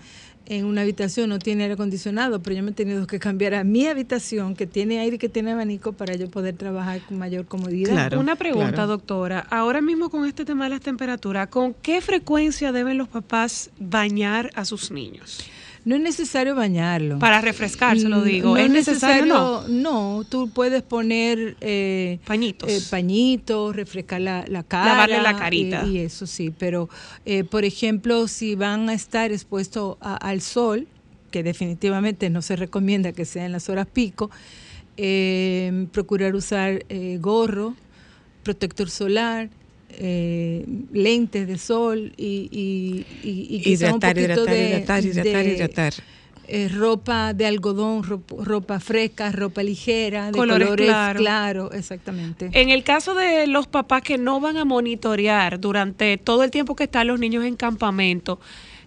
en 0.49 0.65
una 0.65 0.81
habitación, 0.81 1.29
no 1.29 1.39
tiene 1.39 1.63
aire 1.63 1.73
acondicionado, 1.73 2.41
pero 2.41 2.55
yo 2.55 2.63
me 2.63 2.71
he 2.71 2.73
tenido 2.73 3.05
que 3.05 3.19
cambiar 3.19 3.53
a 3.53 3.63
mi 3.63 3.85
habitación 3.87 4.55
que 4.55 4.65
tiene 4.65 4.99
aire 4.99 5.17
y 5.17 5.19
que 5.19 5.29
tiene 5.29 5.51
abanico 5.51 5.91
para 5.91 6.15
yo 6.15 6.29
poder 6.29 6.55
trabajar 6.55 7.01
con 7.01 7.17
mayor 7.17 7.45
comodidad. 7.45 8.13
Una 8.13 8.35
pregunta, 8.35 8.85
doctora. 8.85 9.45
Ahora 9.49 9.81
mismo 9.81 10.09
con 10.09 10.25
este 10.25 10.45
tema 10.45 10.65
de 10.65 10.71
las 10.71 10.81
temperaturas, 10.81 11.49
¿con 11.49 11.73
qué 11.73 11.99
frecuencia 12.01 12.71
deben 12.71 12.97
los 12.97 13.09
papás 13.09 13.71
bañar 13.79 14.49
a 14.55 14.63
sus 14.63 14.89
niños? 14.89 15.43
No 15.87 15.95
es 15.95 16.01
necesario 16.01 16.53
bañarlo. 16.53 17.17
Para 17.17 17.39
refrescarse, 17.39 18.09
lo 18.09 18.19
Mm, 18.19 18.25
digo. 18.25 18.49
no 18.49 18.57
¿Es 18.57 18.69
necesario 18.69 19.25
no? 19.25 19.67
No, 19.69 20.25
tú 20.29 20.49
puedes 20.49 20.83
poner 20.83 21.55
eh, 21.61 22.19
pañitos, 22.25 22.69
eh, 22.69 22.81
pañitos, 22.89 23.73
refrescar 23.73 24.19
la, 24.19 24.43
la 24.49 24.63
cara, 24.63 24.87
Lavarle 24.91 25.21
la 25.21 25.37
carita. 25.37 25.85
Y, 25.85 25.91
y 25.91 25.99
eso 25.99 26.27
sí, 26.27 26.51
pero 26.59 26.89
eh, 27.25 27.45
por 27.45 27.63
ejemplo, 27.63 28.27
si 28.27 28.55
van 28.55 28.89
a 28.89 28.93
estar 28.93 29.31
expuestos 29.31 29.95
a- 30.01 30.17
al 30.17 30.41
sol, 30.41 30.87
que 31.31 31.41
definitivamente 31.41 32.29
no 32.29 32.41
se 32.41 32.57
recomienda 32.57 33.13
que 33.13 33.23
sea 33.23 33.45
en 33.45 33.53
las 33.53 33.69
horas 33.69 33.87
pico, 33.87 34.29
eh, 34.97 35.87
procurar 35.93 36.35
usar 36.35 36.83
eh, 36.89 37.17
gorro, 37.21 37.75
protector 38.43 38.89
solar. 38.89 39.49
Eh, 39.97 40.65
lentes 40.93 41.47
de 41.47 41.57
sol 41.57 42.13
y, 42.17 42.47
y, 42.51 43.05
y, 43.27 43.55
y 43.55 43.61
quizá 43.61 43.87
un 43.93 43.97
Hidratar, 43.97 44.13
poquito 44.15 44.31
hidratar, 44.33 44.53
de- 44.55 44.67
hidratar, 44.69 45.05
hidratar, 45.05 45.43
de- 45.45 45.53
hidratar. 45.53 45.93
eh, 46.49 46.69
ropa 46.69 47.33
de 47.33 47.45
algodón, 47.45 48.03
ropa, 48.03 48.35
ropa 48.43 48.79
fresca, 48.79 49.31
ropa 49.31 49.63
ligera, 49.63 50.27
de 50.27 50.31
Colores 50.37 50.67
colores, 50.67 50.85
claros. 50.87 51.21
claros, 51.21 51.73
exactamente. 51.73 52.49
En 52.53 52.69
el 52.69 52.83
caso 52.83 53.15
de 53.15 53.47
los 53.47 53.67
papás 53.67 54.01
que 54.03 54.17
no 54.17 54.39
van 54.39 54.55
a 54.57 54.63
monitorear 54.65 55.59
durante 55.59 56.17
todo 56.17 56.43
el 56.43 56.51
tiempo 56.51 56.75
que 56.75 56.85
están 56.85 57.07
los 57.07 57.19
niños 57.19 57.43
en 57.43 57.55
campamento, 57.57 58.39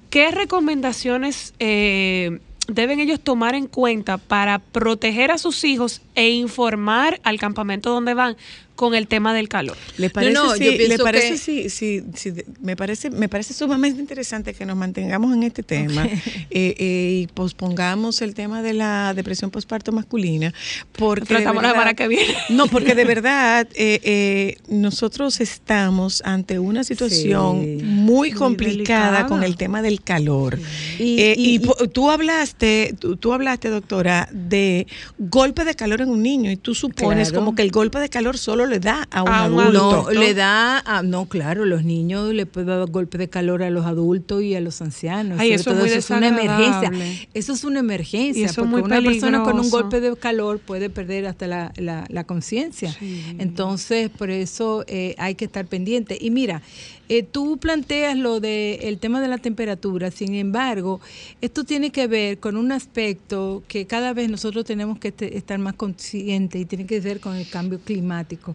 ¿qué 0.09 0.31
recomendaciones 0.31 1.53
eh, 1.59 2.39
deben 2.67 3.01
ellos 3.01 3.21
tomar 3.21 3.55
en 3.55 3.67
cuenta 3.67 4.17
para 4.17 4.59
proteger 4.61 5.31
a 5.31 5.39
sus 5.39 5.65
hijos 5.65 6.03
e 6.15 6.31
informar 6.31 7.21
al 7.25 7.39
campamento 7.39 7.91
donde 7.91 8.15
van 8.15 8.37
con 8.81 8.95
el 8.95 9.07
tema 9.09 9.35
del 9.35 9.47
calor? 9.51 9.77
¿Le 9.99 10.09
parece, 10.09 10.33
no, 10.33 10.55
si- 10.55 10.65
yo 10.65 10.71
le 10.71 10.77
pienso 10.79 11.05
parece 11.05 11.31
que- 11.33 11.37
si, 11.37 11.69
si- 11.69 12.03
si 12.15 12.31
de- 12.31 12.47
me 12.63 12.77
parece 12.77 13.11
me 13.11 13.29
parece 13.29 13.53
sumamente 13.53 14.01
interesante 14.01 14.55
que 14.55 14.65
nos 14.65 14.75
mantengamos 14.75 15.35
en 15.37 15.43
este 15.43 15.63
tema 15.63 16.07
eh, 16.51 16.75
eh, 16.79 17.21
y 17.23 17.27
pospongamos 17.27 18.23
el 18.23 18.33
tema 18.33 18.63
de 18.63 18.73
la 18.73 19.13
depresión 19.13 19.51
postparto 19.51 19.93
masculina 19.93 20.55
porque 20.93 21.35
de 21.35 21.41
Tratamos 21.41 21.63
la 21.63 21.73
semana 21.73 21.93
que 21.93 22.09
viene. 22.09 22.35
no 22.49 22.69
porque 22.69 22.95
de 22.95 23.05
verdad 23.15 23.69
eh, 23.75 24.01
eh, 24.03 24.57
nosotros 24.69 25.41
estamos 25.43 26.23
ante 26.25 26.59
una 26.59 26.83
situación 26.83 27.61
Sí. 27.63 27.85
muy 27.85 28.31
Muy 28.31 28.33
complicada 28.33 29.11
delicada. 29.11 29.27
con 29.27 29.43
el 29.43 29.57
tema 29.57 29.83
del 29.83 30.01
calor 30.03 30.59
Y- 30.99 31.21
Eh, 31.21 31.35
y- 31.37 31.55
y 31.57 31.59
po- 31.59 31.77
tú 31.89 32.11
hablaste 32.11 32.95
tú, 32.99 33.17
tú 33.17 33.33
hablaste 33.35 33.69
doctora 33.69 34.29
de 34.33 34.87
golpe 35.19 35.65
de 35.65 35.75
calor 35.75 36.01
en 36.01 36.09
un 36.09 36.23
niño 36.23 36.51
y 36.51 36.57
tú 36.57 36.75
supones 36.75 37.29
Claro. 37.31 37.45
como 37.45 37.55
que 37.55 37.63
el 37.63 37.71
golpe 37.71 37.99
de 37.99 38.09
calor 38.09 38.39
solo 38.39 38.67
le 38.71 38.81
da 38.81 39.07
a 39.11 39.23
un 39.23 39.29
A 39.29 39.47
un 39.49 39.61
adulto 39.61 40.03
No, 40.15 40.21
le 40.21 40.33
da, 40.35 40.79
a- 40.87 41.03
no, 41.03 41.27
claro, 41.27 41.65
los 41.67 41.85
niños 41.85 42.33
le 42.33 42.47
puede 42.47 42.67
dar 42.67 42.89
golpe 42.91 43.19
de 43.19 43.29
calor 43.29 43.63
a 43.63 43.69
los 43.69 43.85
adultos 43.85 44.43
y 44.43 44.55
a 44.55 44.61
los 44.61 44.81
ancianos. 44.81 45.39
Ay, 45.39 45.49
eso 45.53 45.71
es 45.99 46.09
una 46.11 46.29
emergencia. 46.29 46.91
Eso 47.35 47.53
es 47.53 47.65
una 47.65 47.81
emergencia, 47.81 48.47
eso 48.47 48.63
porque 48.71 48.85
una 48.87 48.97
persona 49.11 49.39
con 49.43 49.53
un 49.61 49.71
golpe 49.71 50.01
de 50.01 50.17
calor 50.17 50.59
puede 50.61 50.89
perder 50.89 51.27
hasta 51.27 51.47
la, 51.47 51.73
la- 51.77 52.07
la 52.09 52.25
conciencia. 52.25 52.97
Entonces, 53.39 54.09
por 54.11 54.31
eso 54.31 54.85
eh, 54.87 55.15
hay 55.19 55.35
que 55.35 55.45
estar 55.45 55.67
pendiente. 55.67 56.17
Y 56.21 56.31
mira, 56.31 56.63
eh, 57.09 57.25
tú 57.25 57.59
planteas 57.59 58.17
lo 58.17 58.39
del 58.39 58.79
el 58.83 58.99
tema 58.99 59.21
de 59.21 59.27
la 59.27 59.39
temperatura, 59.39 60.11
sin 60.13 60.35
embargo, 60.35 61.01
esto 61.41 61.65
tiene 61.65 61.91
que 61.91 62.07
ver 62.07 62.39
con 62.39 62.57
un 62.57 62.71
aspecto 62.71 63.63
que 63.67 63.87
cada 63.87 64.13
vez 64.13 64.31
nosotros 64.31 64.65
tenemos 64.65 64.99
que 64.99 65.11
te- 65.11 65.37
estar 65.37 65.59
más 65.59 65.75
conscientes 65.75 66.61
y 66.61 66.65
tiene 66.67 66.87
que 66.87 67.01
ver 67.01 67.19
con 67.19 67.35
el 67.35 67.49
cambio 67.49 67.81
climático. 67.81 68.55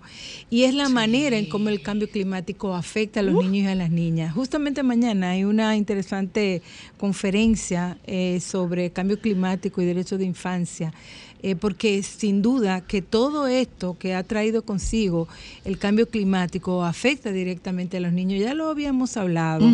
Y 0.50 0.64
es 0.64 0.74
la 0.74 0.90
manera 0.90 1.38
en 1.38 1.48
cómo 1.48 1.70
el 1.70 1.82
cambio 1.82 2.10
climático 2.10 2.74
afecta 2.74 3.20
a 3.20 3.24
los 3.24 3.36
niños 3.36 3.68
y 3.68 3.72
a 3.72 3.76
las 3.76 3.90
niñas. 3.90 4.34
Justamente 4.34 4.84
mañana 4.84 5.32
hay 5.32 5.44
una 5.44 5.76
interesante 5.76 6.62
conferencia 6.98 7.98
eh, 8.06 8.40
sobre 8.42 8.92
cambio 8.92 9.20
climático 9.20 9.82
y 9.82 9.86
derechos 9.86 10.20
de 10.20 10.26
infancia. 10.26 10.94
Eh, 11.44 11.56
porque 11.56 12.02
sin 12.04 12.42
duda 12.42 12.82
que 12.82 13.02
todo 13.02 13.48
esto 13.48 13.96
que 14.00 14.16
ha 14.16 14.24
traído 14.24 14.64
consigo 14.64 15.28
el 15.64 15.78
cambio 15.78 16.08
climático 16.10 16.84
afecta 16.84 17.32
directamente 17.32 17.98
a 17.98 18.00
los 18.00 18.14
niños, 18.14 18.40
ya 18.42 18.54
lo 18.54 18.70
habíamos 18.70 19.16
hablado, 19.18 19.66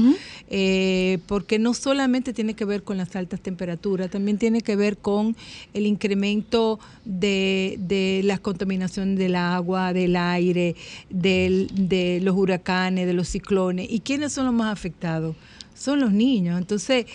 eh, 0.50 1.20
porque 1.28 1.60
no 1.60 1.74
solamente 1.74 2.34
tiene 2.34 2.54
que 2.56 2.66
ver 2.66 2.84
con 2.84 2.98
las 2.98 3.16
altas 3.16 3.40
temperaturas, 3.40 4.10
también 4.10 4.38
tiene 4.38 4.62
que 4.62 4.76
ver 4.76 4.98
con 4.98 5.36
el 5.74 5.86
incremento 5.86 6.80
de, 7.06 7.78
de 7.80 8.22
la 8.26 8.38
contaminación 8.38 9.16
del 9.16 9.36
agua, 9.36 9.94
del 9.94 10.16
aire, 10.18 10.76
del- 11.10 11.70
de 11.74 12.20
los 12.22 12.36
huracanes, 12.36 13.08
de 13.08 13.14
los 13.14 13.30
ciclones. 13.30 13.88
¿Y 13.90 14.02
quiénes 14.02 14.34
son 14.34 14.46
los 14.46 14.54
más 14.54 14.74
afectados? 14.74 15.36
Son 15.74 16.00
los 16.00 16.12
niños. 16.12 16.60
Entonces, 16.60 17.06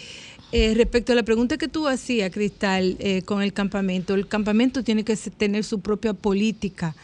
eh, 0.52 0.74
respecto 0.74 1.12
a 1.12 1.16
la 1.16 1.24
pregunta 1.24 1.56
que 1.58 1.66
tú 1.68 1.88
hacías, 1.88 2.30
Cristal, 2.30 2.96
eh, 3.00 3.22
con 3.22 3.42
el 3.42 3.52
campamento, 3.52 4.14
el 4.14 4.28
campamento 4.28 4.82
tiene 4.84 5.04
que 5.04 5.16
tener 5.16 5.64
su 5.64 5.80
propia 5.80 6.14
política 6.14 6.94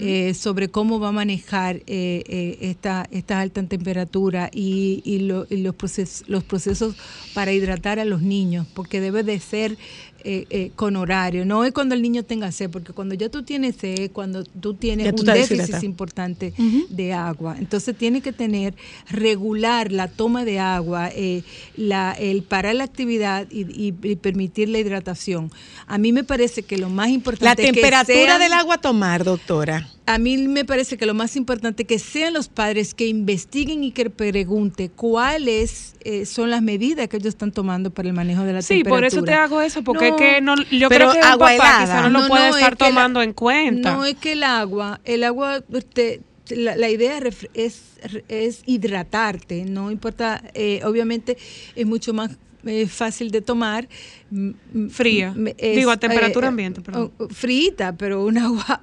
eh, 0.00 0.32
sobre 0.34 0.68
cómo 0.68 1.00
va 1.00 1.08
a 1.08 1.12
manejar 1.12 1.76
eh, 1.88 2.22
eh, 2.28 2.58
esta, 2.60 3.08
esta 3.10 3.40
alta 3.40 3.60
temperatura 3.64 4.48
y, 4.52 5.02
y 5.04 5.18
lo- 5.20 5.46
y 5.50 5.56
los, 5.56 5.74
proces- 5.74 6.22
los 6.28 6.44
procesos 6.44 6.94
para 7.34 7.52
hidratar 7.52 7.98
a 7.98 8.04
los 8.04 8.22
niños, 8.22 8.68
porque 8.74 9.00
debe 9.00 9.24
de 9.24 9.40
ser 9.40 9.76
eh, 10.24 10.46
eh, 10.50 10.70
con 10.76 10.96
horario, 10.96 11.44
no 11.44 11.64
es 11.64 11.72
cuando 11.72 11.94
el 11.94 12.02
niño 12.02 12.22
tenga 12.24 12.50
sed, 12.52 12.70
porque 12.70 12.92
cuando 12.92 13.14
ya 13.14 13.28
tú 13.28 13.42
tienes 13.42 13.76
sed, 13.76 14.10
cuando 14.12 14.44
tú 14.44 14.74
tienes 14.74 15.14
tú 15.14 15.22
un 15.22 15.26
déficit 15.26 15.56
deshidratado. 15.58 15.84
importante 15.86 16.52
de 16.88 17.12
agua, 17.12 17.56
entonces 17.58 17.96
tiene 17.96 18.20
que 18.20 18.32
tener 18.32 18.74
regular 19.10 19.92
la 19.92 20.08
toma 20.08 20.44
de 20.44 20.58
agua, 20.58 21.10
eh, 21.14 21.42
la, 21.76 22.12
el 22.12 22.42
parar 22.42 22.74
la 22.74 22.84
actividad 22.84 23.46
y, 23.50 23.60
y- 23.62 23.94
y 24.02 24.16
permitir 24.16 24.68
la 24.68 24.78
hidratación. 24.78 25.50
A 25.86 25.98
mí 25.98 26.12
me 26.12 26.24
parece 26.24 26.62
que 26.62 26.78
lo 26.78 26.88
más 26.88 27.08
La 27.08 27.12
importante 27.14 27.62
es 27.62 27.68
que 27.68 27.72
temperatura 27.74 28.14
sean- 28.26 28.40
del 28.40 28.52
agua 28.52 28.74
a 28.76 28.80
tomar, 28.80 29.24
doctora. 29.24 29.88
A 30.04 30.18
mí 30.18 30.36
me 30.48 30.64
parece 30.64 30.96
que 30.96 31.06
lo 31.06 31.14
más 31.14 31.36
importante 31.36 31.82
es 31.84 31.88
que 31.88 31.98
sean 31.98 32.32
los 32.34 32.48
padres 32.48 32.92
que 32.94 33.06
investiguen 33.06 33.84
y 33.84 33.92
que 33.92 34.10
pregunten 34.10 34.88
cuáles 34.96 35.94
eh, 36.04 36.26
son 36.26 36.50
las 36.50 36.60
medidas 36.62 37.06
que 37.08 37.16
ellos 37.18 37.28
están 37.28 37.52
tomando 37.52 37.90
para 37.90 38.08
el 38.08 38.14
manejo 38.14 38.42
de 38.42 38.52
la 38.52 38.62
Sí, 38.62 38.78
temperatura. 38.82 38.96
por 39.00 39.04
eso 39.04 39.22
te 39.24 39.32
hago 39.34 39.60
eso, 39.60 39.82
porque 39.84 40.10
No, 40.10 40.16
es 40.16 40.20
que 40.22 40.40
no, 40.40 40.54
yo 40.72 40.88
creo 40.88 41.12
que 41.12 41.18
un 41.18 41.24
agua 41.24 41.50
papá 41.56 41.78
quizá 41.82 42.08
no 42.08 42.20
lo 42.20 42.28
puede 42.28 42.48
no, 42.50 42.56
estar 42.56 42.72
es 42.72 42.78
que 42.78 42.84
la- 42.84 42.88
tomando 42.90 43.22
en 43.22 43.32
cuenta. 43.32 43.92
No 43.94 44.04
es 44.04 44.16
que 44.16 44.32
el 44.32 44.42
agua, 44.42 45.00
el 45.04 45.22
agua, 45.24 45.62
te- 45.94 46.20
la, 46.48 46.74
la 46.76 46.90
idea 46.90 47.20
es, 47.54 47.82
es 48.28 48.62
hidratarte, 48.66 49.64
no 49.64 49.90
importa, 49.92 50.42
eh, 50.54 50.80
obviamente 50.84 51.36
es 51.76 51.86
mucho 51.86 52.12
más 52.12 52.32
eh, 52.64 52.86
fácil 52.86 53.30
de 53.30 53.40
tomar. 53.40 53.88
mm, 54.30 54.50
mm, 54.72 54.88
Fría. 54.90 55.32
mm, 55.36 55.48
Digo, 55.74 55.90
a 55.90 55.96
temperatura 55.96 56.48
ambiente, 56.48 56.80
perdón. 56.80 57.12
oh, 57.18 57.28
Frita, 57.28 57.96
pero 57.96 58.24
un 58.24 58.38
agua 58.48 58.80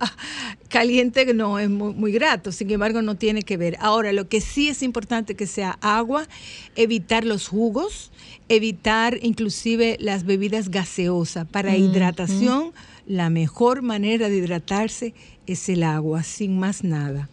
caliente 0.70 1.34
no 1.34 1.60
es 1.60 1.70
muy, 1.70 1.94
muy 1.94 2.12
grato, 2.12 2.52
sin 2.52 2.70
embargo 2.72 3.02
no 3.02 3.16
tiene 3.16 3.44
que 3.44 3.58
ver. 3.58 3.78
Ahora, 3.80 4.12
lo 4.14 4.28
que 4.28 4.42
sí 4.42 4.70
es 4.70 4.84
importante 4.84 5.36
que 5.36 5.48
sea 5.48 5.78
agua, 5.82 6.28
evitar 6.76 7.24
los 7.26 7.48
jugos, 7.48 8.12
evitar 8.50 9.18
inclusive 9.22 9.98
las 10.00 10.26
bebidas 10.26 10.70
gaseosas. 10.70 11.48
Para 11.48 11.76
hidratación, 11.78 12.74
la 13.08 13.30
mejor 13.30 13.82
manera 13.82 14.30
de 14.30 14.38
hidratarse 14.38 15.14
es 15.48 15.68
el 15.70 15.84
agua, 15.84 16.24
sin 16.24 16.60
más 16.60 16.84
nada. 16.84 17.30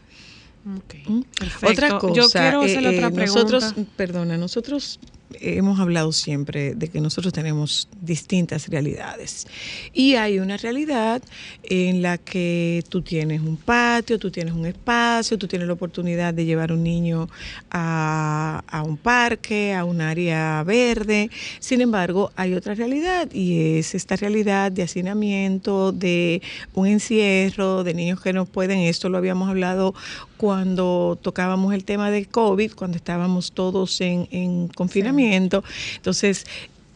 Perfecto. 1.39 1.67
Otra 1.69 1.99
cosa, 1.99 2.15
Yo 2.15 2.29
quiero 2.29 2.63
hacerle 2.63 2.91
eh, 2.91 2.97
otra 2.97 3.09
eh, 3.09 3.13
pregunta. 3.13 3.43
nosotros, 3.43 3.75
perdona, 3.97 4.37
nosotros 4.37 4.99
hemos 5.41 5.81
hablado 5.81 6.13
siempre 6.13 6.75
de 6.75 6.89
que 6.89 7.01
nosotros 7.01 7.33
tenemos 7.33 7.89
distintas 8.01 8.69
realidades. 8.69 9.47
Y 9.93 10.15
hay 10.15 10.39
una 10.39 10.57
realidad 10.57 11.23
en 11.63 12.03
la 12.03 12.19
que 12.19 12.85
tú 12.89 13.03
tienes 13.03 13.41
un 13.41 13.57
patio, 13.57 14.19
tú 14.19 14.31
tienes 14.31 14.55
un 14.55 14.67
espacio, 14.67 15.39
tú 15.39 15.49
tienes 15.49 15.69
la 15.69 15.75
oportunidad 15.75 16.35
de 16.35 16.45
llevar 16.45 16.73
un 16.73 16.83
niño 16.83 17.29
a, 17.71 18.63
a 18.67 18.83
un 18.83 18.97
parque, 18.97 19.75
a 19.75 19.85
un 19.85 20.01
área 20.01 20.63
verde. 20.65 21.31
Sin 21.59 21.81
embargo, 21.81 22.33
hay 22.37 22.55
otra 22.55 22.75
realidad 22.75 23.29
y 23.33 23.79
es 23.79 23.95
esta 23.95 24.17
realidad 24.17 24.73
de 24.73 24.83
hacinamiento, 24.83 25.93
de 25.93 26.43
un 26.75 26.87
encierro, 26.87 27.85
de 27.85 27.95
niños 27.95 28.21
que 28.21 28.33
no 28.33 28.47
pueden. 28.47 28.79
Esto 28.81 29.09
lo 29.09 29.19
habíamos 29.19 29.49
hablado 29.49 29.95
cuando 30.37 31.19
tocábamos 31.21 31.75
el 31.75 31.85
tema 31.85 32.11
del 32.11 32.29
COVID, 32.29 32.73
cuando 32.73 32.97
estábamos 32.97 33.53
todos 33.53 34.01
en, 34.01 34.29
en 34.31 34.69
confinamiento. 34.69 35.63
Entonces, 35.97 36.45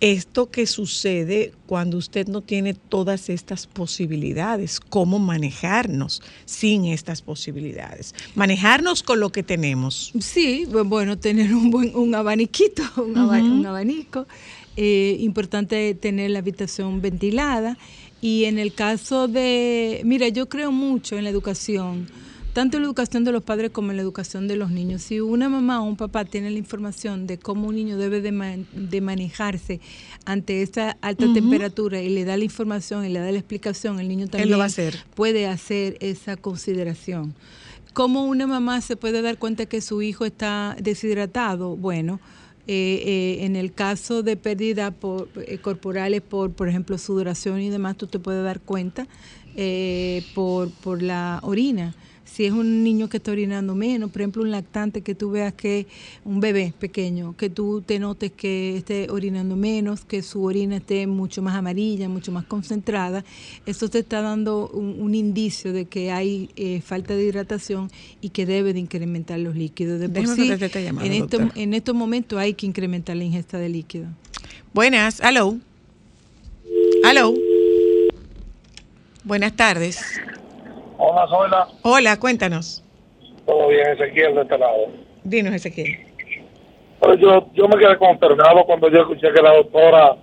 esto 0.00 0.50
que 0.50 0.66
sucede 0.66 1.52
cuando 1.66 1.98
usted 1.98 2.26
no 2.26 2.40
tiene 2.40 2.72
todas 2.72 3.28
estas 3.28 3.66
posibilidades, 3.66 4.80
cómo 4.80 5.18
manejarnos 5.18 6.22
sin 6.46 6.86
estas 6.86 7.20
posibilidades, 7.20 8.14
manejarnos 8.34 9.02
con 9.02 9.20
lo 9.20 9.30
que 9.30 9.42
tenemos. 9.42 10.10
Sí, 10.18 10.64
bu- 10.70 10.88
bueno, 10.88 11.18
tener 11.18 11.54
un 11.54 11.70
buen 11.70 11.94
un 11.94 12.14
abaniquito, 12.14 12.82
un 12.96 13.66
abanico. 13.66 14.26
Eh, 14.76 15.16
importante 15.20 15.92
tener 15.94 16.30
la 16.30 16.38
habitación 16.38 17.02
ventilada. 17.02 17.76
Y 18.22 18.44
en 18.44 18.58
el 18.58 18.72
caso 18.74 19.28
de, 19.28 20.00
mira, 20.04 20.28
yo 20.28 20.48
creo 20.48 20.72
mucho 20.72 21.16
en 21.16 21.24
la 21.24 21.30
educación, 21.30 22.06
tanto 22.52 22.76
en 22.76 22.82
la 22.82 22.86
educación 22.88 23.24
de 23.24 23.32
los 23.32 23.42
padres 23.42 23.70
como 23.70 23.90
en 23.90 23.96
la 23.96 24.02
educación 24.02 24.48
de 24.48 24.56
los 24.56 24.70
niños. 24.70 25.02
Si 25.02 25.20
una 25.20 25.48
mamá 25.48 25.80
o 25.80 25.84
un 25.84 25.96
papá 25.96 26.24
tiene 26.24 26.50
la 26.50 26.58
información 26.58 27.26
de 27.26 27.38
cómo 27.38 27.68
un 27.68 27.76
niño 27.76 27.96
debe 27.96 28.20
de, 28.20 28.32
man- 28.32 28.66
de 28.74 29.00
manejarse 29.00 29.80
ante 30.24 30.62
esta 30.62 30.96
alta 31.00 31.32
temperatura 31.32 32.00
y 32.02 32.08
le 32.10 32.24
da 32.24 32.36
la 32.36 32.44
información 32.44 33.04
y 33.04 33.08
le 33.08 33.20
da 33.20 33.30
la 33.30 33.38
explicación, 33.38 34.00
el 34.00 34.08
niño 34.08 34.26
también 34.28 34.50
lo 34.50 34.58
va 34.58 34.64
a 34.64 34.66
hacer. 34.66 34.96
puede 35.14 35.46
hacer 35.46 35.96
esa 36.00 36.36
consideración. 36.36 37.34
¿Cómo 37.92 38.24
una 38.24 38.46
mamá 38.46 38.80
se 38.80 38.96
puede 38.96 39.20
dar 39.22 39.36
cuenta 39.38 39.66
que 39.66 39.80
su 39.80 40.00
hijo 40.02 40.24
está 40.24 40.76
deshidratado? 40.80 41.76
Bueno, 41.76 42.20
eh, 42.68 43.02
eh, 43.40 43.44
en 43.46 43.56
el 43.56 43.72
caso 43.72 44.22
de 44.22 44.36
pérdida 44.36 44.92
por, 44.92 45.28
eh, 45.46 45.58
corporales 45.58 46.20
por, 46.20 46.52
por 46.52 46.68
ejemplo, 46.68 46.98
sudoración 46.98 47.60
y 47.60 47.68
demás, 47.68 47.96
tú 47.96 48.06
te 48.06 48.18
puedes 48.20 48.44
dar 48.44 48.60
cuenta 48.60 49.06
por, 50.34 50.70
por 50.70 51.02
la 51.02 51.40
orina. 51.42 51.94
Si 52.32 52.44
es 52.46 52.52
un 52.52 52.84
niño 52.84 53.08
que 53.08 53.16
está 53.16 53.32
orinando 53.32 53.74
menos, 53.74 54.10
por 54.10 54.20
ejemplo, 54.22 54.42
un 54.42 54.50
lactante 54.52 55.00
que 55.02 55.14
tú 55.16 55.30
veas 55.32 55.52
que 55.52 55.86
un 56.24 56.38
bebé 56.38 56.72
pequeño, 56.78 57.36
que 57.36 57.50
tú 57.50 57.82
te 57.84 57.98
notes 57.98 58.30
que 58.30 58.76
esté 58.76 59.08
orinando 59.10 59.56
menos, 59.56 60.04
que 60.04 60.22
su 60.22 60.44
orina 60.44 60.76
esté 60.76 61.06
mucho 61.08 61.42
más 61.42 61.56
amarilla, 61.56 62.08
mucho 62.08 62.30
más 62.30 62.44
concentrada, 62.44 63.24
eso 63.66 63.88
te 63.88 63.98
está 63.98 64.22
dando 64.22 64.68
un, 64.72 65.00
un 65.00 65.14
indicio 65.16 65.72
de 65.72 65.86
que 65.86 66.12
hay 66.12 66.50
eh, 66.56 66.80
falta 66.80 67.14
de 67.16 67.24
hidratación 67.24 67.90
y 68.20 68.28
que 68.28 68.46
debe 68.46 68.72
de 68.72 68.78
incrementar 68.80 69.40
los 69.40 69.56
líquidos. 69.56 69.98
De 69.98 70.08
por 70.08 70.26
sí, 70.28 70.50
en, 70.52 71.12
estos- 71.12 71.30
doctora. 71.40 71.52
en 71.56 71.74
estos 71.74 71.94
momentos 71.96 72.38
hay 72.38 72.54
que 72.54 72.64
incrementar 72.64 73.16
la 73.16 73.24
ingesta 73.24 73.58
de 73.58 73.68
líquido. 73.70 74.06
Buenas, 74.72 75.20
hello. 75.20 75.58
Hello. 77.04 77.34
Buenas 79.24 79.54
tardes. 79.56 79.98
Hola, 81.02 81.26
Zoila. 81.28 81.68
Hola, 81.80 82.20
cuéntanos. 82.20 82.84
Todo 83.46 83.68
bien, 83.68 83.88
Ezequiel, 83.88 84.34
de 84.34 84.42
este 84.42 84.58
lado. 84.58 84.88
Dinos, 85.24 85.54
Ezequiel. 85.54 85.98
Pero 87.00 87.14
yo, 87.14 87.46
yo 87.54 87.68
me 87.68 87.78
quedé 87.78 87.96
consternado 87.96 88.64
cuando 88.66 88.90
yo 88.90 89.00
escuché 89.00 89.32
que 89.32 89.40
la 89.40 89.54
doctora 89.54 90.14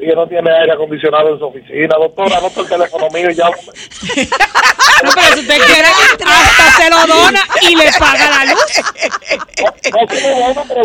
ella 0.00 0.14
no 0.16 0.26
tiene 0.26 0.50
aire 0.50 0.72
acondicionado 0.72 1.32
en 1.32 1.38
su 1.38 1.44
oficina. 1.44 1.94
Doctora, 1.96 2.38
anota 2.38 2.60
el 2.60 2.68
teléfono 2.68 3.08
mío 3.10 3.30
y 3.30 3.34
ya. 3.34 3.48
No, 5.04 5.10
pero 5.14 5.26
si 5.34 5.40
usted 5.40 5.58
quiere, 5.58 5.88
hasta 5.88 6.82
se 6.82 6.88
lo 6.88 7.06
dona 7.06 7.40
y 7.60 7.76
le 7.76 7.84
paga 7.98 8.30
la 8.30 8.44
luz. 8.50 8.64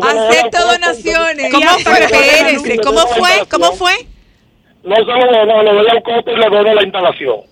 Acepto 0.04 0.68
donaciones. 0.68 1.50
¿Cómo 1.50 1.80
fue? 1.80 2.04
Espérese, 2.04 2.78
¿cómo 2.80 3.08
fue? 3.08 3.46
¿Cómo 3.50 3.72
fue? 3.72 3.94
No 4.84 4.96
se 4.98 5.02
lo 5.06 5.46
dono, 5.46 5.64
le 5.64 5.74
doy 5.74 5.88
al 5.92 6.04
costo 6.04 6.30
y 6.30 6.36
le 6.36 6.50
doy 6.50 6.76
la 6.76 6.84
instalación. 6.84 7.51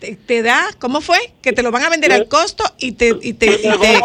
Te, 0.00 0.14
te 0.14 0.42
da, 0.42 0.64
¿cómo 0.78 1.00
fue? 1.00 1.18
Que 1.42 1.52
te 1.52 1.62
lo 1.62 1.72
van 1.72 1.82
a 1.82 1.88
vender 1.88 2.12
al 2.12 2.28
costo 2.28 2.62
y 2.78 2.92
te, 2.92 3.16
y 3.20 3.32
te, 3.32 3.46
y 3.46 3.78
te, 3.78 4.00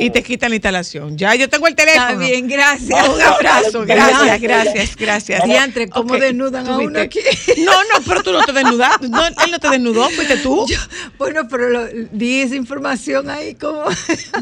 y 0.00 0.10
te 0.10 0.22
quitan 0.22 0.50
la 0.50 0.56
instalación. 0.56 1.16
Ya, 1.16 1.34
yo 1.36 1.48
tengo 1.48 1.68
el 1.68 1.74
teléfono. 1.76 2.08
Está 2.10 2.18
bien, 2.18 2.48
gracias. 2.48 3.08
Un 3.08 3.20
abrazo, 3.20 3.84
gracias, 3.86 4.40
gracias, 4.40 4.96
gracias. 4.96 5.44
Diantre, 5.44 5.88
¿cómo 5.88 6.16
desnudan 6.16 6.66
a 6.66 6.78
uno 6.78 7.00
aquí? 7.00 7.20
No, 7.58 7.72
no, 7.72 8.04
pero 8.06 8.22
tú 8.22 8.32
no 8.32 8.42
te 8.44 8.52
desnudaste. 8.52 9.08
No, 9.08 9.24
él 9.26 9.34
no 9.50 9.58
te 9.58 9.68
desnudó, 9.70 10.08
fuiste 10.10 10.36
tú. 10.38 10.66
Bueno, 11.18 11.48
pero 11.48 11.68
lo- 11.70 11.86
di 12.12 12.40
esa 12.42 12.54
información 12.54 13.28
ahí 13.28 13.54
como... 13.56 13.82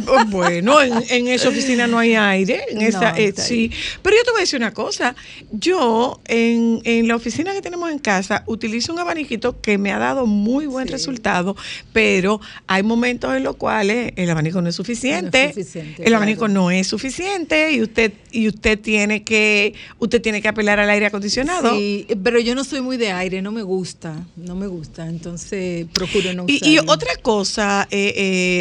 Oh, 0.08 0.24
Bueno, 0.26 0.80
en, 0.82 1.02
en 1.08 1.28
esa 1.28 1.48
oficina 1.48 1.86
no 1.86 1.98
hay 1.98 2.14
aire. 2.14 2.64
En 2.68 2.78
No, 2.78 2.82
esa, 2.84 3.10
eh, 3.16 3.32
sí. 3.34 3.70
Pero 4.02 4.16
yo 4.16 4.22
te 4.24 4.30
voy 4.30 4.38
a 4.38 4.42
decir 4.42 4.58
una 4.58 4.72
cosa. 4.74 5.14
Yo, 5.50 6.20
en, 6.26 6.80
en 6.84 7.08
la 7.08 7.16
oficina 7.16 7.52
que 7.54 7.62
tenemos 7.62 7.90
en 7.90 7.98
casa, 7.98 8.42
utilizo 8.46 8.92
un 8.92 8.98
abaniquito 8.98 9.60
que 9.60 9.78
me 9.78 9.90
ha 9.92 9.98
dado 9.98 10.26
muy 10.26 10.45
buen 10.66 10.86
resultado, 10.88 11.56
pero 11.92 12.40
hay 12.68 12.82
momentos 12.82 13.34
en 13.36 13.42
los 13.42 13.56
cuales 13.56 14.12
el 14.16 14.30
abanico 14.30 14.62
no 14.62 14.68
es 14.68 14.76
suficiente. 14.76 15.42
No 15.42 15.48
es 15.48 15.54
suficiente, 15.54 16.04
el 16.06 16.14
abanico 16.14 16.40
claro. 16.46 16.54
no 16.54 16.70
es 16.70 16.86
suficiente 16.86 17.72
y 17.72 17.82
usted 17.82 18.12
y 18.30 18.48
usted 18.48 18.78
tiene 18.78 19.22
que 19.24 19.74
usted 19.98 20.22
tiene 20.22 20.40
que 20.40 20.48
apelar 20.48 20.78
al 20.78 20.88
aire 20.90 21.06
acondicionado. 21.06 21.76
Sí, 21.76 22.06
pero 22.22 22.38
yo 22.38 22.54
no 22.54 22.64
soy 22.64 22.80
muy 22.80 22.96
de 22.96 23.10
aire, 23.12 23.42
no 23.42 23.50
me 23.52 23.62
gusta, 23.62 24.24
no 24.36 24.54
me 24.54 24.66
gusta, 24.66 25.06
entonces 25.08 25.86
procuro 25.92 26.32
no 26.34 26.44
Y, 26.46 26.60
y 26.62 26.74
usarlo. 26.74 26.92
otra 26.92 27.16
cosa, 27.22 27.88
eh, 27.90 28.12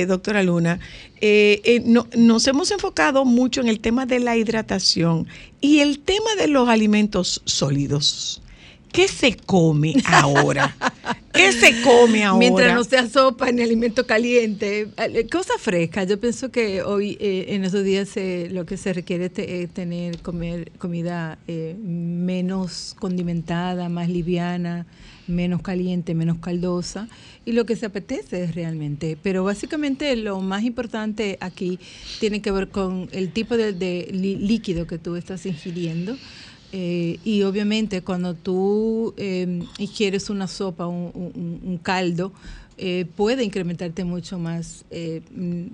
eh, 0.01 0.05
doctora 0.07 0.41
Luna, 0.43 0.79
eh, 1.21 1.61
eh, 1.63 1.81
no- 1.85 2.07
nos 2.15 2.47
hemos 2.47 2.71
enfocado 2.71 3.25
mucho 3.25 3.61
en 3.61 3.67
el 3.67 3.79
tema 3.79 4.05
de 4.05 4.19
la 4.19 4.35
hidratación 4.37 5.27
y 5.61 5.79
el 5.79 5.99
tema 5.99 6.35
de 6.37 6.47
los 6.47 6.67
alimentos 6.69 7.41
sólidos. 7.45 8.41
¿Qué 8.95 9.07
se 9.07 9.35
come 9.35 9.93
ahora? 10.05 10.75
¿Qué 11.33 11.51
se 11.51 11.81
come 11.81 12.23
ahora? 12.23 12.39
Mientras 12.39 12.73
no 12.75 12.83
sea 12.85 13.09
sopa 13.09 13.51
ni 13.51 13.61
alimento 13.61 14.07
caliente, 14.07 14.87
eh, 14.97 15.27
cosa 15.29 15.53
fresca. 15.59 16.05
Yo 16.05 16.17
pienso 16.19 16.49
que 16.49 16.81
hoy, 16.81 17.17
eh, 17.19 17.47
en 17.49 17.65
esos 17.65 17.83
días, 17.83 18.15
eh, 18.15 18.47
lo 18.51 18.65
que 18.65 18.77
se 18.77 18.93
requiere 18.93 19.25
es 19.25 19.37
es 19.37 19.69
tener, 19.71 20.19
comer 20.19 20.71
comida 20.77 21.37
eh, 21.47 21.75
menos 21.83 22.95
condimentada, 22.97 23.89
más 23.89 24.09
liviana, 24.09 24.85
menos 25.27 25.61
caliente, 25.61 26.13
menos 26.15 26.37
caldosa, 26.37 27.09
y 27.45 27.51
lo 27.51 27.65
que 27.65 27.75
se 27.75 27.87
apetece 27.87 28.49
realmente. 28.53 29.17
Pero 29.21 29.43
básicamente 29.43 30.15
lo 30.15 30.39
más 30.39 30.63
importante 30.63 31.37
aquí 31.41 31.79
tiene 32.19 32.41
que 32.41 32.51
ver 32.51 32.69
con 32.69 33.09
el 33.11 33.31
tipo 33.31 33.57
de, 33.57 33.73
de 33.73 34.07
lí- 34.13 34.37
líquido 34.39 34.87
que 34.87 34.97
tú 34.99 35.15
estás 35.17 35.45
ingiriendo. 35.45 36.15
Eh, 36.71 37.19
y 37.23 37.43
obviamente 37.43 38.01
cuando 38.01 38.33
tú 38.33 39.13
eh, 39.17 39.63
ingieres 39.77 40.29
una 40.29 40.47
sopa, 40.47 40.87
un, 40.87 41.11
un- 41.13 41.61
un 41.63 41.77
caldo, 41.77 42.31
eh, 42.77 43.05
puede 43.15 43.43
incrementarte 43.45 44.03
mucho 44.03 44.37
más 44.37 44.83
eh, 44.91 45.21
mm, 45.33 45.65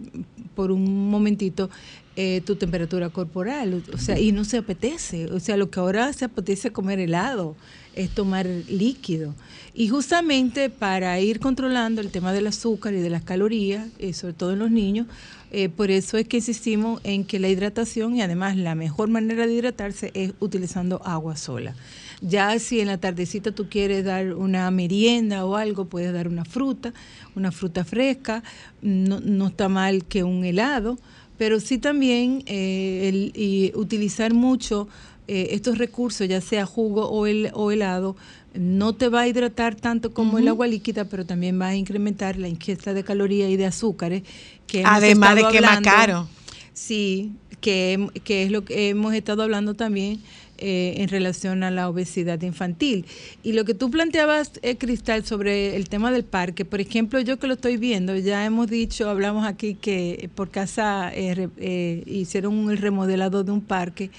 por 0.56 0.72
un 0.72 1.10
momentito 1.10 1.70
eh, 2.16 2.42
tu 2.46 2.56
temperatura 2.58 3.10
corporal. 3.10 3.82
O 3.94 3.98
sea, 3.98 4.20
y 4.20 4.32
no 4.32 4.44
se 4.44 4.58
apetece. 4.58 5.26
O 5.32 5.40
sea, 5.40 5.58
lo 5.58 5.72
que 5.72 5.80
ahora 5.80 6.14
se 6.14 6.26
apetece 6.26 6.72
comer 6.72 7.00
helado 7.00 7.56
es 7.96 8.10
tomar 8.12 8.46
líquido. 8.70 9.34
Y 9.74 9.88
justamente 9.88 10.70
para 10.70 11.20
ir 11.20 11.40
controlando 11.40 12.02
el 12.02 12.10
tema 12.12 12.34
del 12.34 12.48
azúcar 12.48 12.94
y 12.94 13.00
de 13.00 13.10
las 13.10 13.24
calorías, 13.24 13.88
sobre 14.14 14.34
todo 14.34 14.54
en 14.54 14.60
los 14.60 14.70
niños, 14.72 15.08
eh, 15.52 15.70
por 15.70 15.92
eso 15.92 16.18
es 16.18 16.28
que 16.28 16.38
insistimos 16.38 17.02
en 17.04 17.24
que 17.26 17.40
la 17.40 17.50
hidratación 17.50 18.16
y 18.16 18.22
además 18.22 18.56
la 18.58 18.74
mejor 18.76 19.10
manera 19.10 19.46
de 19.46 19.54
hidratarse 19.54 20.12
es 20.14 20.34
utilizando 20.40 21.02
agua 21.04 21.36
sola. 21.36 21.76
Ya 22.22 22.58
si 22.60 22.80
en 22.80 22.88
la 22.88 22.98
tardecita 23.00 23.52
tú 23.52 23.68
quieres 23.70 24.06
dar 24.06 24.34
una 24.36 24.70
merienda 24.72 25.46
o 25.46 25.56
algo, 25.56 25.86
puedes 25.86 26.14
dar 26.14 26.28
una 26.28 26.46
fruta, 26.46 26.94
una 27.36 27.52
fruta 27.52 27.84
fresca, 27.84 28.44
no, 28.82 29.20
no 29.20 29.48
está 29.48 29.70
mal 29.70 30.06
que 30.06 30.24
un 30.24 30.46
helado, 30.46 30.98
pero 31.38 31.60
sí 31.60 31.80
también 31.80 32.44
eh, 32.46 33.10
el- 33.10 33.32
y 33.36 33.72
utilizar 33.76 34.34
mucho 34.34 34.88
eh, 35.28 35.50
estos 35.52 35.78
recursos, 35.78 36.28
ya 36.28 36.42
sea 36.42 36.66
jugo 36.66 37.08
o, 37.10 37.26
el, 37.26 37.50
o 37.54 37.72
helado, 37.72 38.16
no 38.54 38.94
te 38.94 39.08
va 39.08 39.22
a 39.22 39.28
hidratar 39.28 39.76
tanto 39.76 40.14
como 40.14 40.38
el 40.40 40.48
agua 40.50 40.68
líquida, 40.68 41.06
pero 41.06 41.26
también 41.26 41.60
va 41.60 41.68
a 41.68 41.76
incrementar 41.76 42.38
la 42.38 42.50
ingesta 42.50 42.94
de 42.94 43.04
calorías 43.04 43.50
y 43.50 43.56
de 43.56 43.66
azúcares. 43.66 44.24
Que 44.72 44.84
Además 44.86 45.36
de 45.36 45.42
que 45.52 45.58
hablando. 45.58 45.90
caro. 45.90 46.28
Sí, 46.74 47.34
que, 47.60 48.08
que 48.24 48.44
es 48.44 48.52
lo 48.52 48.64
que 48.64 48.90
hemos 48.90 49.14
estado 49.14 49.44
hablando 49.44 49.74
también 49.74 50.22
eh, 50.58 50.94
en 50.98 51.10
relación 51.10 51.64
a 51.64 51.72
la 51.72 51.90
obesidad 51.90 52.42
infantil. 52.42 53.06
Y 53.44 53.52
lo 53.54 53.66
que 53.66 53.74
tú 53.74 53.92
planteabas, 53.92 54.54
eh, 54.62 54.78
Cristal, 54.78 55.26
sobre 55.26 55.76
el 55.76 55.90
tema 55.90 56.12
del 56.12 56.24
parque, 56.24 56.64
por 56.64 56.80
ejemplo, 56.80 57.20
yo 57.20 57.38
que 57.38 57.48
lo 57.48 57.56
estoy 57.56 57.76
viendo, 57.78 58.16
ya 58.16 58.46
hemos 58.46 58.68
dicho, 58.68 59.10
hablamos 59.10 59.46
aquí 59.46 59.74
que 59.76 60.30
por 60.36 60.50
casa 60.52 61.12
eh, 61.14 61.50
eh, 61.58 62.04
hicieron 62.06 62.54
un 62.56 62.78
remodelado 62.78 63.44
de 63.44 63.52
un 63.52 63.62
parque 63.62 64.10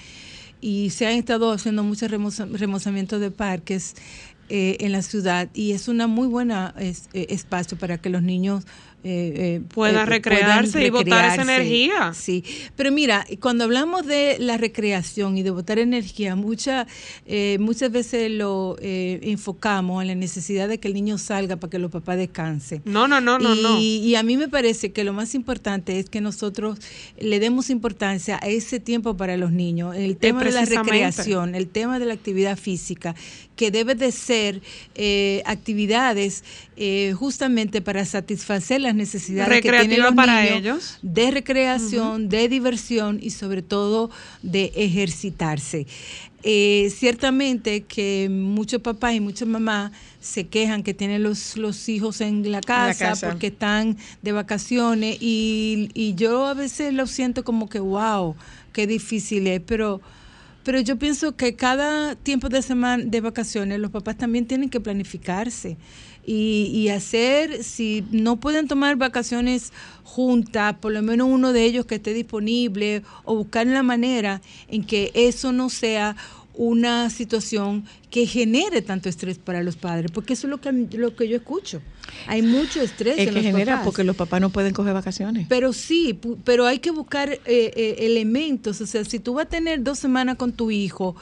y 0.61 0.91
se 0.91 1.07
han 1.07 1.13
estado 1.13 1.51
haciendo 1.51 1.83
muchos 1.83 2.11
remoza- 2.11 2.45
remozamientos 2.51 3.19
de 3.19 3.31
parques 3.31 3.95
eh, 4.49 4.77
en 4.81 4.91
la 4.91 5.01
ciudad 5.01 5.49
y 5.53 5.71
es 5.71 5.87
una 5.87 6.05
muy 6.07 6.27
buena 6.27 6.75
es- 6.77 7.09
eh, 7.13 7.27
espacio 7.29 7.77
para 7.77 7.97
que 7.97 8.09
los 8.09 8.21
niños 8.21 8.65
eh, 9.05 9.33
eh, 9.35 9.61
Pueda 9.67 10.03
eh, 10.03 10.05
recrearse 10.05 10.85
y 10.85 10.89
botar 10.89 11.33
esa 11.33 11.41
energía. 11.41 12.13
Sí, 12.13 12.43
pero 12.77 12.89
mira, 12.89 13.25
cuando 13.41 13.65
hablamos 13.65 14.05
de 14.05 14.37
la 14.39 14.55
recreación 14.55 15.37
y 15.37 15.43
de 15.43 15.49
botar 15.49 15.77
energía, 15.77 16.37
mucha, 16.37 16.87
muchas 17.59 17.91
veces 17.91 18.31
lo 18.31 18.77
enfocamos 18.79 20.01
en 20.01 20.07
la 20.07 20.15
necesidad 20.15 20.69
de 20.69 20.79
que 20.79 20.87
el 20.87 20.93
niño 20.93 21.17
salga 21.17 21.57
para 21.57 21.69
que 21.69 21.79
los 21.79 21.91
papás 21.91 22.17
descansen. 22.17 22.81
No, 22.85 23.07
no, 23.09 23.19
no, 23.19 23.39
no, 23.39 23.55
y, 23.55 23.61
no. 23.61 23.79
y 23.79 24.15
a 24.15 24.23
mí 24.23 24.37
me 24.37 24.47
parece 24.47 24.93
que 24.93 25.03
lo 25.03 25.11
más 25.11 25.35
importante 25.35 25.99
es 25.99 26.09
que 26.09 26.21
nosotros 26.21 26.79
le 27.19 27.39
demos 27.39 27.69
importancia 27.69 28.39
a 28.41 28.47
ese 28.47 28.79
tiempo 28.79 29.17
para 29.17 29.35
los 29.35 29.51
niños, 29.51 29.95
el 29.97 30.15
tema 30.15 30.43
de 30.43 30.51
la 30.51 30.65
recreación, 30.65 31.55
el 31.55 31.67
tema 31.67 31.99
de 31.99 32.05
la 32.05 32.13
actividad 32.13 32.57
física, 32.57 33.15
que 33.57 33.69
debe 33.69 33.95
de 33.95 34.11
ser 34.13 34.61
actividades 35.45 36.43
justamente 37.15 37.81
para 37.81 38.05
satisfacer 38.05 38.81
las 38.81 38.92
las 38.93 38.97
necesidades 38.97 39.61
que 39.61 39.69
tienen 39.69 40.01
los 40.01 40.13
para 40.13 40.43
niños 40.43 40.57
ellos. 40.57 40.99
de 41.01 41.31
recreación, 41.31 42.29
de 42.29 42.47
diversión 42.47 43.19
y 43.21 43.31
sobre 43.31 43.61
todo 43.61 44.09
de 44.41 44.71
ejercitarse. 44.75 45.87
Eh, 46.45 46.91
ciertamente 46.93 47.83
que 47.83 48.27
muchos 48.29 48.81
papás 48.81 49.13
y 49.13 49.21
muchas 49.21 49.47
mamás 49.47 49.93
se 50.19 50.47
quejan 50.47 50.83
que 50.83 50.93
tienen 50.93 51.23
los, 51.23 51.55
los 51.55 51.87
hijos 51.87 52.19
en 52.19 52.51
la 52.51 52.59
casa, 52.59 53.09
casa. 53.09 53.29
porque 53.29 53.47
están 53.47 53.97
de 54.21 54.33
vacaciones 54.33 55.17
y, 55.21 55.89
y 55.93 56.15
yo 56.15 56.45
a 56.45 56.53
veces 56.53 56.93
lo 56.93 57.07
siento 57.07 57.45
como 57.45 57.69
que, 57.69 57.79
wow, 57.79 58.35
qué 58.71 58.87
difícil 58.87 59.47
es, 59.47 59.61
pero... 59.61 60.01
Pero 60.65 60.79
yo 60.79 60.97
pienso 60.97 61.35
que 61.35 61.57
cada 61.57 62.15
tiempo 62.15 62.47
de 62.47 62.61
semana 62.61 63.03
de 63.05 63.19
vacaciones 63.19 63.79
los 63.79 63.91
papás 63.91 64.17
también 64.17 64.45
tienen 64.47 64.69
que 64.69 64.79
planificarse 64.79 65.75
y, 66.25 66.69
y 66.73 66.89
hacer, 66.89 67.63
si 67.63 68.03
no 68.11 68.37
pueden 68.37 68.67
tomar 68.67 68.95
vacaciones 68.95 69.71
juntas, 70.03 70.75
por 70.79 70.91
lo 70.91 71.01
menos 71.01 71.27
uno 71.29 71.53
de 71.53 71.63
ellos 71.65 71.85
que 71.85 71.95
esté 71.95 72.13
disponible 72.13 73.01
o 73.25 73.35
buscar 73.35 73.65
la 73.67 73.83
manera 73.83 74.41
en 74.67 74.83
que 74.83 75.11
eso 75.13 75.51
no 75.51 75.69
sea 75.69 76.15
una 76.55 77.09
situación 77.09 77.83
que 78.11 78.27
genere 78.27 78.83
tanto 78.83 79.09
estrés 79.09 79.39
para 79.39 79.63
los 79.63 79.75
padres, 79.75 80.11
porque 80.11 80.33
eso 80.33 80.45
es 80.45 80.51
lo 80.51 80.61
que, 80.61 80.71
lo 80.71 81.15
que 81.15 81.27
yo 81.27 81.35
escucho. 81.37 81.81
Hay 82.27 82.43
mucho 82.43 82.79
estrés 82.79 83.15
Es 83.17 83.19
en 83.21 83.25
que 83.29 83.31
los 83.31 83.43
genera 83.43 83.71
papás. 83.73 83.85
porque 83.85 84.03
los 84.03 84.15
papás 84.15 84.39
no 84.39 84.51
pueden 84.51 84.71
coger 84.71 84.93
vacaciones. 84.93 85.47
Pero 85.49 85.73
sí, 85.73 86.19
pero 86.43 86.67
hay 86.67 86.77
que 86.77 86.91
buscar 86.91 87.31
eh, 87.31 87.39
eh, 87.45 87.95
elementos. 88.01 88.79
O 88.81 88.85
sea, 88.85 89.03
si 89.03 89.17
tú 89.17 89.33
vas 89.33 89.47
a 89.47 89.49
tener 89.49 89.81
dos 89.81 89.97
semanas 89.97 90.35
con 90.35 90.51
tu 90.51 90.69
hijo, 90.69 91.15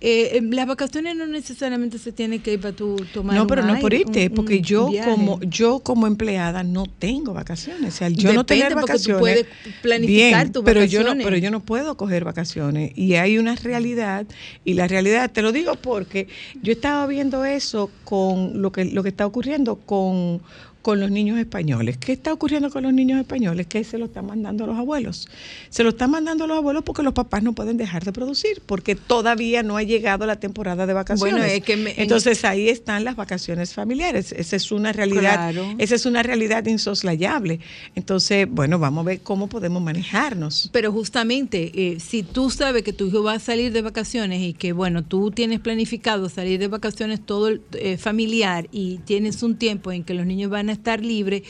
eh, 0.00 0.40
las 0.50 0.66
vacaciones 0.66 1.16
no 1.16 1.26
necesariamente 1.26 1.98
se 1.98 2.12
tienen 2.12 2.40
que 2.40 2.52
ir 2.54 2.60
para 2.60 2.74
tu 2.76 2.96
tomar 3.14 3.34
No, 3.36 3.42
un 3.42 3.48
pero 3.48 3.62
no 3.62 3.78
por 3.80 3.92
aire, 3.92 4.04
irte, 4.06 4.28
un- 4.28 4.34
porque 4.34 4.56
un 4.56 4.62
yo 4.62 4.90
viaje. 4.90 5.10
como 5.10 5.40
yo 5.42 5.80
como 5.80 6.06
empleada 6.06 6.62
no 6.62 6.84
tengo 6.98 7.32
vacaciones. 7.32 7.94
O 7.94 7.96
sea, 7.96 8.08
yo 8.10 8.32
no 8.34 8.44
tener 8.44 8.72
porque 8.74 8.80
tú 8.82 8.86
vacaciones. 8.86 9.20
puedes 9.20 9.46
planificar 9.80 10.42
bien, 10.42 10.52
tus 10.52 10.62
pero 10.64 10.84
yo 10.84 10.98
no, 11.00 11.04
vacaciones. 11.06 11.24
pero 11.24 11.36
yo 11.38 11.50
no 11.50 11.60
puedo 11.60 11.96
coger 11.96 12.24
vacaciones 12.24 12.92
y 12.96 13.14
hay 13.14 13.38
una 13.38 13.54
realidad 13.54 14.26
y 14.64 14.74
la 14.74 14.86
realidad 14.88 15.30
te 15.30 15.40
lo 15.42 15.52
digo 15.52 15.76
porque 15.76 16.28
yo 16.62 16.72
estaba 16.72 17.06
viendo 17.06 17.44
eso 17.46 17.90
con 18.04 18.60
lo 18.60 18.72
que 18.72 18.84
lo 18.84 19.02
que 19.02 19.08
está 19.08 19.24
ocurriendo 19.26 19.76
con 19.76 20.42
con 20.84 21.00
los 21.00 21.10
niños 21.10 21.38
españoles. 21.38 21.96
¿Qué 21.96 22.12
está 22.12 22.30
ocurriendo 22.30 22.68
con 22.70 22.82
los 22.82 22.92
niños 22.92 23.18
españoles? 23.18 23.66
Que 23.66 23.84
se 23.84 23.96
lo 23.96 24.04
están 24.04 24.26
mandando 24.26 24.64
a 24.64 24.66
los 24.66 24.76
abuelos. 24.76 25.28
Se 25.70 25.82
lo 25.82 25.88
están 25.88 26.10
mandando 26.10 26.44
a 26.44 26.46
los 26.46 26.58
abuelos 26.58 26.82
porque 26.84 27.02
los 27.02 27.14
papás 27.14 27.42
no 27.42 27.54
pueden 27.54 27.78
dejar 27.78 28.04
de 28.04 28.12
producir, 28.12 28.60
porque 28.66 28.94
todavía 28.94 29.62
no 29.62 29.78
ha 29.78 29.82
llegado 29.82 30.26
la 30.26 30.36
temporada 30.36 30.86
de 30.86 30.92
vacaciones. 30.92 31.32
Bueno, 31.38 31.46
es 31.46 31.62
que 31.64 31.78
me- 31.78 31.94
Entonces 31.96 32.44
ahí 32.44 32.68
están 32.68 33.02
las 33.02 33.16
vacaciones 33.16 33.72
familiares. 33.72 34.32
Esa 34.32 34.56
es 34.56 34.70
una 34.72 34.92
realidad, 34.92 35.50
Claro. 35.52 35.74
esa 35.78 35.94
es 35.94 36.04
una 36.04 36.22
realidad 36.22 36.66
insoslayable. 36.66 37.60
Entonces, 37.94 38.46
bueno, 38.50 38.78
vamos 38.78 39.04
a 39.04 39.08
ver 39.08 39.20
cómo 39.20 39.46
podemos 39.48 39.82
manejarnos. 39.82 40.68
Pero 40.70 40.92
justamente, 40.92 41.72
eh, 41.74 41.98
si 41.98 42.22
tú 42.22 42.50
sabes 42.50 42.82
que 42.82 42.92
tu 42.92 43.06
hijo 43.06 43.22
va 43.22 43.32
a 43.32 43.38
salir 43.38 43.72
de 43.72 43.80
vacaciones 43.80 44.42
y 44.42 44.52
que, 44.52 44.74
bueno, 44.74 45.02
tú 45.02 45.30
tienes 45.30 45.60
planificado 45.60 46.28
salir 46.28 46.60
de 46.60 46.68
vacaciones 46.68 47.24
todo 47.24 47.48
el, 47.48 47.62
eh, 47.72 47.96
familiar 47.96 48.68
y 48.70 48.98
tienes 49.06 49.42
un 49.42 49.56
tiempo 49.56 49.90
en 49.90 50.04
que 50.04 50.12
los 50.12 50.26
niños 50.26 50.50
van 50.50 50.68
a 50.68 50.73
estar 50.74 51.04
libres, 51.04 51.42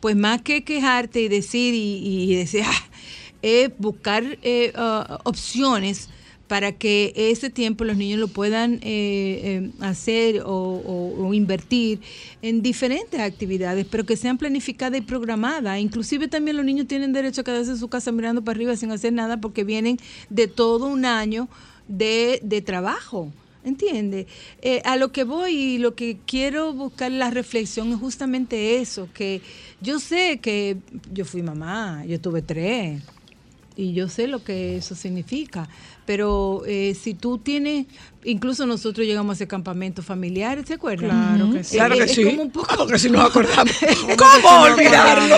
pues 0.00 0.16
más 0.16 0.42
que 0.42 0.64
quejarte 0.64 1.22
y 1.22 1.28
decir 1.28 1.74
y, 1.74 2.30
y 2.30 2.34
decir, 2.36 2.62
ah, 2.66 3.72
buscar 3.78 4.24
eh, 4.42 4.72
ah, 4.76 5.18
opciones 5.24 6.08
para 6.48 6.72
que 6.72 7.14
ese 7.16 7.48
tiempo 7.48 7.82
los 7.84 7.96
niños 7.96 8.20
lo 8.20 8.28
puedan 8.28 8.74
eh, 8.74 8.80
eh, 8.82 9.70
hacer 9.80 10.42
o, 10.44 10.52
o- 10.52 11.26
o 11.26 11.32
invertir 11.32 12.00
en 12.42 12.60
diferentes 12.60 13.18
actividades, 13.20 13.86
pero 13.90 14.04
que 14.04 14.18
sean 14.18 14.36
planificadas 14.36 14.98
y 14.98 15.02
programadas. 15.02 15.80
Inclusive 15.80 16.28
también 16.28 16.58
los 16.58 16.66
niños 16.66 16.86
tienen 16.86 17.14
derecho 17.14 17.40
a 17.40 17.44
quedarse 17.44 17.70
en 17.70 17.78
su 17.78 17.88
casa 17.88 18.12
mirando 18.12 18.42
para 18.44 18.56
arriba 18.56 18.76
sin 18.76 18.90
hacer 18.90 19.14
nada 19.14 19.40
porque 19.40 19.64
vienen 19.64 19.96
de 20.28 20.46
todo 20.46 20.88
un 20.88 21.06
año 21.06 21.48
de, 21.88 22.38
de 22.42 22.60
trabajo. 22.60 23.32
¿Entiende? 23.64 24.26
Eh, 24.60 24.82
a 24.84 24.96
lo 24.96 25.12
que 25.12 25.22
voy 25.22 25.54
y 25.54 25.78
lo 25.78 25.94
que 25.94 26.18
quiero 26.26 26.72
buscar 26.72 27.12
la 27.12 27.30
reflexión 27.30 27.92
es 27.92 27.98
justamente 28.00 28.80
eso, 28.80 29.08
que 29.14 29.40
yo 29.80 30.00
sé 30.00 30.40
que 30.40 30.78
yo 31.12 31.24
fui 31.24 31.42
mamá, 31.42 32.04
yo 32.04 32.20
tuve 32.20 32.42
tres, 32.42 33.00
y 33.76 33.92
yo 33.94 34.08
sé 34.08 34.26
lo 34.28 34.42
que 34.44 34.76
eso 34.76 34.94
significa. 34.94 35.68
Pero 36.04 36.62
eh, 36.66 36.96
si 37.00 37.14
tú 37.14 37.38
tienes, 37.38 37.86
incluso 38.24 38.66
nosotros 38.66 39.06
llegamos 39.06 39.30
a 39.30 39.34
ese 39.34 39.46
campamento 39.46 40.02
familiar, 40.02 40.58
¿se 40.66 40.74
acuerdan? 40.74 41.36
Claro 41.36 41.52
que 41.52 41.62
sí. 41.62 41.76
Claro 41.76 41.94
que 41.96 42.02
es 42.02 42.12
sí. 42.12 42.24
como 42.24 42.42
un 42.42 42.50
poco- 42.50 42.66
Claro 42.66 42.86
que 42.88 42.98
sí 42.98 43.08
nos 43.08 43.24
acordamos. 43.30 43.72
¿Cómo 44.18 44.32
¿Cómo 44.42 44.60
olvidarlo? 44.62 45.36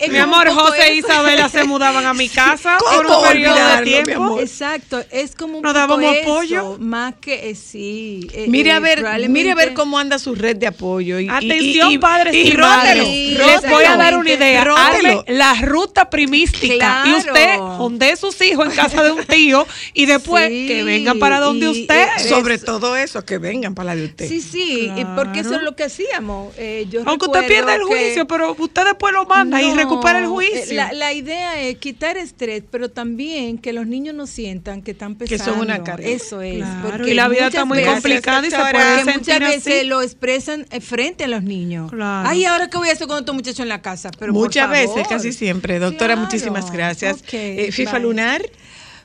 es 0.00 0.10
Mi 0.10 0.18
como 0.18 0.34
amor, 0.36 0.48
José 0.50 0.88
e. 0.88 0.94
Isabela 0.96 1.48
se 1.48 1.62
mudaban 1.64 2.04
a 2.04 2.14
mi 2.14 2.28
casa 2.40 2.78
por 2.78 3.06
¿Cómo 3.06 3.20
un 3.20 3.28
periodo 3.28 3.54
de 3.76 3.76
mi 3.82 3.84
tiempo. 4.04 4.24
amor? 4.24 4.40
Exacto, 4.42 5.00
es 5.12 5.36
como 5.36 5.58
un 5.58 5.62
Nos 5.62 5.72
poco 5.72 5.78
dábamos 5.78 6.16
eso, 6.16 6.30
apoyo. 6.32 6.76
más 6.80 7.14
que 7.20 7.50
eh, 7.50 7.54
sí. 7.54 8.26
eh, 8.32 8.46
Mire 8.48 8.72
a 8.72 8.78
eh, 8.78 8.80
ver, 8.80 9.28
mire 9.30 9.52
a 9.52 9.54
ver 9.54 9.72
cómo 9.72 10.00
anda 10.00 10.18
su 10.18 10.34
red 10.34 10.56
de 10.56 10.66
apoyo. 10.66 11.20
Y, 11.20 11.28
Atención, 11.28 11.90
y- 11.92 11.94
y- 11.94 11.98
padres 11.98 12.34
y, 12.34 12.50
rótelo, 12.56 13.04
Les 13.04 13.70
voy 13.70 13.84
a 13.84 13.96
dar 13.96 14.16
una 14.18 14.32
idea. 14.32 14.64
rótelo. 14.64 15.20
Arme 15.20 15.24
la 15.28 15.54
ruta 15.62 16.10
primística. 16.10 16.74
Claro. 17.04 17.10
Y 17.10 17.14
usted, 17.14 17.45
donde 17.78 18.16
sus 18.16 18.40
hijos 18.42 18.66
en 18.68 18.72
casa 18.74 19.02
de 19.02 19.12
un 19.12 19.24
tío. 19.24 19.66
Y 19.94 20.06
después 20.06 20.48
Sí, 20.48 20.66
que 20.68 20.82
vengan 20.84 21.18
para 21.18 21.40
donde 21.40 21.66
y- 21.66 21.82
usted. 21.82 22.06
y- 22.18 22.28
Sobre 22.28 22.58
todo 22.58 22.96
eso, 22.96 23.24
que 23.24 23.38
vengan 23.38 23.74
para 23.74 23.94
la 23.94 23.96
de 23.96 24.06
usted. 24.06 24.28
Sí, 24.28 24.40
sí, 24.40 24.90
y 24.96 25.04
porque 25.16 25.40
eso 25.40 25.54
es 25.56 25.62
lo 25.62 25.74
que 25.76 25.84
hacíamos. 25.84 26.54
Eh, 26.58 26.86
yo 26.90 27.02
Aunque 27.06 27.26
usted 27.26 27.46
pierda 27.46 27.74
el 27.74 27.80
que- 27.82 27.86
juicio, 27.86 28.26
pero 28.26 28.54
usted 28.58 28.84
después 28.84 29.12
lo 29.12 29.24
manda 29.26 29.60
y 29.62 29.72
recupera 29.74 30.18
el 30.18 30.24
eh, 30.24 30.28
juicio. 30.28 30.76
La, 30.76 30.92
la 30.92 31.12
idea 31.12 31.60
es 31.60 31.78
quitar 31.78 32.16
estrés, 32.16 32.62
pero 32.70 32.90
también 32.90 33.58
que 33.58 33.72
los 33.72 33.86
niños 33.86 34.14
no 34.14 34.26
sientan 34.26 34.82
que 34.82 34.92
están 34.92 35.14
Que 35.16 35.26
pesando. 35.26 35.54
son 35.54 35.62
una 35.62 35.82
carga. 35.82 36.06
Eso 36.06 36.40
es. 36.42 36.56
Claro, 36.58 36.88
porque 36.96 37.10
y 37.10 37.14
la 37.14 37.28
vida 37.28 37.40
muchas 37.46 37.54
está 37.54 37.64
muy 37.64 37.78
veces- 37.78 37.92
complicada 37.92 38.46
y 38.46 38.50
se 38.50 38.56
puede 38.56 38.72
muchas 38.72 39.04
sentir 39.04 39.40
veces 39.40 39.78
así. 39.80 39.86
lo 39.86 40.02
expresan 40.02 40.66
eh, 40.70 40.80
frente 40.80 41.24
a 41.24 41.28
los 41.28 41.42
niños. 41.42 41.90
Claro. 41.90 42.28
Ay, 42.28 42.44
¿ahora 42.44 42.68
qué 42.70 42.76
voy 42.78 42.88
a 42.88 42.92
hacer 42.92 43.06
con 43.06 43.18
estos 43.18 43.34
muchachos 43.34 43.60
en 43.60 43.68
la 43.68 43.82
casa? 43.82 44.10
Pero 44.18 44.32
por 44.32 44.42
Muchas 44.42 44.70
veces, 44.70 45.06
casi 45.08 45.32
siempre. 45.32 45.78
Doctora, 45.78 46.14
Claro. 46.14 46.20
muchísimas 46.22 46.70
gracias. 46.70 47.22
Eh, 47.36 47.72
FIFA 47.72 47.92
bye. 47.92 48.00
Lunar. 48.00 48.42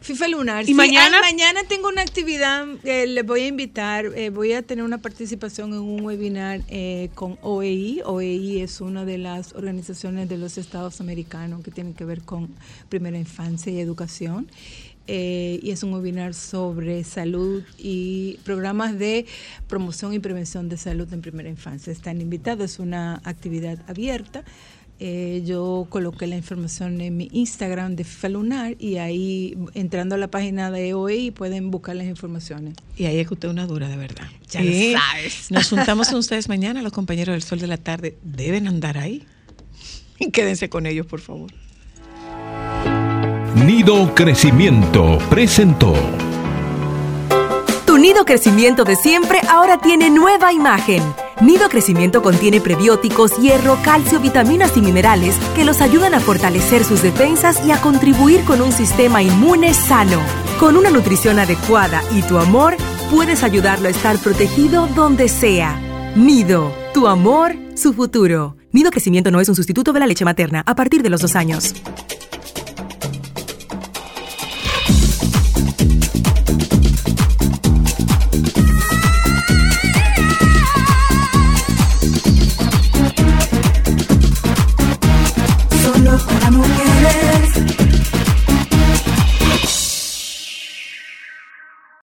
FIFA 0.01 0.27
Lunar. 0.29 0.63
¿Y 0.63 0.67
Sí, 0.67 0.73
mañana? 0.73 1.17
ay, 1.23 1.33
mañana 1.33 1.61
tengo 1.69 1.87
una 1.87 2.01
actividad, 2.01 2.65
eh, 2.83 3.05
les 3.05 3.23
voy 3.23 3.41
a 3.41 3.47
invitar, 3.47 4.05
eh, 4.15 4.31
voy 4.31 4.53
a 4.53 4.63
tener 4.63 4.83
una 4.83 4.97
participación 4.97 5.73
en 5.73 5.79
un 5.79 6.03
webinar 6.03 6.61
eh, 6.69 7.09
con 7.13 7.37
OEI. 7.43 8.01
OEI 8.03 8.61
es 8.61 8.81
una 8.81 9.05
de 9.05 9.19
las 9.19 9.53
organizaciones 9.53 10.27
de 10.27 10.37
los 10.37 10.57
Estados 10.57 11.01
Americanos 11.01 11.61
que 11.63 11.69
tienen 11.69 11.93
que 11.93 12.03
ver 12.05 12.21
con 12.23 12.49
primera 12.89 13.17
infancia 13.19 13.71
y 13.71 13.79
educación. 13.79 14.49
Y 15.07 15.71
es 15.71 15.83
un 15.83 15.93
webinar 15.93 16.33
sobre 16.33 17.03
salud 17.03 17.63
y 17.77 18.39
programas 18.45 18.97
de 18.97 19.25
promoción 19.67 20.13
y 20.13 20.19
prevención 20.19 20.69
de 20.69 20.77
salud 20.77 21.11
en 21.11 21.21
primera 21.21 21.49
infancia. 21.49 21.91
Están 21.91 22.21
invitados, 22.21 22.63
es 22.71 22.79
una 22.79 23.21
actividad 23.25 23.77
abierta. 23.89 24.45
Eh, 25.03 25.41
yo 25.47 25.87
coloqué 25.89 26.27
la 26.27 26.35
información 26.35 27.01
en 27.01 27.17
mi 27.17 27.27
Instagram 27.31 27.95
de 27.95 28.03
FIFA 28.03 28.29
Lunar 28.29 28.75
y 28.77 28.97
ahí 28.97 29.57
entrando 29.73 30.13
a 30.13 30.17
la 30.19 30.27
página 30.27 30.69
de 30.69 30.93
OEI 30.93 31.31
pueden 31.31 31.71
buscar 31.71 31.95
las 31.95 32.05
informaciones. 32.05 32.75
Y 32.95 33.05
ahí 33.05 33.17
es 33.17 33.27
que 33.27 33.33
usted 33.33 33.47
es 33.47 33.51
una 33.51 33.65
dura, 33.65 33.89
de 33.89 33.97
verdad. 33.97 34.27
Ya 34.51 34.61
lo 34.61 34.71
sabes. 34.71 35.49
Nos 35.49 35.69
juntamos 35.69 36.09
con 36.09 36.19
ustedes 36.19 36.49
mañana, 36.49 36.83
los 36.83 36.93
compañeros 36.93 37.33
del 37.33 37.41
Sol 37.41 37.57
de 37.57 37.65
la 37.65 37.77
Tarde. 37.77 38.15
Deben 38.21 38.67
andar 38.67 38.99
ahí. 38.99 39.25
Y 40.19 40.29
quédense 40.29 40.69
con 40.69 40.85
ellos, 40.85 41.07
por 41.07 41.19
favor. 41.19 41.51
Nido 43.55 44.13
Crecimiento 44.13 45.17
presentó 45.31 45.95
Tu 47.87 47.97
nido 47.97 48.23
crecimiento 48.23 48.83
de 48.83 48.95
siempre 48.95 49.39
ahora 49.49 49.79
tiene 49.79 50.11
nueva 50.11 50.53
imagen. 50.53 51.01
Nido 51.41 51.69
crecimiento 51.69 52.21
contiene 52.21 52.61
prebióticos, 52.61 53.35
hierro, 53.37 53.79
calcio, 53.83 54.19
vitaminas 54.19 54.77
y 54.77 54.81
minerales 54.81 55.35
que 55.55 55.65
los 55.65 55.81
ayudan 55.81 56.13
a 56.13 56.19
fortalecer 56.19 56.83
sus 56.83 57.01
defensas 57.01 57.65
y 57.65 57.71
a 57.71 57.81
contribuir 57.81 58.43
con 58.43 58.61
un 58.61 58.71
sistema 58.71 59.23
inmune 59.23 59.73
sano. 59.73 60.21
Con 60.59 60.77
una 60.77 60.91
nutrición 60.91 61.39
adecuada 61.39 62.03
y 62.11 62.21
tu 62.21 62.37
amor, 62.37 62.75
puedes 63.09 63.41
ayudarlo 63.41 63.87
a 63.87 63.91
estar 63.91 64.19
protegido 64.19 64.85
donde 64.85 65.29
sea. 65.29 65.81
Nido, 66.15 66.71
tu 66.93 67.07
amor, 67.07 67.55
su 67.75 67.93
futuro. 67.93 68.55
Nido 68.71 68.91
crecimiento 68.91 69.31
no 69.31 69.41
es 69.41 69.49
un 69.49 69.55
sustituto 69.55 69.93
de 69.93 69.99
la 69.99 70.05
leche 70.05 70.23
materna 70.23 70.61
a 70.67 70.75
partir 70.75 71.01
de 71.01 71.09
los 71.09 71.21
dos 71.21 71.35
años. 71.35 71.73
I'm 86.27 86.53
moving. 86.53 86.90